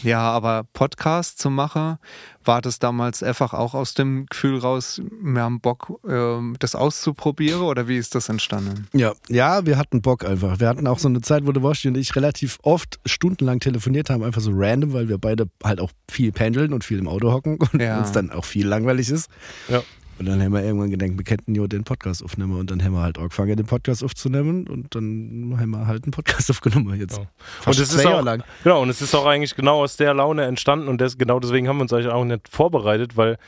Ja, 0.02 0.20
aber 0.20 0.64
Podcast 0.72 1.38
zu 1.38 1.50
machen, 1.50 1.98
war 2.44 2.62
das 2.62 2.78
damals 2.78 3.22
einfach 3.22 3.52
auch 3.52 3.74
aus 3.74 3.94
dem 3.94 4.26
Gefühl 4.26 4.58
raus, 4.58 5.02
wir 5.22 5.42
haben 5.42 5.60
Bock, 5.60 6.00
ähm, 6.08 6.56
das 6.60 6.74
auszuprobieren 6.74 7.62
oder 7.62 7.88
wie 7.88 7.96
ist 7.98 8.14
das 8.14 8.28
entstanden? 8.28 8.88
Ja, 8.92 9.12
ja, 9.28 9.66
wir 9.66 9.76
hatten 9.76 10.00
Bock 10.02 10.24
einfach. 10.24 10.60
Wir 10.60 10.68
hatten 10.68 10.86
auch 10.86 10.98
so 10.98 11.08
eine 11.08 11.20
Zeit, 11.20 11.46
wo 11.46 11.52
der 11.52 11.62
Woshi 11.62 11.88
und 11.88 11.96
ich 11.96 12.14
relativ 12.16 12.58
oft 12.62 13.00
stundenlang 13.06 13.60
telefoniert 13.60 14.08
haben, 14.10 14.22
einfach 14.22 14.40
so 14.40 14.52
random, 14.54 14.92
weil 14.92 15.08
wir 15.08 15.18
beide 15.18 15.48
halt 15.62 15.80
auch 15.80 15.90
viel 16.10 16.32
pendeln 16.32 16.72
und 16.72 16.84
viel 16.84 16.98
im 16.98 17.08
Auto 17.08 17.32
hocken 17.32 17.58
und 17.72 17.80
Ja. 17.82 17.98
uns 17.98 18.12
dann 18.12 18.30
auch 18.30 18.44
viel 18.44 18.66
langweilig 18.66 19.10
ist. 19.10 19.28
Ja. 19.68 19.82
Und 20.18 20.26
dann 20.26 20.42
haben 20.42 20.52
wir 20.52 20.62
irgendwann 20.64 20.90
gedacht, 20.90 21.10
wir 21.16 21.24
könnten 21.24 21.54
ja 21.54 21.66
den 21.66 21.84
Podcast 21.84 22.24
aufnehmen 22.24 22.58
und 22.58 22.70
dann 22.70 22.82
haben 22.82 22.92
wir 22.92 23.02
halt 23.02 23.18
angefangen, 23.18 23.56
den 23.56 23.66
Podcast 23.66 24.02
aufzunehmen 24.02 24.66
und 24.68 24.94
dann 24.94 25.56
haben 25.60 25.70
wir 25.70 25.86
halt 25.86 26.04
einen 26.04 26.10
Podcast 26.10 26.50
aufgenommen 26.50 26.98
jetzt. 26.98 27.18
Ja. 27.18 27.24
Fast 27.60 27.78
Und 27.78 27.84
es 27.84 27.94
ist 27.94 28.04
auch, 28.06 28.22
lang. 28.22 28.42
genau, 28.64 28.82
und 28.82 28.88
es 28.88 29.00
ist 29.00 29.14
auch 29.14 29.26
eigentlich 29.26 29.54
genau 29.54 29.82
aus 29.82 29.96
der 29.96 30.14
Laune 30.14 30.44
entstanden 30.44 30.88
und 30.88 31.00
das, 31.00 31.18
genau 31.18 31.38
deswegen 31.38 31.68
haben 31.68 31.76
wir 31.78 31.82
uns 31.82 31.92
eigentlich 31.92 32.08
auch 32.08 32.24
nicht 32.24 32.48
vorbereitet, 32.48 33.16
weil 33.16 33.38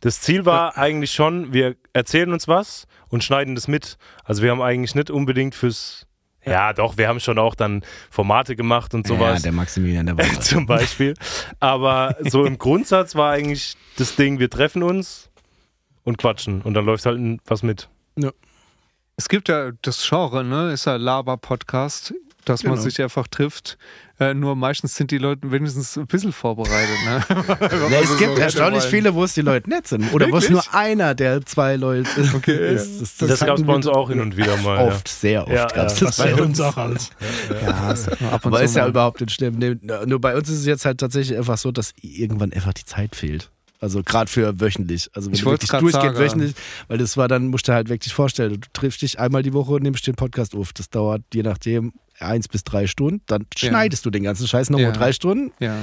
das 0.00 0.20
Ziel 0.20 0.44
war 0.44 0.76
eigentlich 0.76 1.12
schon, 1.12 1.52
wir 1.54 1.76
erzählen 1.92 2.32
uns 2.32 2.46
was 2.48 2.86
und 3.08 3.22
schneiden 3.24 3.54
das 3.54 3.68
mit. 3.68 3.96
Also 4.24 4.42
wir 4.42 4.50
haben 4.50 4.60
eigentlich 4.60 4.94
nicht 4.94 5.10
unbedingt 5.10 5.54
fürs, 5.54 6.06
ja 6.44 6.72
doch, 6.72 6.98
wir 6.98 7.08
haben 7.08 7.20
schon 7.20 7.38
auch 7.38 7.54
dann 7.54 7.82
Formate 8.10 8.54
gemacht 8.56 8.92
und 8.94 9.08
Ja, 9.08 9.14
sowas. 9.16 9.42
der 9.42 9.52
Maximilian, 9.52 10.04
der 10.06 10.18
war 10.18 10.26
das. 10.26 10.40
zum 10.48 10.66
Beispiel. 10.66 11.14
Aber 11.60 12.16
so 12.28 12.44
im 12.44 12.58
Grundsatz 12.58 13.14
war 13.14 13.30
eigentlich 13.32 13.76
das 13.96 14.16
Ding, 14.16 14.40
wir 14.40 14.50
treffen 14.50 14.82
uns 14.82 15.30
und 16.04 16.18
quatschen 16.18 16.62
und 16.62 16.74
dann 16.74 16.84
läuft 16.84 17.06
halt 17.06 17.20
was 17.46 17.62
mit. 17.62 17.88
Es 19.16 19.28
gibt 19.28 19.48
ja 19.48 19.72
das 19.82 20.06
Genre, 20.08 20.42
ne? 20.42 20.72
Ist 20.72 20.86
ja 20.86 20.96
Laber-Podcast, 20.96 22.14
dass 22.44 22.64
man 22.64 22.72
Genau. 22.72 22.82
sich 22.82 23.00
einfach 23.02 23.28
trifft. 23.28 23.76
Äh, 24.18 24.34
nur 24.34 24.56
meistens 24.56 24.94
sind 24.96 25.10
die 25.10 25.18
Leute 25.18 25.50
wenigstens 25.52 25.96
ein 25.98 26.06
bisschen 26.06 26.32
vorbereitet, 26.32 26.96
ne? 27.04 27.22
Ja, 27.90 28.00
es 28.00 28.16
gibt 28.18 28.36
so 28.36 28.40
erstaunlich 28.42 28.84
viele, 28.84 29.14
wo 29.14 29.22
es 29.24 29.34
die 29.34 29.42
Leute 29.42 29.68
nett 29.68 29.86
sind. 29.86 30.12
Oder 30.14 30.30
wo 30.32 30.38
es 30.38 30.48
nur 30.48 30.62
einer 30.74 31.14
der 31.14 31.44
zwei 31.44 31.76
Leute 31.76 32.08
Okay. 32.34 32.74
ist. 32.74 33.00
Das, 33.02 33.16
Das, 33.18 33.40
gab 33.40 33.58
es 33.58 33.64
bei 33.64 33.74
uns 33.74 33.86
wir 33.86 33.94
auch 33.94 34.08
hin 34.08 34.20
und 34.20 34.36
wieder 34.36 34.56
mal. 34.56 34.88
Oft, 34.88 35.06
sehr 35.08 35.42
oft 35.42 35.52
Ja, 35.52 35.66
gab 35.66 35.86
es 35.88 36.00
ja. 36.00 36.06
das 36.06 36.16
Bei 36.16 36.34
uns 36.34 36.60
auch 36.60 36.76
alles. 36.76 37.10
Ja, 37.62 37.92
ist- 37.92 38.08
Ab 38.08 38.18
und 38.22 38.46
aber 38.46 38.58
zu 38.58 38.64
ist 38.64 38.76
ja 38.76 38.88
überhaupt 38.88 39.20
nicht 39.20 39.32
schlimm. 39.32 39.56
Nee, 39.58 39.76
Nur 40.06 40.20
bei 40.20 40.34
uns 40.36 40.48
ist 40.48 40.60
es 40.60 40.66
jetzt 40.66 40.84
halt 40.86 40.98
tatsächlich 40.98 41.36
einfach 41.36 41.58
so, 41.58 41.70
dass 41.70 41.92
irgendwann 42.00 42.52
einfach 42.52 42.72
die 42.72 42.84
Zeit 42.86 43.14
fehlt. 43.14 43.50
Also 43.82 44.02
gerade 44.04 44.30
für 44.30 44.60
wöchentlich. 44.60 45.10
Also 45.12 45.26
wenn 45.28 45.34
Ich 45.34 45.40
du 45.42 45.50
wirklich 45.50 45.68
sagen. 45.70 46.16
wöchentlich, 46.16 46.54
weil 46.86 46.98
das 46.98 47.16
war 47.16 47.26
dann, 47.26 47.48
musst 47.48 47.66
du 47.66 47.72
halt 47.72 47.88
wirklich 47.88 48.14
vorstellen, 48.14 48.52
du 48.60 48.68
triffst 48.72 49.02
dich 49.02 49.18
einmal 49.18 49.42
die 49.42 49.52
Woche 49.52 49.72
und 49.72 49.82
nimmst 49.82 50.06
den 50.06 50.14
Podcast 50.14 50.54
auf. 50.54 50.72
Das 50.72 50.88
dauert 50.88 51.22
je 51.34 51.42
nachdem 51.42 51.92
eins 52.20 52.46
bis 52.46 52.62
drei 52.62 52.86
Stunden. 52.86 53.22
Dann 53.26 53.42
Ja. 53.56 53.68
schneidest 53.70 54.06
du 54.06 54.10
den 54.10 54.22
ganzen 54.22 54.46
Scheiß 54.46 54.70
nochmal 54.70 54.92
Ja. 54.92 54.92
drei 54.92 55.12
Stunden 55.12 55.50
Ja. 55.58 55.82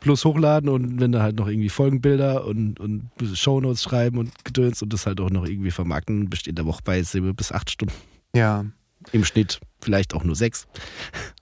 plus 0.00 0.24
hochladen 0.24 0.68
und 0.68 0.98
wenn 1.00 1.12
du 1.12 1.22
halt 1.22 1.36
noch 1.36 1.46
irgendwie 1.46 1.68
Folgenbilder 1.68 2.44
und, 2.46 2.80
und 2.80 3.10
Shownotes 3.34 3.80
schreiben 3.84 4.18
und 4.18 4.44
gedöns 4.44 4.82
und 4.82 4.92
das 4.92 5.06
halt 5.06 5.20
auch 5.20 5.30
noch 5.30 5.46
irgendwie 5.46 5.70
vermarkten, 5.70 6.28
in 6.46 6.54
der 6.56 6.66
Woche 6.66 6.80
bei 6.84 7.00
sieben 7.04 7.32
bis 7.36 7.52
acht 7.52 7.70
Stunden. 7.70 7.94
ja. 8.34 8.64
Im 9.12 9.24
Schnitt 9.24 9.60
vielleicht 9.80 10.14
auch 10.14 10.24
nur 10.24 10.34
sechs. 10.34 10.66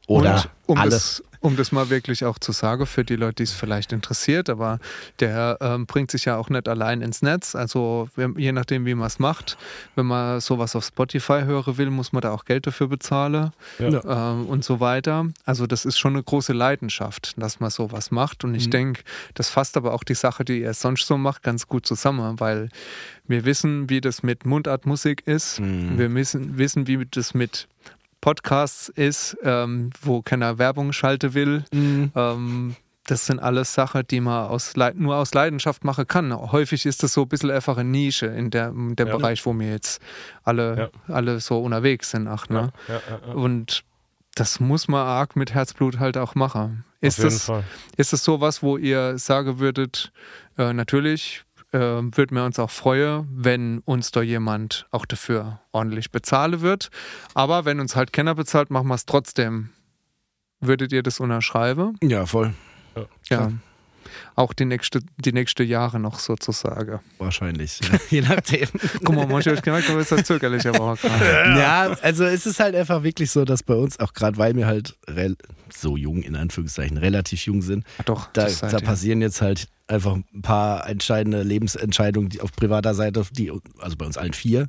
Oder 0.07 0.35
Und 0.67 0.75
um 0.75 0.79
alles. 0.79 1.23
Das, 1.33 1.34
um 1.45 1.57
das 1.57 1.73
mal 1.73 1.91
wirklich 1.91 2.25
auch 2.25 2.39
zu 2.39 2.53
sagen, 2.53 2.87
für 2.87 3.05
die 3.05 3.17
Leute, 3.17 3.35
die 3.37 3.43
es 3.43 3.53
vielleicht 3.53 3.93
interessiert, 3.93 4.49
aber 4.49 4.79
der 5.21 5.59
ähm, 5.61 5.85
bringt 5.85 6.11
sich 6.11 6.25
ja 6.25 6.37
auch 6.39 6.49
nicht 6.49 6.67
allein 6.69 7.03
ins 7.03 7.21
Netz. 7.21 7.55
Also 7.55 8.09
je 8.37 8.51
nachdem, 8.53 8.87
wie 8.87 8.95
man 8.95 9.07
es 9.09 9.19
macht, 9.19 9.59
wenn 9.95 10.07
man 10.07 10.41
sowas 10.41 10.75
auf 10.75 10.85
Spotify 10.87 11.43
hören 11.45 11.77
will, 11.77 11.91
muss 11.91 12.13
man 12.15 12.23
da 12.23 12.31
auch 12.33 12.47
Geld 12.47 12.67
dafür 12.67 12.89
bezahlen 12.89 13.53
Ja. 13.79 14.33
ähm, 14.33 14.47
und 14.47 14.65
so 14.65 14.81
weiter. 14.81 15.27
Also 15.45 15.67
das 15.67 15.85
ist 15.85 15.99
schon 15.99 16.15
eine 16.15 16.23
große 16.23 16.55
Leidenschaft, 16.55 17.35
dass 17.37 17.61
man 17.61 17.69
sowas 17.69 18.11
macht. 18.11 18.43
Und 18.45 18.55
ich 18.55 18.67
Mhm. 18.69 18.71
denke, 18.71 19.03
das 19.35 19.51
fasst 19.51 19.77
aber 19.77 19.93
auch 19.93 20.03
die 20.05 20.15
Sache, 20.15 20.47
die 20.47 20.63
er 20.63 20.73
sonst 20.73 21.07
so 21.07 21.19
macht, 21.19 21.43
ganz 21.43 21.67
gut 21.69 21.85
zusammen, 21.87 22.41
weil 22.41 22.71
wir 23.29 23.45
wissen, 23.45 23.91
wie 23.91 24.01
das 24.01 24.23
mit 24.23 24.47
Mundartmusik 24.47 25.27
ist. 25.27 25.61
Mhm. 25.61 25.99
Wir 25.99 26.15
wissen, 26.15 26.57
wissen, 26.57 26.87
wie 26.87 27.05
das 27.11 27.35
mit 27.35 27.69
Podcasts 28.25 28.89
ist, 28.89 29.37
ähm, 29.43 29.91
wo 30.01 30.23
keiner 30.23 30.57
Werbung 30.57 30.95
schalten 30.95 31.35
will. 31.35 31.63
Mhm. 31.75 32.11
Ähm, 32.15 32.77
das 33.07 33.27
sind 33.27 33.39
alles 33.39 33.75
Sachen, 33.75 34.03
die 34.11 34.19
man 34.21 34.47
aus 34.47 34.77
Leid 34.77 34.97
nur 34.97 35.17
aus 35.17 35.35
Leidenschaft 35.35 35.85
machen 35.85 36.07
kann. 36.07 36.33
Häufig 36.35 36.87
ist 36.87 37.03
das 37.03 37.13
so 37.13 37.23
ein 37.25 37.29
bisschen 37.29 37.51
einfach 37.51 37.77
eine 37.77 37.91
Nische 37.91 38.25
in, 38.25 38.49
der, 38.51 38.69
in 38.71 38.97
dem 38.97 39.09
Ja. 39.09 39.17
Bereich, 39.19 39.45
wo 39.45 39.53
wir 39.53 39.71
jetzt 39.71 40.01
alle, 40.43 40.91
alle 41.07 41.39
so 41.41 41.59
unterwegs 41.61 42.13
sind. 42.13 42.27
Ach, 42.27 42.49
ne? 42.49 42.73
Ja, 42.89 42.95
ja, 42.95 43.01
ja. 43.27 43.35
Und 43.35 43.85
das 44.37 44.59
muss 44.59 44.89
man 44.89 45.07
arg 45.07 45.37
mit 45.37 45.53
Herzblut 45.53 45.99
halt 45.99 46.17
auch 46.17 46.35
machen. 46.35 46.87
Ist 47.03 47.19
Auf 47.19 47.25
jeden 47.25 47.37
das, 47.37 47.45
Fall. 47.45 47.65
ist 47.99 48.15
es 48.15 48.25
sowas, 48.25 48.63
wo 48.63 48.79
ihr 48.79 49.19
sagen 49.19 49.59
würdet, 49.59 50.13
äh, 50.57 50.73
natürlich 50.73 51.45
äh, 51.75 51.79
würden 51.79 52.37
wir 52.37 52.45
uns 52.45 52.59
auch 52.59 52.71
freuen, 52.71 53.27
wenn 53.31 53.81
uns 53.81 54.13
da 54.13 54.23
jemand 54.23 54.87
auch 54.93 55.05
dafür 55.05 55.61
ordentlich 55.73 56.13
bezahlen 56.13 56.61
wird. 56.61 56.91
Aber 57.35 57.65
wenn 57.65 57.81
uns 57.81 57.97
halt 57.97 58.13
keiner 58.13 58.37
bezahlt, 58.37 58.71
machen 58.71 58.89
wir 58.89 58.95
es 58.95 59.07
trotzdem. 59.07 59.71
Würdet 60.61 60.93
ihr 60.93 61.03
das 61.03 61.19
unterschreiben? 61.21 61.99
Ja, 62.03 62.27
voll. 62.27 62.55
Ja. 63.29 63.51
Auch 64.37 64.53
die 64.53 64.65
nächste, 64.65 65.01
die 65.17 65.33
nächste 65.33 65.65
Jahre 65.65 65.99
noch 65.99 66.21
sozusagen. 66.21 67.01
Wahrscheinlich. 67.19 67.81
Ja. 67.81 67.99
Je 68.11 68.21
nachdem. 68.21 68.69
Guck 69.03 69.15
mal, 69.17 69.27
manche 69.27 69.51
habe 69.51 69.59
ich 69.59 69.63
gemerkt, 69.63 69.91
aber 69.91 70.01
ist 70.01 70.13
das 70.13 70.25
zögerlich, 70.25 70.67
aber 70.69 70.81
auch 70.81 70.97
gerade. 70.97 71.25
Ja, 71.59 71.97
also 72.03 72.25
es 72.25 72.47
ist 72.47 72.61
halt 72.61 72.77
einfach 72.77 73.03
wirklich 73.03 73.31
so, 73.33 73.45
dass 73.45 73.65
bei 73.65 73.75
uns, 73.75 73.99
auch 73.99 74.13
gerade 74.13 74.37
weil 74.39 74.55
wir 74.55 74.67
halt 74.67 74.97
so 75.73 75.97
jung, 75.97 76.23
in 76.23 76.37
Anführungszeichen, 76.37 76.99
relativ 76.99 77.47
jung 77.47 77.63
sind, 77.63 77.85
Doch, 78.05 78.29
da, 78.33 78.47
da 78.49 78.79
passieren 78.79 79.21
jetzt 79.21 79.43
halt 79.43 79.69
einfach 79.87 80.15
ein 80.15 80.43
paar 80.43 80.89
entscheidende 80.89 81.43
Lebensentscheidungen, 81.43 82.29
die 82.31 82.41
auf 82.41 82.53
privater 82.53 82.95
Seite, 82.95 83.25
die, 83.33 83.53
also 83.79 83.97
bei 83.97 84.07
uns 84.07 84.17
allen 84.17 84.33
vier, 84.33 84.69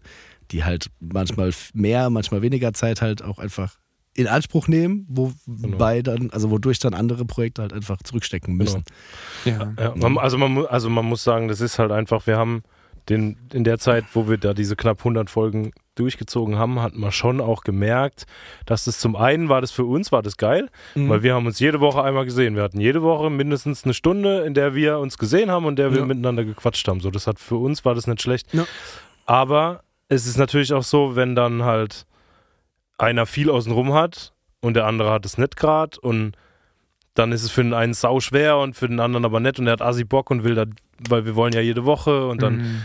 die 0.51 0.63
halt 0.63 0.91
manchmal 0.99 1.51
mehr, 1.73 2.09
manchmal 2.09 2.41
weniger 2.41 2.73
Zeit 2.73 3.01
halt 3.01 3.23
auch 3.23 3.39
einfach 3.39 3.77
in 4.13 4.27
Anspruch 4.27 4.67
nehmen, 4.69 5.05
wobei 5.09 6.01
dann, 6.01 6.29
also 6.31 6.49
wodurch 6.49 6.79
dann 6.79 6.93
andere 6.93 7.25
Projekte 7.25 7.61
halt 7.61 7.73
einfach 7.73 7.97
zurückstecken 8.01 8.55
müssen. 8.55 8.83
Ja. 9.43 9.73
Ja, 9.77 9.93
man, 9.95 10.17
also, 10.17 10.37
man, 10.37 10.65
also 10.67 10.89
man 10.89 11.05
muss 11.05 11.23
sagen, 11.23 11.49
das 11.49 11.59
ist 11.59 11.79
halt 11.79 11.91
einfach, 11.91 12.25
wir 12.25 12.37
haben 12.37 12.63
den, 13.09 13.37
in 13.51 13.65
der 13.65 13.77
Zeit, 13.77 14.05
wo 14.13 14.29
wir 14.29 14.37
da 14.37 14.53
diese 14.53 14.77
knapp 14.77 14.99
100 14.99 15.29
Folgen 15.29 15.71
durchgezogen 15.95 16.57
haben, 16.57 16.81
hat 16.81 16.93
man 16.95 17.11
schon 17.11 17.41
auch 17.41 17.63
gemerkt, 17.63 18.25
dass 18.65 18.85
das 18.85 18.99
zum 18.99 19.15
einen 19.15 19.49
war 19.49 19.61
das 19.61 19.71
für 19.71 19.85
uns, 19.85 20.11
war 20.11 20.21
das 20.21 20.37
geil, 20.37 20.69
Mhm. 20.95 21.09
weil 21.09 21.23
wir 21.23 21.33
haben 21.33 21.45
uns 21.45 21.59
jede 21.59 21.79
Woche 21.79 22.03
einmal 22.03 22.25
gesehen. 22.25 22.55
Wir 22.55 22.63
hatten 22.63 22.79
jede 22.79 23.01
Woche 23.01 23.29
mindestens 23.29 23.83
eine 23.85 23.93
Stunde, 23.93 24.41
in 24.41 24.53
der 24.53 24.75
wir 24.75 24.99
uns 24.99 25.17
gesehen 25.17 25.49
haben 25.51 25.65
und 25.65 25.77
der 25.77 25.91
wir 25.91 25.99
Ja. 25.99 26.05
miteinander 26.05 26.43
gequatscht 26.45 26.87
haben. 26.87 26.99
So, 26.99 27.11
das 27.11 27.27
hat 27.27 27.39
für 27.39 27.55
uns 27.57 27.83
war 27.85 27.95
das 27.95 28.07
nicht 28.07 28.21
schlecht. 28.21 28.53
Ja. 28.53 28.65
Aber 29.25 29.81
es 30.07 30.27
ist 30.27 30.37
natürlich 30.37 30.73
auch 30.73 30.83
so, 30.83 31.15
wenn 31.15 31.35
dann 31.35 31.63
halt 31.63 32.05
einer 32.97 33.25
viel 33.25 33.49
außenrum 33.49 33.93
hat 33.93 34.33
und 34.61 34.75
der 34.75 34.85
andere 34.85 35.11
hat 35.11 35.25
es 35.25 35.37
nicht 35.37 35.57
gerade 35.57 35.99
und 35.99 36.33
dann 37.13 37.31
ist 37.31 37.43
es 37.43 37.51
für 37.51 37.63
den 37.63 37.73
einen 37.73 37.93
sau 37.93 38.19
schwer 38.19 38.57
und 38.57 38.75
für 38.75 38.87
den 38.87 38.99
anderen 38.99 39.25
aber 39.25 39.39
nett 39.39 39.57
und 39.59 39.67
er 39.67 39.73
hat 39.73 39.81
assi 39.81 40.03
Bock 40.03 40.31
und 40.31 40.43
will 40.43 40.55
da, 40.55 40.65
weil 41.09 41.25
wir 41.25 41.35
wollen 41.35 41.53
ja 41.53 41.61
jede 41.61 41.85
Woche 41.85 42.27
und 42.27 42.41
dann, 42.41 42.57
Mhm. 42.57 42.81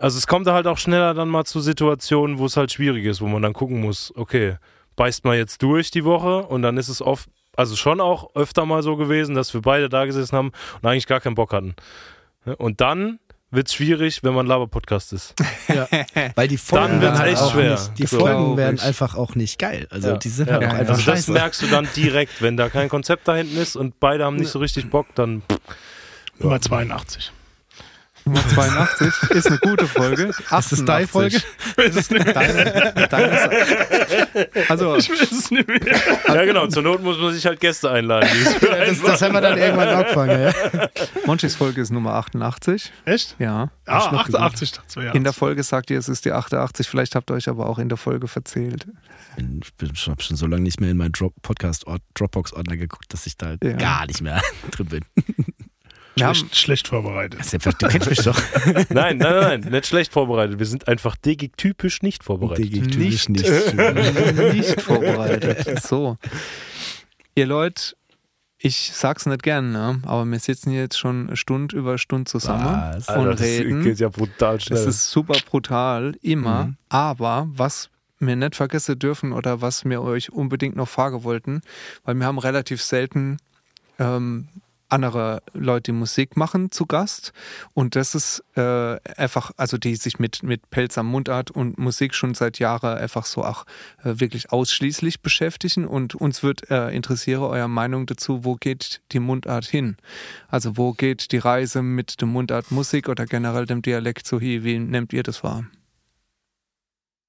Also 0.00 0.18
es 0.18 0.26
kommt 0.26 0.46
da 0.46 0.54
halt 0.54 0.66
auch 0.66 0.78
schneller 0.78 1.14
dann 1.14 1.28
mal 1.28 1.44
zu 1.44 1.60
Situationen, 1.60 2.38
wo 2.38 2.46
es 2.46 2.56
halt 2.56 2.72
schwierig 2.72 3.04
ist, 3.04 3.20
wo 3.20 3.26
man 3.28 3.42
dann 3.42 3.52
gucken 3.52 3.80
muss, 3.80 4.12
okay, 4.16 4.56
beißt 4.96 5.24
man 5.24 5.36
jetzt 5.36 5.62
durch 5.62 5.90
die 5.90 6.04
Woche 6.04 6.42
und 6.44 6.62
dann 6.62 6.76
ist 6.76 6.88
es 6.88 7.00
oft, 7.00 7.28
also 7.56 7.76
schon 7.76 8.00
auch 8.00 8.34
öfter 8.34 8.66
mal 8.66 8.82
so 8.82 8.96
gewesen, 8.96 9.34
dass 9.34 9.54
wir 9.54 9.60
beide 9.62 9.88
da 9.88 10.04
gesessen 10.06 10.36
haben 10.36 10.52
und 10.82 10.88
eigentlich 10.88 11.06
gar 11.06 11.20
keinen 11.20 11.34
Bock 11.34 11.52
hatten. 11.52 11.74
Und 12.58 12.80
dann 12.80 13.18
wird's 13.50 13.74
schwierig, 13.74 14.22
wenn 14.22 14.32
man 14.34 14.46
Laber-Podcast 14.46 15.12
ist. 15.12 15.34
Ja. 15.68 15.86
Weil 16.34 16.48
die 16.48 16.56
Folgen 16.56 17.00
Dann 17.00 17.18
halt 17.18 17.32
echt 17.32 17.50
schwer. 17.50 17.72
Nicht, 17.72 17.98
die 17.98 18.06
So. 18.06 18.18
Folgen 18.20 18.56
werden 18.56 18.80
einfach 18.80 19.14
auch 19.14 19.34
nicht 19.36 19.58
geil. 19.58 19.86
Also 19.90 20.10
Ja. 20.10 20.16
die 20.16 20.28
sind 20.28 20.48
Ja. 20.48 20.54
halt 20.54 20.64
auch 20.64 20.66
Ja, 20.72 20.74
einfach 20.78 20.94
Also 20.94 21.06
das 21.10 21.18
scheiße. 21.18 21.32
merkst 21.32 21.62
du 21.62 21.66
dann 21.68 21.88
direkt, 21.94 22.42
wenn 22.42 22.56
da 22.56 22.68
kein 22.68 22.88
Konzept 22.88 23.28
da 23.28 23.36
hinten 23.36 23.56
ist 23.56 23.76
und 23.76 24.00
beide 24.00 24.24
haben 24.24 24.36
nicht 24.36 24.50
so 24.50 24.58
richtig 24.58 24.90
Bock, 24.90 25.06
dann 25.14 25.42
Nummer 26.38 26.60
82. 26.60 27.30
Nummer 28.30 28.48
82 28.48 29.30
ist 29.30 29.46
eine 29.48 29.58
gute 29.58 29.86
Folge. 29.88 30.22
Ist 30.28 30.40
das 30.50 30.84
deine 30.84 31.04
88. 31.04 31.10
Folge? 31.10 32.32
Deine, 32.32 33.08
deine 33.08 33.26
ist, 34.54 34.70
also, 34.70 34.96
Ich 34.96 35.10
weiß 35.10 35.32
es 35.32 35.50
nicht 35.50 35.66
mehr. 35.66 35.80
ja 36.28 36.44
genau, 36.44 36.66
zur 36.68 36.82
Not 36.82 37.02
muss 37.02 37.18
man 37.18 37.32
sich 37.32 37.44
halt 37.46 37.58
Gäste 37.60 37.90
einladen. 37.90 38.28
Ja, 38.62 38.84
das, 38.86 39.02
das 39.02 39.22
haben 39.22 39.32
wir 39.34 39.40
dann 39.40 39.58
irgendwann 39.58 39.88
angefangen. 39.88 40.40
Ja. 40.42 40.88
Monchis 41.26 41.56
Folge 41.56 41.80
ist 41.80 41.90
Nummer 41.90 42.14
88. 42.14 42.92
Echt? 43.04 43.34
Ja. 43.38 43.70
Ah, 43.86 44.10
noch 44.12 44.20
88 44.24 44.72
dachte 44.72 45.00
ich, 45.00 45.04
ja. 45.06 45.12
In 45.12 45.24
der 45.24 45.32
Folge 45.32 45.62
sagt 45.64 45.90
ihr, 45.90 45.98
es 45.98 46.08
ist 46.08 46.24
die 46.24 46.32
88. 46.32 46.88
Vielleicht 46.88 47.14
habt 47.16 47.30
ihr 47.30 47.34
euch 47.34 47.48
aber 47.48 47.68
auch 47.68 47.78
in 47.78 47.88
der 47.88 47.98
Folge 47.98 48.28
verzählt. 48.28 48.86
Ich 49.62 49.74
bin 49.74 49.94
schon, 49.96 50.18
schon 50.20 50.36
so 50.36 50.46
lange 50.46 50.62
nicht 50.62 50.80
mehr 50.80 50.90
in 50.90 50.96
meinen 50.96 51.12
Drop 51.12 51.34
Podcast-Dropbox-Ordner 51.42 52.76
geguckt, 52.76 53.12
dass 53.12 53.26
ich 53.26 53.36
da 53.36 53.54
Ja. 53.62 53.72
gar 53.72 54.06
nicht 54.06 54.20
mehr 54.22 54.40
drin 54.70 54.86
bin. 54.86 55.04
Wir 56.20 56.26
haben, 56.26 56.34
schlecht, 56.34 56.56
schlecht 56.56 56.88
vorbereitet. 56.88 57.40
Du 57.80 57.88
kennst 57.88 58.08
mich 58.08 58.22
doch. 58.22 58.40
Nein, 58.64 58.84
nein, 58.90 59.18
nein, 59.18 59.60
nein, 59.62 59.72
nicht 59.72 59.86
schlecht 59.86 60.12
vorbereitet. 60.12 60.58
Wir 60.58 60.66
sind 60.66 60.88
einfach 60.88 61.16
digig-typisch 61.16 62.02
nicht 62.02 62.22
vorbereitet. 62.24 62.70
Typisch 62.72 63.28
nicht. 63.28 63.48
nicht 63.48 64.80
vorbereitet. 64.80 65.80
So. 65.90 66.16
Ihr 67.34 67.46
Leute, 67.46 67.94
ich 68.58 68.92
sag's 68.92 69.24
nicht 69.26 69.42
gern, 69.42 69.72
ne? 69.72 70.00
aber 70.04 70.24
wir 70.26 70.38
sitzen 70.38 70.70
jetzt 70.70 70.98
schon 70.98 71.34
Stunde 71.34 71.76
über 71.76 71.96
Stunde 71.96 72.30
zusammen 72.30 72.64
Was? 72.94 73.08
und 73.08 73.14
Alter, 73.14 73.30
das 73.30 73.40
reden. 73.40 73.82
geht 73.82 73.98
ja 73.98 74.10
brutal 74.10 74.60
schnell. 74.60 74.78
Das 74.78 74.86
ist 74.86 75.10
super 75.10 75.38
brutal, 75.48 76.14
immer. 76.20 76.64
Mhm. 76.66 76.76
Aber 76.90 77.48
was 77.50 77.88
wir 78.18 78.36
nicht 78.36 78.54
vergessen 78.56 78.98
dürfen 78.98 79.32
oder 79.32 79.62
was 79.62 79.84
wir 79.86 80.02
euch 80.02 80.30
unbedingt 80.30 80.76
noch 80.76 80.88
fragen 80.88 81.24
wollten, 81.24 81.62
weil 82.04 82.14
wir 82.16 82.26
haben 82.26 82.38
relativ 82.38 82.82
selten 82.82 83.38
ähm, 83.98 84.48
andere 84.90 85.42
Leute, 85.52 85.92
Musik 85.92 86.36
machen, 86.36 86.70
zu 86.70 86.86
Gast. 86.86 87.32
Und 87.74 87.96
das 87.96 88.14
ist 88.14 88.44
äh, 88.56 88.96
einfach, 89.16 89.52
also 89.56 89.78
die 89.78 89.96
sich 89.96 90.18
mit, 90.18 90.42
mit 90.42 90.70
Pelz 90.70 90.98
am 90.98 91.06
Mundart 91.06 91.50
und 91.50 91.78
Musik 91.78 92.14
schon 92.14 92.34
seit 92.34 92.58
Jahren 92.58 92.98
einfach 92.98 93.24
so 93.24 93.44
auch 93.44 93.64
äh, 94.02 94.14
wirklich 94.20 94.52
ausschließlich 94.52 95.20
beschäftigen. 95.20 95.86
Und 95.86 96.14
uns 96.14 96.42
wird 96.42 96.70
äh, 96.70 96.90
interessieren 96.90 97.42
eure 97.42 97.68
Meinung 97.68 98.06
dazu, 98.06 98.44
wo 98.44 98.56
geht 98.56 99.00
die 99.12 99.20
Mundart 99.20 99.64
hin? 99.64 99.96
Also 100.48 100.76
wo 100.76 100.92
geht 100.92 101.32
die 101.32 101.38
Reise 101.38 101.82
mit 101.82 102.20
dem 102.20 102.30
Mundart 102.30 102.70
Musik 102.70 103.08
oder 103.08 103.26
generell 103.26 103.66
dem 103.66 103.82
Dialekt 103.82 104.26
so 104.26 104.38
hin? 104.38 104.64
Wie 104.64 104.78
nehmt 104.78 105.12
ihr 105.12 105.22
das 105.22 105.42
wahr? 105.42 105.64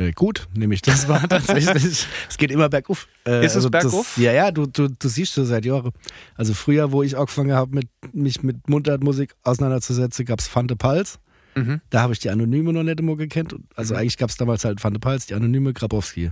Äh, 0.02 0.12
Gut, 0.14 0.47
nämlich 0.56 0.82
das 0.82 1.08
war 1.08 1.22
tatsächlich, 1.30 2.08
es 2.30 2.38
geht 2.38 2.52
immer 2.52 2.70
bergauf. 2.70 3.08
Äh, 3.26 3.45
Ist 3.45 3.56
es 3.56 3.70
bergauf? 3.70 4.14
Das, 4.16 4.24
ja, 4.24 4.32
ja, 4.32 4.52
du, 4.52 4.66
du, 4.66 4.88
du 4.89 5.08
siehst 5.08 5.34
schon 5.34 5.45
seit 5.45 5.66
Jahren. 5.66 5.91
Also 6.36 6.54
früher, 6.54 6.91
wo 6.91 7.04
ich 7.04 7.18
angefangen 7.18 7.54
habe, 7.54 7.76
mit, 7.76 7.88
mich 8.14 8.43
mit 8.43 8.68
Mundartmusik 8.70 9.36
auseinanderzusetzen, 9.43 10.26
gab 10.26 10.39
es 10.39 10.47
Fante 10.47 10.76
Pals. 10.76 11.20
Mhm. 11.56 11.82
Da 11.89 12.02
habe 12.02 12.14
ich 12.14 12.20
die 12.20 12.30
Anonyme 12.30 12.74
noch 12.74 12.84
nicht 12.84 12.99
immer 12.99 13.16
gekannt. 13.16 13.56
Also 13.76 13.95
eigentlich 13.95 14.18
gab 14.18 14.30
es 14.30 14.38
damals 14.38 14.66
halt 14.66 14.80
Fante 14.80 14.99
Pals, 14.99 15.26
die 15.26 15.34
Anonyme, 15.34 15.74
Grabowski. 15.74 16.32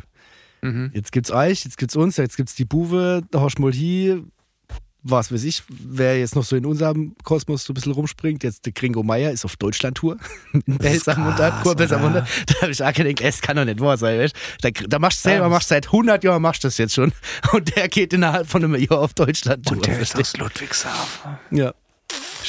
Mhm. 0.62 0.92
Jetzt 0.94 1.12
gibt's 1.12 1.32
euch, 1.32 1.64
jetzt 1.64 1.78
gibt's 1.78 1.96
uns, 1.96 2.18
jetzt 2.18 2.38
gibt's 2.38 2.56
die 2.56 2.66
Buwe, 2.66 3.22
der 3.34 3.42
Hoschmolhi, 3.42 4.24
was 5.04 5.32
weiß 5.32 5.44
ich, 5.46 5.64
wer 5.70 6.20
jetzt 6.20 6.36
noch 6.36 6.44
so 6.44 6.56
in 6.56 6.66
unserem 6.66 7.16
Kosmos 7.24 7.64
so 7.64 7.72
ein 7.72 7.76
bisschen 7.76 7.94
rumspringt. 7.94 8.44
Jetzt 8.44 8.66
der 8.66 8.74
Gringo 8.74 9.02
Meier 9.02 9.32
ist 9.32 9.46
auf 9.46 9.56
Deutschland-Tour. 9.56 10.18
In 10.54 10.78
Kurbelser 11.64 12.00
Mundart. 12.00 12.28
Da 12.48 12.62
habe 12.62 12.72
ich 12.72 12.84
auch 12.84 12.94
gedacht, 12.94 13.22
es 13.22 13.42
kann 13.42 13.56
doch 13.56 13.66
nicht 13.66 13.80
wahr 13.80 13.98
sein. 13.98 14.20
Weißt? 14.20 14.36
Da, 14.62 14.70
da 14.72 15.00
machst 15.00 15.20
du 15.26 15.30
selber, 15.30 15.46
Ja. 15.46 15.50
machst 15.50 15.70
seit 15.70 15.88
100 15.88 16.24
Jahren 16.24 16.42
machst 16.42 16.64
das 16.64 16.78
jetzt 16.78 16.94
schon. 16.96 17.14
Und 17.54 17.76
der 17.76 17.88
geht 17.88 18.14
innerhalb 18.14 18.48
von 18.48 18.64
einem 18.64 18.76
Jahr 18.76 19.00
auf 19.00 19.14
Deutschland-Tour. 19.14 19.78
Und 19.78 19.88
der 19.88 20.00
ist 20.00 20.18
aus 20.18 20.36
Ludwigshafen. 20.38 21.38
Ja. 21.52 21.74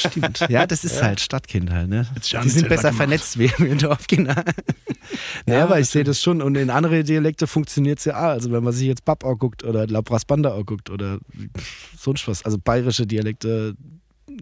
Stimmt. 0.01 0.45
Ja, 0.49 0.65
das 0.67 0.83
ist 0.83 1.01
halt 1.01 1.19
Stadtkind 1.19 1.71
halt, 1.71 1.89
ne? 1.89 2.07
Sich 2.21 2.37
auch 2.37 2.41
Die 2.41 2.49
sind 2.49 2.67
besser 2.69 2.89
gemacht. 2.89 2.97
vernetzt 2.97 3.39
wie 3.39 3.51
wir 3.57 3.75
Dorfkinder. 3.75 4.43
Ja, 5.47 5.53
Ja, 5.55 5.63
aber 5.63 5.79
ich 5.79 5.89
sehe 5.89 6.03
das 6.03 6.21
schon. 6.21 6.41
Und 6.41 6.55
in 6.55 6.69
andere 6.69 7.03
Dialekte 7.03 7.47
funktioniert 7.47 7.99
es 7.99 8.05
ja 8.05 8.15
auch. 8.17 8.29
Also 8.31 8.51
wenn 8.51 8.63
man 8.63 8.73
sich 8.73 8.87
jetzt 8.87 9.03
Bab 9.05 9.25
anguckt 9.25 9.63
oder 9.63 9.87
Labras 9.87 10.25
Banda 10.25 10.55
anguckt 10.55 10.89
oder 10.89 11.19
sonst 11.97 12.27
was. 12.27 12.43
Also 12.45 12.57
bayerische 12.57 13.07
Dialekte, 13.07 13.75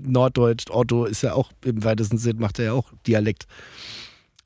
Norddeutsch, 0.02 0.66
Otto 0.70 1.06
ist 1.06 1.22
ja 1.24 1.34
auch 1.34 1.52
im 1.64 1.84
weitesten 1.84 2.18
Sinn, 2.18 2.38
macht 2.40 2.60
er 2.60 2.66
ja 2.66 2.74
auch 2.74 2.92
Dialekt. 3.08 3.48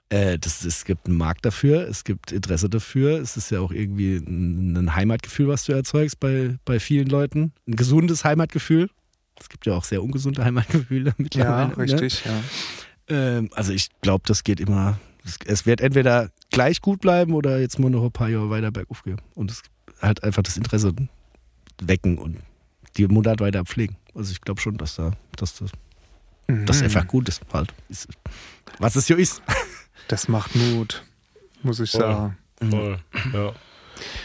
Äh, 0.10 0.38
das, 0.38 0.64
es 0.64 0.86
gibt 0.86 1.08
einen 1.08 1.18
Markt 1.18 1.46
dafür, 1.46 1.88
es 1.88 2.04
gibt 2.04 2.32
Interesse 2.32 2.70
dafür. 2.70 3.20
Es 3.20 3.36
ist 3.36 3.50
ja 3.50 3.60
auch 3.60 3.72
irgendwie 3.72 4.18
ein, 4.18 4.78
ein 4.78 4.96
Heimatgefühl, 4.96 5.48
was 5.48 5.66
du 5.66 5.72
erzeugst 5.74 6.20
bei, 6.20 6.56
bei 6.66 6.80
vielen 6.80 7.08
Leuten. 7.08 7.52
Ein 7.68 7.76
gesundes 7.76 8.24
Heimatgefühl. 8.24 8.90
Es 9.40 9.50
gibt 9.50 9.66
ja 9.66 9.74
auch 9.74 9.84
sehr 9.84 10.04
ungesunde 10.04 10.44
Heimatgefühle 10.44 11.10
Ja, 11.10 11.14
mittlerweile. 11.18 11.68
Ne? 11.70 11.78
richtig, 11.78 12.24
ja. 12.26 12.42
Ähm, 13.10 13.50
also 13.54 13.74
ich 13.74 13.90
glaube, 14.02 14.24
das 14.28 14.44
geht 14.44 14.60
immer. 14.60 15.00
Es, 15.26 15.38
es 15.46 15.66
wird 15.66 15.82
entweder 15.82 16.30
gleich 16.52 16.82
gut 16.82 17.02
bleiben 17.02 17.34
oder 17.34 17.60
jetzt 17.60 17.80
mal 17.80 17.90
noch 17.90 18.04
ein 18.04 18.12
paar 18.12 18.30
Jahre 18.30 18.50
weiter 18.50 18.72
bergauf 18.72 19.04
gehen. 19.04 19.22
Und 19.36 19.52
es 19.52 19.64
halt 20.02 20.24
einfach 20.24 20.44
das 20.44 20.58
Interesse 20.58 20.94
wecken 21.82 22.18
und 22.18 22.38
die 22.98 23.08
Mundart 23.08 23.40
weiter 23.40 23.64
pflegen. 23.66 23.96
Also 24.16 24.32
ich 24.32 24.42
glaube 24.42 24.62
schon, 24.62 24.78
dass 24.78 24.96
da, 24.96 25.12
dass 25.36 25.56
das, 25.56 25.72
das 26.48 26.78
Mhm. 26.80 26.84
einfach 26.84 27.08
gut 27.08 27.30
ist 27.30 27.42
halt. 27.54 27.74
Ist, 27.90 28.08
was 28.80 28.96
es 28.96 29.08
ja 29.08 29.16
ist. 29.16 29.42
Das 30.10 30.28
macht 30.28 30.54
Mut, 30.56 31.02
muss 31.62 31.80
ich 31.80 31.92
Voll. 31.92 32.02
sagen. 32.02 32.38
Voll. 32.70 33.00
Ja. 33.32 33.54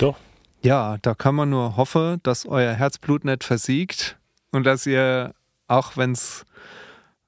Doch. 0.01 0.17
Ja, 0.61 0.99
da 1.03 1.15
kann 1.15 1.37
man 1.37 1.51
nur 1.51 1.77
hoffen, 1.77 2.19
dass 2.25 2.47
euer 2.47 2.75
Herzblut 2.75 3.25
nicht 3.25 3.45
versiegt 3.45 4.19
und 4.51 4.65
dass 4.65 4.87
ihr, 4.87 5.35
auch 5.67 5.97
wenn 5.97 6.13
es 6.13 6.45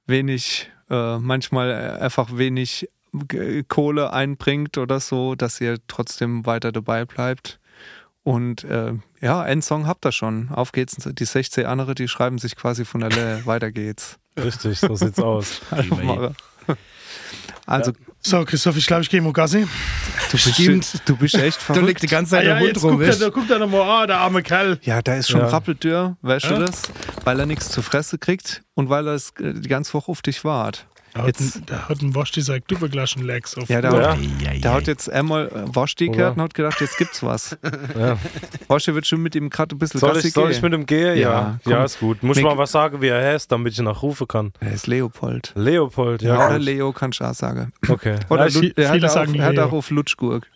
wenig, 0.07 0.71
äh, 0.89 1.19
manchmal 1.19 1.99
einfach 2.01 2.37
wenig 2.37 2.89
Kohle 3.69 4.13
einbringt 4.13 4.79
oder 4.79 5.01
so, 5.01 5.35
dass 5.35 5.61
ihr 5.61 5.79
trotzdem 5.89 6.47
weiter 6.47 6.73
dabei 6.73 7.05
bleibt. 7.05 7.59
Und 8.23 8.65
äh, 8.65 8.93
ja, 9.21 9.45
Endsong 9.47 9.87
habt 9.87 10.05
ihr 10.05 10.13
schon. 10.13 10.51
Auf 10.51 10.73
geht's. 10.73 10.97
Die 10.97 11.25
16 11.25 11.67
andere, 11.67 11.95
die 11.95 12.07
schreiben 12.07 12.39
sich 12.39 12.55
quasi 12.55 12.85
von 12.85 13.01
der 13.01 13.11
Lehre. 13.11 13.47
Weiter 13.47 13.73
geht's. 13.73 14.19
Richtig, 14.37 14.79
so 14.79 14.95
sieht's 14.95 15.19
aus. 15.19 15.61
Einfach 15.71 16.03
mal. 16.03 16.35
Also, 17.67 17.93
So, 18.23 18.45
Christoph, 18.45 18.77
ich 18.77 18.87
glaube, 18.87 19.03
ich 19.03 19.09
gehe 19.09 19.23
mal 19.23 19.33
Gassi. 19.33 19.61
du, 20.31 20.33
bist, 20.33 20.53
Stimmt. 20.55 21.03
du 21.09 21.17
bist 21.17 21.35
echt 21.37 21.59
Da 21.69 21.75
liegt 21.81 22.03
die 22.03 22.09
verrückt. 22.09 22.11
ganze 22.11 22.31
Zeit 22.33 22.45
der 22.45 22.53
Ah, 22.53 22.55
ja, 22.57 22.61
Mund 22.61 22.75
jetzt 22.75 22.85
rum. 22.85 22.91
guckt 22.93 23.03
er, 23.05 23.09
weißt 23.09 23.23
da 23.23 23.25
du? 23.27 23.33
guckt 23.33 23.51
er 23.51 23.59
nochmal, 23.59 23.81
ah, 23.83 24.07
der 24.07 24.19
arme 24.19 24.43
Kerl. 24.43 24.79
Ja, 24.83 25.01
der 25.01 25.19
ist 25.19 25.31
schon 25.31 25.41
Ja. 25.41 25.47
rappeldürr, 25.49 26.17
weißt 26.21 26.47
Ja? 26.47 26.59
du 26.59 26.67
das? 26.67 26.83
Weil 27.25 27.41
er 27.41 27.47
nichts 27.47 27.71
zu 27.71 27.81
fressen 27.81 28.21
kriegt 28.21 28.63
und 28.75 28.91
weil 28.91 29.07
er 29.09 29.15
es 29.15 29.31
äh, 29.41 29.55
die 29.55 29.69
ganze 29.69 29.95
Woche 29.95 30.11
auf 30.11 30.21
dich 30.21 30.45
wart. 30.45 30.87
Da 31.13 31.21
hat, 31.23 31.27
Jetzt- 31.27 31.57
ein, 31.57 31.63
da 31.67 31.89
hat 31.89 32.03
ein 32.03 32.15
Wasch 32.15 32.31
dieser 32.31 32.61
Duppeglaschen 32.61 33.25
Legs 33.25 33.57
auf. 33.57 33.69
Ja, 33.69 33.81
der, 33.81 33.93
Ja. 33.93 34.13
Hat, 34.13 34.65
der 34.65 34.73
hat 34.73 34.87
jetzt 34.87 35.11
einmal 35.11 35.49
äh, 35.49 35.75
Waschdi 35.75 36.09
Oder? 36.09 36.17
gehört 36.17 36.37
und 36.37 36.43
hat 36.43 36.55
gedacht, 36.55 36.81
jetzt 36.81 36.97
gibt's 36.99 37.23
was. 37.23 37.59
Ja. 37.99 38.17
Waschdi 38.69 38.95
wird 38.95 39.07
schon 39.07 39.21
mit 39.23 39.35
ihm 39.35 39.51
gerade 39.51 39.75
ein 39.75 39.79
bisschen 39.79 39.99
Soll, 40.01 40.17
ich, 40.19 40.33
soll 40.33 40.51
ich 40.53 40.61
gehen. 40.61 40.71
mit 40.71 40.81
ihm 40.81 40.87
gehen? 40.87 41.19
Ja, 41.19 41.59
Ja, 41.67 41.85
ist 41.85 41.99
gut. 41.99 42.23
Muss 42.23 42.37
Mick- 42.37 42.45
mal 42.45 42.57
was 42.57 42.71
sagen, 42.71 43.01
wie 43.03 43.09
er 43.09 43.21
heißt, 43.33 43.51
damit 43.51 43.73
ich 43.73 43.79
ihn 43.81 43.87
nachrufen 43.87 44.29
kann. 44.29 44.53
Er 44.61 44.73
ist 44.73 44.87
Leopold. 44.87 45.53
Leopold, 45.57 46.23
Ja, 46.23 46.35
ja. 46.37 46.47
oder. 46.47 46.59
Leo 46.61 46.93
kann 46.93 47.11
ich 47.13 47.21
auch 47.21 47.35
sagen. 47.35 47.73
okay. 47.89 48.17
Oder 48.29 48.43
Ja, 48.43 48.47
ich, 48.47 48.55
Lu- 48.55 48.71
er 48.77 48.89
hat, 48.89 48.95
viele 48.95 49.11
auch, 49.11 49.35
er 49.35 49.45
hat 49.47 49.59
auch 49.59 49.73
auf 49.73 49.91
Lutschgurk. 49.91 50.47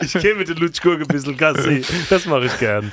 Ich 0.00 0.12
gehe 0.12 0.34
mit 0.34 0.48
den 0.48 0.56
Lutschgurke 0.56 1.02
ein 1.02 1.08
bisschen 1.08 1.36
Gassi. 1.36 1.82
Das 2.10 2.26
mache 2.26 2.46
ich 2.46 2.58
gern. 2.58 2.92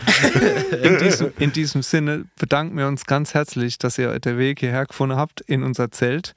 In 0.83 0.97
diesem, 0.97 1.33
in 1.39 1.51
diesem 1.51 1.81
Sinne 1.81 2.25
bedanken 2.39 2.77
wir 2.77 2.87
uns 2.87 3.05
ganz 3.05 3.33
herzlich, 3.33 3.77
dass 3.77 3.97
ihr 3.97 4.19
den 4.19 4.37
Weg 4.37 4.59
hierher 4.59 4.85
gefunden 4.85 5.17
habt 5.17 5.41
in 5.41 5.63
unser 5.63 5.91
Zelt. 5.91 6.33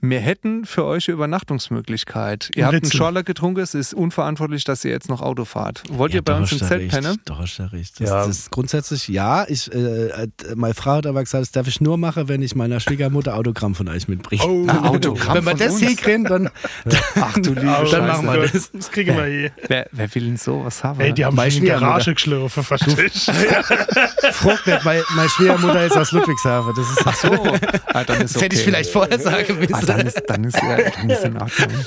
Wir 0.00 0.20
hätten 0.20 0.64
für 0.64 0.84
euch 0.84 1.08
eine 1.08 1.14
Übernachtungsmöglichkeit. 1.14 2.50
Ihr 2.54 2.66
habt 2.66 2.74
einen. 2.74 2.92
Schorler 2.92 3.24
getrunken, 3.24 3.60
es 3.60 3.74
ist 3.74 3.94
unverantwortlich, 3.94 4.62
dass 4.62 4.84
ihr 4.84 4.92
jetzt 4.92 5.08
noch 5.08 5.20
Auto 5.22 5.44
fahrt. 5.44 5.82
Wollt 5.90 6.14
ihr 6.14 6.22
bei 6.22 6.36
uns 6.36 6.52
im 6.52 6.58
Zelt 6.58 6.88
pennen? 6.88 7.18
Da 7.24 7.38
hast 7.38 7.58
du 7.58 7.64
recht. 7.72 8.00
Das, 8.00 8.08
Ja. 8.08 8.26
das 8.26 8.38
ist 8.38 8.50
grundsätzlich 8.52 9.08
ja. 9.08 9.44
Ich, 9.48 9.72
äh, 9.74 10.06
äh, 10.08 10.28
meine 10.54 10.74
Frau 10.74 10.92
hat 10.92 11.06
aber 11.06 11.24
gesagt, 11.24 11.42
das 11.42 11.50
darf 11.50 11.66
ich 11.66 11.80
nur 11.80 11.98
machen, 11.98 12.28
wenn 12.28 12.42
ich 12.42 12.54
meiner 12.54 12.78
Schwiegermutter 12.78 13.34
Autogramm 13.34 13.74
von 13.74 13.88
euch 13.88 14.06
mitbringe. 14.06 14.42
Oh, 14.44 14.66
Ah, 14.68 14.88
Autogramm 14.88 15.34
wenn 15.38 15.44
wir 15.46 15.54
das 15.54 15.72
uns? 15.74 15.80
hinkriegen, 15.80 16.24
dann, 16.24 16.50
Ach 17.16 17.34
du 17.34 17.54
liebe 17.54 17.76
Oh, 17.82 17.90
dann 17.90 18.06
machen 18.06 18.26
wir 18.32 18.46
das. 18.46 18.70
Das 18.70 18.90
kriegen 18.92 19.16
wir 19.16 19.24
hier. 19.26 19.50
Wer, 19.66 19.88
wer 19.90 20.14
will 20.14 20.24
denn 20.26 20.36
sowas 20.36 20.84
haben? 20.84 21.00
Ey, 21.00 21.12
die 21.12 21.24
haben 21.24 21.34
Meine 21.34 21.46
mich 21.48 21.56
in 21.56 21.62
die 21.62 21.66
Schwiegermutter. 21.70 21.86
Garage 21.90 22.14
geschlafen, 22.14 22.62
verstehst 22.62 23.28
du? 23.28 23.32
Frucht 24.32 24.64
nicht, 24.66 24.84
meine, 24.84 25.02
meine 25.16 25.28
Schwiegermutter 25.28 25.86
ist 25.86 25.96
aus 25.96 26.12
Ludwigshafen. 26.12 26.72
Das, 26.76 26.88
ist, 26.88 27.02
Ach 27.04 27.14
so, 27.16 27.56
ah, 27.86 28.04
dann 28.04 28.20
ist 28.22 28.36
das 28.36 28.42
hätte 28.42 28.54
ich 28.54 28.62
okay. 28.62 28.70
vielleicht 28.70 28.90
vorher 28.90 29.18
sagen 29.18 29.58
müssen. 29.58 29.74
Ah, 29.74 29.80
dann, 29.88 30.06
ist, 30.06 30.22
dann, 30.26 30.44
ist, 30.44 30.56
ja, 30.56 30.90
dann 30.90 31.10
ist 31.10 31.24
in 31.24 31.36
Ordnung. 31.40 31.84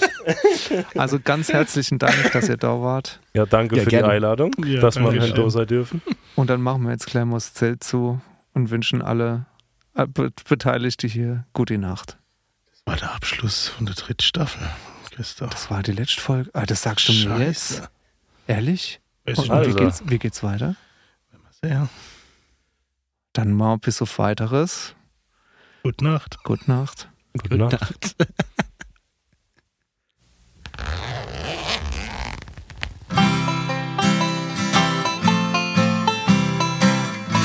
Also 0.96 1.20
ganz 1.20 1.52
herzlichen 1.54 2.00
Dank, 2.00 2.32
dass 2.34 2.50
ihr 2.50 2.58
da 2.58 2.82
wart. 2.82 3.20
Ja, 3.34 3.46
danke 3.46 3.78
Ja, 3.78 3.84
für 3.84 3.90
gerne. 3.90 4.08
die 4.08 4.14
Einladung, 4.14 4.52
Ja, 4.66 4.82
dass 4.82 4.98
wir 5.00 5.12
schön. 5.22 5.36
da 5.36 5.50
sein 5.50 5.68
dürfen. 5.68 6.02
Und 6.36 6.50
dann 6.50 6.62
machen 6.62 6.84
wir 6.84 6.92
jetzt 6.92 7.08
gleich 7.08 7.26
mal 7.26 7.36
das 7.38 7.54
Zelt 7.54 7.84
zu 7.84 8.22
und 8.54 8.70
wünschen 8.70 9.02
alle 9.02 9.46
äh, 9.96 10.06
be 10.08 10.32
beteiligte 10.48 11.08
hier. 11.08 11.46
Gute 11.54 11.78
Nacht. 11.78 12.18
Das 12.72 12.82
war 12.86 12.96
der 12.98 13.14
Abschluss 13.16 13.68
von 13.68 13.86
der 13.86 13.96
dritten 13.96 14.22
Staffel. 14.24 14.62
Christoph. 15.12 15.50
Das 15.50 15.70
war 15.70 15.84
die 15.84 15.92
letzte 15.92 16.22
Folge. 16.22 16.50
Ah, 16.54 16.66
das 16.66 16.82
sagst 16.84 17.08
du 17.10 17.14
mir 17.14 17.46
jetzt? 17.46 17.84
Ehrlich? 18.48 19.02
Und 19.26 19.38
ich 19.38 19.46
wie, 19.48 19.52
Also. 19.52 19.76
geht's, 19.76 20.04
wie 20.06 20.18
geht's 20.20 20.42
weiter? 20.42 20.76
Ja. 21.64 21.90
Dann 23.34 23.54
mal 23.54 23.78
bis 23.78 24.02
auf 24.02 24.18
weiteres. 24.20 24.96
Gute 25.84 26.04
Nacht. 26.04 26.44
Gute 26.44 26.70
Nacht. 26.72 27.08
Gute 27.34 27.58
Nacht. 27.58 28.16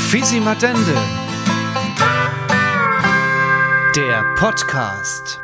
Fisi 0.09 0.41
Matende. 0.41 0.95
Der 3.95 4.23
Podcast. 4.37 5.41